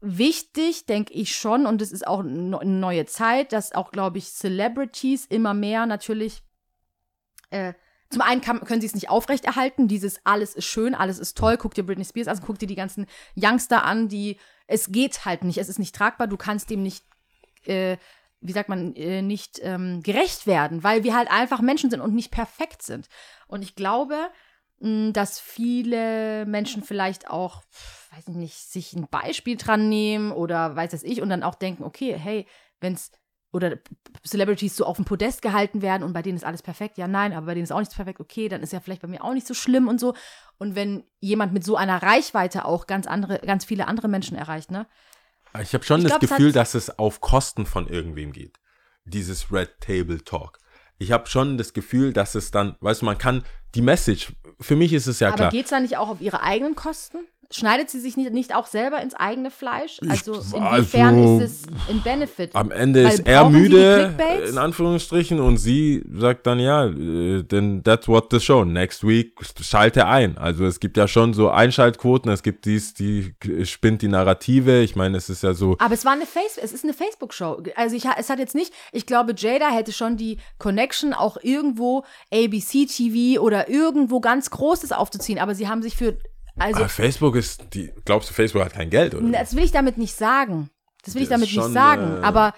wichtig, 0.00 0.86
denke 0.86 1.12
ich 1.12 1.36
schon, 1.36 1.66
und 1.66 1.80
es 1.80 1.92
ist 1.92 2.06
auch 2.06 2.20
eine 2.20 2.58
neue 2.64 3.06
Zeit, 3.06 3.52
dass 3.52 3.72
auch, 3.72 3.92
glaube 3.92 4.18
ich, 4.18 4.32
Celebrities 4.32 5.24
immer 5.24 5.54
mehr 5.54 5.86
natürlich 5.86 6.42
äh, 7.50 7.74
zum 8.10 8.22
einen 8.22 8.40
kann, 8.40 8.60
können 8.60 8.80
sie 8.80 8.86
es 8.86 8.94
nicht 8.94 9.10
aufrechterhalten, 9.10 9.88
dieses 9.88 10.24
alles 10.24 10.54
ist 10.54 10.64
schön, 10.64 10.94
alles 10.94 11.18
ist 11.18 11.36
toll, 11.36 11.56
guck 11.58 11.74
dir 11.74 11.84
Britney 11.84 12.04
Spears 12.04 12.28
an, 12.28 12.40
guck 12.44 12.58
dir 12.58 12.66
die 12.66 12.74
ganzen 12.74 13.06
Youngster 13.36 13.84
an, 13.84 14.08
die, 14.08 14.38
es 14.66 14.90
geht 14.90 15.24
halt 15.24 15.44
nicht, 15.44 15.58
es 15.58 15.68
ist 15.68 15.78
nicht 15.78 15.94
tragbar, 15.94 16.26
du 16.26 16.36
kannst 16.36 16.70
dem 16.70 16.82
nicht, 16.82 17.04
äh, 17.64 17.98
wie 18.40 18.52
sagt 18.52 18.68
man, 18.68 18.94
äh, 18.94 19.20
nicht 19.20 19.60
ähm, 19.62 20.02
gerecht 20.02 20.46
werden, 20.46 20.82
weil 20.84 21.04
wir 21.04 21.14
halt 21.14 21.30
einfach 21.30 21.60
Menschen 21.60 21.90
sind 21.90 22.00
und 22.00 22.14
nicht 22.14 22.30
perfekt 22.30 22.82
sind. 22.82 23.08
Und 23.46 23.62
ich 23.62 23.74
glaube, 23.74 24.30
mh, 24.78 25.10
dass 25.12 25.38
viele 25.38 26.46
Menschen 26.46 26.82
vielleicht 26.82 27.28
auch, 27.28 27.62
weiß 28.14 28.28
ich 28.28 28.36
nicht, 28.36 28.56
sich 28.56 28.94
ein 28.94 29.08
Beispiel 29.10 29.56
dran 29.56 29.88
nehmen 29.88 30.32
oder 30.32 30.76
weiß 30.76 30.94
es 30.94 31.02
ich 31.02 31.20
und 31.20 31.28
dann 31.28 31.42
auch 31.42 31.56
denken, 31.56 31.82
okay, 31.84 32.16
hey, 32.16 32.46
wenn's 32.80 33.12
oder 33.52 33.78
Celebrities 34.26 34.76
so 34.76 34.84
auf 34.84 34.96
dem 34.96 35.04
Podest 35.04 35.40
gehalten 35.42 35.80
werden 35.80 36.02
und 36.02 36.12
bei 36.12 36.22
denen 36.22 36.36
ist 36.36 36.44
alles 36.44 36.62
perfekt. 36.62 36.98
Ja, 36.98 37.08
nein, 37.08 37.32
aber 37.32 37.46
bei 37.46 37.54
denen 37.54 37.64
ist 37.64 37.72
auch 37.72 37.78
nichts 37.78 37.94
perfekt. 37.94 38.20
Okay, 38.20 38.48
dann 38.48 38.62
ist 38.62 38.72
ja 38.72 38.80
vielleicht 38.80 39.02
bei 39.02 39.08
mir 39.08 39.24
auch 39.24 39.32
nicht 39.32 39.46
so 39.46 39.54
schlimm 39.54 39.88
und 39.88 39.98
so. 39.98 40.14
Und 40.58 40.74
wenn 40.74 41.04
jemand 41.20 41.52
mit 41.52 41.64
so 41.64 41.76
einer 41.76 42.02
Reichweite 42.02 42.64
auch 42.66 42.86
ganz 42.86 43.06
andere, 43.06 43.38
ganz 43.38 43.64
viele 43.64 43.86
andere 43.88 44.08
Menschen 44.08 44.36
erreicht, 44.36 44.70
ne? 44.70 44.86
Ich 45.62 45.72
habe 45.72 45.82
schon 45.84 46.00
Ich 46.00 46.04
das 46.04 46.10
glaub, 46.12 46.22
es 46.22 46.28
Gefühl, 46.28 46.48
hat- 46.48 46.56
dass 46.56 46.74
es 46.74 46.98
auf 46.98 47.20
Kosten 47.22 47.64
von 47.64 47.88
irgendwem 47.88 48.32
geht. 48.32 48.58
Dieses 49.04 49.50
Red 49.50 49.80
Table 49.80 50.22
Talk. 50.22 50.58
Ich 50.98 51.10
habe 51.12 51.26
schon 51.28 51.56
das 51.56 51.72
Gefühl, 51.72 52.12
dass 52.12 52.34
es 52.34 52.50
dann, 52.50 52.76
weißt 52.80 53.00
du, 53.00 53.06
man 53.06 53.16
kann 53.16 53.44
die 53.74 53.82
Message, 53.82 54.34
für 54.60 54.76
mich 54.76 54.92
ist 54.92 55.06
es 55.06 55.20
ja 55.20 55.28
aber 55.28 55.36
klar. 55.36 55.50
geht's 55.50 55.70
da 55.70 55.80
nicht 55.80 55.96
auch 55.96 56.08
auf 56.08 56.20
ihre 56.20 56.42
eigenen 56.42 56.74
Kosten? 56.74 57.18
Schneidet 57.50 57.88
sie 57.88 57.98
sich 58.00 58.16
nicht, 58.16 58.32
nicht 58.32 58.54
auch 58.54 58.66
selber 58.66 59.00
ins 59.00 59.14
eigene 59.14 59.50
Fleisch? 59.50 59.98
Also 60.08 60.34
also- 60.34 60.56
inwiefern 60.56 61.40
ist 61.40 61.42
es 61.42 61.62
ein 61.88 62.02
Benefit? 62.02 62.54
Am 62.54 62.70
Ende 62.70 63.04
Weil 63.04 63.14
ist 63.14 63.26
er 63.26 63.48
müde, 63.48 64.14
Clickbaits? 64.16 64.50
in 64.50 64.58
Anführungsstrichen, 64.58 65.40
und 65.40 65.56
sie 65.56 66.04
sagt 66.12 66.46
dann, 66.46 66.58
ja, 66.60 66.86
äh, 66.86 67.42
then 67.44 67.82
that's 67.82 68.06
what 68.08 68.26
the 68.30 68.40
show. 68.40 68.64
Next 68.64 69.06
week 69.06 69.34
schalte 69.60 70.06
ein. 70.06 70.36
Also 70.36 70.66
es 70.66 70.78
gibt 70.80 70.96
ja 70.96 71.08
schon 71.08 71.32
so 71.32 71.50
Einschaltquoten, 71.50 72.30
es 72.30 72.42
gibt 72.42 72.66
dies, 72.66 72.94
die 72.94 73.34
spinnt 73.64 74.02
die 74.02 74.08
Narrative. 74.08 74.82
Ich 74.82 74.94
meine, 74.96 75.16
es 75.16 75.30
ist 75.30 75.42
ja 75.42 75.54
so, 75.54 75.76
Aber 75.78 75.94
es 75.94 76.04
war 76.04 76.12
eine 76.12 76.26
Face, 76.26 76.58
es 76.62 76.72
ist 76.72 76.84
eine 76.84 76.92
Facebook-Show. 76.92 77.62
Also 77.76 77.96
ich, 77.96 78.04
es 78.04 78.28
hat 78.28 78.38
jetzt 78.38 78.54
nicht, 78.54 78.72
ich 78.92 79.06
glaube, 79.06 79.34
Jada 79.36 79.70
hätte 79.70 79.92
schon 79.92 80.16
die 80.16 80.38
Connection 80.58 81.14
auch 81.14 81.38
irgendwo 81.42 82.04
ABC 82.32 82.86
TV 82.86 83.40
oder 83.40 83.68
irgendwo 83.68 84.20
ganz 84.20 84.50
Großes 84.50 84.92
aufzuziehen. 84.92 85.38
Aber 85.38 85.54
sie 85.54 85.68
haben 85.68 85.82
sich 85.82 85.96
für, 85.96 86.18
also 86.58 86.84
ah, 86.84 86.88
Facebook 86.88 87.36
ist, 87.36 87.74
die, 87.74 87.92
glaubst 88.04 88.30
du, 88.30 88.34
Facebook 88.34 88.64
hat 88.64 88.74
kein 88.74 88.90
Geld, 88.90 89.14
oder? 89.14 89.28
das 89.30 89.54
will 89.54 89.64
ich 89.64 89.72
damit 89.72 89.98
nicht 89.98 90.14
sagen. 90.14 90.70
Das 91.04 91.14
will 91.14 91.22
ich 91.22 91.28
Das 91.28 91.36
damit 91.36 91.50
ist 91.50 91.56
nicht 91.56 91.72
sagen. 91.72 92.22
Aber 92.22 92.54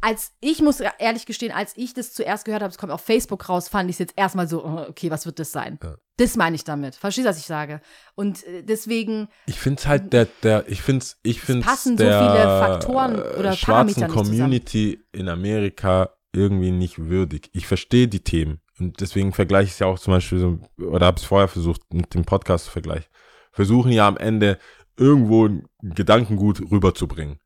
als 0.00 0.32
ich 0.40 0.62
muss 0.62 0.80
ehrlich 0.98 1.26
gestehen, 1.26 1.52
als 1.52 1.72
ich 1.76 1.94
das 1.94 2.12
zuerst 2.12 2.44
gehört 2.44 2.62
habe, 2.62 2.70
es 2.70 2.78
kommt 2.78 2.92
auf 2.92 3.00
Facebook 3.00 3.48
raus, 3.48 3.68
fand 3.68 3.90
ich 3.90 3.94
es 3.94 3.98
jetzt 3.98 4.14
erstmal 4.16 4.46
so, 4.46 4.64
oh, 4.64 4.86
okay, 4.88 5.10
was 5.10 5.26
wird 5.26 5.38
das 5.38 5.52
sein? 5.52 5.78
Ja. 5.82 5.96
Das 6.18 6.36
meine 6.36 6.56
ich 6.56 6.64
damit. 6.64 6.94
Verstehst 6.94 7.26
du, 7.26 7.30
was 7.30 7.38
ich 7.38 7.46
sage? 7.46 7.80
Und 8.14 8.44
äh, 8.44 8.62
deswegen, 8.62 9.28
Ich 9.46 9.58
finde 9.58 9.80
es 9.80 9.86
halt 9.86 10.12
der, 10.12 10.26
der, 10.42 10.68
ich 10.68 10.82
finde 10.82 11.02
es, 11.02 11.18
ich 11.22 11.40
finde 11.40 11.64
passen 11.64 11.98
so 11.98 12.04
der 12.04 12.20
viele 12.20 12.44
Faktoren 12.44 13.16
oder 13.16 13.50
äh, 13.50 13.56
schwarzen 13.56 14.02
Parameter. 14.02 14.08
Community 14.08 15.04
in 15.12 15.28
Amerika 15.28 16.10
irgendwie 16.32 16.70
nicht 16.70 16.98
würdig. 16.98 17.50
Ich 17.52 17.66
verstehe 17.66 18.08
die 18.08 18.20
Themen 18.20 18.60
und 18.78 19.00
deswegen 19.00 19.32
vergleiche 19.32 19.66
ich 19.66 19.72
es 19.72 19.78
ja 19.78 19.86
auch 19.86 19.98
zum 19.98 20.12
Beispiel 20.12 20.38
so, 20.38 20.58
oder 20.84 21.06
habe 21.06 21.18
es 21.18 21.24
vorher 21.24 21.48
versucht 21.48 21.82
mit 21.92 22.12
dem 22.14 22.24
Podcast 22.24 22.66
zu 22.66 22.70
vergleichen. 22.70 23.10
Versuchen 23.52 23.90
ja 23.90 24.06
am 24.06 24.16
Ende 24.16 24.58
irgendwo 24.98 25.46
ein 25.46 25.66
Gedankengut 25.82 26.60
rüberzubringen. 26.70 27.38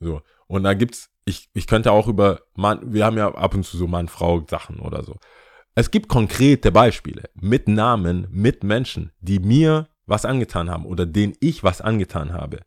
So. 0.00 0.20
Und 0.46 0.64
da 0.64 0.74
gibt's, 0.74 1.10
ich, 1.24 1.48
ich 1.54 1.66
könnte 1.66 1.92
auch 1.92 2.08
über 2.08 2.42
Mann, 2.54 2.92
wir 2.92 3.04
haben 3.04 3.16
ja 3.16 3.34
ab 3.34 3.54
und 3.54 3.64
zu 3.64 3.76
so 3.76 3.86
Mann-Frau-Sachen 3.86 4.80
oder 4.80 5.02
so. 5.02 5.16
Es 5.74 5.90
gibt 5.90 6.08
konkrete 6.08 6.72
Beispiele 6.72 7.24
mit 7.34 7.68
Namen, 7.68 8.26
mit 8.30 8.64
Menschen, 8.64 9.12
die 9.20 9.38
mir 9.38 9.88
was 10.06 10.24
angetan 10.24 10.70
haben 10.70 10.86
oder 10.86 11.04
denen 11.04 11.34
ich 11.40 11.64
was 11.64 11.80
angetan 11.80 12.32
habe. 12.32 12.60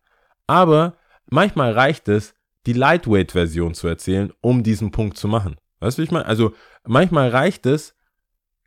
Aber 0.45 0.97
manchmal 1.29 1.71
reicht 1.73 2.07
es, 2.07 2.35
die 2.65 2.73
Lightweight-Version 2.73 3.73
zu 3.73 3.87
erzählen, 3.87 4.31
um 4.41 4.63
diesen 4.63 4.91
Punkt 4.91 5.17
zu 5.17 5.27
machen. 5.27 5.55
Weißt 5.79 5.97
du, 5.97 6.01
ich 6.01 6.11
meine? 6.11 6.25
Also 6.25 6.53
manchmal 6.85 7.29
reicht 7.29 7.65
es, 7.65 7.95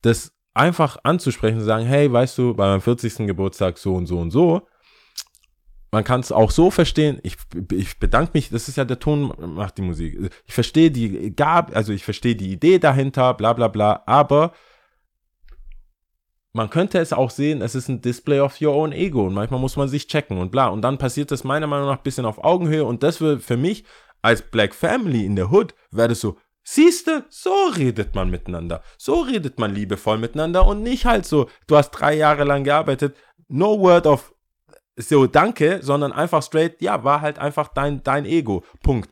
das 0.02 0.32
einfach 0.54 0.98
anzusprechen 1.02 1.58
und 1.58 1.64
sagen, 1.64 1.86
hey, 1.86 2.12
weißt 2.12 2.36
du, 2.38 2.54
bei 2.54 2.66
meinem 2.66 2.80
40. 2.80 3.26
Geburtstag 3.26 3.78
so 3.78 3.94
und 3.94 4.06
so 4.06 4.18
und 4.18 4.30
so. 4.30 4.66
Man 5.90 6.04
kann 6.04 6.20
es 6.20 6.32
auch 6.32 6.50
so 6.50 6.70
verstehen. 6.70 7.20
Ich, 7.22 7.36
ich 7.70 7.98
bedanke 7.98 8.32
mich, 8.34 8.48
das 8.50 8.68
ist 8.68 8.76
ja 8.76 8.84
der 8.84 8.98
Ton, 8.98 9.32
macht 9.54 9.78
die 9.78 9.82
Musik. 9.82 10.32
Ich 10.46 10.54
verstehe 10.54 10.90
die 10.90 11.34
gab, 11.34 11.74
also 11.76 11.92
ich 11.92 12.04
verstehe 12.04 12.34
die 12.34 12.52
Idee 12.52 12.78
dahinter, 12.78 13.34
bla 13.34 13.52
bla 13.52 13.68
bla, 13.68 14.02
aber 14.06 14.52
man 16.54 16.70
könnte 16.70 16.98
es 16.98 17.12
auch 17.12 17.30
sehen, 17.30 17.62
es 17.62 17.74
ist 17.74 17.88
ein 17.88 18.02
Display 18.02 18.40
of 18.40 18.60
your 18.60 18.74
own 18.74 18.92
ego 18.92 19.26
und 19.26 19.34
manchmal 19.34 19.60
muss 19.60 19.76
man 19.76 19.88
sich 19.88 20.06
checken 20.06 20.38
und 20.38 20.50
bla. 20.50 20.68
Und 20.68 20.82
dann 20.82 20.98
passiert 20.98 21.30
das 21.30 21.44
meiner 21.44 21.66
Meinung 21.66 21.88
nach 21.88 21.98
ein 21.98 22.02
bisschen 22.02 22.26
auf 22.26 22.42
Augenhöhe 22.42 22.84
und 22.84 23.02
das 23.02 23.20
wird 23.20 23.42
für 23.42 23.56
mich 23.56 23.84
als 24.22 24.42
Black 24.42 24.74
Family 24.74 25.24
in 25.24 25.36
der 25.36 25.50
Hood, 25.50 25.74
wäre 25.90 26.08
das 26.08 26.20
so, 26.20 26.36
siehste, 26.62 27.24
so 27.28 27.52
redet 27.76 28.14
man 28.14 28.30
miteinander. 28.30 28.82
So 28.98 29.20
redet 29.20 29.58
man 29.58 29.74
liebevoll 29.74 30.18
miteinander 30.18 30.66
und 30.66 30.82
nicht 30.82 31.04
halt 31.04 31.26
so, 31.26 31.48
du 31.66 31.76
hast 31.76 31.90
drei 31.90 32.14
Jahre 32.14 32.44
lang 32.44 32.64
gearbeitet, 32.64 33.16
no 33.48 33.78
word 33.78 34.06
of 34.06 34.34
so 34.96 35.26
danke, 35.26 35.80
sondern 35.82 36.12
einfach 36.12 36.42
straight, 36.42 36.80
ja, 36.82 37.02
war 37.04 37.20
halt 37.20 37.38
einfach 37.38 37.68
dein, 37.68 38.02
dein 38.02 38.24
Ego. 38.24 38.62
Punkt. 38.82 39.10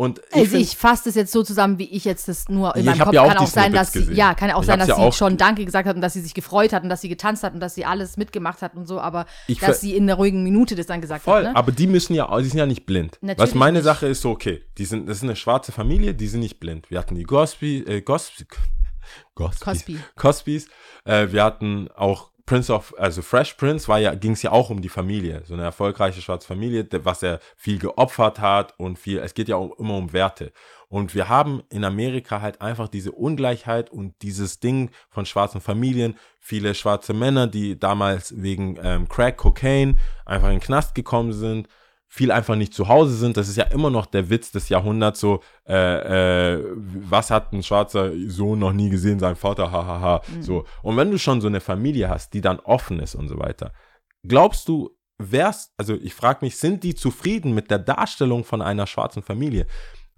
Und 0.00 0.22
ich 0.30 0.34
also 0.34 0.56
ich 0.56 0.78
fasse 0.78 1.02
das 1.04 1.14
jetzt 1.14 1.30
so 1.30 1.42
zusammen, 1.42 1.78
wie 1.78 1.84
ich 1.84 2.06
jetzt 2.06 2.26
das 2.26 2.48
nur 2.48 2.74
in 2.74 2.80
Ich 2.80 2.86
meinem 2.86 3.00
Kopf 3.00 3.12
ja 3.12 3.20
auch 3.20 3.28
kann 3.28 3.36
auch 3.36 3.46
sein, 3.46 3.64
Snippets 3.70 3.92
dass 3.92 4.06
sie, 4.06 4.14
ja, 4.14 4.32
kann 4.32 4.48
ja 4.48 4.54
auch 4.54 4.62
Ich 4.62 4.66
sein, 4.66 4.78
dass 4.78 4.88
ja 4.88 4.94
sie 4.94 5.12
schon 5.12 5.36
Danke 5.36 5.62
gesagt 5.66 5.86
hat 5.86 5.94
und 5.94 6.00
dass 6.00 6.14
sie 6.14 6.22
sich 6.22 6.32
gefreut 6.32 6.72
hat 6.72 6.84
und 6.84 6.88
dass 6.88 7.02
sie 7.02 7.10
getanzt 7.10 7.42
hat 7.42 7.52
und 7.52 7.60
dass 7.60 7.74
sie 7.74 7.84
alles 7.84 8.16
mitgemacht 8.16 8.62
hat 8.62 8.74
und 8.76 8.86
so, 8.86 8.98
aber 8.98 9.26
Ich 9.46 9.58
dass 9.58 9.82
sie 9.82 9.94
in 9.94 10.06
der 10.06 10.16
ruhigen 10.16 10.42
Minute 10.42 10.74
das 10.74 10.86
dann 10.86 11.02
gesagt 11.02 11.24
Voll, 11.24 11.44
hat. 11.44 11.52
Ne? 11.52 11.54
aber 11.54 11.70
die 11.70 11.86
müssen 11.86 12.14
ja, 12.14 12.34
die 12.38 12.48
sind 12.48 12.58
ja 12.58 12.64
nicht 12.64 12.86
blind. 12.86 13.18
Natürlich 13.20 13.50
Was 13.50 13.54
meine 13.54 13.80
nicht. 13.80 13.84
Sache 13.84 14.06
ist 14.06 14.22
so, 14.22 14.30
okay, 14.30 14.62
die 14.78 14.86
sind, 14.86 15.06
das 15.06 15.18
ist 15.18 15.22
eine 15.22 15.36
schwarze 15.36 15.70
Familie, 15.70 16.14
die 16.14 16.28
sind 16.28 16.40
nicht 16.40 16.60
blind. 16.60 16.90
Wir 16.90 16.98
hatten 16.98 17.14
die 17.14 17.24
Gosby, 17.24 17.80
äh, 17.86 18.00
Gosby, 18.00 18.46
Gosby, 19.34 19.64
Cosby. 19.64 19.98
Cosbys. 20.16 20.68
Äh, 21.04 21.28
wir 21.30 21.44
hatten 21.44 21.88
auch 21.94 22.29
Prince 22.50 22.68
of, 22.68 22.92
also 22.98 23.22
Fresh 23.22 23.54
Prince 23.54 23.86
war 23.86 24.00
ja, 24.00 24.12
ging 24.12 24.32
es 24.32 24.42
ja 24.42 24.50
auch 24.50 24.70
um 24.70 24.82
die 24.82 24.88
Familie, 24.88 25.44
so 25.46 25.54
eine 25.54 25.62
erfolgreiche 25.62 26.20
schwarze 26.20 26.48
Familie, 26.48 26.84
was 27.04 27.22
er 27.22 27.38
viel 27.54 27.78
geopfert 27.78 28.40
hat 28.40 28.74
und 28.76 28.98
viel, 28.98 29.20
es 29.20 29.34
geht 29.34 29.46
ja 29.46 29.54
auch 29.54 29.78
immer 29.78 29.96
um 29.96 30.12
Werte. 30.12 30.50
Und 30.88 31.14
wir 31.14 31.28
haben 31.28 31.62
in 31.70 31.84
Amerika 31.84 32.40
halt 32.40 32.60
einfach 32.60 32.88
diese 32.88 33.12
Ungleichheit 33.12 33.88
und 33.90 34.20
dieses 34.22 34.58
Ding 34.58 34.90
von 35.10 35.26
schwarzen 35.26 35.60
Familien, 35.60 36.16
viele 36.40 36.74
schwarze 36.74 37.14
Männer, 37.14 37.46
die 37.46 37.78
damals 37.78 38.34
wegen 38.42 38.76
ähm, 38.82 39.08
Crack, 39.08 39.36
Cocaine 39.36 39.94
einfach 40.26 40.48
in 40.48 40.54
den 40.54 40.60
Knast 40.60 40.96
gekommen 40.96 41.32
sind, 41.32 41.68
viel 42.12 42.32
einfach 42.32 42.56
nicht 42.56 42.74
zu 42.74 42.88
Hause 42.88 43.14
sind. 43.14 43.36
Das 43.36 43.48
ist 43.48 43.56
ja 43.56 43.64
immer 43.64 43.88
noch 43.88 44.04
der 44.04 44.28
Witz 44.28 44.50
des 44.50 44.68
Jahrhunderts, 44.68 45.20
so, 45.20 45.42
äh, 45.66 46.54
äh, 46.54 46.64
was 46.74 47.30
hat 47.30 47.52
ein 47.52 47.62
schwarzer 47.62 48.10
Sohn 48.26 48.58
noch 48.58 48.72
nie 48.72 48.90
gesehen, 48.90 49.20
sein 49.20 49.36
Vater, 49.36 49.70
hahaha, 49.70 50.20
so. 50.40 50.64
Und 50.82 50.96
wenn 50.96 51.12
du 51.12 51.18
schon 51.18 51.40
so 51.40 51.46
eine 51.46 51.60
Familie 51.60 52.08
hast, 52.08 52.34
die 52.34 52.40
dann 52.40 52.58
offen 52.58 52.98
ist 52.98 53.14
und 53.14 53.28
so 53.28 53.38
weiter, 53.38 53.72
glaubst 54.26 54.66
du, 54.66 54.90
wär's, 55.18 55.72
also 55.76 55.94
ich 55.94 56.12
frage 56.12 56.44
mich, 56.44 56.56
sind 56.56 56.82
die 56.82 56.96
zufrieden 56.96 57.54
mit 57.54 57.70
der 57.70 57.78
Darstellung 57.78 58.42
von 58.42 58.60
einer 58.60 58.88
schwarzen 58.88 59.22
Familie? 59.22 59.66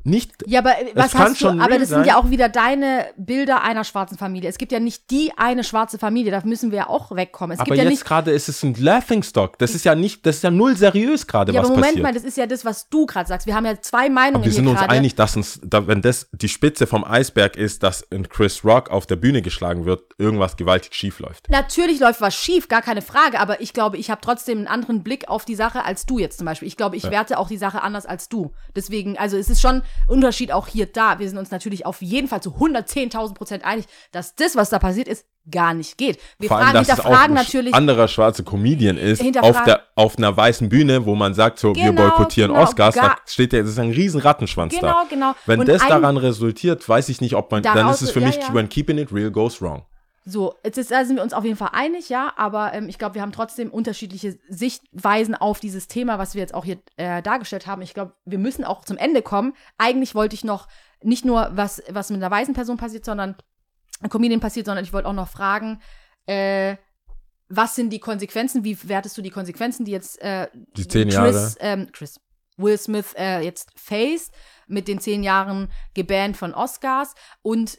Nicht, 0.05 0.33
Ja, 0.47 0.61
aber 0.61 0.71
äh, 0.81 0.87
was 0.95 1.15
hast 1.15 1.41
du, 1.41 1.49
aber 1.49 1.79
das 1.79 1.91
sind 1.91 2.07
ja 2.07 2.17
auch 2.19 2.31
wieder 2.31 2.49
deine 2.49 3.07
Bilder 3.17 3.63
einer 3.63 3.85
schwarzen 3.85 4.19
Familie. 4.19 4.49
Es 4.51 4.59
gibt 4.59 4.73
ja 4.73 4.81
nicht 4.81 5.11
die 5.11 5.33
eine 5.37 5.63
schwarze 5.65 5.99
Familie, 5.99 6.33
da 6.33 6.43
müssen 6.45 6.71
wir 6.73 6.79
ja 6.79 6.89
auch 6.89 7.15
wegkommen. 7.15 7.55
Es 7.55 7.61
aber 7.61 7.67
gibt 7.67 7.77
ja 7.79 7.85
jetzt 7.85 7.91
nicht 7.91 8.05
gerade 8.05 8.31
ist 8.33 8.49
es 8.49 8.63
ein 8.63 8.75
Laughingstock. 8.75 9.59
Das 9.59 9.75
ist 9.75 9.85
ja 9.85 9.95
nicht, 9.95 10.27
das 10.27 10.37
ist 10.37 10.43
ja 10.43 10.51
null 10.51 10.77
seriös 10.77 11.27
gerade, 11.27 11.53
Ja, 11.53 11.61
was 11.61 11.67
aber 11.67 11.77
Moment 11.77 11.93
passiert. 11.93 12.03
mal, 12.03 12.15
das 12.15 12.25
ist 12.25 12.37
ja 12.37 12.47
das, 12.47 12.65
was 12.65 12.89
du 12.89 13.07
gerade 13.07 13.29
sagst. 13.29 13.47
Wir 13.47 13.55
haben 13.55 13.65
ja 13.67 13.81
zwei 13.81 14.09
Meinungen 14.11 14.37
Aber 14.37 14.45
wir 14.45 14.53
sind 14.53 14.67
uns 14.67 14.79
gerade. 14.81 14.91
einig, 14.91 15.15
dass 15.15 15.37
uns, 15.37 15.61
da, 15.65 15.87
wenn 15.87 16.03
das 16.03 16.29
die 16.33 16.49
Spitze 16.49 16.87
vom 16.87 17.05
Eisberg 17.05 17.57
ist, 17.57 17.83
dass 17.83 18.03
in 18.03 18.29
Chris 18.29 18.65
Rock 18.65 18.91
auf 18.91 19.07
der 19.07 19.17
Bühne 19.17 19.43
geschlagen 19.43 19.85
wird, 19.85 20.03
irgendwas 20.19 20.57
gewaltig 20.57 20.95
schief 20.95 21.21
läuft. 21.21 21.49
Natürlich 21.51 22.01
läuft 22.01 22.21
was 22.21 22.35
schief, 22.35 22.69
gar 22.69 22.83
keine 22.83 23.03
Frage, 23.03 23.39
aber 23.39 23.61
ich 23.61 23.73
glaube, 23.73 23.97
ich 23.99 24.11
habe 24.11 24.21
trotzdem 24.21 24.59
einen 24.59 24.67
anderen 24.67 25.03
Blick 25.03 25.29
auf 25.29 25.45
die 25.45 25.55
Sache 25.55 25.85
als 25.85 26.07
du 26.07 26.19
jetzt 26.19 26.39
zum 26.39 26.45
Beispiel. 26.47 26.67
Ich 26.69 26.77
glaube, 26.77 26.97
ich 26.97 27.05
werte 27.05 27.39
auch 27.39 27.49
die 27.49 27.57
Sache 27.57 27.83
anders 27.83 28.07
als 28.07 28.29
du. 28.29 28.53
Deswegen, 28.75 29.17
also 29.19 29.37
es 29.37 29.49
ist 29.49 29.61
schon 29.61 29.83
Unterschied 30.07 30.53
auch 30.53 30.67
hier 30.67 30.87
da. 30.87 31.19
Wir 31.19 31.29
sind 31.29 31.39
uns 31.39 31.51
natürlich 31.51 31.87
auf 31.87 32.03
jeden 32.03 32.29
Fall 32.29 32.43
zu 32.43 32.51
110.000 32.51 33.35
Prozent 33.35 33.65
einig, 33.65 33.87
dass 34.11 34.35
das, 34.35 34.57
was 34.57 34.71
da 34.71 34.79
passiert 34.79 35.09
ist, 35.09 35.27
gar 35.51 35.75
nicht 35.75 35.99
geht. 35.99 36.19
Wir 36.39 36.49
Vor 36.49 36.59
allem, 36.59 36.69
fragen, 36.69 36.79
dass 36.79 36.99
es 36.99 37.01
auch 37.01 37.05
hinterfragen 37.05 37.37
ein 37.37 37.43
natürlich. 37.45 37.75
anderer 37.75 38.09
schwarzer 38.09 38.45
Comedian 38.45 38.97
ist, 38.97 39.21
Hinterfragen- 39.21 39.43
auf, 39.43 39.65
der, 39.65 39.83
auf 39.97 40.19
einer 40.19 40.37
weißen 40.37 40.69
Bühne, 40.69 41.05
wo 41.05 41.15
man 41.15 41.35
sagt, 41.35 41.59
so, 41.59 41.75
wir 41.75 41.91
Genau, 41.91 42.03
boykottieren 42.03 42.53
genau, 42.53 42.63
Oscars, 42.63 42.95
da 42.95 43.17
steht 43.27 43.53
ja, 43.53 43.61
das 43.61 43.71
ist 43.71 43.79
ein 43.79 43.91
riesen 43.91 44.21
Rattenschwanz 44.21 44.75
da. 44.79 44.81
Genau, 44.81 45.05
genau. 45.09 45.35
Wenn 45.47 45.61
Und 45.61 45.69
das 45.69 45.87
daran 45.87 46.17
resultiert, 46.17 46.89
weiß 46.89 47.09
ich 47.09 47.21
nicht, 47.21 47.35
ob 47.35 47.51
man, 47.51 47.63
dann 47.63 47.89
ist 47.91 48.03
es 48.03 48.11
für 48.13 48.21
ja, 48.21 48.27
mich, 48.27 48.37
ja. 48.37 48.55
when 48.55 48.69
keeping 48.69 48.99
it 48.99 49.13
real 49.13 49.31
goes 49.31 49.61
wrong. 49.61 49.85
So, 50.25 50.55
jetzt 50.65 50.79
ist, 50.79 50.93
da 50.93 51.05
sind 51.05 51.17
wir 51.17 51.23
uns 51.23 51.33
auf 51.33 51.45
jeden 51.45 51.57
Fall 51.57 51.71
einig, 51.73 52.09
ja, 52.09 52.33
aber 52.37 52.73
ähm, 52.75 52.89
ich 52.89 52.99
glaube, 52.99 53.17
wir 53.17 53.23
haben 53.23 53.33
trotzdem 53.33 53.71
unterschiedliche 53.71 54.39
Sichtweisen 54.49 55.35
auf 55.35 55.59
dieses 55.59 55.89
Thema, 55.89 56.19
was 56.19 56.35
wir 56.35 56.41
jetzt 56.41 56.55
auch 56.55 56.65
hier 56.65 56.79
äh, 56.97 57.23
dargestellt 57.23 57.67
haben. 57.67 57.83
Ich 57.83 57.93
glaube, 57.93 58.15
wir 58.25 58.39
müssen 58.39 58.65
auch 58.65 58.85
zum 58.85 58.97
Ende 58.97 59.23
kommen. 59.23 59.55
Eigentlich 59.79 60.15
wollte 60.15 60.35
ich 60.35 60.45
noch 60.45 60.69
nicht 61.03 61.25
nur, 61.25 61.51
was, 61.55 61.83
was 61.91 62.11
mit 62.11 62.23
einer 62.23 62.31
weisen 62.31 62.55
Person 62.55 62.77
passiert, 62.77 63.05
sondern 63.05 63.35
Comedian 64.09 64.41
passiert, 64.41 64.67
sondern 64.67 64.85
ich 64.85 64.93
wollte 64.93 65.09
auch 65.09 65.13
noch 65.13 65.29
fragen, 65.29 65.81
äh, 66.27 66.77
was 67.49 67.75
sind 67.75 67.91
die 67.91 68.01
Konsequenzen? 68.01 68.65
Wie 68.65 68.79
wertest 68.89 69.19
du 69.19 69.23
die 69.23 69.31
Konsequenzen, 69.31 69.85
die 69.85 69.93
jetzt 69.93 70.23
äh, 70.23 70.47
Die 70.77 70.87
zehn 70.87 71.09
Chris, 71.09 71.15
Jahre. 71.15 71.55
Ähm, 71.59 71.89
Chris, 71.93 72.21
Will 72.57 72.79
Smith 72.79 73.15
äh, 73.17 73.41
jetzt 73.41 73.71
face 73.77 74.31
mit 74.67 74.89
den 74.89 75.01
zehn 75.01 75.23
Jahren 75.23 75.71
gebannt 75.95 76.37
von 76.37 76.55
Oscars 76.55 77.15
und 77.43 77.77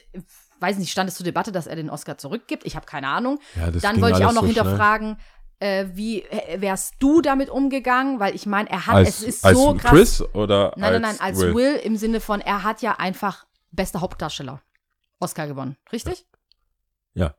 weiß 0.64 0.78
nicht, 0.78 0.92
stand 0.92 1.10
es 1.10 1.16
zur 1.16 1.26
Debatte, 1.26 1.52
dass 1.52 1.68
er 1.68 1.76
den 1.76 1.90
Oscar 1.90 2.18
zurückgibt? 2.18 2.66
Ich 2.66 2.76
habe 2.76 2.86
keine 2.86 3.10
Ahnung. 3.10 3.40
Ja, 3.56 3.70
Dann 3.70 4.02
wollte 4.02 4.20
ich 4.20 4.26
auch 4.26 4.34
noch 4.34 4.42
so 4.42 4.48
hinterfragen, 4.48 5.18
äh, 5.60 5.86
wie 5.94 6.24
äh, 6.24 6.62
wärst 6.62 6.96
du 7.00 7.22
damit 7.22 7.50
umgegangen? 7.50 8.20
Weil 8.20 8.34
ich 8.34 8.46
meine, 8.46 8.70
er 8.70 8.88
hat, 8.88 8.96
Als, 8.96 9.10
es 9.10 9.24
ist 9.24 9.46
als 9.46 9.58
so 9.58 9.76
krass. 9.76 9.92
Chris 9.92 10.22
oder 10.34 10.74
nein, 10.78 10.94
nein, 10.94 11.06
als 11.06 11.20
nein, 11.20 11.28
als 11.28 11.40
Will? 11.40 11.56
Will. 11.56 11.76
im 11.76 11.98
Sinne 11.98 12.20
von, 12.22 12.42
er 12.42 12.64
hat 12.64 12.82
ja 12.82 12.94
einfach 12.94 13.46
bester 13.72 14.02
Hauptdarsteller 14.02 14.62
Oscar 15.20 15.48
gewonnen, 15.48 15.78
richtig? 15.92 16.26
Ja. 17.14 17.36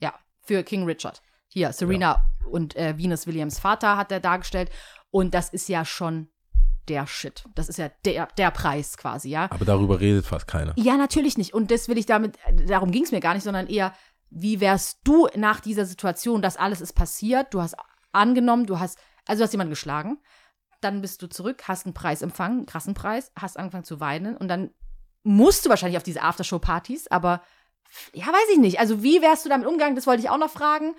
Ja, 0.00 0.14
für 0.42 0.62
King 0.62 0.84
Richard. 0.84 1.22
Hier, 1.48 1.72
Serena 1.72 2.30
und 2.50 2.76
äh, 2.76 2.96
Venus 2.98 3.26
Williams 3.26 3.58
Vater 3.58 3.96
hat 3.96 4.12
er 4.12 4.20
dargestellt. 4.20 4.70
Und 5.10 5.32
das 5.34 5.48
ist 5.50 5.68
ja 5.68 5.84
schon 5.84 6.28
der 6.88 7.06
Shit. 7.06 7.44
Das 7.54 7.68
ist 7.68 7.78
ja 7.78 7.90
der, 8.04 8.28
der 8.36 8.50
Preis 8.50 8.96
quasi, 8.96 9.30
ja. 9.30 9.48
Aber 9.50 9.64
darüber 9.64 10.00
redet 10.00 10.26
fast 10.26 10.46
keiner. 10.46 10.72
Ja, 10.76 10.96
natürlich 10.96 11.38
nicht. 11.38 11.54
Und 11.54 11.70
das 11.70 11.88
will 11.88 11.98
ich 11.98 12.06
damit, 12.06 12.38
darum 12.66 12.90
ging 12.90 13.04
es 13.04 13.12
mir 13.12 13.20
gar 13.20 13.34
nicht, 13.34 13.44
sondern 13.44 13.66
eher, 13.66 13.92
wie 14.30 14.60
wärst 14.60 15.00
du 15.04 15.28
nach 15.36 15.60
dieser 15.60 15.86
Situation, 15.86 16.42
das 16.42 16.56
alles 16.56 16.80
ist 16.80 16.92
passiert, 16.92 17.54
du 17.54 17.62
hast 17.62 17.76
angenommen, 18.12 18.66
du 18.66 18.78
hast, 18.78 18.98
also 19.26 19.40
du 19.40 19.44
hast 19.44 19.52
jemanden 19.52 19.70
geschlagen, 19.70 20.18
dann 20.80 21.00
bist 21.00 21.22
du 21.22 21.28
zurück, 21.28 21.64
hast 21.66 21.86
einen 21.86 21.94
Preis 21.94 22.22
empfangen, 22.22 22.58
einen 22.58 22.66
krassen 22.66 22.94
Preis, 22.94 23.32
hast 23.38 23.58
angefangen 23.58 23.84
zu 23.84 24.00
weinen 24.00 24.36
und 24.36 24.48
dann 24.48 24.70
musst 25.22 25.64
du 25.64 25.70
wahrscheinlich 25.70 25.96
auf 25.96 26.02
diese 26.02 26.22
Aftershow-Partys, 26.22 27.08
aber 27.08 27.42
ja, 28.12 28.26
weiß 28.26 28.50
ich 28.52 28.58
nicht. 28.58 28.80
Also 28.80 29.02
wie 29.02 29.22
wärst 29.22 29.44
du 29.44 29.48
damit 29.48 29.66
umgegangen? 29.66 29.96
Das 29.96 30.06
wollte 30.06 30.22
ich 30.22 30.30
auch 30.30 30.38
noch 30.38 30.50
fragen. 30.50 30.94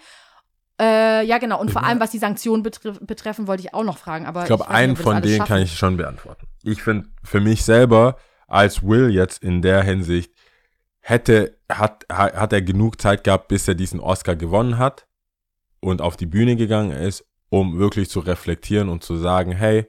Äh, 0.80 1.26
ja, 1.26 1.38
genau. 1.40 1.60
Und 1.60 1.72
vor 1.72 1.84
allem, 1.84 2.00
was 2.00 2.12
die 2.12 2.20
Sanktionen 2.20 2.64
betref 2.64 3.00
betreffen, 3.02 3.48
wollte 3.48 3.64
ich 3.64 3.74
auch 3.74 3.84
noch 3.84 3.98
fragen. 3.98 4.26
Aber 4.26 4.42
Ich 4.42 4.48
glaube, 4.48 4.64
nicht, 4.64 4.72
einen 4.72 4.96
von 4.96 5.22
denen 5.22 5.38
schaffen. 5.38 5.48
kann 5.48 5.62
ich 5.62 5.78
schon 5.78 5.98
beantworten. 5.98 6.48
Ich 6.64 6.82
finde, 6.82 7.10
für 7.24 7.42
mich 7.42 7.64
selber, 7.66 8.18
als 8.48 8.82
Will 8.84 9.10
jetzt 9.10 9.44
in 9.44 9.62
der 9.62 9.84
Hinsicht, 9.84 10.32
hätte, 11.02 11.58
hat, 11.70 12.06
ha- 12.12 12.32
hat 12.34 12.54
er 12.54 12.62
genug 12.62 13.02
Zeit 13.02 13.24
gehabt, 13.24 13.48
bis 13.50 13.68
er 13.68 13.76
diesen 13.76 14.00
Oscar 14.00 14.36
gewonnen 14.36 14.78
hat 14.78 15.06
und 15.82 16.02
auf 16.02 16.16
die 16.18 16.26
Bühne 16.26 16.56
gegangen 16.56 16.92
ist, 16.92 17.26
um 17.50 17.78
wirklich 17.80 18.10
zu 18.10 18.20
reflektieren 18.20 18.90
und 18.90 19.04
zu 19.04 19.16
sagen, 19.18 19.52
hey, 19.52 19.88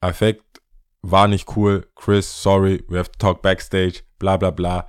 Affekt 0.00 0.44
war 1.02 1.28
nicht 1.28 1.56
cool, 1.56 1.86
Chris, 1.96 2.42
sorry, 2.42 2.84
we 2.88 2.98
have 2.98 3.10
to 3.10 3.18
talk 3.18 3.42
backstage, 3.42 4.02
bla 4.18 4.36
bla 4.36 4.50
bla. 4.50 4.88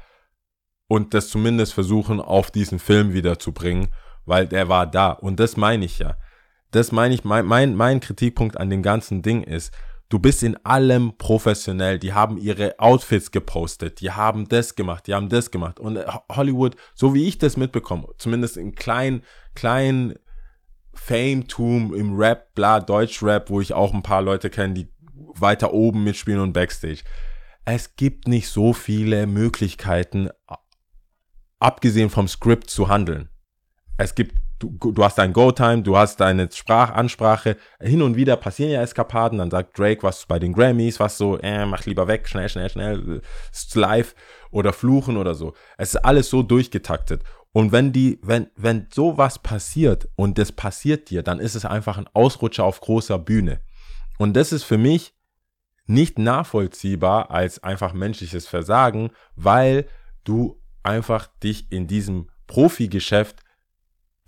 Und 0.87 1.13
das 1.13 1.29
zumindest 1.29 1.73
versuchen, 1.73 2.19
auf 2.19 2.51
diesen 2.51 2.79
Film 2.79 3.13
wieder 3.13 3.37
zu 3.39 3.51
bringen, 3.51 3.89
weil 4.29 4.47
der 4.47 4.69
war 4.69 4.87
da. 4.87 5.11
Und 5.11 5.39
das 5.39 5.57
meine 5.57 5.83
ich 5.85 5.99
ja 5.99 6.15
das 6.71 6.91
meine 6.91 7.13
ich, 7.13 7.23
mein, 7.23 7.45
mein, 7.45 7.75
mein 7.75 7.99
Kritikpunkt 7.99 8.57
an 8.57 8.69
dem 8.69 8.83
ganzen 8.83 9.21
Ding 9.21 9.43
ist, 9.43 9.73
du 10.09 10.19
bist 10.19 10.43
in 10.43 10.57
allem 10.65 11.17
professionell. 11.17 11.99
Die 11.99 12.13
haben 12.13 12.37
ihre 12.37 12.79
Outfits 12.79 13.31
gepostet, 13.31 14.01
die 14.01 14.11
haben 14.11 14.47
das 14.47 14.75
gemacht, 14.75 15.07
die 15.07 15.13
haben 15.13 15.29
das 15.29 15.51
gemacht. 15.51 15.79
Und 15.79 15.99
Hollywood, 16.31 16.75
so 16.93 17.13
wie 17.13 17.27
ich 17.27 17.37
das 17.37 17.57
mitbekomme, 17.57 18.09
zumindest 18.17 18.57
in 18.57 18.75
kleinen, 18.75 19.23
kleinen 19.55 20.15
Fame-Tum 20.93 21.93
im 21.93 22.15
Rap, 22.17 22.53
bla, 22.53 22.79
Deutsch-Rap, 22.79 23.49
wo 23.49 23.61
ich 23.61 23.73
auch 23.73 23.93
ein 23.93 24.03
paar 24.03 24.21
Leute 24.21 24.49
kenne, 24.49 24.73
die 24.73 24.93
weiter 25.35 25.73
oben 25.73 26.03
mitspielen 26.03 26.41
und 26.41 26.53
Backstage. 26.53 27.03
Es 27.65 27.95
gibt 27.95 28.27
nicht 28.27 28.49
so 28.49 28.73
viele 28.73 29.27
Möglichkeiten, 29.27 30.29
abgesehen 31.59 32.09
vom 32.09 32.27
Skript 32.27 32.69
zu 32.69 32.89
handeln. 32.89 33.29
Es 33.99 34.15
gibt, 34.15 34.37
du, 34.59 34.77
du 34.79 35.03
hast 35.03 35.17
dein 35.17 35.33
Go-Time, 35.33 35.81
du 35.81 35.97
hast 35.97 36.21
deine 36.21 36.49
Sprachansprache. 36.49 37.57
Hin 37.81 38.01
und 38.01 38.15
wieder 38.15 38.37
passieren 38.37 38.71
ja 38.71 38.81
Eskapaden, 38.81 39.39
dann 39.39 39.51
sagt 39.51 39.77
Drake 39.77 40.03
was 40.03 40.25
bei 40.25 40.39
den 40.39 40.53
Grammys, 40.53 41.01
was 41.01 41.17
so, 41.17 41.37
äh, 41.39 41.65
mach 41.65 41.83
lieber 41.83 42.07
weg, 42.07 42.25
schnell, 42.29 42.47
schnell, 42.47 42.69
schnell, 42.69 43.17
äh, 43.17 43.21
ist 43.51 43.75
live 43.75 44.15
oder 44.51 44.71
fluchen 44.71 45.17
oder 45.17 45.35
so. 45.35 45.53
Es 45.77 45.95
ist 45.95 46.05
alles 46.05 46.29
so 46.29 46.43
durchgetaktet. 46.43 47.23
Und 47.51 47.73
wenn 47.73 47.91
die, 47.91 48.19
wenn, 48.23 48.47
wenn 48.55 48.87
sowas 48.89 49.37
passiert 49.37 50.07
und 50.15 50.37
das 50.37 50.53
passiert 50.53 51.09
dir, 51.09 51.21
dann 51.21 51.41
ist 51.41 51.55
es 51.55 51.65
einfach 51.65 51.97
ein 51.97 52.07
Ausrutscher 52.13 52.63
auf 52.63 52.79
großer 52.79 53.19
Bühne. 53.19 53.59
Und 54.17 54.37
das 54.37 54.53
ist 54.53 54.63
für 54.63 54.77
mich 54.77 55.13
nicht 55.87 56.17
nachvollziehbar 56.17 57.31
als 57.31 57.63
einfach 57.63 57.91
menschliches 57.91 58.47
Versagen, 58.47 59.11
weil 59.35 59.87
du 60.23 60.61
einfach 60.83 61.27
dich 61.43 61.69
in 61.69 61.87
diesem 61.87 62.29
Profigeschäft 62.47 63.43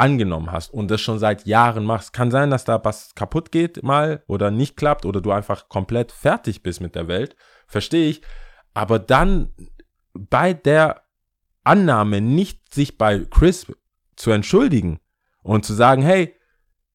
angenommen 0.02 0.52
hast 0.52 0.74
und 0.74 0.90
das 0.90 1.00
schon 1.00 1.20
seit 1.20 1.46
Jahren 1.46 1.86
machst. 1.86 2.12
Kann 2.12 2.32
sein, 2.32 2.50
dass 2.50 2.66
da 2.66 2.84
was 2.84 3.14
kaputt 3.14 3.52
geht 3.52 3.84
mal 3.84 4.24
oder 4.28 4.50
nicht 4.50 4.76
klappt 4.76 5.06
oder 5.06 5.22
du 5.22 5.32
einfach 5.32 5.70
komplett 5.70 6.12
fertig 6.12 6.64
bist 6.64 6.82
mit 6.82 6.96
der 6.96 7.08
Welt. 7.08 7.36
Verstehe 7.68 8.10
ich. 8.10 8.24
Aber 8.74 8.98
dann 8.98 9.54
bei 10.14 10.54
der 10.54 11.04
Annahme 11.64 12.20
nicht 12.20 12.74
sich 12.74 12.98
bei 12.98 13.20
Chris 13.30 13.68
zu 14.16 14.32
entschuldigen 14.32 15.00
und 15.44 15.66
zu 15.66 15.74
sagen, 15.74 16.02
hey, 16.02 16.34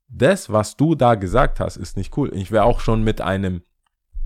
das, 0.09 0.51
was 0.51 0.77
du 0.77 0.97
da 0.97 1.15
gesagt 1.15 1.61
hast, 1.61 1.77
ist 1.77 1.97
nicht 1.97 2.17
cool. 2.17 2.35
Ich 2.35 2.51
wäre 2.51 2.65
auch 2.65 2.81
schon 2.81 3.05
mit 3.05 3.21
einem, 3.21 3.63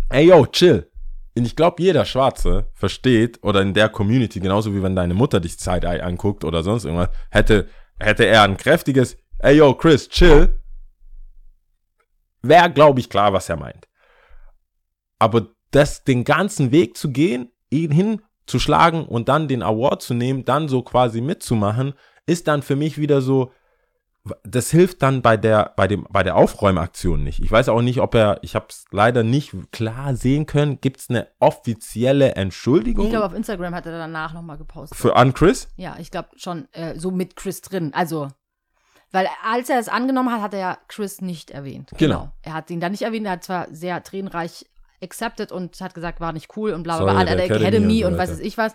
ey 0.09 0.28
yo, 0.28 0.47
chill. 0.47 0.90
Und 1.36 1.44
ich 1.44 1.55
glaube, 1.55 1.82
jeder 1.82 2.07
Schwarze 2.07 2.70
versteht 2.73 3.43
oder 3.43 3.61
in 3.61 3.74
der 3.74 3.90
Community, 3.90 4.40
genauso 4.40 4.74
wie 4.74 4.82
wenn 4.82 4.97
deine 4.97 5.15
Mutter 5.15 5.39
dich 5.39 5.59
Side-Eye 5.59 6.02
anguckt 6.02 6.44
oder 6.44 6.62
sonst 6.62 6.86
irgendwas, 6.86 7.11
hätte, 7.31 7.69
hätte 8.01 8.27
er 8.27 8.43
ein 8.43 8.56
kräftiges, 8.56 9.16
ey 9.39 9.56
yo, 9.56 9.74
Chris, 9.74 10.09
chill, 10.09 10.60
wäre, 12.43 12.70
glaube 12.72 13.01
ich, 13.01 13.09
klar, 13.09 13.32
was 13.32 13.48
er 13.48 13.56
meint. 13.56 13.86
Aber 15.18 15.48
das, 15.70 16.05
den 16.05 16.24
ganzen 16.24 16.72
Weg 16.72 16.97
zu 16.97 17.10
gehen, 17.12 17.52
ihn 17.68 17.90
hinzuschlagen 17.93 19.05
und 19.05 19.28
dann 19.28 19.47
den 19.47 19.62
Award 19.62 20.02
zu 20.02 20.14
nehmen, 20.14 20.44
dann 20.44 20.68
so 20.68 20.82
quasi 20.82 21.20
mitzumachen, 21.20 21.94
ist 22.27 22.48
dann 22.48 22.62
für 22.62 22.77
mich 22.77 22.98
wieder 22.98 23.20
so, 23.20 23.52
das 24.42 24.70
hilft 24.70 25.02
dann 25.02 25.22
bei 25.22 25.36
der, 25.36 25.72
bei 25.76 25.88
dem, 25.88 26.06
bei 26.10 26.22
der 26.22 26.36
Aufräumaktion 26.36 27.24
nicht. 27.24 27.40
Ich 27.40 27.51
weiß 27.51 27.70
auch 27.70 27.80
nicht, 27.80 28.01
ob 28.01 28.14
er, 28.14 28.38
ich 28.42 28.55
habe 28.55 28.66
es 28.68 28.84
leider 28.90 29.22
nicht 29.22 29.55
klar 29.72 30.14
sehen 30.14 30.44
können, 30.44 30.80
gibt 30.80 31.01
es 31.01 31.09
eine 31.09 31.28
offizielle 31.38 32.34
Entschuldigung 32.34 33.06
Ich 33.06 33.10
glaube, 33.12 33.26
auf 33.26 33.34
Instagram 33.34 33.74
hat 33.74 33.86
er 33.86 33.92
danach 33.92 34.34
nochmal 34.34 34.59
gepostet. 34.59 34.98
für 34.98 35.16
an 35.16 35.32
Chris? 35.32 35.68
Ja, 35.76 35.97
ich 35.98 36.10
glaube 36.10 36.28
schon 36.36 36.68
äh, 36.72 36.98
so 36.98 37.10
mit 37.10 37.34
Chris 37.34 37.62
drin. 37.62 37.92
Also, 37.94 38.28
weil 39.10 39.26
als 39.42 39.70
er 39.70 39.78
es 39.78 39.88
angenommen 39.88 40.30
hat, 40.30 40.42
hat 40.42 40.55
er 40.55 40.60
ja 40.60 40.78
Chris 40.88 41.22
nicht 41.22 41.51
erwähnt. 41.51 41.90
Genau. 41.97 42.30
Er 42.42 42.52
hat 42.52 42.70
ihn 42.70 42.80
dann 42.80 42.92
nicht 42.92 43.02
erwähnt, 43.02 43.24
er 43.24 43.32
hat 43.32 43.44
zwar 43.44 43.68
sehr 43.70 44.02
tränenreich 44.02 44.66
accepted 45.02 45.51
und 45.51 45.80
hat 45.80 45.94
gesagt, 45.94 46.20
war 46.20 46.32
nicht 46.32 46.56
cool 46.56 46.72
und 46.72 46.82
bla 46.82 46.98
bla 46.98 47.12
bla, 47.12 47.20
an 47.20 47.26
der 47.26 47.38
Academy, 47.38 47.64
Academy 47.64 48.05
und 48.05 48.12
und, 48.12 48.26
so 48.26 48.32
weiß 48.32 48.38
ich 48.40 48.59
was. 48.59 48.74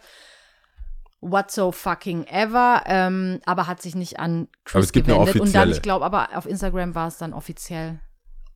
What 1.28 1.50
so 1.50 1.72
fucking 1.72 2.26
ever, 2.26 2.84
ähm, 2.86 3.40
aber 3.46 3.66
hat 3.66 3.82
sich 3.82 3.96
nicht 3.96 4.20
an 4.20 4.48
Chris 4.64 4.76
Aber 4.76 4.84
es 4.84 4.92
gibt 4.92 5.08
eine 5.10 5.18
gewendet. 5.18 5.42
Und 5.42 5.56
dann, 5.56 5.72
ich 5.72 5.82
glaube, 5.82 6.06
aber 6.06 6.30
auf 6.36 6.46
Instagram 6.46 6.94
war 6.94 7.08
es 7.08 7.18
dann 7.18 7.34
offiziell, 7.34 8.00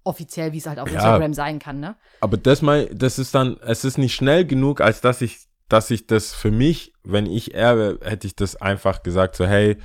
offiziell, 0.03 0.53
wie 0.53 0.59
es 0.59 0.67
halt 0.67 0.77
auf 0.77 0.87
Ja. 0.87 0.95
Instagram 0.95 1.33
sein 1.33 1.57
kann, 1.57 1.79
ne? 1.79 1.95
Aber 2.21 2.37
das 2.37 2.61
mal, 2.61 2.85
das 2.93 3.17
ist 3.17 3.33
dann, 3.33 3.57
es 3.65 3.85
ist 3.85 3.97
nicht 3.97 4.13
schnell 4.13 4.45
genug, 4.45 4.81
als 4.81 5.01
dass 5.01 5.21
ich, 5.21 5.47
dass 5.67 5.89
ich 5.89 6.05
das 6.05 6.33
für 6.33 6.51
mich, 6.51 6.93
wenn 7.03 7.25
ich 7.25 7.55
er 7.55 7.77
wäre, 7.77 7.99
hätte 8.03 8.27
ich 8.27 8.35
das 8.35 8.55
einfach 8.55 9.01
gesagt, 9.01 9.35
so, 9.35 9.47
hey, 9.47 9.77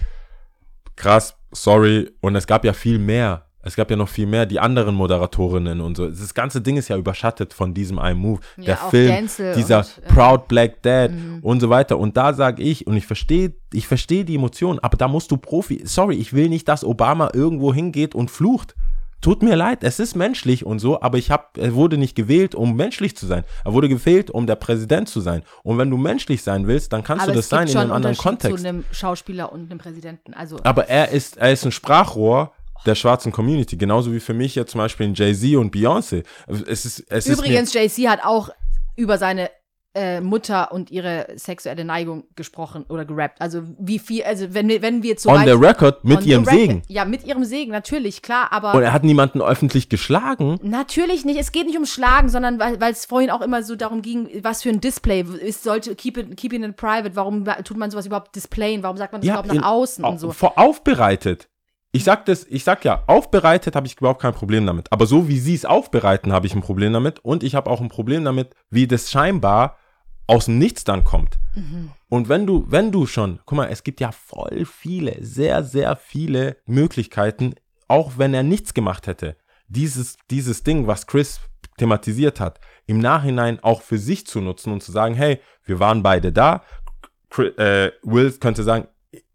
krass, 0.96 1.36
sorry. 1.52 2.10
Und 2.20 2.36
es 2.36 2.46
gab 2.46 2.64
ja 2.64 2.74
viel 2.74 2.98
mehr. 2.98 3.46
Es 3.64 3.76
gab 3.76 3.90
ja 3.90 3.96
noch 3.96 4.08
viel 4.08 4.26
mehr, 4.26 4.46
die 4.46 4.60
anderen 4.60 4.94
Moderatorinnen 4.94 5.80
und 5.80 5.96
so. 5.96 6.06
Das 6.08 6.34
ganze 6.34 6.60
Ding 6.60 6.76
ist 6.76 6.88
ja 6.88 6.96
überschattet 6.96 7.54
von 7.54 7.72
diesem 7.74 7.98
einen 7.98 8.20
Move. 8.20 8.40
Ja, 8.58 8.64
Der 8.64 8.76
Film, 8.76 9.08
Denzel 9.08 9.54
dieser 9.54 9.78
und, 9.78 10.02
äh, 10.04 10.08
Proud 10.12 10.48
Black 10.48 10.82
Dad 10.82 11.10
Mhm. 11.12 11.38
und 11.42 11.60
so 11.60 11.70
weiter. 11.70 11.98
Und 11.98 12.16
da 12.16 12.34
sage 12.34 12.62
ich, 12.62 12.86
und 12.86 12.96
ich 12.96 13.06
verstehe, 13.06 13.54
ich 13.72 13.86
verstehe 13.86 14.24
die 14.24 14.34
Emotionen, 14.34 14.78
aber 14.80 14.96
da 14.96 15.08
musst 15.08 15.30
du 15.30 15.36
Profi. 15.36 15.82
Sorry, 15.84 16.16
ich 16.16 16.32
will 16.34 16.48
nicht, 16.48 16.68
dass 16.68 16.84
Obama 16.84 17.30
irgendwo 17.32 17.72
hingeht 17.72 18.14
und 18.14 18.30
flucht. 18.30 18.74
Tut 19.22 19.42
mir 19.42 19.56
leid, 19.56 19.82
es 19.84 19.98
ist 20.00 20.14
menschlich 20.16 20.66
und 20.66 20.80
so, 20.80 21.00
aber 21.00 21.16
ich 21.16 21.30
hab, 21.30 21.56
er 21.56 21.74
wurde 21.74 21.96
nicht 21.96 22.14
gewählt, 22.14 22.54
um 22.54 22.76
menschlich 22.76 23.16
zu 23.16 23.24
sein. 23.26 23.44
Er 23.64 23.72
wurde 23.72 23.88
gewählt, 23.88 24.30
um 24.30 24.46
der 24.46 24.56
Präsident 24.56 25.08
zu 25.08 25.22
sein. 25.22 25.42
Und 25.62 25.78
wenn 25.78 25.88
du 25.88 25.96
menschlich 25.96 26.42
sein 26.42 26.66
willst, 26.66 26.92
dann 26.92 27.02
kannst 27.02 27.22
aber 27.24 27.32
du 27.32 27.38
das 27.38 27.48
sein 27.48 27.66
in 27.66 27.74
einem 27.78 27.92
anderen 27.92 28.16
Kontext. 28.18 28.58
zu 28.58 28.68
einem 28.68 28.84
Schauspieler 28.92 29.50
und 29.50 29.70
einem 29.70 29.78
Präsidenten. 29.78 30.34
Also, 30.34 30.58
Aber 30.62 30.88
er 30.90 31.08
ist, 31.08 31.38
er 31.38 31.52
ist 31.52 31.64
ein 31.64 31.72
Sprachrohr 31.72 32.52
der 32.86 32.94
schwarzen 32.94 33.32
Community, 33.32 33.76
genauso 33.76 34.12
wie 34.12 34.20
für 34.20 34.34
mich 34.34 34.54
jetzt 34.54 34.72
zum 34.72 34.78
Beispiel 34.78 35.06
ein 35.08 35.14
Jay-Z 35.14 35.56
und 35.56 35.74
Beyoncé. 35.74 36.24
Es 36.66 36.84
ist, 36.84 37.04
es 37.08 37.26
Übrigens, 37.26 37.72
JC 37.72 38.08
hat 38.08 38.24
auch 38.24 38.50
über 38.96 39.18
seine 39.18 39.50
äh, 39.96 40.20
Mutter 40.20 40.72
und 40.72 40.90
ihre 40.90 41.28
sexuelle 41.36 41.84
Neigung 41.84 42.24
gesprochen 42.34 42.84
oder 42.88 43.04
gerappt. 43.04 43.40
Also 43.40 43.62
wie 43.78 44.00
viel, 44.00 44.24
also 44.24 44.52
wenn, 44.52 44.68
wir- 44.68 44.82
wenn 44.82 45.04
wir 45.04 45.10
jetzt 45.10 45.20
ist 45.20 45.22
so 45.22 45.30
on 45.30 45.44
the 45.44 45.52
record 45.52 46.02
mit 46.04 46.26
ihrem 46.26 46.42
record- 46.42 46.58
Segen. 46.60 46.82
Ja, 46.88 47.04
mit 47.04 47.24
ihrem 47.24 47.44
Segen, 47.44 47.70
natürlich, 47.70 48.20
klar, 48.20 48.48
aber 48.52 48.74
Und 48.74 48.82
er 48.82 48.92
hat 48.92 49.04
niemanden 49.04 49.40
öffentlich 49.40 49.88
geschlagen. 49.88 50.58
natürlich 50.64 51.24
nicht. 51.24 51.38
Es 51.38 51.52
geht 51.52 51.66
nicht 51.68 51.78
um 51.78 51.86
Schlagen, 51.86 52.28
sondern 52.28 52.58
weil 52.58 52.90
es 52.92 53.06
vorhin 53.06 53.30
auch 53.30 53.40
immer 53.40 53.62
so 53.62 53.76
darum 53.76 54.02
ging, 54.02 54.28
was 54.42 54.64
für 54.64 54.70
ein 54.70 54.80
Display. 54.80 55.20
Es 55.46 55.62
sollte 55.62 55.94
keep 55.94 56.16
it, 56.16 56.36
keep 56.36 56.52
it 56.52 56.62
in 56.64 56.74
private. 56.74 57.14
Warum 57.14 57.44
tut 57.62 57.76
man 57.76 57.92
sowas 57.92 58.06
überhaupt 58.06 58.34
displayen? 58.34 58.82
Warum 58.82 58.96
sagt 58.96 59.12
man 59.12 59.20
das 59.20 59.28
überhaupt 59.28 59.46
nach 59.46 59.54
in- 59.54 59.62
außen 59.62 60.04
au- 60.04 60.10
und 60.10 60.18
so? 60.18 60.32
Vor 60.32 60.58
aufbereitet. 60.58 61.48
Ich 61.94 62.02
sag 62.02 62.26
das, 62.26 62.44
ich 62.44 62.64
sag 62.64 62.84
ja, 62.84 63.04
aufbereitet 63.06 63.76
habe 63.76 63.86
ich 63.86 63.96
überhaupt 63.96 64.20
kein 64.20 64.34
Problem 64.34 64.66
damit. 64.66 64.90
Aber 64.90 65.06
so 65.06 65.28
wie 65.28 65.38
sie 65.38 65.54
es 65.54 65.64
aufbereiten, 65.64 66.32
habe 66.32 66.48
ich 66.48 66.54
ein 66.56 66.60
Problem 66.60 66.92
damit. 66.92 67.20
Und 67.20 67.44
ich 67.44 67.54
habe 67.54 67.70
auch 67.70 67.80
ein 67.80 67.88
Problem 67.88 68.24
damit, 68.24 68.52
wie 68.68 68.88
das 68.88 69.12
scheinbar 69.12 69.78
aus 70.26 70.46
dem 70.46 70.58
Nichts 70.58 70.82
dann 70.82 71.04
kommt. 71.04 71.38
Mhm. 71.54 71.92
Und 72.08 72.28
wenn 72.28 72.48
du, 72.48 72.64
wenn 72.68 72.90
du 72.90 73.06
schon, 73.06 73.38
guck 73.46 73.58
mal, 73.58 73.68
es 73.68 73.84
gibt 73.84 74.00
ja 74.00 74.10
voll 74.10 74.64
viele, 74.64 75.24
sehr, 75.24 75.62
sehr 75.62 75.94
viele 75.94 76.56
Möglichkeiten, 76.66 77.54
auch 77.86 78.14
wenn 78.16 78.34
er 78.34 78.42
nichts 78.42 78.74
gemacht 78.74 79.06
hätte, 79.06 79.36
dieses, 79.68 80.16
dieses 80.30 80.64
Ding, 80.64 80.88
was 80.88 81.06
Chris 81.06 81.38
thematisiert 81.78 82.40
hat, 82.40 82.58
im 82.86 82.98
Nachhinein 82.98 83.62
auch 83.62 83.82
für 83.82 83.98
sich 83.98 84.26
zu 84.26 84.40
nutzen 84.40 84.72
und 84.72 84.82
zu 84.82 84.90
sagen, 84.90 85.14
hey, 85.14 85.40
wir 85.64 85.78
waren 85.78 86.02
beide 86.02 86.32
da. 86.32 86.64
Chri- 87.30 87.56
äh, 87.56 87.92
Will 88.02 88.32
könnte 88.32 88.64
sagen, 88.64 88.88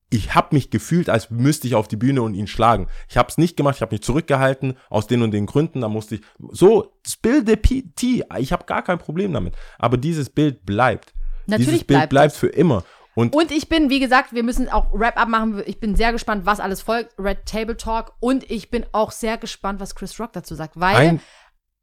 ich 0.09 0.33
habe 0.35 0.55
mich 0.55 0.71
gefühlt, 0.71 1.09
als 1.09 1.29
müsste 1.29 1.67
ich 1.67 1.75
auf 1.75 1.87
die 1.87 1.95
Bühne 1.95 2.21
und 2.21 2.33
ihn 2.33 2.47
schlagen. 2.47 2.87
Ich 3.07 3.17
habe 3.17 3.29
es 3.29 3.37
nicht 3.37 3.55
gemacht, 3.55 3.75
ich 3.75 3.81
habe 3.81 3.93
mich 3.93 4.01
zurückgehalten 4.01 4.75
aus 4.89 5.07
den 5.07 5.21
und 5.21 5.31
den 5.31 5.45
Gründen, 5.45 5.81
da 5.81 5.89
musste 5.89 6.15
ich 6.15 6.21
so 6.51 6.93
spill 7.05 7.43
the 7.45 7.55
tea, 7.55 8.23
ich 8.37 8.51
habe 8.51 8.65
gar 8.65 8.83
kein 8.83 8.97
Problem 8.97 9.33
damit, 9.33 9.55
aber 9.77 9.97
dieses 9.97 10.29
Bild 10.29 10.65
bleibt. 10.65 11.13
Natürlich 11.45 11.67
dieses 11.67 11.83
Bild 11.85 12.09
bleibt 12.09 12.09
bleibt 12.09 12.35
für 12.35 12.47
immer 12.47 12.83
Und, 13.15 13.35
Und 13.35 13.51
ich 13.51 13.69
bin, 13.69 13.89
wie 13.89 13.99
gesagt, 13.99 14.33
wir 14.33 14.43
müssen 14.43 14.69
auch 14.69 14.93
Wrap-up 14.93 15.27
machen. 15.27 15.61
Ich 15.65 15.79
bin 15.79 15.95
sehr 15.95 16.11
gespannt, 16.11 16.45
was 16.45 16.59
alles 16.59 16.81
folgt. 16.81 17.15
Red 17.19 17.45
Table 17.45 17.75
Talk. 17.75 18.13
Und 18.19 18.49
ich 18.49 18.69
bin 18.69 18.85
auch 18.93 19.11
sehr 19.11 19.37
gespannt, 19.37 19.79
was 19.79 19.95
Chris 19.95 20.19
Rock 20.19 20.31
dazu 20.33 20.55
sagt. 20.55 20.79
Weil. 20.79 20.95
ein, 20.95 21.21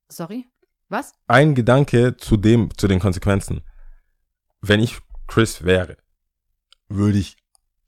sorry? 0.08 0.46
Was? 0.88 1.12
ein 1.26 1.54
Gedanke 1.54 2.16
zu 2.16 2.36
dem, 2.36 2.70
zu 2.76 2.86
den 2.86 3.00
Konsequenzen. 3.00 3.62
Wenn 4.60 4.80
ich 4.80 4.98
Chris 5.26 5.64
wäre, 5.64 5.96
würde 6.88 7.18
ich, 7.18 7.36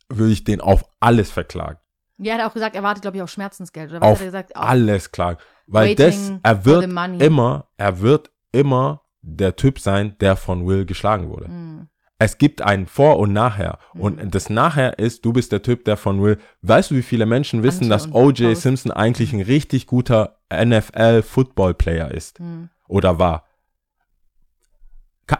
würde 0.08 0.32
ich 0.32 0.44
den 0.44 0.60
auf 0.60 0.84
alles 1.00 1.30
verklagen. 1.30 1.78
Ja, 2.18 2.34
er 2.34 2.42
hat 2.42 2.50
auch 2.50 2.54
gesagt, 2.54 2.74
er 2.74 2.82
wartet, 2.82 3.02
glaube 3.02 3.16
ich, 3.16 3.22
auf 3.22 3.30
Schmerzensgeld. 3.30 3.90
Oder 3.90 4.00
was 4.00 4.08
Auf 4.08 4.14
hat 4.18 4.22
er 4.22 4.26
gesagt? 4.26 4.56
Auf- 4.56 4.64
alles 4.68 5.12
klagen. 5.12 5.38
Weil 5.66 5.94
das, 5.94 6.32
er 6.42 6.64
wird 6.64 6.84
immer, 7.22 7.68
er 7.76 8.00
wird 8.00 8.30
immer 8.52 9.02
der 9.20 9.54
Typ 9.56 9.78
sein, 9.78 10.16
der 10.20 10.36
von 10.36 10.66
Will 10.66 10.84
geschlagen 10.86 11.28
wurde. 11.28 11.46
Hm. 11.46 11.88
Es 12.20 12.38
gibt 12.38 12.62
ein 12.62 12.86
Vor 12.86 13.20
und 13.20 13.32
Nachher. 13.32 13.78
Mhm. 13.94 14.00
Und 14.00 14.34
das 14.34 14.50
Nachher 14.50 14.98
ist, 14.98 15.24
du 15.24 15.32
bist 15.32 15.52
der 15.52 15.62
Typ, 15.62 15.84
der 15.84 15.96
von 15.96 16.20
Will. 16.20 16.38
Weißt 16.62 16.90
du, 16.90 16.96
wie 16.96 17.02
viele 17.02 17.26
Menschen 17.26 17.62
wissen, 17.62 17.84
Anti- 17.84 18.10
dass 18.10 18.12
O.J. 18.12 18.56
Simpson 18.56 18.90
eigentlich 18.90 19.32
ein 19.32 19.40
richtig 19.42 19.86
guter 19.86 20.38
NFL-Football-Player 20.52 22.10
ist? 22.10 22.38
Hm. 22.38 22.70
Oder 22.88 23.18
war? 23.18 23.44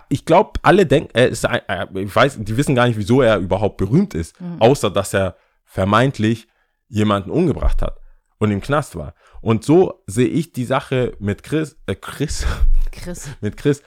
Ich 0.09 0.24
glaube, 0.24 0.52
alle 0.62 0.86
denken, 0.86 1.10
er 1.15 1.28
ist 1.28 1.44
ein, 1.47 1.60
ich 1.97 2.15
weiß, 2.15 2.39
die 2.40 2.56
wissen 2.56 2.74
gar 2.74 2.86
nicht, 2.89 2.98
wieso 2.98 3.23
er 3.23 3.39
überhaupt 3.39 3.77
berühmt 3.78 4.15
ist, 4.15 4.40
Mhm. 4.40 4.60
außer 4.60 4.90
dass 4.90 5.15
er 5.15 5.36
vermeintlich 5.65 6.48
jemanden 6.89 7.31
umgebracht 7.31 7.82
hat 7.82 7.98
und 8.39 8.51
im 8.51 8.60
Knast 8.60 8.97
war. 8.97 9.15
Und 9.40 9.65
so 9.65 10.02
sehe 10.06 10.27
ich 10.28 10.52
die 10.52 10.65
Sache 10.65 11.15
mit 11.19 11.43
Chris, 11.43 11.77
äh, 11.86 11.94
Chris, 11.94 12.47
Chris. 12.93 13.28
mit 13.40 13.56
Chris. 13.56 13.82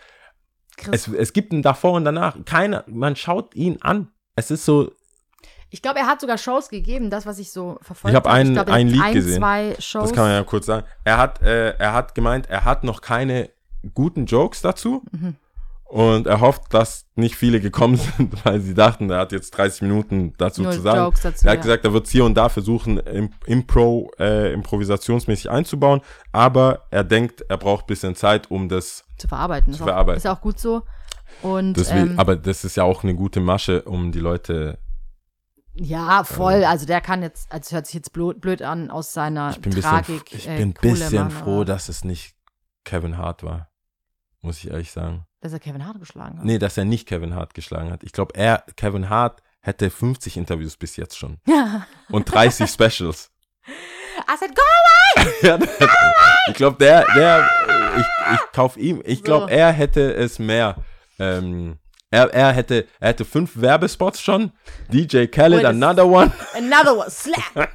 Chris. 0.77 1.07
Es, 1.07 1.13
es 1.13 1.33
gibt 1.33 1.51
ein 1.53 1.61
davor 1.61 1.93
und 1.93 2.05
danach. 2.05 2.37
Keiner, 2.45 2.83
man 2.87 3.15
schaut 3.15 3.53
ihn 3.55 3.77
an. 3.81 4.09
Es 4.35 4.49
ist 4.51 4.65
so, 4.65 4.91
Ich 5.69 5.81
glaube, 5.81 5.99
er 5.99 6.07
hat 6.07 6.21
sogar 6.21 6.37
Shows 6.37 6.69
gegeben, 6.69 7.09
das, 7.09 7.25
was 7.25 7.37
ich 7.39 7.51
so 7.51 7.77
verfolgt 7.81 8.13
Ich 8.13 8.15
hab 8.15 8.27
einen- 8.27 8.53
glaub, 8.53 8.67
er 8.67 8.73
ein 8.73 8.87
Lied 8.87 9.01
ein, 9.01 9.13
gesehen. 9.13 9.37
zwei 9.37 9.75
Shows. 9.79 10.03
das 10.09 10.13
kann 10.13 10.23
man 10.25 10.33
ja 10.33 10.43
kurz 10.43 10.65
sagen. 10.65 10.85
Er 11.03 11.17
hat, 11.17 11.41
äh, 11.41 11.71
er 11.77 11.93
hat 11.93 12.15
gemeint, 12.15 12.49
er 12.49 12.65
hat 12.65 12.83
noch 12.83 13.01
keine 13.01 13.49
guten 13.93 14.25
Jokes 14.25 14.61
dazu. 14.61 15.03
Mhm. 15.11 15.35
Und 15.91 16.25
er 16.25 16.39
hofft, 16.39 16.73
dass 16.73 17.05
nicht 17.15 17.35
viele 17.35 17.59
gekommen 17.59 17.97
sind, 18.17 18.45
weil 18.45 18.61
sie 18.61 18.73
dachten, 18.73 19.09
er 19.09 19.19
hat 19.19 19.33
jetzt 19.33 19.51
30 19.51 19.81
Minuten 19.81 20.33
dazu 20.37 20.61
Nur 20.61 20.71
zu 20.71 20.79
sagen. 20.79 21.13
Dazu, 21.21 21.45
er 21.45 21.51
hat 21.51 21.57
ja. 21.57 21.61
gesagt, 21.61 21.83
er 21.83 21.91
wird 21.91 22.07
hier 22.07 22.23
und 22.23 22.33
da 22.35 22.47
versuchen, 22.47 22.97
im, 22.97 23.31
Impro, 23.45 24.09
äh, 24.17 24.53
improvisationsmäßig 24.53 25.49
einzubauen, 25.49 25.99
aber 26.31 26.85
er 26.91 27.03
denkt, 27.03 27.43
er 27.49 27.57
braucht 27.57 27.83
ein 27.83 27.87
bisschen 27.87 28.15
Zeit, 28.15 28.49
um 28.49 28.69
das, 28.69 29.03
zu 29.17 29.27
verarbeiten. 29.27 29.73
Zu 29.73 29.79
ist 29.79 29.81
auch, 29.81 29.87
verarbeiten. 29.87 30.17
Ist 30.19 30.27
auch 30.27 30.39
gut 30.39 30.59
so. 30.61 30.83
Und 31.41 31.75
will, 31.75 31.85
ähm, 31.89 32.13
aber 32.17 32.37
das 32.37 32.63
ist 32.63 32.77
ja 32.77 32.83
auch 32.85 33.03
eine 33.03 33.13
gute 33.13 33.41
Masche, 33.41 33.81
um 33.81 34.13
die 34.13 34.19
Leute, 34.19 34.77
ja, 35.73 36.23
voll. 36.23 36.63
Also 36.63 36.85
der 36.85 37.01
kann 37.01 37.21
jetzt, 37.21 37.51
also 37.51 37.75
hört 37.75 37.87
sich 37.87 37.95
jetzt 37.95 38.13
blöd, 38.13 38.61
an 38.61 38.91
aus 38.91 39.11
seiner 39.11 39.51
ich 39.51 39.59
bin 39.59 39.73
ein 39.73 39.81
Tragik. 39.81 40.23
bisschen, 40.23 40.39
ich 40.39 40.47
äh, 40.47 40.57
bin 40.57 40.69
ein 40.69 40.73
bisschen 40.73 41.25
machen, 41.25 41.31
froh, 41.31 41.63
dass 41.65 41.89
es 41.89 42.05
nicht 42.05 42.33
Kevin 42.85 43.17
Hart 43.17 43.43
war. 43.43 43.69
Muss 44.41 44.57
ich 44.57 44.71
ehrlich 44.71 44.91
sagen. 44.91 45.25
Dass 45.41 45.53
er 45.53 45.59
Kevin 45.59 45.85
Hart 45.85 45.99
geschlagen 45.99 46.37
hat. 46.37 46.45
Nee, 46.45 46.59
dass 46.59 46.77
er 46.77 46.85
nicht 46.85 47.07
Kevin 47.07 47.35
Hart 47.35 47.53
geschlagen 47.53 47.91
hat. 47.91 48.03
Ich 48.03 48.11
glaube, 48.13 48.35
er, 48.35 48.63
Kevin 48.77 49.09
Hart, 49.09 49.41
hätte 49.61 49.89
50 49.89 50.37
Interviews 50.37 50.77
bis 50.77 50.95
jetzt 50.95 51.17
schon. 51.17 51.37
Ja. 51.47 51.85
Und 52.09 52.31
30 52.31 52.69
Specials. 52.71 53.29
I 53.67 54.37
said, 54.39 54.55
go! 54.55 54.61
Ja, 55.43 55.59
ich 56.47 56.53
glaube, 56.53 56.77
der, 56.77 57.05
der, 57.15 57.47
ich, 57.97 58.05
ich 58.33 58.51
kauf 58.53 58.77
ihm, 58.77 59.01
ich 59.05 59.23
glaube, 59.23 59.45
So. 59.47 59.49
er 59.51 59.71
hätte 59.71 60.13
es 60.13 60.39
mehr. 60.39 60.77
Ähm, 61.19 61.77
er, 62.09 62.33
er 62.33 62.51
hätte, 62.53 62.87
er 62.99 63.09
hätte 63.09 63.25
fünf 63.25 63.59
Werbespots 63.59 64.21
schon. 64.21 64.51
DJ 64.91 65.25
Khaled, 65.25 65.65
another 65.65 66.07
one. 66.07 66.31
Another 66.55 66.97
one, 66.97 67.09
slap! 67.09 67.69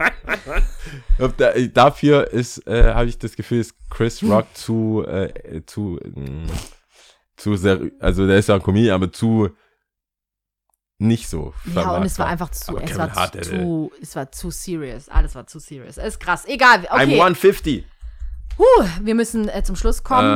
Dafür 1.75 2.31
ist, 2.33 2.67
äh, 2.67 2.93
habe 2.95 3.07
ich 3.07 3.19
das 3.19 3.37
Gefühl, 3.37 3.61
ist 3.61 3.75
Chris 3.91 4.23
Rock 4.23 4.47
zu, 4.55 5.05
äh, 5.07 5.63
zu, 5.67 5.99
mh, 6.05 6.53
zu 7.37 7.57
sehr, 7.57 7.81
also 8.01 8.27
der 8.27 8.39
ist 8.39 8.49
ja 8.49 8.55
ein 8.57 8.63
Comedian, 8.63 8.95
aber 8.95 9.13
zu 9.13 9.51
nicht 10.99 11.29
so. 11.29 11.53
Ja, 11.75 11.97
und 11.97 12.05
es 12.05 12.19
war 12.19 12.27
einfach 12.27 12.51
zu, 12.51 12.79
es 12.79 12.97
war 12.97 13.13
Hart, 13.13 13.45
zu, 13.45 13.91
ey, 13.95 14.03
es 14.03 14.17
war 14.17 14.33
zu 14.33 14.51
serious. 14.51 15.09
Alles 15.11 15.35
war 15.35 15.47
zu 15.47 15.59
serious. 15.59 15.99
Ist 15.99 16.21
krass. 16.21 16.47
Egal. 16.47 16.87
I'm 16.87 17.05
Okay. 17.05 17.21
150. 17.21 17.85
Huh, 18.59 18.65
wir 19.03 19.15
müssen 19.15 19.49
äh, 19.51 19.63
zum 19.63 19.77
Schluss 19.77 20.03
kommen. 20.03 20.27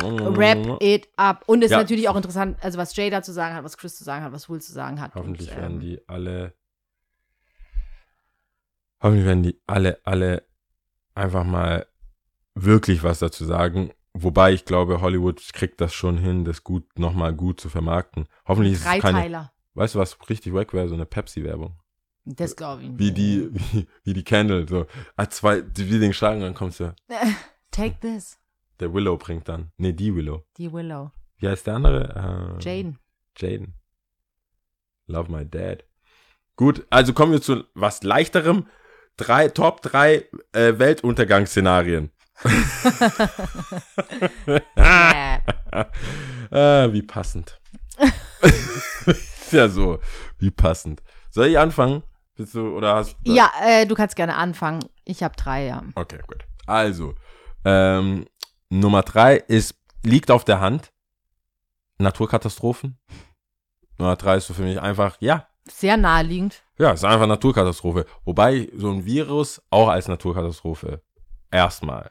Ähm, 0.00 0.36
Wrap 0.36 0.80
it 0.80 1.08
up. 1.16 1.42
Und 1.48 1.64
es 1.64 1.72
Ja. 1.72 1.78
ist 1.78 1.82
natürlich 1.84 2.08
auch 2.08 2.14
interessant, 2.14 2.56
also 2.62 2.78
was 2.78 2.94
Jay 2.94 3.10
da 3.10 3.22
zu 3.22 3.32
sagen 3.32 3.56
hat, 3.56 3.64
was 3.64 3.76
Chris 3.76 3.96
zu 3.96 4.04
sagen 4.04 4.24
hat, 4.24 4.32
was 4.32 4.48
Will 4.48 4.60
zu 4.60 4.72
sagen 4.72 5.00
hat. 5.00 5.16
Hoffentlich 5.16 5.50
und, 5.50 5.56
werden 5.56 5.72
ähm, 5.74 5.80
die 5.80 6.00
alle. 6.06 6.54
Hoffentlich 9.02 9.26
werden 9.26 9.42
die 9.42 9.60
alle, 9.66 9.98
alle 10.04 10.46
einfach 11.16 11.42
mal 11.42 11.86
wirklich 12.54 13.02
was 13.02 13.18
dazu 13.18 13.44
sagen. 13.44 13.90
Wobei 14.14 14.52
ich 14.52 14.64
glaube, 14.64 15.00
Hollywood 15.00 15.42
kriegt 15.52 15.80
das 15.80 15.94
schon 15.94 16.18
hin, 16.18 16.44
das 16.44 16.64
gut 16.64 16.98
nochmal 16.98 17.32
gut 17.34 17.60
zu 17.60 17.68
vermarkten. 17.68 18.26
Hoffentlich 18.46 18.74
ist 18.74 18.80
es 18.80 19.00
keine. 19.00 19.00
Dreiteiler. 19.00 19.52
Weißt 19.74 19.94
du, 19.94 19.98
was 19.98 20.18
richtig 20.28 20.52
wack 20.52 20.74
wäre? 20.74 20.88
So 20.88 20.94
eine 20.94 21.06
Pepsi-Werbung. 21.06 21.78
Das 22.24 22.54
glaube 22.54 22.82
ich. 22.82 22.88
nicht. 22.90 22.98
Wie 22.98 23.12
die, 23.12 23.48
wie, 23.52 23.86
wie 24.04 24.12
die 24.12 24.22
Candle. 24.22 24.68
So, 24.68 24.86
ah, 25.16 25.28
zwei, 25.28 25.62
die 25.62 25.90
will 25.90 25.98
den 25.98 26.12
schlagen, 26.12 26.40
dann 26.40 26.54
kommst 26.54 26.80
du. 26.80 26.94
Take 27.70 27.98
this. 28.00 28.38
Der 28.80 28.92
Willow 28.92 29.16
bringt 29.16 29.48
dann. 29.48 29.72
Nee, 29.78 29.92
die 29.92 30.14
Willow. 30.14 30.44
Die 30.58 30.72
Willow. 30.72 31.10
Wie 31.38 31.48
heißt 31.48 31.66
der 31.66 31.74
andere? 31.76 32.58
Äh, 32.60 32.62
Jaden. 32.62 32.98
Jaden. 33.36 33.74
Love 35.06 35.32
my 35.32 35.48
dad. 35.48 35.84
Gut, 36.56 36.86
also 36.90 37.12
kommen 37.12 37.32
wir 37.32 37.42
zu 37.42 37.64
was 37.74 38.02
leichterem. 38.02 38.66
Drei, 39.16 39.48
Top 39.48 39.82
3 39.82 40.28
äh, 40.52 40.78
Weltuntergangsszenarien. 40.78 42.10
Ah, 46.50 46.88
wie 46.92 47.02
passend. 47.02 47.60
Ja 49.52 49.68
so, 49.68 49.98
wie 50.38 50.50
passend. 50.50 51.02
Soll 51.30 51.46
ich 51.48 51.58
anfangen? 51.58 52.02
Bist 52.36 52.54
du, 52.54 52.74
oder 52.74 52.94
hast 52.94 53.16
ja, 53.24 53.50
äh, 53.62 53.86
du 53.86 53.94
kannst 53.94 54.16
gerne 54.16 54.36
anfangen. 54.36 54.80
Ich 55.04 55.22
habe 55.22 55.36
drei, 55.36 55.66
ja. 55.66 55.82
Okay, 55.94 56.18
gut. 56.26 56.44
Also, 56.66 57.14
ähm, 57.64 58.26
Nummer 58.70 59.02
drei 59.02 59.36
ist, 59.36 59.74
liegt 60.02 60.30
auf 60.30 60.44
der 60.44 60.60
Hand. 60.60 60.90
Naturkatastrophen. 61.98 62.98
Nummer 63.98 64.16
drei 64.16 64.36
ist 64.38 64.46
so 64.46 64.54
für 64.54 64.62
mich 64.62 64.80
einfach, 64.80 65.16
ja, 65.20 65.46
Sehr 65.70 65.96
naheliegend. 65.98 66.62
Ja, 66.78 66.92
es 66.92 67.00
ist 67.00 67.04
einfach 67.04 67.26
Naturkatastrophe. 67.26 68.06
Wobei 68.24 68.70
so 68.74 68.90
ein 68.90 69.04
Virus 69.04 69.60
auch 69.70 69.88
als 69.88 70.08
Naturkatastrophe 70.08 71.02
erstmal. 71.50 72.10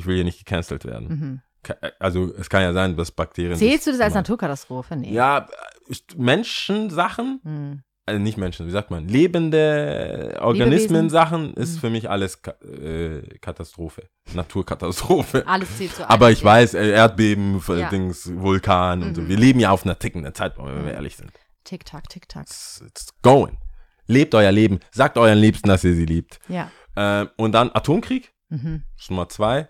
Ich 0.00 0.06
will 0.06 0.16
hier 0.16 0.24
nicht 0.24 0.38
gecancelt 0.44 0.84
werden. 0.84 1.08
Mhm. 1.08 1.40
Ka- 1.62 1.76
Also 1.98 2.32
es 2.38 2.48
kann 2.48 2.62
ja 2.62 2.72
sein, 2.72 2.96
dass 2.96 3.10
Bakterien. 3.12 3.56
Zählst 3.58 3.86
du 3.86 3.90
das 3.92 4.00
als 4.00 4.14
Naturkatastrophe? 4.14 4.96
Nee. 4.96 5.12
Ja, 5.12 5.46
ist- 5.88 6.16
Menschensachen, 6.18 7.40
Hm. 7.44 7.82
also 8.06 8.20
nicht 8.20 8.38
Menschen, 8.38 8.66
wie 8.66 8.70
sagt 8.70 8.90
man, 8.90 9.06
lebende 9.08 10.38
Organismen-Sachen 10.40 11.54
ist 11.54 11.76
Mhm. 11.76 11.80
für 11.80 11.90
mich 11.90 12.08
alles 12.10 12.40
äh, 12.82 13.20
Katastrophe. 13.40 14.08
Naturkatastrophe. 14.34 15.44
Alles 15.46 15.76
zählt 15.76 15.94
zu 15.94 16.08
Aber 16.08 16.30
ich 16.30 16.42
weiß, 16.42 16.74
äh, 16.74 16.90
Erdbeben, 16.90 17.60
Ja. 17.68 17.88
Dings, 17.90 18.30
Vulkan 18.34 19.02
und 19.02 19.14
so. 19.16 19.22
Mhm. 19.22 19.28
Wir 19.28 19.36
leben 19.36 19.60
ja 19.60 19.70
auf 19.70 19.84
einer 19.84 19.98
tickenden 19.98 20.34
Zeitbombe, 20.34 20.70
wenn 20.74 20.84
wir 20.84 20.90
Mhm. 20.92 20.96
ehrlich 20.96 21.16
sind. 21.16 21.30
Tick-Tack, 21.64 22.08
Tick-Tack. 22.08 22.44
It's, 22.44 22.82
it's 22.86 23.08
going. 23.22 23.58
Lebt 24.06 24.34
euer 24.34 24.50
Leben. 24.50 24.80
Sagt 24.90 25.18
euren 25.18 25.38
Liebsten, 25.38 25.68
dass 25.68 25.84
ihr 25.84 25.94
sie 25.94 26.06
liebt. 26.06 26.38
Ja. 26.48 26.70
Ähm, 26.96 27.28
und 27.36 27.52
dann 27.52 27.70
Atomkrieg, 27.72 28.32
Mhm. 28.48 28.82
Nummer 29.08 29.28
zwei. 29.28 29.68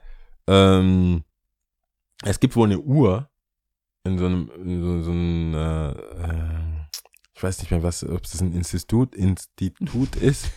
Ähm, 0.51 1.23
es 2.25 2.41
gibt 2.41 2.57
wohl 2.57 2.67
eine 2.67 2.79
Uhr 2.81 3.29
in 4.05 4.19
so 4.19 4.27
einem, 4.27 4.51
in 4.57 4.83
so, 4.83 5.03
so 5.03 5.11
einem 5.11 5.55
äh, 5.55 5.91
äh, 5.91 6.87
ich 7.35 7.43
weiß 7.43 7.61
nicht 7.61 7.71
mehr, 7.71 7.83
was, 7.83 8.05
ob 8.05 8.25
es 8.25 8.41
ein 8.41 8.53
Institut, 8.53 9.15
Institut 9.15 10.17
ist. 10.17 10.51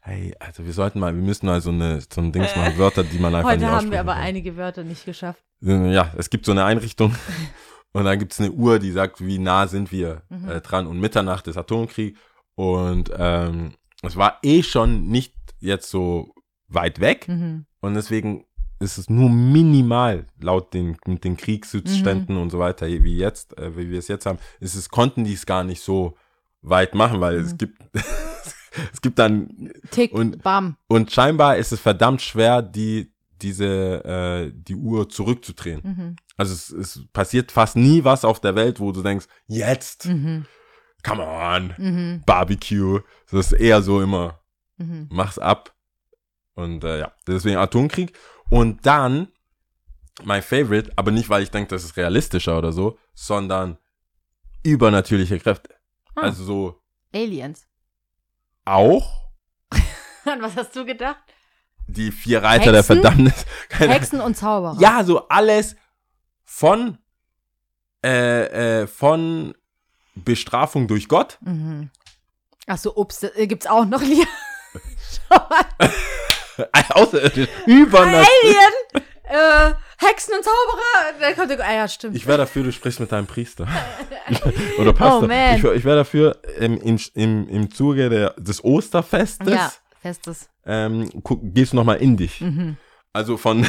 Hey, 0.00 0.34
also 0.40 0.64
wir 0.64 0.72
sollten 0.72 1.00
mal, 1.00 1.14
wir 1.14 1.20
müssen 1.22 1.44
mal 1.46 1.60
so, 1.60 1.68
eine, 1.70 2.00
so 2.00 2.20
ein 2.22 2.32
Dings 2.32 2.54
machen, 2.56 2.78
Wörter, 2.78 3.04
die 3.04 3.18
man 3.18 3.34
einfach 3.34 3.50
Heute 3.50 3.60
nicht 3.64 3.70
haben 3.70 3.90
wir 3.90 4.00
aber 4.00 4.14
kann. 4.14 4.22
einige 4.22 4.56
Wörter 4.56 4.84
nicht 4.84 5.04
geschafft. 5.04 5.42
Ja, 5.60 6.12
es 6.16 6.30
gibt 6.30 6.46
so 6.46 6.52
eine 6.52 6.64
Einrichtung 6.64 7.14
und 7.92 8.04
dann 8.04 8.18
gibt 8.18 8.32
es 8.32 8.40
eine 8.40 8.52
Uhr, 8.52 8.78
die 8.78 8.92
sagt, 8.92 9.20
wie 9.20 9.38
nah 9.38 9.66
sind 9.66 9.92
wir 9.92 10.22
Mhm. 10.30 10.48
äh, 10.48 10.60
dran. 10.62 10.86
Und 10.86 11.00
Mitternacht 11.00 11.46
ist 11.48 11.56
Atomkrieg. 11.58 12.16
Und 12.54 13.10
ähm, 13.16 13.74
es 14.02 14.16
war 14.16 14.38
eh 14.42 14.62
schon 14.62 15.08
nicht 15.08 15.34
jetzt 15.58 15.90
so 15.90 16.32
weit 16.68 17.00
weg. 17.00 17.28
Mhm. 17.28 17.66
Und 17.80 17.94
deswegen 17.94 18.44
ist 18.80 18.98
es 18.98 19.10
nur 19.10 19.28
minimal 19.30 20.26
laut 20.40 20.72
den, 20.74 20.96
mit 21.06 21.24
den 21.24 21.36
Kriegszuständen 21.36 22.36
und 22.36 22.50
so 22.50 22.58
weiter, 22.58 22.86
wie 22.86 23.16
jetzt, 23.16 23.56
äh, 23.58 23.76
wie 23.76 23.90
wir 23.90 23.98
es 23.98 24.08
jetzt 24.08 24.26
haben, 24.26 24.38
ist 24.60 24.74
es, 24.74 24.88
konnten 24.88 25.24
die 25.24 25.34
es 25.34 25.46
gar 25.46 25.64
nicht 25.64 25.82
so 25.82 26.16
weit 26.62 26.94
machen, 26.94 27.20
weil 27.20 27.36
es 27.36 27.52
Mhm. 27.52 27.58
gibt, 27.58 27.82
es 28.92 29.00
gibt 29.00 29.18
dann 29.18 29.70
Tick, 29.90 30.12
Und- 30.12 30.42
bam. 30.42 30.76
und 30.88 31.10
scheinbar 31.12 31.56
ist 31.56 31.72
es 31.72 31.80
verdammt 31.80 32.22
schwer, 32.22 32.62
die, 32.62 33.12
diese, 33.42 34.04
äh, 34.04 34.52
die 34.54 34.74
Uhr 34.76 35.08
zurückzudrehen. 35.08 35.80
Mhm. 35.84 36.16
Also 36.36 36.54
es, 36.54 36.70
es 36.70 37.04
passiert 37.12 37.50
fast 37.52 37.76
nie 37.76 38.04
was 38.04 38.24
auf 38.24 38.40
der 38.40 38.54
Welt, 38.54 38.80
wo 38.80 38.92
du 38.92 39.02
denkst, 39.02 39.26
jetzt. 39.46 40.06
Mhm. 40.06 40.46
come 41.04 41.24
on, 41.24 41.74
Mhm. 41.78 42.22
Barbecue. 42.26 43.00
Das 43.30 43.52
ist 43.52 43.60
eher 43.60 43.82
so 43.82 44.00
immer, 44.02 44.40
Mhm. 44.78 45.06
mach's 45.10 45.38
ab. 45.38 45.74
Und 46.54 46.82
äh, 46.82 46.98
ja, 46.98 47.12
deswegen 47.26 47.56
Atomkrieg. 47.56 48.18
Und 48.50 48.86
dann, 48.86 49.28
mein 50.24 50.42
Favorite, 50.42 50.92
aber 50.96 51.10
nicht, 51.10 51.28
weil 51.28 51.42
ich 51.42 51.50
denke, 51.50 51.68
das 51.70 51.84
ist 51.84 51.96
realistischer 51.96 52.58
oder 52.58 52.72
so, 52.72 52.98
sondern 53.14 53.78
übernatürliche 54.62 55.38
Kräfte. 55.38 55.74
Ah. 56.14 56.22
Also 56.22 56.44
so 56.44 56.80
Aliens. 57.14 57.66
auch 58.64 59.28
An 60.24 60.42
was 60.42 60.56
hast 60.56 60.74
du 60.76 60.84
gedacht? 60.84 61.22
die 61.88 62.12
vier 62.12 62.42
Reiter 62.42 62.70
der 62.70 62.82
Hexen? 62.82 63.00
Verdammnis. 63.02 63.46
Keine 63.68 63.94
Hexen 63.94 64.20
und 64.20 64.36
Zauberer. 64.36 64.76
Ja, 64.78 65.02
so 65.02 65.26
alles 65.28 65.74
von, 66.44 66.98
äh, 68.04 68.82
äh, 68.82 68.86
von 68.86 69.54
Bestrafung 70.14 70.86
durch 70.86 71.08
Gott. 71.08 71.38
Mhm. 71.40 71.90
Ach 72.66 72.78
so, 72.78 72.94
ups, 72.94 73.22
äh, 73.22 73.46
gibt's 73.46 73.66
auch 73.66 73.86
noch 73.86 74.02
Lieder. 74.02 74.28
Außerirdisch. 76.90 77.48
Übernatürlich. 77.66 78.28
Alien! 78.44 79.04
äh, 79.24 79.74
Hexen 79.98 80.34
und 80.34 80.44
Zauberer. 80.44 81.20
Da 81.20 81.32
kommt 81.32 81.50
der, 81.50 81.60
ah 81.66 81.74
ja, 81.74 81.88
stimmt. 81.88 82.16
Ich 82.16 82.26
wäre 82.26 82.38
dafür, 82.38 82.62
du 82.62 82.72
sprichst 82.72 83.00
mit 83.00 83.10
deinem 83.12 83.26
Priester. 83.26 83.66
Oder 84.78 84.92
Pastor. 84.92 85.24
Oh, 85.24 85.26
man. 85.26 85.56
Ich, 85.56 85.64
ich 85.64 85.84
wäre 85.84 85.96
dafür, 85.96 86.40
ähm, 86.58 86.78
in, 86.78 87.00
im, 87.14 87.48
im 87.48 87.70
Zuge 87.70 88.08
der, 88.08 88.30
des 88.38 88.62
Osterfestes, 88.62 89.48
ja, 89.48 89.72
festes. 90.00 90.48
ähm, 90.64 91.10
guck, 91.22 91.40
gehst 91.42 91.72
du 91.72 91.76
nochmal 91.76 91.96
in 91.96 92.16
dich. 92.16 92.40
Mhm. 92.40 92.76
Also 93.12 93.36
von, 93.36 93.66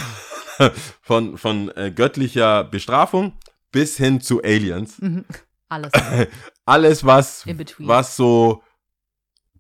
von, 1.02 1.38
von 1.38 1.76
äh, 1.76 1.92
göttlicher 1.92 2.64
Bestrafung 2.64 3.34
bis 3.72 3.98
hin 3.98 4.22
zu 4.22 4.44
Aliens. 4.44 5.00
Mhm. 5.00 5.26
Alles. 5.68 5.92
Alles, 6.66 7.06
was, 7.06 7.46
was 7.80 8.16
so 8.16 8.64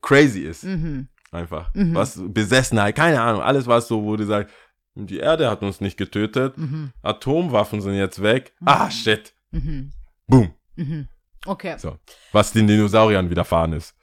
crazy 0.01 0.41
ist. 0.41 0.63
Mhm. 0.63 1.07
Einfach. 1.31 1.73
Mhm. 1.73 1.95
Was 1.95 2.21
Besessenheit, 2.23 2.95
keine 2.95 3.21
Ahnung. 3.21 3.41
Alles, 3.41 3.67
was 3.67 3.87
so, 3.87 4.03
wo 4.03 4.15
du 4.15 4.25
sagst, 4.25 4.53
die 4.95 5.19
Erde 5.19 5.49
hat 5.49 5.61
uns 5.61 5.81
nicht 5.81 5.97
getötet. 5.97 6.57
Mhm. 6.57 6.91
Atomwaffen 7.01 7.81
sind 7.81 7.95
jetzt 7.95 8.21
weg. 8.21 8.53
Ah, 8.65 8.89
shit. 8.89 9.33
Mhm. 9.51 9.91
Boom. 10.27 10.53
Mhm. 10.75 11.07
Okay. 11.45 11.77
So. 11.77 11.97
Was 12.31 12.51
den 12.51 12.67
Dinosauriern 12.67 13.29
widerfahren 13.29 13.73
ist. 13.73 13.95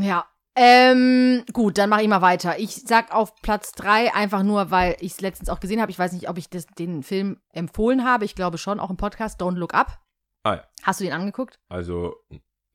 Ja. 0.00 0.26
Ähm, 0.56 1.42
gut, 1.52 1.78
dann 1.78 1.90
mache 1.90 2.02
ich 2.02 2.08
mal 2.08 2.22
weiter. 2.22 2.58
Ich 2.60 2.82
sag 2.86 3.12
auf 3.12 3.34
Platz 3.42 3.72
3 3.72 4.14
einfach 4.14 4.44
nur, 4.44 4.70
weil 4.70 4.96
ich 5.00 5.12
es 5.12 5.20
letztens 5.20 5.48
auch 5.48 5.58
gesehen 5.58 5.80
habe. 5.80 5.90
Ich 5.90 5.98
weiß 5.98 6.12
nicht, 6.12 6.28
ob 6.28 6.38
ich 6.38 6.48
das, 6.48 6.66
den 6.66 7.02
Film 7.02 7.40
empfohlen 7.52 8.04
habe. 8.04 8.24
Ich 8.24 8.36
glaube 8.36 8.58
schon, 8.58 8.78
auch 8.78 8.90
im 8.90 8.96
Podcast 8.96 9.40
Don't 9.40 9.56
Look 9.56 9.74
Up. 9.74 9.98
Ah 10.44 10.54
ja. 10.54 10.64
Hast 10.82 11.00
du 11.00 11.04
den 11.04 11.12
angeguckt? 11.12 11.58
Also, 11.68 12.14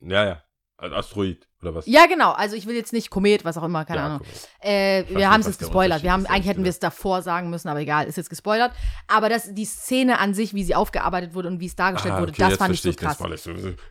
ja, 0.00 0.26
ja. 0.26 0.42
Ein 0.80 0.94
Asteroid, 0.94 1.46
oder 1.60 1.74
was? 1.74 1.86
Ja, 1.86 2.06
genau. 2.06 2.30
Also 2.32 2.56
ich 2.56 2.66
will 2.66 2.74
jetzt 2.74 2.92
nicht 2.94 3.10
Komet, 3.10 3.44
was 3.44 3.58
auch 3.58 3.62
immer, 3.64 3.84
keine 3.84 4.00
Ja, 4.00 4.06
Ahnung. 4.06 4.20
Äh, 4.60 5.04
wir 5.10 5.30
haben 5.30 5.40
es 5.40 5.46
jetzt 5.46 5.58
gespoilert. 5.58 6.02
Wir 6.02 6.10
haben, 6.10 6.24
eigentlich 6.24 6.46
hätten 6.46 6.64
wir 6.64 6.70
es 6.70 6.78
davor 6.78 7.20
sagen 7.20 7.50
müssen, 7.50 7.68
aber 7.68 7.80
egal, 7.80 8.06
ist 8.06 8.16
jetzt 8.16 8.30
gespoilert. 8.30 8.72
Aber 9.06 9.28
das, 9.28 9.52
die 9.54 9.66
Szene 9.66 10.18
an 10.18 10.32
sich, 10.32 10.54
wie 10.54 10.64
sie 10.64 10.74
aufgearbeitet 10.74 11.34
wurde 11.34 11.48
und 11.48 11.60
wie 11.60 11.66
es 11.66 11.76
dargestellt 11.76 12.14
Ah, 12.14 12.20
wurde, 12.20 12.32
okay, 12.32 12.40
das 12.40 12.50
jetzt 12.52 12.58
fand 12.58 12.74
ich 12.74 12.80
so 12.80 12.92
krass. 12.94 13.14
Spoiler. 13.16 13.34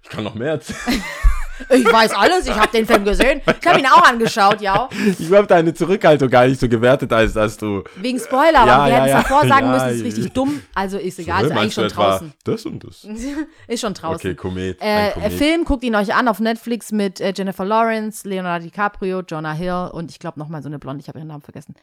Ich 0.01 0.09
kann 0.09 0.23
noch 0.23 0.33
mehr 0.33 0.53
erzählen. 0.53 1.03
Ich 1.69 1.85
weiß 1.85 2.13
alles, 2.13 2.47
ich 2.47 2.55
habe 2.55 2.71
den 2.71 2.85
Film 2.85 3.03
gesehen. 3.03 3.41
Ich 3.59 3.67
habe 3.67 3.79
ihn 3.79 3.85
auch 3.85 4.03
angeschaut, 4.03 4.61
ja. 4.61 4.87
Ich 5.17 5.31
habe 5.31 5.47
deine 5.47 5.73
Zurückhaltung 5.73 6.29
gar 6.29 6.47
nicht 6.47 6.59
so 6.59 6.69
gewertet, 6.69 7.11
als 7.11 7.33
dass 7.33 7.57
du. 7.57 7.83
Wegen 7.97 8.19
Spoiler, 8.19 8.59
aber 8.59 8.67
Ja, 8.67 8.85
wir 8.85 8.89
ja, 8.91 8.95
hätten 8.95 9.05
es 9.05 9.11
ja. 9.11 9.21
davor 9.21 9.47
sagen 9.47 9.65
Ja, 9.65 9.73
müssen, 9.73 9.89
ist 9.89 9.97
ja. 9.99 10.05
richtig 10.05 10.31
dumm. 10.33 10.61
Also 10.73 10.97
ist 10.97 11.19
egal, 11.19 11.45
ist 11.45 11.51
eigentlich 11.51 11.73
schon 11.73 11.87
draußen. 11.89 12.33
Das 12.43 12.65
und 12.65 12.83
das. 12.83 13.05
Ist 13.67 13.81
schon 13.81 13.93
draußen. 13.93 14.15
Okay, 14.15 14.35
Komet. 14.35 14.81
Äh, 14.81 14.85
ein 14.85 15.13
Komet. 15.13 15.33
Film, 15.33 15.65
guckt 15.65 15.83
ihn 15.83 15.95
euch 15.95 16.13
an 16.13 16.27
auf 16.27 16.39
Netflix 16.39 16.91
mit 16.91 17.19
äh, 17.19 17.33
Jennifer 17.35 17.65
Lawrence, 17.65 18.27
Leonardo 18.27 18.63
DiCaprio, 18.65 19.21
Jonah 19.21 19.53
Hill 19.53 19.89
und 19.91 20.11
ich 20.11 20.19
glaube 20.19 20.39
nochmal 20.39 20.61
so 20.63 20.69
eine 20.69 20.79
Blonde, 20.79 21.01
ich 21.01 21.07
habe 21.07 21.19
ihren 21.19 21.27
Namen 21.27 21.41
vergessen. 21.41 21.75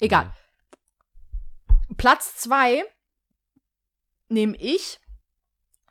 Egal. 0.00 0.32
Platz 1.96 2.36
zwei 2.36 2.82
nehme 4.28 4.56
ich. 4.56 4.98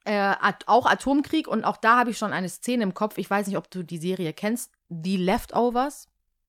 Äh, 0.06 0.14
At 0.18 0.64
auch 0.68 0.86
Atomkrieg 0.88 1.48
und 1.48 1.64
auch 1.64 1.78
da 1.78 1.98
habe 2.00 2.10
ich 2.10 2.18
schon 2.18 2.34
eine 2.34 2.50
Szene 2.50 2.84
im 2.84 2.94
Kopf. 2.94 3.18
Ich 3.18 3.30
weiß 3.30 3.48
nicht, 3.48 3.58
ob 3.58 3.70
du 3.70 3.84
die 3.84 3.98
Serie 4.00 4.34
kennst. 4.34 4.72
Die 4.90 5.18
Leftovers. 5.18 6.08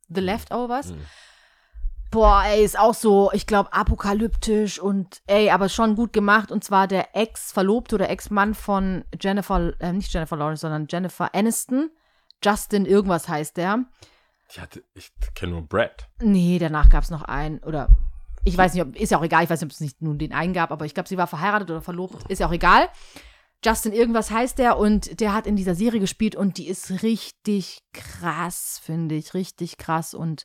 The 0.09 0.21
Leftovers. 0.21 0.89
Mhm. 0.93 1.03
Boah, 2.11 2.43
ey, 2.45 2.63
ist 2.63 2.79
auch 2.79 2.93
so, 2.93 3.31
ich 3.33 3.47
glaube, 3.47 3.73
apokalyptisch 3.73 4.79
und 4.79 5.23
ey, 5.27 5.49
aber 5.51 5.71
schon 5.71 5.97
gut 5.97 6.13
gemacht. 6.13 6.51
Und 6.53 6.63
zwar 6.63 6.87
der 6.87 7.17
Ex-Verlobte 7.17 7.95
oder 7.95 8.11
Ex-Mann 8.11 8.55
von 8.55 9.05
Jennifer, 9.19 9.73
äh, 9.81 9.93
nicht 9.95 10.13
Jennifer 10.13 10.37
Lawrence, 10.37 10.61
sondern 10.61 10.87
Jennifer 10.91 11.35
Aniston. 11.35 11.91
Justin 12.45 12.85
irgendwas 12.85 13.29
heißt 13.29 13.57
der. 13.57 13.85
Ich, 14.51 14.61
hatte- 14.61 14.85
ich 14.95 15.11
kenne 15.35 15.53
nur 15.53 15.63
Brad. 15.63 16.09
Nee, 16.21 16.59
danach 16.59 16.91
gab 16.91 17.03
es 17.05 17.09
noch 17.11 17.23
einen. 17.23 17.61
Oder 17.61 17.89
ich 18.45 18.59
weiß 18.59 18.75
nicht, 18.75 18.83
ob, 18.83 18.95
ist 18.95 19.11
ja 19.11 19.19
auch 19.19 19.25
egal, 19.25 19.45
ich 19.45 19.49
weiß 19.51 19.61
nicht, 19.61 19.69
ob 19.69 19.73
es 19.73 19.81
nicht 19.81 20.03
nun 20.03 20.19
den 20.19 20.35
einen 20.35 20.53
gab, 20.53 20.71
aber 20.71 20.85
ich 20.85 20.93
glaube, 20.93 21.09
sie 21.09 21.17
war 21.17 21.27
verheiratet 21.29 21.71
oder 21.71 21.81
verlobt, 21.81 22.31
ist 22.31 22.41
ja 22.41 22.47
auch 22.47 22.53
egal. 22.53 22.89
Justin 23.65 23.93
irgendwas 23.93 24.31
heißt 24.31 24.59
der 24.59 24.77
und 24.79 25.21
der 25.21 25.33
hat 25.35 25.47
in 25.47 25.57
dieser 25.57 25.75
Serie 25.75 26.01
gespielt 26.01 26.35
und 26.37 26.59
die 26.59 26.67
ist 26.69 27.03
richtig 27.03 27.79
krass, 27.93 28.81
finde 28.83 29.15
ich. 29.15 29.35
Richtig 29.35 29.77
krass. 29.79 30.15
Und 30.15 30.45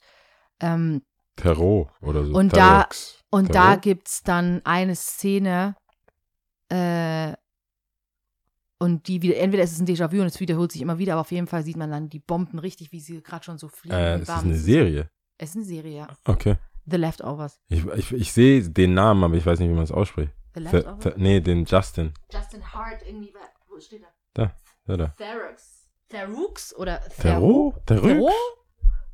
ähm, 0.60 1.02
Terror 1.36 1.92
oder 2.02 2.26
so. 2.26 2.34
Und 2.34 2.54
da- 2.56 2.84
Terrox. 2.84 3.24
Und 3.30 3.52
Terror? 3.52 3.68
da 3.72 3.76
gibt's 3.76 4.24
dann 4.24 4.62
eine 4.66 4.96
Szene, 4.96 5.76
äh, 6.70 7.34
und 8.80 9.08
die 9.08 9.22
wieder, 9.22 9.38
entweder 9.38 9.64
ist 9.64 9.72
es 9.72 9.80
ein 9.80 9.88
Déjà-vu 9.88 10.22
und 10.22 10.28
es 10.28 10.40
wiederholt 10.40 10.72
sich 10.72 10.82
immer 10.82 11.00
wieder, 11.00 11.14
aber 11.14 11.22
auf 11.22 11.32
jeden 11.32 11.48
Fall 11.48 11.64
sieht 11.64 11.78
man 11.78 11.90
dann 11.90 12.10
die 12.10 12.20
Bomben 12.20 12.60
richtig, 12.60 12.92
wie 12.92 13.00
sie 13.00 13.22
gerade 13.24 13.44
schon 13.44 13.58
so 13.58 13.70
fliegen. 13.70 13.96
Äh, 13.96 14.16
es 14.16 14.22
ist 14.22 14.30
eine 14.30 14.56
Serie. 14.56 15.10
Es 15.38 15.50
ist 15.52 15.56
eine 15.56 15.66
Serie, 15.66 15.98
ja. 15.98 16.08
Okay. 16.26 16.58
The 16.86 16.98
Leftovers. 16.98 17.60
Ich, 17.70 17.86
ich, 17.86 18.12
ich 18.14 18.32
sehe 18.34 18.70
den 18.70 18.94
Namen, 18.94 19.24
aber 19.24 19.34
ich 19.36 19.46
weiß 19.46 19.60
nicht, 19.60 19.70
wie 19.70 19.74
man 19.74 19.84
es 19.84 19.92
ausspricht. 19.92 20.32
Ver, 20.66 20.98
ver, 21.00 21.14
nee, 21.18 21.40
den 21.40 21.66
Justin. 21.66 22.14
Justin 22.32 22.64
Hart, 22.74 23.02
irgendwie, 23.06 23.34
wo 23.70 23.80
steht 23.80 24.02
er? 24.02 24.10
Da, 24.34 24.52
da, 24.86 24.98
da. 24.98 25.14
Therox. 25.18 25.90
Theroux 26.10 26.76
oder? 26.78 27.02
Terror? 27.20 27.74
Terror? 27.86 28.32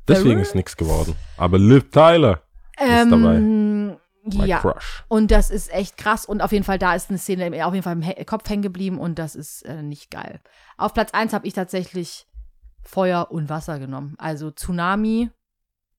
Deswegen 0.06 0.40
ist 0.40 0.54
nichts 0.54 0.76
geworden. 0.76 1.16
Aber 1.36 1.58
Liv 1.58 1.90
Tyler 1.90 2.42
ist 2.78 3.10
dabei. 3.10 3.36
Ähm, 3.36 3.96
My 4.24 4.46
ja. 4.46 4.58
Crush. 4.60 5.04
Und 5.08 5.30
das 5.30 5.50
ist 5.50 5.72
echt 5.72 5.96
krass. 5.96 6.24
Und 6.24 6.40
auf 6.40 6.52
jeden 6.52 6.64
Fall, 6.64 6.78
da 6.78 6.94
ist 6.94 7.10
eine 7.10 7.18
Szene 7.18 7.66
auf 7.66 7.74
jeden 7.74 7.82
Fall 7.82 7.92
im 7.92 8.02
He 8.02 8.24
Kopf 8.24 8.48
hängen 8.48 8.62
geblieben 8.62 8.98
und 8.98 9.18
das 9.18 9.34
ist 9.34 9.62
äh, 9.62 9.82
nicht 9.82 10.10
geil. 10.10 10.40
Auf 10.78 10.94
Platz 10.94 11.12
1 11.12 11.32
habe 11.34 11.46
ich 11.46 11.52
tatsächlich 11.52 12.26
Feuer 12.82 13.30
und 13.30 13.48
Wasser 13.50 13.78
genommen. 13.78 14.14
Also 14.18 14.50
Tsunami, 14.50 15.30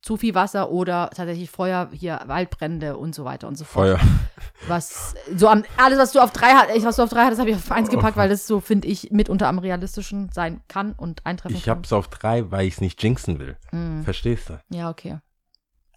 zu 0.06 0.18
viel 0.18 0.36
Wasser 0.36 0.70
oder 0.70 1.10
tatsächlich 1.16 1.50
Feuer, 1.50 1.90
hier 1.92 2.22
Waldbrände 2.28 2.96
und 2.96 3.16
so 3.16 3.26
weiter 3.26 3.48
und 3.48 3.58
so 3.58 3.66
fort. 3.66 3.98
Feuer. 3.98 4.00
Was 4.68 5.16
so 5.36 5.48
am, 5.50 5.64
alles, 5.78 5.98
was 5.98 6.12
du 6.12 6.20
auf 6.20 6.32
drei 6.32 6.54
hattest, 6.54 6.86
was 6.86 6.96
du 6.96 7.04
auf 7.04 7.10
drei 7.10 7.26
hattest, 7.26 7.40
habe 7.40 7.50
ich 7.50 7.56
auf 7.56 7.72
eins 7.72 7.90
gepackt, 7.90 8.16
weil 8.16 8.30
das 8.30 8.46
so, 8.48 8.60
finde 8.60 8.88
ich, 8.88 9.12
mitunter 9.12 9.48
am 9.48 9.60
realistischen 9.60 10.30
sein 10.32 10.62
kann 10.68 10.94
und 10.94 11.26
eintreffen 11.26 11.56
Ich 11.56 11.66
kann. 11.66 11.78
hab's 11.78 11.92
auf 11.92 12.08
drei, 12.08 12.50
weil 12.52 12.68
ich 12.68 12.76
es 12.76 12.82
nicht 12.82 13.02
jinxen 13.02 13.40
will. 13.40 13.58
Hm. 13.72 14.04
Verstehst 14.04 14.50
du? 14.50 14.60
Ja, 14.70 14.90
okay. 14.90 15.20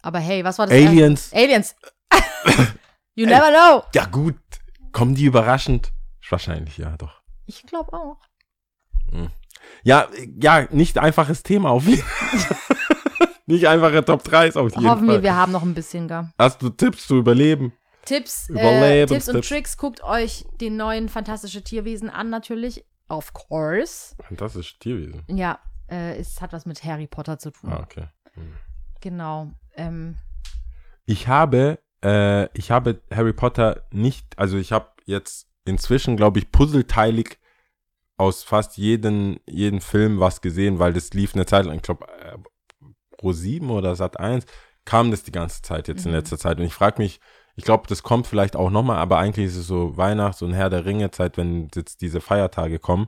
Aber 0.01 0.19
hey, 0.19 0.43
was 0.43 0.57
war 0.57 0.67
das? 0.67 0.75
Aliens. 0.75 1.31
Aliens. 1.33 1.75
you 3.15 3.25
never 3.25 3.49
know. 3.49 3.83
Ja, 3.93 4.05
gut. 4.05 4.37
Kommen 4.91 5.15
die 5.15 5.25
überraschend? 5.25 5.91
Wahrscheinlich, 6.29 6.77
ja, 6.77 6.95
doch. 6.97 7.21
Ich 7.45 7.63
glaube 7.63 7.93
auch. 7.93 8.17
Ja, 9.83 10.07
ja, 10.39 10.67
nicht 10.71 10.97
einfaches 10.97 11.43
Thema 11.43 11.69
auf 11.69 11.85
jeden 11.85 12.03
Fall. 12.03 12.77
nicht 13.49 13.67
einfache 13.67 14.03
Top 14.05 14.23
3 14.23 14.55
auf 14.55 14.71
jeden 14.71 14.87
Hoffen 14.89 15.07
Fall. 15.07 15.17
wir, 15.17 15.23
wir 15.23 15.35
haben 15.35 15.51
noch 15.51 15.63
ein 15.63 15.73
bisschen 15.73 16.07
gar. 16.07 16.31
Hast 16.37 16.61
du 16.61 16.69
Tipps 16.69 17.07
zu 17.07 17.17
überleben? 17.17 17.73
Tipps, 18.05 18.49
äh. 18.49 19.05
Tipps 19.05 19.29
und 19.29 19.45
Tricks, 19.47 19.77
guckt 19.77 20.03
euch 20.03 20.45
den 20.61 20.77
neuen 20.77 21.09
Fantastische 21.09 21.63
Tierwesen 21.63 22.09
an, 22.09 22.29
natürlich. 22.29 22.85
Of 23.09 23.33
course. 23.33 24.15
Fantastisches 24.27 24.79
Tierwesen. 24.79 25.23
Ja, 25.27 25.59
äh, 25.89 26.15
es 26.17 26.41
hat 26.41 26.53
was 26.53 26.65
mit 26.65 26.83
Harry 26.83 27.07
Potter 27.07 27.37
zu 27.39 27.51
tun. 27.51 27.71
Ah, 27.71 27.81
okay. 27.81 28.07
Genau. 29.01 29.51
Ähm, 29.75 30.17
Ich 31.05 31.27
habe, 31.27 31.79
äh, 32.03 32.45
ich 32.57 32.71
habe 32.71 33.01
Harry 33.13 33.33
Potter 33.33 33.83
nicht, 33.91 34.37
also 34.37 34.57
ich 34.57 34.71
habe 34.71 34.87
jetzt 35.05 35.47
inzwischen, 35.65 36.17
glaube 36.17 36.39
ich, 36.39 36.51
puzzleteilig 36.51 37.37
aus 38.17 38.43
fast 38.43 38.77
jeden, 38.77 39.39
jeden 39.47 39.81
Film 39.81 40.19
was 40.19 40.41
gesehen, 40.41 40.77
weil 40.79 40.93
das 40.93 41.13
lief 41.13 41.33
eine 41.35 41.45
Zeit 41.45 41.65
lang, 41.65 41.77
ich 41.77 41.81
glaube, 41.81 42.05
äh, 43.19 43.21
Pro 43.21 43.31
7 43.33 43.69
oder 43.69 43.95
Sat 43.95 44.19
1 44.19 44.45
kam 44.85 45.11
das 45.11 45.23
die 45.23 45.31
ganze 45.31 45.61
Zeit 45.61 45.87
jetzt 45.87 46.05
in 46.05 46.11
Mhm. 46.11 46.17
letzter 46.17 46.37
Zeit. 46.37 46.57
Und 46.57 46.65
ich 46.65 46.73
frage 46.73 47.01
mich, 47.01 47.19
ich 47.55 47.65
glaube, 47.65 47.87
das 47.87 48.01
kommt 48.03 48.25
vielleicht 48.27 48.55
auch 48.55 48.69
nochmal, 48.69 48.97
aber 48.97 49.17
eigentlich 49.17 49.47
ist 49.47 49.57
es 49.57 49.67
so 49.67 49.97
Weihnachts- 49.97 50.41
und 50.41 50.53
Herr 50.53 50.69
der 50.69 50.85
Ringe-Zeit, 50.85 51.37
wenn 51.37 51.67
jetzt 51.75 52.01
diese 52.01 52.21
Feiertage 52.21 52.79
kommen, 52.79 53.07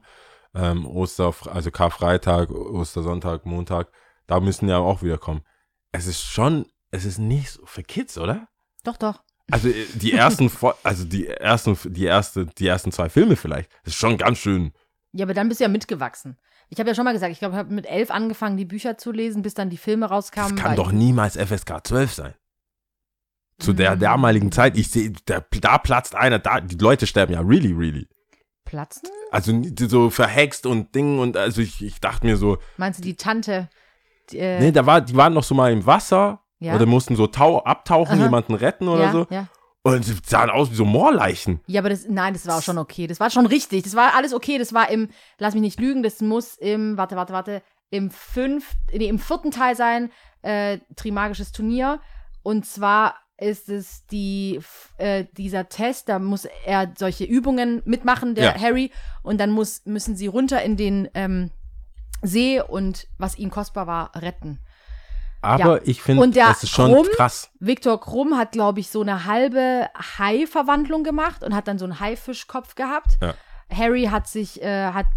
ähm, 0.54 0.86
Oster, 0.86 1.34
also 1.50 1.72
Karfreitag, 1.72 2.52
Ostersonntag, 2.52 3.46
Montag, 3.46 3.88
da 4.28 4.40
müssen 4.42 4.68
ja 4.68 4.78
auch 4.78 5.02
wieder 5.02 5.18
kommen. 5.18 5.42
Es 5.94 6.08
ist 6.08 6.22
schon, 6.24 6.66
es 6.92 7.06
ist 7.06 7.18
nicht 7.18 7.50
so 7.52 7.66
für 7.66 7.84
Kids, 7.84 8.18
oder? 8.18 8.48
doch, 8.84 8.98
doch. 8.98 9.24
Also 9.50 9.70
äh, 9.70 9.86
die 9.94 10.14
ersten, 10.14 10.52
also 10.84 11.06
die 11.06 11.28
ersten, 11.28 11.78
die 11.94 12.06
erste, 12.06 12.46
die 12.46 12.68
ersten 12.68 12.92
zwei 12.92 13.10
Filme 13.10 13.36
vielleicht, 13.36 13.72
das 13.84 13.94
ist 13.94 14.00
schon 14.00 14.18
ganz 14.18 14.38
schön. 14.40 14.74
Ja, 15.14 15.26
aber 15.26 15.34
dann 15.34 15.48
bist 15.50 15.60
du 15.60 15.64
ja 15.64 15.70
mitgewachsen. 15.70 16.38
Ich 16.74 16.80
habe 16.80 16.90
ja 16.90 16.96
schon 16.96 17.04
mal 17.04 17.12
gesagt, 17.12 17.34
ich 17.34 17.40
glaube, 17.40 17.54
ich 17.56 17.60
habe 17.60 17.74
mit 17.74 17.86
elf 17.86 18.10
angefangen, 18.12 18.56
die 18.56 18.64
Bücher 18.64 18.98
zu 18.98 19.12
lesen, 19.12 19.42
bis 19.42 19.54
dann 19.54 19.70
die 19.70 19.76
Filme 19.78 20.06
rauskamen. 20.06 20.56
Das 20.56 20.64
kann 20.64 20.76
doch 20.78 20.94
niemals 20.94 21.36
FSK 21.36 21.86
12 21.86 22.14
sein. 22.14 22.34
Zu 23.60 23.74
der 23.74 23.96
Mhm. 23.98 24.00
damaligen 24.00 24.52
Zeit, 24.54 24.78
ich 24.78 24.90
sehe, 24.90 25.12
da, 25.26 25.44
da 25.60 25.78
platzt 25.78 26.16
einer, 26.16 26.40
da, 26.40 26.62
die 26.62 26.78
Leute 26.78 27.08
sterben 27.08 27.34
ja 27.34 27.42
really, 27.42 27.74
really. 27.74 28.08
Platzen? 28.64 29.10
Also 29.32 29.62
so 29.78 30.10
verhext 30.10 30.66
und 30.66 30.96
Ding 30.96 31.20
und 31.20 31.36
also 31.36 31.62
ich, 31.62 31.84
ich 31.84 32.00
dachte 32.00 32.26
mir 32.26 32.38
so, 32.38 32.58
Meinst 32.78 33.00
du 33.00 33.04
die 33.04 33.16
Tante? 33.18 33.70
Die, 34.30 34.38
äh, 34.38 34.62
nee, 34.62 34.72
da 34.72 34.86
war, 34.86 35.02
die 35.02 35.16
waren 35.16 35.34
noch 35.34 35.44
so 35.44 35.54
mal 35.54 35.74
im 35.74 35.86
Wasser 35.86 36.42
ja? 36.60 36.74
oder 36.74 36.86
mussten 36.86 37.18
so 37.18 37.28
tau 37.28 37.62
abtauchen, 37.64 38.16
Aha. 38.18 38.24
jemanden 38.24 38.54
retten 38.54 38.88
oder 38.88 39.04
ja, 39.04 39.12
so. 39.12 39.28
ja. 39.30 39.50
Und 39.84 40.06
sie 40.06 40.16
sahen 40.24 40.50
aus 40.52 40.70
wie 40.72 40.76
so 40.76 40.86
Moorleichen. 40.86 41.60
Ja, 41.66 41.82
aber 41.82 41.90
das, 41.90 42.06
nein, 42.08 42.34
das 42.34 42.46
war 42.46 42.58
auch 42.60 42.62
schon 42.62 42.78
okay. 42.78 43.08
Das 43.08 43.20
war 43.20 43.32
schon 43.32 43.48
richtig. 43.48 43.84
Das 43.84 43.96
war 43.96 44.14
alles 44.16 44.34
okay. 44.34 44.60
Das 44.60 44.74
war 44.74 44.90
im, 44.90 45.10
lass 45.40 45.56
mich 45.56 45.62
nicht 45.62 45.80
lügen, 45.80 46.04
das 46.04 46.22
muss 46.22 46.56
im, 46.58 46.98
warte, 46.98 47.16
warte, 47.16 47.34
warte, 47.34 47.64
im 47.90 48.12
fünf, 48.12 48.74
nee, 48.94 49.08
im 49.08 49.18
vierten 49.20 49.50
Teil 49.52 49.76
sein, 49.76 50.12
äh, 50.44 50.78
Trimagisches 50.96 51.52
Turnier. 51.52 52.00
Und 52.44 52.66
zwar 52.66 53.16
ist 53.38 53.70
es 53.70 54.06
die, 54.06 54.60
äh, 54.98 55.26
dieser 55.36 55.68
Test, 55.68 56.10
da 56.10 56.20
muss 56.20 56.46
er 56.64 56.94
solche 56.96 57.24
Übungen 57.24 57.82
mitmachen, 57.86 58.36
der 58.36 58.56
Ja. 58.56 58.60
Harry, 58.60 58.92
und 59.24 59.40
dann 59.40 59.50
muss, 59.50 59.84
müssen 59.86 60.16
sie 60.16 60.28
runter 60.28 60.62
in 60.62 60.78
den 60.78 61.10
ähm, 61.16 61.50
See 62.22 62.62
und 62.62 63.08
was 63.18 63.38
ihnen 63.40 63.50
kostbar 63.50 63.88
war, 63.88 64.12
retten. 64.16 64.60
Aber 65.42 65.88
ich 65.88 66.02
finde, 66.02 66.30
das 66.30 66.64
ist 66.64 66.70
schon 66.70 66.94
Krumm- 66.94 67.08
krass. 67.16 67.50
Viktor 67.60 68.00
Krumm 68.00 68.38
hat, 68.38 68.52
glaube 68.52 68.80
ich, 68.80 68.90
so 68.90 69.02
eine 69.02 69.26
halbe 69.26 69.90
Hai-Verwandlung 70.18 71.04
gemacht 71.04 71.44
und 71.44 71.56
hat 71.56 71.68
dann 71.68 71.80
so 71.80 71.86
einen 71.86 72.00
Haifischkopf 72.00 72.76
gehabt. 72.76 73.18
Ja. 73.22 73.34
Harry 73.76 74.06
hat 74.06 74.28
sich, 74.28 74.62
äh, 74.62 74.92
hat 74.92 75.08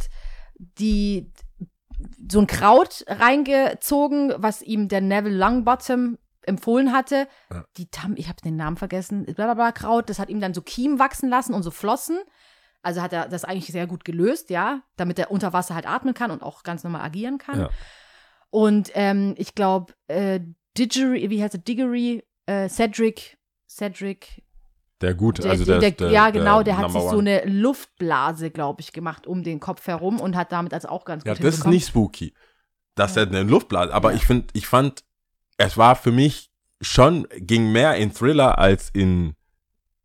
die 0.58 1.30
so 2.30 2.40
ein 2.40 2.46
Kraut 2.46 3.04
reingezogen, 3.08 4.32
was 4.36 4.62
ihm 4.62 4.88
der 4.88 5.00
Neville 5.00 5.36
Longbottom 5.36 6.18
empfohlen 6.42 6.92
hatte. 6.92 7.28
Ja. 7.50 7.64
Die 7.76 7.90
Tam, 7.90 8.14
ich 8.16 8.28
habe 8.28 8.40
den 8.42 8.56
Namen 8.56 8.76
vergessen, 8.76 9.24
blablabla 9.24 9.72
Kraut, 9.72 10.10
das 10.10 10.18
hat 10.18 10.28
ihm 10.28 10.40
dann 10.40 10.54
so 10.54 10.62
Kiemen 10.62 10.98
wachsen 10.98 11.28
lassen 11.28 11.54
und 11.54 11.62
so 11.62 11.70
Flossen. 11.70 12.18
Also 12.82 13.00
hat 13.00 13.14
er 13.14 13.28
das 13.28 13.44
eigentlich 13.44 13.68
sehr 13.68 13.86
gut 13.86 14.04
gelöst, 14.04 14.50
ja, 14.50 14.80
damit 14.96 15.18
er 15.18 15.30
unter 15.30 15.54
Wasser 15.54 15.74
halt 15.74 15.88
atmen 15.88 16.12
kann 16.12 16.30
und 16.30 16.42
auch 16.42 16.62
ganz 16.62 16.84
normal 16.84 17.00
agieren 17.00 17.38
kann. 17.38 17.60
Ja. 17.60 17.70
Und 18.54 18.92
ähm, 18.94 19.34
ich 19.36 19.56
glaube, 19.56 19.94
äh, 20.06 20.38
Diggory, 20.78 21.28
wie 21.28 21.42
heißt 21.42 21.56
er, 21.56 21.58
Diggory, 21.58 22.22
äh, 22.46 22.68
Cedric, 22.68 23.36
Cedric, 23.68 24.44
Der 25.00 25.14
gut, 25.14 25.42
der, 25.42 25.50
also 25.50 25.64
der, 25.64 25.80
der, 25.80 25.90
der, 25.90 26.10
ja 26.12 26.30
genau, 26.30 26.62
der, 26.62 26.76
hat 26.76 26.92
sich 26.92 27.02
so 27.02 27.18
eine 27.18 27.44
Luftblase, 27.46 28.52
glaube 28.52 28.80
ich, 28.80 28.92
gemacht 28.92 29.26
um 29.26 29.42
den 29.42 29.58
Kopf 29.58 29.88
herum 29.88 30.20
und 30.20 30.36
hat 30.36 30.52
damit 30.52 30.72
also 30.72 30.86
auch 30.86 31.04
ganz 31.04 31.24
gut 31.24 31.36
Ja, 31.36 31.42
das 31.42 31.58
ist 31.58 31.66
nicht 31.66 31.88
spooky. 31.88 32.32
Dass 32.94 33.16
Ja. 33.16 33.22
er 33.22 33.26
eine 33.26 33.42
Luftblase, 33.42 33.92
aber 33.92 34.12
Ja. 34.12 34.18
ich 34.18 34.24
finde, 34.24 34.46
ich 34.52 34.68
fand, 34.68 35.02
es 35.56 35.76
war 35.76 35.96
für 35.96 36.12
mich 36.12 36.48
schon, 36.80 37.26
ging 37.36 37.72
mehr 37.72 37.96
in 37.96 38.14
Thriller 38.14 38.56
als 38.56 38.88
in 38.88 39.34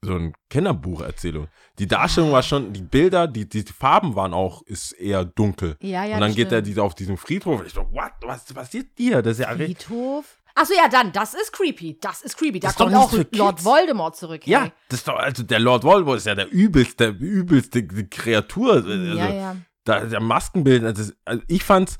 so 0.01 0.15
ein 0.15 0.33
Kinderbucherzählung. 0.49 1.47
Die 1.77 1.87
Darstellung 1.87 2.31
war 2.31 2.43
schon, 2.43 2.71
die 2.73 2.81
Bilder, 2.81 3.27
die, 3.27 3.47
die 3.47 3.63
Farben 3.63 4.15
waren 4.15 4.33
auch, 4.33 4.61
ist 4.63 4.93
eher 4.93 5.25
dunkel. 5.25 5.77
Ja, 5.81 6.05
ja, 6.05 6.15
und 6.15 6.21
dann 6.21 6.35
geht 6.35 6.51
er 6.51 6.83
auf 6.83 6.95
diesem 6.95 7.17
Friedhof. 7.17 7.65
Ich 7.65 7.73
so, 7.73 7.81
what, 7.91 8.11
was 8.21 8.45
passiert 8.53 8.87
hier? 8.97 9.21
Das 9.21 9.39
ist 9.39 9.45
ja. 9.45 9.53
Friedhof. 9.53 10.37
Achso, 10.55 10.73
ja, 10.73 10.89
dann, 10.89 11.11
das 11.11 11.33
ist 11.33 11.53
creepy. 11.53 11.97
Das 12.01 12.21
ist 12.21 12.37
creepy. 12.37 12.59
Da 12.59 12.69
Das 12.69 12.75
kommt 12.75 12.93
auch 12.93 13.13
Lord. 13.31 13.63
Voldemort 13.63 14.15
zurück. 14.15 14.45
Ja, 14.45 14.63
hey. 14.63 14.71
das 14.89 14.99
ist 14.99 15.07
doch, 15.07 15.15
also 15.15 15.43
der 15.43 15.59
Lord 15.59 15.83
Voldemort 15.83 16.17
ist 16.17 16.25
ja 16.25 16.35
der 16.35 16.51
übelste, 16.51 17.07
übelste 17.09 17.85
Kreatur. 17.87 18.73
Also, 18.73 18.89
ja, 18.89 19.29
ja. 19.29 19.55
Da, 19.85 20.01
der 20.01 20.19
Maskenbild, 20.19 20.83
also, 20.83 21.11
also 21.23 21.41
ich 21.47 21.63
fand's, 21.63 21.97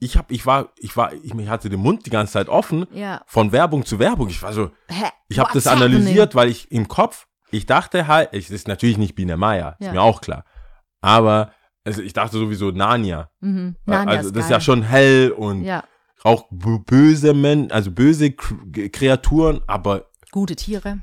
ich 0.00 0.16
hab, 0.16 0.30
ich 0.30 0.46
war, 0.46 0.72
ich 0.78 0.96
war, 0.96 1.12
ich 1.12 1.32
hatte 1.48 1.68
den 1.68 1.80
Mund 1.80 2.06
die 2.06 2.10
ganze 2.10 2.34
Zeit 2.34 2.48
offen, 2.48 2.86
Ja. 2.92 3.22
von 3.26 3.52
Werbung 3.52 3.84
zu 3.84 3.98
Werbung. 3.98 4.28
Ich 4.28 4.42
war 4.42 4.52
so, 4.52 4.70
Hä? 4.88 5.10
ich 5.28 5.38
habe 5.38 5.50
das 5.52 5.66
analysiert, 5.66 6.34
weil 6.34 6.48
ich 6.48 6.70
im 6.70 6.88
Kopf, 6.88 7.26
ich 7.50 7.66
dachte 7.66 8.06
halt, 8.06 8.30
es 8.32 8.50
ist 8.50 8.68
natürlich 8.68 8.98
nicht 8.98 9.14
Biene 9.14 9.36
Maya, 9.36 9.76
ist 9.78 9.86
Ja. 9.86 9.92
mir 9.92 10.02
auch 10.02 10.20
klar. 10.20 10.44
Aber 11.00 11.52
also 11.84 12.02
ich 12.02 12.12
dachte 12.12 12.36
sowieso 12.36 12.70
Narnia. 12.70 13.30
Mhm. 13.40 13.76
Narnia 13.86 14.16
also 14.16 14.30
das 14.30 14.44
ist 14.44 14.48
geil. 14.50 14.56
ja 14.58 14.60
schon 14.60 14.82
hell 14.82 15.30
und 15.30 15.62
Ja, 15.64 15.84
auch 16.24 16.46
böse 16.50 17.32
Men, 17.34 17.70
also 17.72 17.90
böse 17.90 18.32
Kreaturen, 18.32 19.60
aber 19.66 20.06
gute 20.30 20.56
Tiere. 20.56 20.98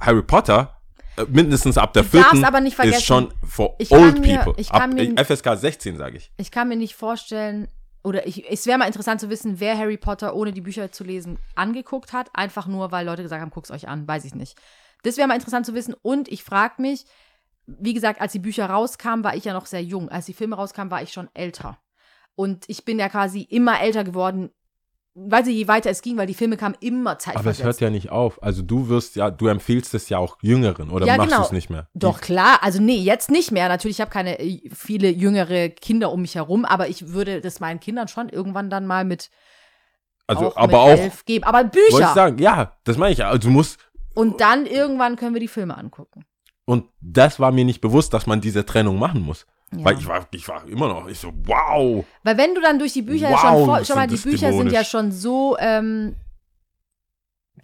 Harry 0.00 0.22
Potter, 0.22 0.76
äh, 1.16 1.24
mindestens 1.28 1.76
ab 1.78 1.92
der 1.94 2.04
vierten, 2.04 2.44
aber 2.44 2.60
nicht 2.60 2.76
vergessen, 2.76 2.98
ist 2.98 3.04
schon 3.06 3.32
for 3.42 3.74
ich 3.78 3.90
old 3.90 4.20
mir- 4.20 4.38
people. 4.38 4.64
ab 4.70 4.92
mir- 4.92 5.14
FSK 5.16 5.56
16, 5.56 5.96
sage 5.96 6.18
ich. 6.18 6.30
Ich 6.36 6.50
kann 6.50 6.68
mir 6.68 6.76
nicht 6.76 6.94
vorstellen, 6.94 7.66
oder 8.04 8.26
ich, 8.26 8.48
es 8.50 8.66
wäre 8.66 8.78
mal 8.78 8.86
interessant 8.86 9.20
zu 9.20 9.28
wissen, 9.30 9.58
wer 9.58 9.76
Harry 9.76 9.96
Potter, 9.96 10.34
ohne 10.34 10.52
die 10.52 10.60
Bücher 10.60 10.92
zu 10.92 11.02
lesen, 11.04 11.38
angeguckt 11.56 12.12
hat. 12.12 12.30
Einfach 12.34 12.66
nur, 12.66 12.92
weil 12.92 13.04
Leute 13.04 13.22
gesagt 13.22 13.42
haben, 13.42 13.50
guck's 13.50 13.70
euch 13.70 13.88
an, 13.88 14.06
weiß 14.06 14.24
ich 14.24 14.34
nicht. 14.34 14.56
Das 15.02 15.16
wäre 15.16 15.28
mal 15.28 15.34
interessant 15.34 15.66
zu 15.66 15.74
wissen. 15.74 15.94
Und 16.02 16.28
ich 16.28 16.44
frage 16.44 16.80
mich, 16.82 17.04
wie 17.66 17.94
gesagt, 17.94 18.20
als 18.20 18.32
die 18.32 18.38
Bücher 18.38 18.66
rauskamen, 18.66 19.24
war 19.24 19.34
ich 19.36 19.44
ja 19.44 19.52
noch 19.52 19.66
sehr 19.66 19.82
jung. 19.82 20.08
Als 20.08 20.26
die 20.26 20.34
Filme 20.34 20.56
rauskamen, 20.56 20.90
war 20.90 21.02
ich 21.02 21.12
schon 21.12 21.28
älter. 21.34 21.78
Und 22.34 22.64
ich 22.68 22.84
bin 22.84 22.98
ja 22.98 23.08
quasi 23.08 23.42
immer 23.42 23.80
älter 23.80 24.02
geworden, 24.04 24.50
weiß 25.14 25.48
ich, 25.48 25.56
je 25.56 25.68
weiter 25.68 25.90
es 25.90 26.02
ging, 26.02 26.16
weil 26.16 26.26
die 26.26 26.34
Filme 26.34 26.56
kamen 26.56 26.76
immer 26.80 27.10
Aber 27.10 27.18
zeitversetzt. 27.18 27.58
es 27.60 27.64
hört 27.64 27.80
ja 27.80 27.90
nicht 27.90 28.10
auf. 28.10 28.42
Also 28.42 28.62
du 28.62 28.88
wirst 28.88 29.16
ja, 29.16 29.30
du 29.30 29.48
empfiehlst 29.48 29.92
es 29.94 30.08
ja 30.08 30.18
auch 30.18 30.38
Jüngeren 30.40 30.90
oder 30.90 31.04
Ja, 31.06 31.16
machst 31.16 31.30
genau. 31.30 31.42
du 31.42 31.46
es 31.46 31.52
nicht 31.52 31.68
mehr? 31.68 31.88
Doch, 31.94 32.20
klar. 32.20 32.58
Also, 32.62 32.80
nee, 32.80 32.96
jetzt 32.96 33.30
nicht 33.30 33.50
mehr. 33.50 33.68
Natürlich, 33.68 33.96
ich 33.96 34.00
habe 34.00 34.10
keine 34.10 34.38
äh, 34.38 34.70
viele 34.72 35.10
jüngere 35.10 35.68
Kinder 35.68 36.12
um 36.12 36.22
mich 36.22 36.36
herum, 36.36 36.64
aber 36.64 36.88
ich 36.88 37.08
würde 37.08 37.40
das 37.40 37.60
meinen 37.60 37.80
Kindern 37.80 38.08
schon 38.08 38.28
irgendwann 38.28 38.70
dann 38.70 38.86
mal 38.86 39.04
mit, 39.04 39.30
Also, 40.26 40.46
auch 40.52 40.56
aber 40.56 40.66
mit 40.66 40.76
auch, 40.76 40.88
elf 41.02 41.24
geben. 41.24 41.44
Aber 41.44 41.58
wollte 41.64 41.78
ich 41.88 41.94
Bücher. 41.96 42.14
sagen, 42.14 42.38
ja, 42.38 42.76
das 42.84 42.96
meine 42.96 43.12
ich. 43.12 43.24
Also 43.24 43.48
du 43.48 43.50
musst, 43.50 43.78
Und 44.14 44.40
dann 44.40 44.66
irgendwann 44.66 45.16
können 45.16 45.34
wir 45.34 45.40
die 45.40 45.48
Filme 45.48 45.76
angucken. 45.76 46.24
und 46.64 46.86
das 47.00 47.40
war 47.40 47.50
mir 47.52 47.64
nicht 47.64 47.80
bewusst, 47.80 48.12
dass 48.14 48.26
man 48.26 48.40
diese 48.40 48.64
Trennung 48.64 48.98
machen 48.98 49.22
muss. 49.22 49.46
Ja. 49.72 49.84
Weil 49.84 49.98
ich 49.98 50.06
war, 50.06 50.26
ich 50.32 50.48
war 50.48 50.66
immer 50.66 50.88
noch, 50.88 51.06
ich 51.08 51.18
so, 51.18 51.32
wow. 51.44 52.04
Weil 52.24 52.36
wenn 52.38 52.54
du 52.54 52.60
dann 52.60 52.78
durch 52.78 52.92
die 52.92 53.02
Bücher 53.02 53.30
Wow, 53.30 53.40
schon 53.40 53.64
vor, 53.64 53.84
schau 53.84 53.94
mal, 53.94 54.06
die 54.08 54.16
Bücher 54.16 54.52
sind 54.52 54.66
ja 54.66 54.82
dämonisch. 54.82 54.88
schon 54.88 55.12
so 55.12 55.56
ähm, 55.60 56.16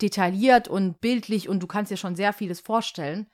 detailliert 0.01 0.69
und 0.69 1.01
bildlich 1.01 1.49
und 1.49 1.61
du 1.61 1.67
kannst 1.67 1.91
dir 1.91 1.97
schon 1.97 2.15
sehr 2.17 2.33
vieles 2.33 2.61
vorstellen. 2.61 3.27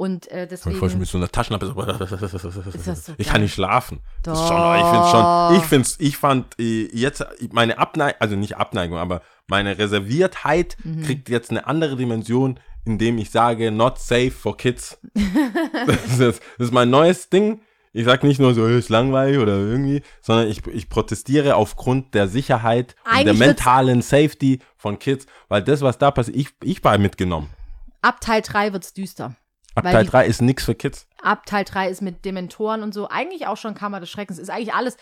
Und 0.00 0.30
äh, 0.30 0.44
Ich 0.44 0.48
deswegen. 0.48 0.98
mit 0.98 1.08
so 1.08 1.18
einer 1.18 1.28
Taschenlampe. 1.28 1.66
So, 1.66 1.74
das 1.82 3.04
so 3.04 3.12
ich 3.18 3.28
kann 3.28 3.42
nicht 3.42 3.52
schlafen. 3.52 4.00
Das 4.22 4.40
ist 4.40 4.48
Doch. 4.48 4.56
schon, 4.56 4.80
ich 4.80 4.86
finde 4.86 5.08
schon, 5.10 5.56
ich 5.56 5.62
find's, 5.64 5.96
ich 5.98 6.16
fand 6.16 6.58
äh, 6.58 6.88
jetzt 6.96 7.22
meine 7.52 7.76
Abneigung, 7.76 8.18
also 8.18 8.34
nicht 8.34 8.56
Abneigung, 8.56 8.96
aber 8.96 9.20
meine 9.46 9.76
Reserviertheit 9.76 10.78
Mhm. 10.84 11.02
kriegt 11.02 11.28
jetzt 11.28 11.50
eine 11.50 11.66
andere 11.66 11.96
Dimension, 11.96 12.58
indem 12.86 13.18
ich 13.18 13.30
sage, 13.30 13.70
not 13.70 13.98
safe 13.98 14.30
for 14.30 14.56
kids. 14.56 14.98
das, 15.86 16.18
ist, 16.18 16.40
das 16.58 16.68
ist 16.68 16.72
mein 16.72 16.88
neues 16.88 17.28
Ding. 17.28 17.60
Ich 17.92 18.06
sag 18.06 18.22
nicht 18.22 18.40
nur 18.40 18.54
so, 18.54 18.66
"Äh, 18.66 18.78
ist 18.78 18.88
langweilig 18.88 19.38
oder 19.38 19.56
irgendwie, 19.58 20.02
sondern 20.22 20.48
ich, 20.48 20.66
ich 20.68 20.88
protestiere 20.88 21.56
aufgrund 21.56 22.14
der 22.14 22.26
Sicherheit 22.26 22.94
und 23.04 23.26
der 23.26 23.34
mentalen 23.34 24.00
Safety 24.00 24.60
von 24.78 24.98
Kids, 24.98 25.26
weil 25.48 25.62
das, 25.62 25.82
was 25.82 25.98
da 25.98 26.10
passiert, 26.10 26.36
ich, 26.38 26.48
ich 26.62 26.82
war 26.84 26.96
mitgenommen. 26.96 27.50
Ab 28.00 28.20
Teil 28.22 28.40
3 28.40 28.72
wird's 28.72 28.94
düster. 28.94 29.34
Ab 29.74 29.84
Weil 29.84 29.92
Teil 29.92 30.04
die- 30.04 30.10
3 30.10 30.26
ist 30.26 30.42
nix 30.42 30.64
für 30.64 30.74
Kids. 30.74 31.06
Ab 31.22 31.46
Teil 31.46 31.64
3 31.64 31.88
ist 31.88 32.02
mit 32.02 32.24
Dementoren 32.24 32.82
und 32.82 32.92
so. 32.92 33.08
Eigentlich 33.08 33.46
auch 33.46 33.56
schon 33.56 33.74
Kammer 33.74 34.00
des 34.00 34.10
Schreckens. 34.10 34.38
Ist 34.38 34.50
eigentlich 34.50 34.74
alles 34.74 34.96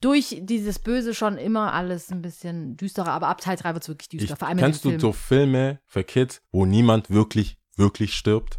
durch 0.00 0.38
dieses 0.42 0.78
Böse 0.78 1.14
schon 1.14 1.36
immer 1.38 1.72
alles 1.74 2.10
ein 2.10 2.22
bisschen 2.22 2.76
düsterer. 2.76 3.12
Aber 3.12 3.28
ab 3.28 3.40
Teil 3.40 3.56
3 3.56 3.74
wird's 3.74 3.88
wirklich 3.88 4.08
düster. 4.08 4.32
Ich, 4.32 4.38
Vor 4.38 4.48
allem 4.48 4.58
kennst 4.58 4.84
du 4.84 4.98
so 4.98 5.12
Filme 5.12 5.80
für 5.86 6.02
Kids, 6.04 6.42
wo 6.50 6.64
niemand 6.66 7.10
wirklich, 7.10 7.58
wirklich 7.76 8.14
stirbt? 8.14 8.58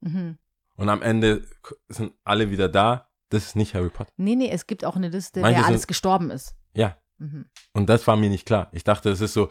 Mhm. 0.00 0.38
Und 0.76 0.88
am 0.88 1.02
Ende 1.02 1.46
sind 1.88 2.14
alle 2.24 2.50
wieder 2.50 2.68
da. 2.68 3.08
Das 3.28 3.44
ist 3.46 3.56
nicht 3.56 3.74
Harry 3.74 3.90
Potter. 3.90 4.10
Nee, 4.16 4.34
nee, 4.34 4.50
es 4.50 4.66
gibt 4.66 4.84
auch 4.84 4.96
eine 4.96 5.08
Liste, 5.08 5.40
Manche 5.40 5.56
wer 5.58 5.64
sind- 5.64 5.68
alles 5.72 5.86
gestorben 5.86 6.30
ist. 6.30 6.54
Ja. 6.74 6.96
Mhm. 7.18 7.44
Und 7.74 7.88
das 7.88 8.06
war 8.06 8.16
mir 8.16 8.30
nicht 8.30 8.46
klar. 8.46 8.70
Ich 8.72 8.82
dachte, 8.82 9.10
es 9.10 9.20
ist 9.20 9.34
so, 9.34 9.50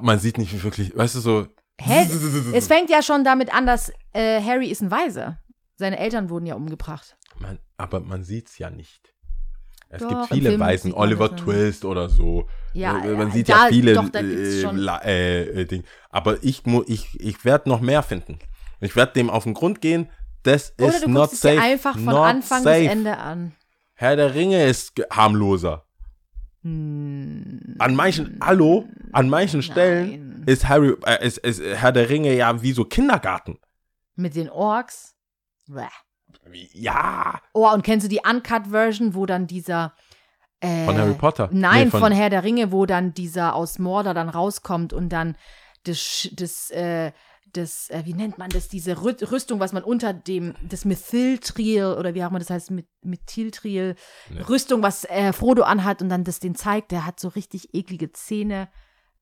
man 0.00 0.18
sieht 0.18 0.38
nicht 0.38 0.64
wirklich, 0.64 0.96
weißt 0.96 1.14
du, 1.16 1.20
so. 1.20 1.46
Hä? 1.80 2.06
Es 2.54 2.66
fängt 2.68 2.90
ja 2.90 3.02
schon 3.02 3.22
damit 3.24 3.52
an, 3.54 3.66
dass 3.66 3.92
äh, 4.12 4.40
Harry 4.42 4.68
ist 4.68 4.80
ein 4.82 4.90
Waise. 4.90 5.38
Seine 5.76 5.98
Eltern 5.98 6.30
wurden 6.30 6.46
ja 6.46 6.54
umgebracht. 6.54 7.16
Man, 7.38 7.58
aber 7.76 8.00
man 8.00 8.24
sieht's 8.24 8.58
ja 8.58 8.70
nicht. 8.70 9.12
Es 9.88 10.00
Doch, 10.02 10.08
gibt 10.08 10.28
viele 10.32 10.58
Weisen, 10.58 10.88
sieht 10.90 10.96
Oliver. 10.96 11.36
Twist 11.36 11.84
oder 11.84 12.08
so. 12.08 12.48
Ja, 12.72 13.04
Äh, 13.04 13.12
man 13.14 13.28
ja, 13.28 13.34
sieht 13.34 13.48
da- 13.48 13.64
ja 13.64 13.68
viele 13.68 13.92
doch, 13.94 14.12
äh, 14.14 15.42
äh, 15.42 15.60
äh, 15.60 15.64
Ding. 15.66 15.84
Aber 16.10 16.42
ich, 16.42 16.62
ich, 16.86 17.20
ich 17.20 17.44
werde 17.44 17.68
noch 17.68 17.80
mehr 17.80 18.02
finden. 18.02 18.38
Ich 18.80 18.96
werde 18.96 19.12
dem 19.12 19.30
auf 19.30 19.44
den 19.44 19.54
Grund 19.54 19.80
gehen. 19.80 20.08
Das 20.42 20.74
Oder 20.78 20.88
ist 20.88 21.04
du 21.04 21.08
not 21.10 21.22
guckst 21.30 21.34
es 21.34 21.40
dir 21.42 21.54
safe. 21.56 21.60
einfach 21.62 21.94
von 21.98 22.08
Anfang 22.08 22.62
safe. 22.62 22.80
bis 22.80 22.90
Ende 22.90 23.16
an. 23.16 23.52
Herr 23.94 24.16
der 24.16 24.34
Ringe 24.34 24.64
ist 24.66 24.92
harmloser. 25.10 25.85
Hm, 26.66 27.76
An 27.78 27.94
manchen, 27.94 28.38
hallo, 28.42 28.88
an 29.12 29.28
manchen 29.28 29.62
Stellen 29.62 30.30
Nein. 30.30 30.42
ist 30.46 30.68
Harry, 30.68 30.94
äh, 31.04 31.24
ist, 31.24 31.38
ist 31.38 31.62
Herr 31.62 31.92
der 31.92 32.08
Ringe 32.08 32.34
ja 32.34 32.60
wie 32.60 32.72
so 32.72 32.84
Kindergarten. 32.84 33.58
Mit 34.16 34.34
den 34.34 34.50
Orks. 34.50 35.14
Bäh. 35.68 35.84
Ja, 36.72 37.40
Oh, 37.52 37.68
und 37.72 37.82
kennst 37.82 38.04
du 38.06 38.08
die 38.08 38.20
Uncut-Version, 38.28 39.14
wo 39.14 39.26
dann 39.26 39.46
dieser 39.46 39.94
Äh, 40.60 40.86
Von 40.86 40.96
Harry 40.96 41.14
Potter? 41.14 41.48
Nein, 41.52 41.84
Nee, 41.84 41.90
von, 41.90 42.00
von- 42.00 42.12
Herr 42.12 42.30
der 42.30 42.42
Ringe, 42.42 42.72
wo 42.72 42.86
dann 42.86 43.14
dieser 43.14 43.54
aus 43.54 43.78
Mordor 43.78 44.14
dann 44.14 44.28
rauskommt 44.28 44.92
und 44.92 45.10
dann 45.10 45.36
das, 45.84 45.98
Sch- 45.98 46.34
das, 46.34 46.70
äh, 46.70 47.12
das 47.56 47.90
äh, 47.90 48.02
wie 48.04 48.14
nennt 48.14 48.38
man 48.38 48.50
das, 48.50 48.68
diese 48.68 49.02
Rü 49.02 49.14
Rüstung, 49.30 49.60
was 49.60 49.72
man 49.72 49.82
unter 49.82 50.12
dem, 50.12 50.54
das 50.68 50.84
Methyltriel 50.84 51.94
oder 51.98 52.14
wie 52.14 52.22
auch 52.24 52.30
immer 52.30 52.38
das 52.38 52.50
heißt, 52.50 52.70
mit 52.70 52.86
Methyltriel, 53.02 53.94
Nee. 54.30 54.40
Rüstung, 54.42 54.82
was 54.82 55.04
äh, 55.04 55.32
Frodo 55.32 55.62
anhat 55.62 56.02
und 56.02 56.08
dann 56.08 56.24
das 56.24 56.38
den 56.40 56.54
zeigt, 56.54 56.92
der 56.92 57.06
hat 57.06 57.18
so 57.20 57.28
richtig 57.28 57.74
eklige 57.74 58.12
Zähne. 58.12 58.68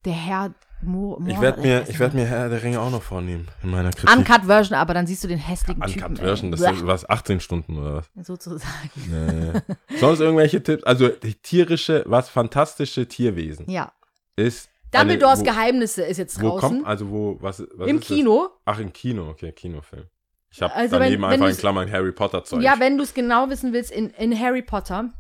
Der 0.05 0.13
Herr 0.13 0.55
Mo 0.83 1.17
Ich 1.21 1.25
Mordor, 1.29 1.43
werde 1.43 1.61
mir, 1.63 1.81
ich 1.83 1.89
nicht 1.89 1.99
werd 1.99 2.13
mir 2.13 2.27
Herr 2.27 2.51
der 2.51 2.63
Ringe 2.63 2.79
auch 2.79 2.91
noch 2.91 3.03
vornehmen 3.03 3.49
in 3.63 3.71
meiner 3.71 3.91
Kritik. 3.91 4.15
Uncut 4.15 4.45
Version, 4.45 4.77
aber 4.79 4.93
dann 4.93 5.07
siehst 5.07 5.25
du 5.25 5.29
den 5.29 5.39
hässlichen 5.39 5.81
Typen. 5.83 6.03
Uncut 6.05 6.19
ey. 6.19 6.25
Version, 6.27 6.51
das 6.51 6.61
ist 6.61 6.87
was, 6.87 7.09
18 7.09 7.41
Stunden 7.41 7.79
oder 7.79 8.03
was? 8.15 8.27
sozusagen. 8.27 8.91
Nee. 9.09 9.99
Sonst 9.99 10.21
irgendwelche 10.21 10.63
Tipps? 10.63 10.85
Also 10.85 11.09
die 11.09 11.35
tierische, 11.37 12.05
was 12.07 12.29
fantastische 12.29 13.09
Tierwesen 13.09 13.71
Ja. 13.71 13.93
ist. 14.37 14.69
Dumbledores 15.01 15.41
eine, 15.41 15.49
Geheimnisse 15.51 16.03
ist 16.03 16.19
jetzt 16.19 16.41
wo, 16.41 16.47
wo 16.47 16.51
draußen. 16.59 16.69
kommt, 16.79 16.87
also 16.87 17.11
wo, 17.11 17.37
was, 17.41 17.63
was 17.75 17.89
Im 17.89 17.99
ist 17.99 18.11
das? 18.11 18.17
Kino. 18.17 18.49
Ach, 18.65 18.79
im 18.79 18.93
Kino, 18.93 19.29
okay, 19.31 19.53
Kinofilm. 19.53 20.05
Ich 20.51 20.63
habe 20.63 20.73
Also 20.75 20.93
wenn- 20.93 21.01
daneben 21.03 21.23
wenn 21.23 21.31
einfach 21.33 21.49
in 21.49 21.57
Klammern 21.57 21.91
Harry 21.91 22.13
Potter 22.13 22.45
Zeug. 22.45 22.63
Ja, 22.63 22.79
wenn 22.79 22.97
du 22.97 23.03
es 23.05 23.13
genau 23.15 23.49
wissen 23.51 23.73
willst, 23.73 23.91
in, 23.91 24.11
in 24.11 24.39
Harry 24.39 24.63
Potter 24.63 25.11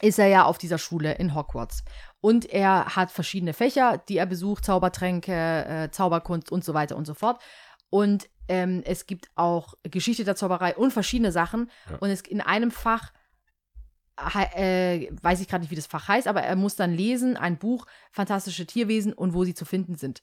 ist 0.00 0.18
er 0.18 0.26
ja 0.26 0.44
auf 0.44 0.58
dieser 0.58 0.78
Schule 0.78 1.14
in 1.14 1.34
Hogwarts. 1.34 1.82
Und 2.20 2.44
er 2.46 2.96
hat 2.96 3.10
verschiedene 3.10 3.52
Fächer, 3.54 4.02
die 4.08 4.18
er 4.18 4.26
besucht, 4.26 4.64
Zaubertränke, 4.64 5.32
äh, 5.32 5.90
Zauberkunst 5.90 6.50
und 6.52 6.64
so 6.64 6.74
weiter 6.74 6.96
und 6.96 7.06
so 7.06 7.14
fort. 7.14 7.40
Und 7.88 8.28
ähm, 8.48 8.82
es 8.84 9.06
gibt 9.06 9.28
auch 9.36 9.74
Geschichte 9.84 10.24
der 10.24 10.36
Zauberei 10.36 10.76
und 10.76 10.92
verschiedene 10.92 11.32
Sachen. 11.32 11.70
Ja. 11.90 11.96
Und 11.98 12.10
es 12.10 12.20
in 12.22 12.40
einem 12.40 12.70
Fach, 12.70 13.12
äh, 14.16 15.08
weiß 15.22 15.40
ich 15.40 15.48
gerade 15.48 15.62
nicht, 15.62 15.70
wie 15.70 15.76
das 15.76 15.86
Fach 15.86 16.08
heißt, 16.08 16.26
aber 16.26 16.42
er 16.42 16.56
muss 16.56 16.76
dann 16.76 16.92
lesen, 16.94 17.36
ein 17.36 17.58
Buch, 17.58 17.86
Fantastische 18.10 18.66
Tierwesen 18.66 19.12
und 19.12 19.34
wo 19.34 19.44
sie 19.44 19.54
zu 19.54 19.64
finden 19.64 19.96
sind. 19.96 20.22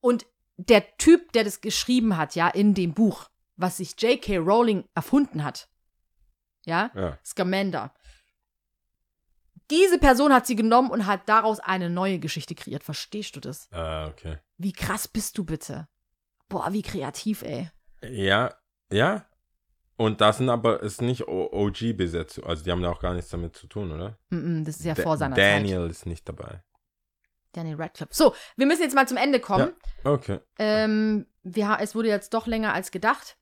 Und 0.00 0.26
der 0.56 0.96
Typ, 0.98 1.32
der 1.32 1.44
das 1.44 1.60
geschrieben 1.60 2.16
hat, 2.16 2.34
ja, 2.34 2.48
in 2.48 2.74
dem 2.74 2.92
Buch, 2.92 3.28
was 3.56 3.78
sich 3.78 4.00
J.K. 4.00 4.38
Rowling 4.38 4.84
erfunden 4.94 5.42
hat, 5.44 5.68
ja, 6.66 6.90
Ja. 6.94 7.18
Scamander. 7.24 7.94
Diese 9.70 9.98
Person 9.98 10.32
hat 10.32 10.46
sie 10.46 10.56
genommen 10.56 10.90
und 10.90 11.06
hat 11.06 11.28
daraus 11.28 11.60
eine 11.60 11.88
neue 11.88 12.18
Geschichte 12.18 12.54
kreiert. 12.54 12.82
Verstehst 12.82 13.36
du 13.36 13.40
das? 13.40 13.70
Ah, 13.72 14.08
okay. 14.08 14.38
Wie 14.58 14.72
krass 14.72 15.06
bist 15.06 15.38
du 15.38 15.44
bitte? 15.44 15.88
Boah, 16.48 16.72
wie 16.72 16.82
kreativ, 16.82 17.42
ey. 17.42 17.70
Ja, 18.02 18.52
ja. 18.92 19.24
Und 20.00 20.22
das 20.22 20.38
sind 20.38 20.48
aber, 20.48 20.82
ist 20.82 21.02
nicht 21.02 21.28
OG-Besetzung. 21.28 22.44
Also 22.44 22.64
die 22.64 22.70
haben 22.70 22.80
da 22.80 22.90
auch 22.90 23.00
gar 23.02 23.12
nichts 23.12 23.30
damit 23.30 23.54
zu 23.54 23.66
tun, 23.66 23.92
oder? 23.92 24.16
Mm 24.30 24.36
-mm, 24.36 24.64
das 24.64 24.76
ist 24.78 24.86
ja 24.86 24.94
Da- 24.94 25.02
vor 25.02 25.18
seiner 25.18 25.36
Zeit. 25.36 25.56
Daniel 25.56 25.90
ist 25.90 26.06
nicht 26.06 26.26
dabei. 26.26 26.62
Daniel 27.52 27.76
Radcliffe. 27.76 28.08
So, 28.14 28.34
wir 28.56 28.64
müssen 28.64 28.80
jetzt 28.80 28.94
mal 28.94 29.06
zum 29.06 29.18
Ende 29.18 29.40
kommen. 29.40 29.72
Okay. 30.02 30.38
Ähm, 30.58 31.26
wir, 31.42 31.76
es 31.82 31.94
wurde 31.94 32.08
jetzt 32.08 32.32
doch 32.32 32.46
länger 32.46 32.72
als 32.72 32.92
gedacht. 32.92 33.36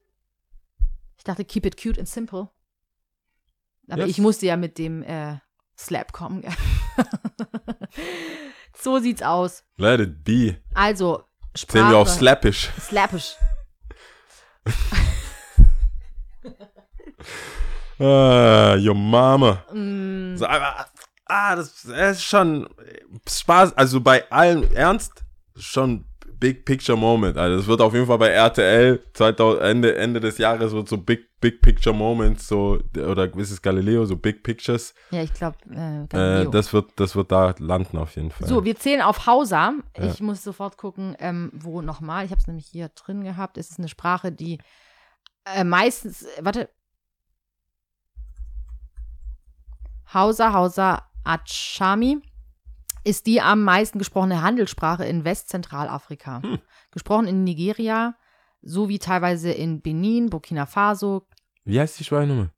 Ich 1.17 1.23
dachte, 1.23 1.45
keep 1.45 1.65
it 1.65 1.81
cute 1.81 1.97
and 1.97 2.09
simple. 2.09 2.49
Aber 3.89 4.01
Yes. 4.03 4.11
ich 4.11 4.19
musste 4.19 4.47
ja 4.47 4.57
mit 4.57 4.79
dem 4.79 5.05
äh, 5.05 5.37
Slap 5.79 6.13
kommen. 6.13 6.43
so 8.77 8.99
sieht's 8.99 9.23
aus. 9.23 9.63
Let 9.77 10.01
it 10.01 10.25
be. 10.25 10.61
Also, 10.75 11.19
Sehen 11.19 11.25
Sprache. 11.55 11.91
wir 11.93 11.99
auf 11.99 12.09
Slappish. 12.09 12.69
Slappish. 12.81 13.37
Ah, 18.01 18.77
your 18.77 18.95
mama. 18.95 19.65
Mm, 19.73 20.37
So, 20.37 20.47
aber, 20.47 20.87
ah, 21.27 21.57
das, 21.57 21.83
das 21.83 22.19
ist 22.19 22.25
schon 22.25 22.69
Spaß. 23.29 23.77
Also 23.77 24.01
bei 24.01 24.31
allem 24.31 24.65
Ernst, 24.73 25.25
schon 25.57 26.05
Big 26.39 26.65
Picture 26.65 26.97
Moment. 26.97 27.37
Also 27.37 27.59
es 27.59 27.67
wird 27.67 27.81
auf 27.81 27.93
jeden 27.95 28.07
Fall 28.07 28.19
bei 28.19 28.29
RTL 28.29 29.03
2000, 29.15 29.61
Ende, 29.63 29.97
Ende 29.97 30.21
des 30.21 30.39
Jahres 30.39 30.71
wird 30.71 30.89
so 30.89 30.97
Big, 30.97 31.27
Big 31.41 31.61
Picture 31.61 31.95
Moments, 31.95 32.47
so, 32.47 32.79
oder 32.97 33.25
ist 33.37 33.51
es 33.51 33.61
Galileo, 33.61 34.05
so 34.05 34.15
Big 34.15 34.45
Pictures. 34.45 34.95
ja, 35.11 35.23
ich 35.25 35.33
glaube, 35.35 35.57
äh, 35.75 36.03
Äh, 36.03 36.07
Galileo. 36.07 36.51
das, 36.53 36.73
wird, 36.73 36.93
das 36.95 37.17
wird 37.17 37.33
da 37.33 37.53
landen 37.59 37.99
auf 37.99 38.15
jeden 38.15 38.31
Fall. 38.31 38.47
So, 38.47 38.65
wir 38.65 38.77
zählen 38.77 39.03
auf 39.03 39.27
Hausa. 39.27 39.73
Ja. 39.97 40.05
Ich 40.05 40.21
muss 40.21 40.45
sofort 40.45 40.77
gucken, 40.77 41.17
ähm, 41.19 41.51
wo 41.53 41.83
nochmal. 41.83 42.25
Ich 42.25 42.31
habe 42.31 42.41
es 42.41 42.47
nämlich 42.47 42.67
hier 42.67 42.89
drin 42.91 43.25
gehabt. 43.25 43.59
Es 43.59 43.71
ist 43.71 43.81
eine 43.81 43.89
Sprache, 43.89 44.31
die 44.31 44.59
äh, 45.45 45.65
meistens, 45.65 46.25
warte. 46.41 46.69
Hausa, 50.13 50.53
Hausa, 50.53 51.03
Achami 51.25 52.23
ist 53.05 53.27
die 53.27 53.41
am 53.41 53.63
meisten 53.63 53.99
gesprochene 53.99 54.43
Handelssprache 54.43 55.05
in 55.05 55.25
Westzentralafrika. 55.25 56.43
Hm. 56.43 56.59
Gesprochen 56.91 57.27
in 57.27 57.45
Nigeria 57.45 58.15
sowie 58.63 58.99
teilweise 58.99 59.51
in 59.51 59.81
Benin, 59.83 60.31
Burkina 60.31 60.67
Faso, 60.67 61.27
Wie 61.65 61.79
heißt 61.79 61.99
die 62.01 62.05
Schweinummer? 62.05 62.51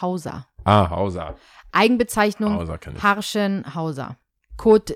Hausa. 0.00 0.46
Ah, 0.64 0.88
Hausa. 0.90 1.34
Eigenbezeichnung 1.72 2.54
Hausa. 2.54 2.78
Harschen 3.02 3.74
Hausa. 3.74 4.16
Côte 4.56 4.94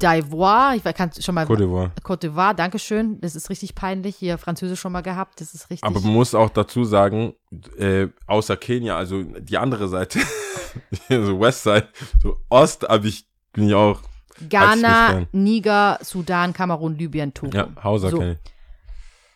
d'Ivoire, 0.00 0.74
ich 0.76 0.82
kann 0.94 1.10
schon 1.18 1.34
mal. 1.34 1.46
Côte 1.46 1.58
d'Ivoire. 1.60 1.90
Côte 2.02 2.22
d'Ivoire, 2.26 2.54
Dankeschön. 2.54 3.20
Das 3.20 3.36
ist 3.36 3.50
richtig 3.50 3.74
peinlich. 3.74 4.16
Hier 4.16 4.38
Französisch 4.38 4.80
schon 4.80 4.92
mal 4.92 5.02
gehabt. 5.02 5.40
Das 5.40 5.54
ist 5.54 5.70
richtig. 5.70 5.84
Aber 5.84 6.00
man 6.00 6.12
muss 6.12 6.34
auch 6.34 6.50
dazu 6.50 6.84
sagen, 6.84 7.34
äh, 7.78 8.08
außer 8.26 8.56
Kenia, 8.56 8.96
also 8.96 9.22
die 9.22 9.58
andere 9.58 9.88
Seite, 9.88 10.18
so 11.08 11.40
Westside, 11.40 11.88
so 12.22 12.36
Ost, 12.48 12.88
habe 12.88 13.08
ich, 13.08 13.26
bin 13.52 13.68
ich 13.68 13.74
auch, 13.74 14.00
Ghana. 14.48 15.26
Niger, 15.32 15.98
Sudan, 16.02 16.52
Kamerun, 16.52 16.96
Libyen, 16.96 17.34
Togo. 17.34 17.56
ja, 17.56 17.68
Hausa 17.82 18.10
So. 18.10 18.18
kenne 18.18 18.32
ich. 18.32 18.38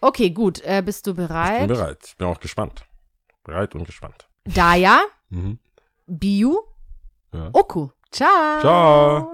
Okay, 0.00 0.30
gut. 0.30 0.60
Äh, 0.64 0.82
bist 0.84 1.06
du 1.06 1.10
Ich 1.12 1.16
bin 1.16 1.26
bereit? 1.28 1.68
bereit. 1.68 1.98
Ich 2.06 2.16
bin 2.16 2.26
auch 2.26 2.40
gespannt. 2.40 2.84
Bereit 3.44 3.74
und 3.74 3.84
gespannt. 3.84 4.28
Daya, 4.44 5.00
Mhm. 5.30 5.58
Biu, 6.06 6.56
Ja. 7.32 7.48
Oku. 7.52 7.88
Ciao. 8.10 8.60
Ciao. 8.60 9.32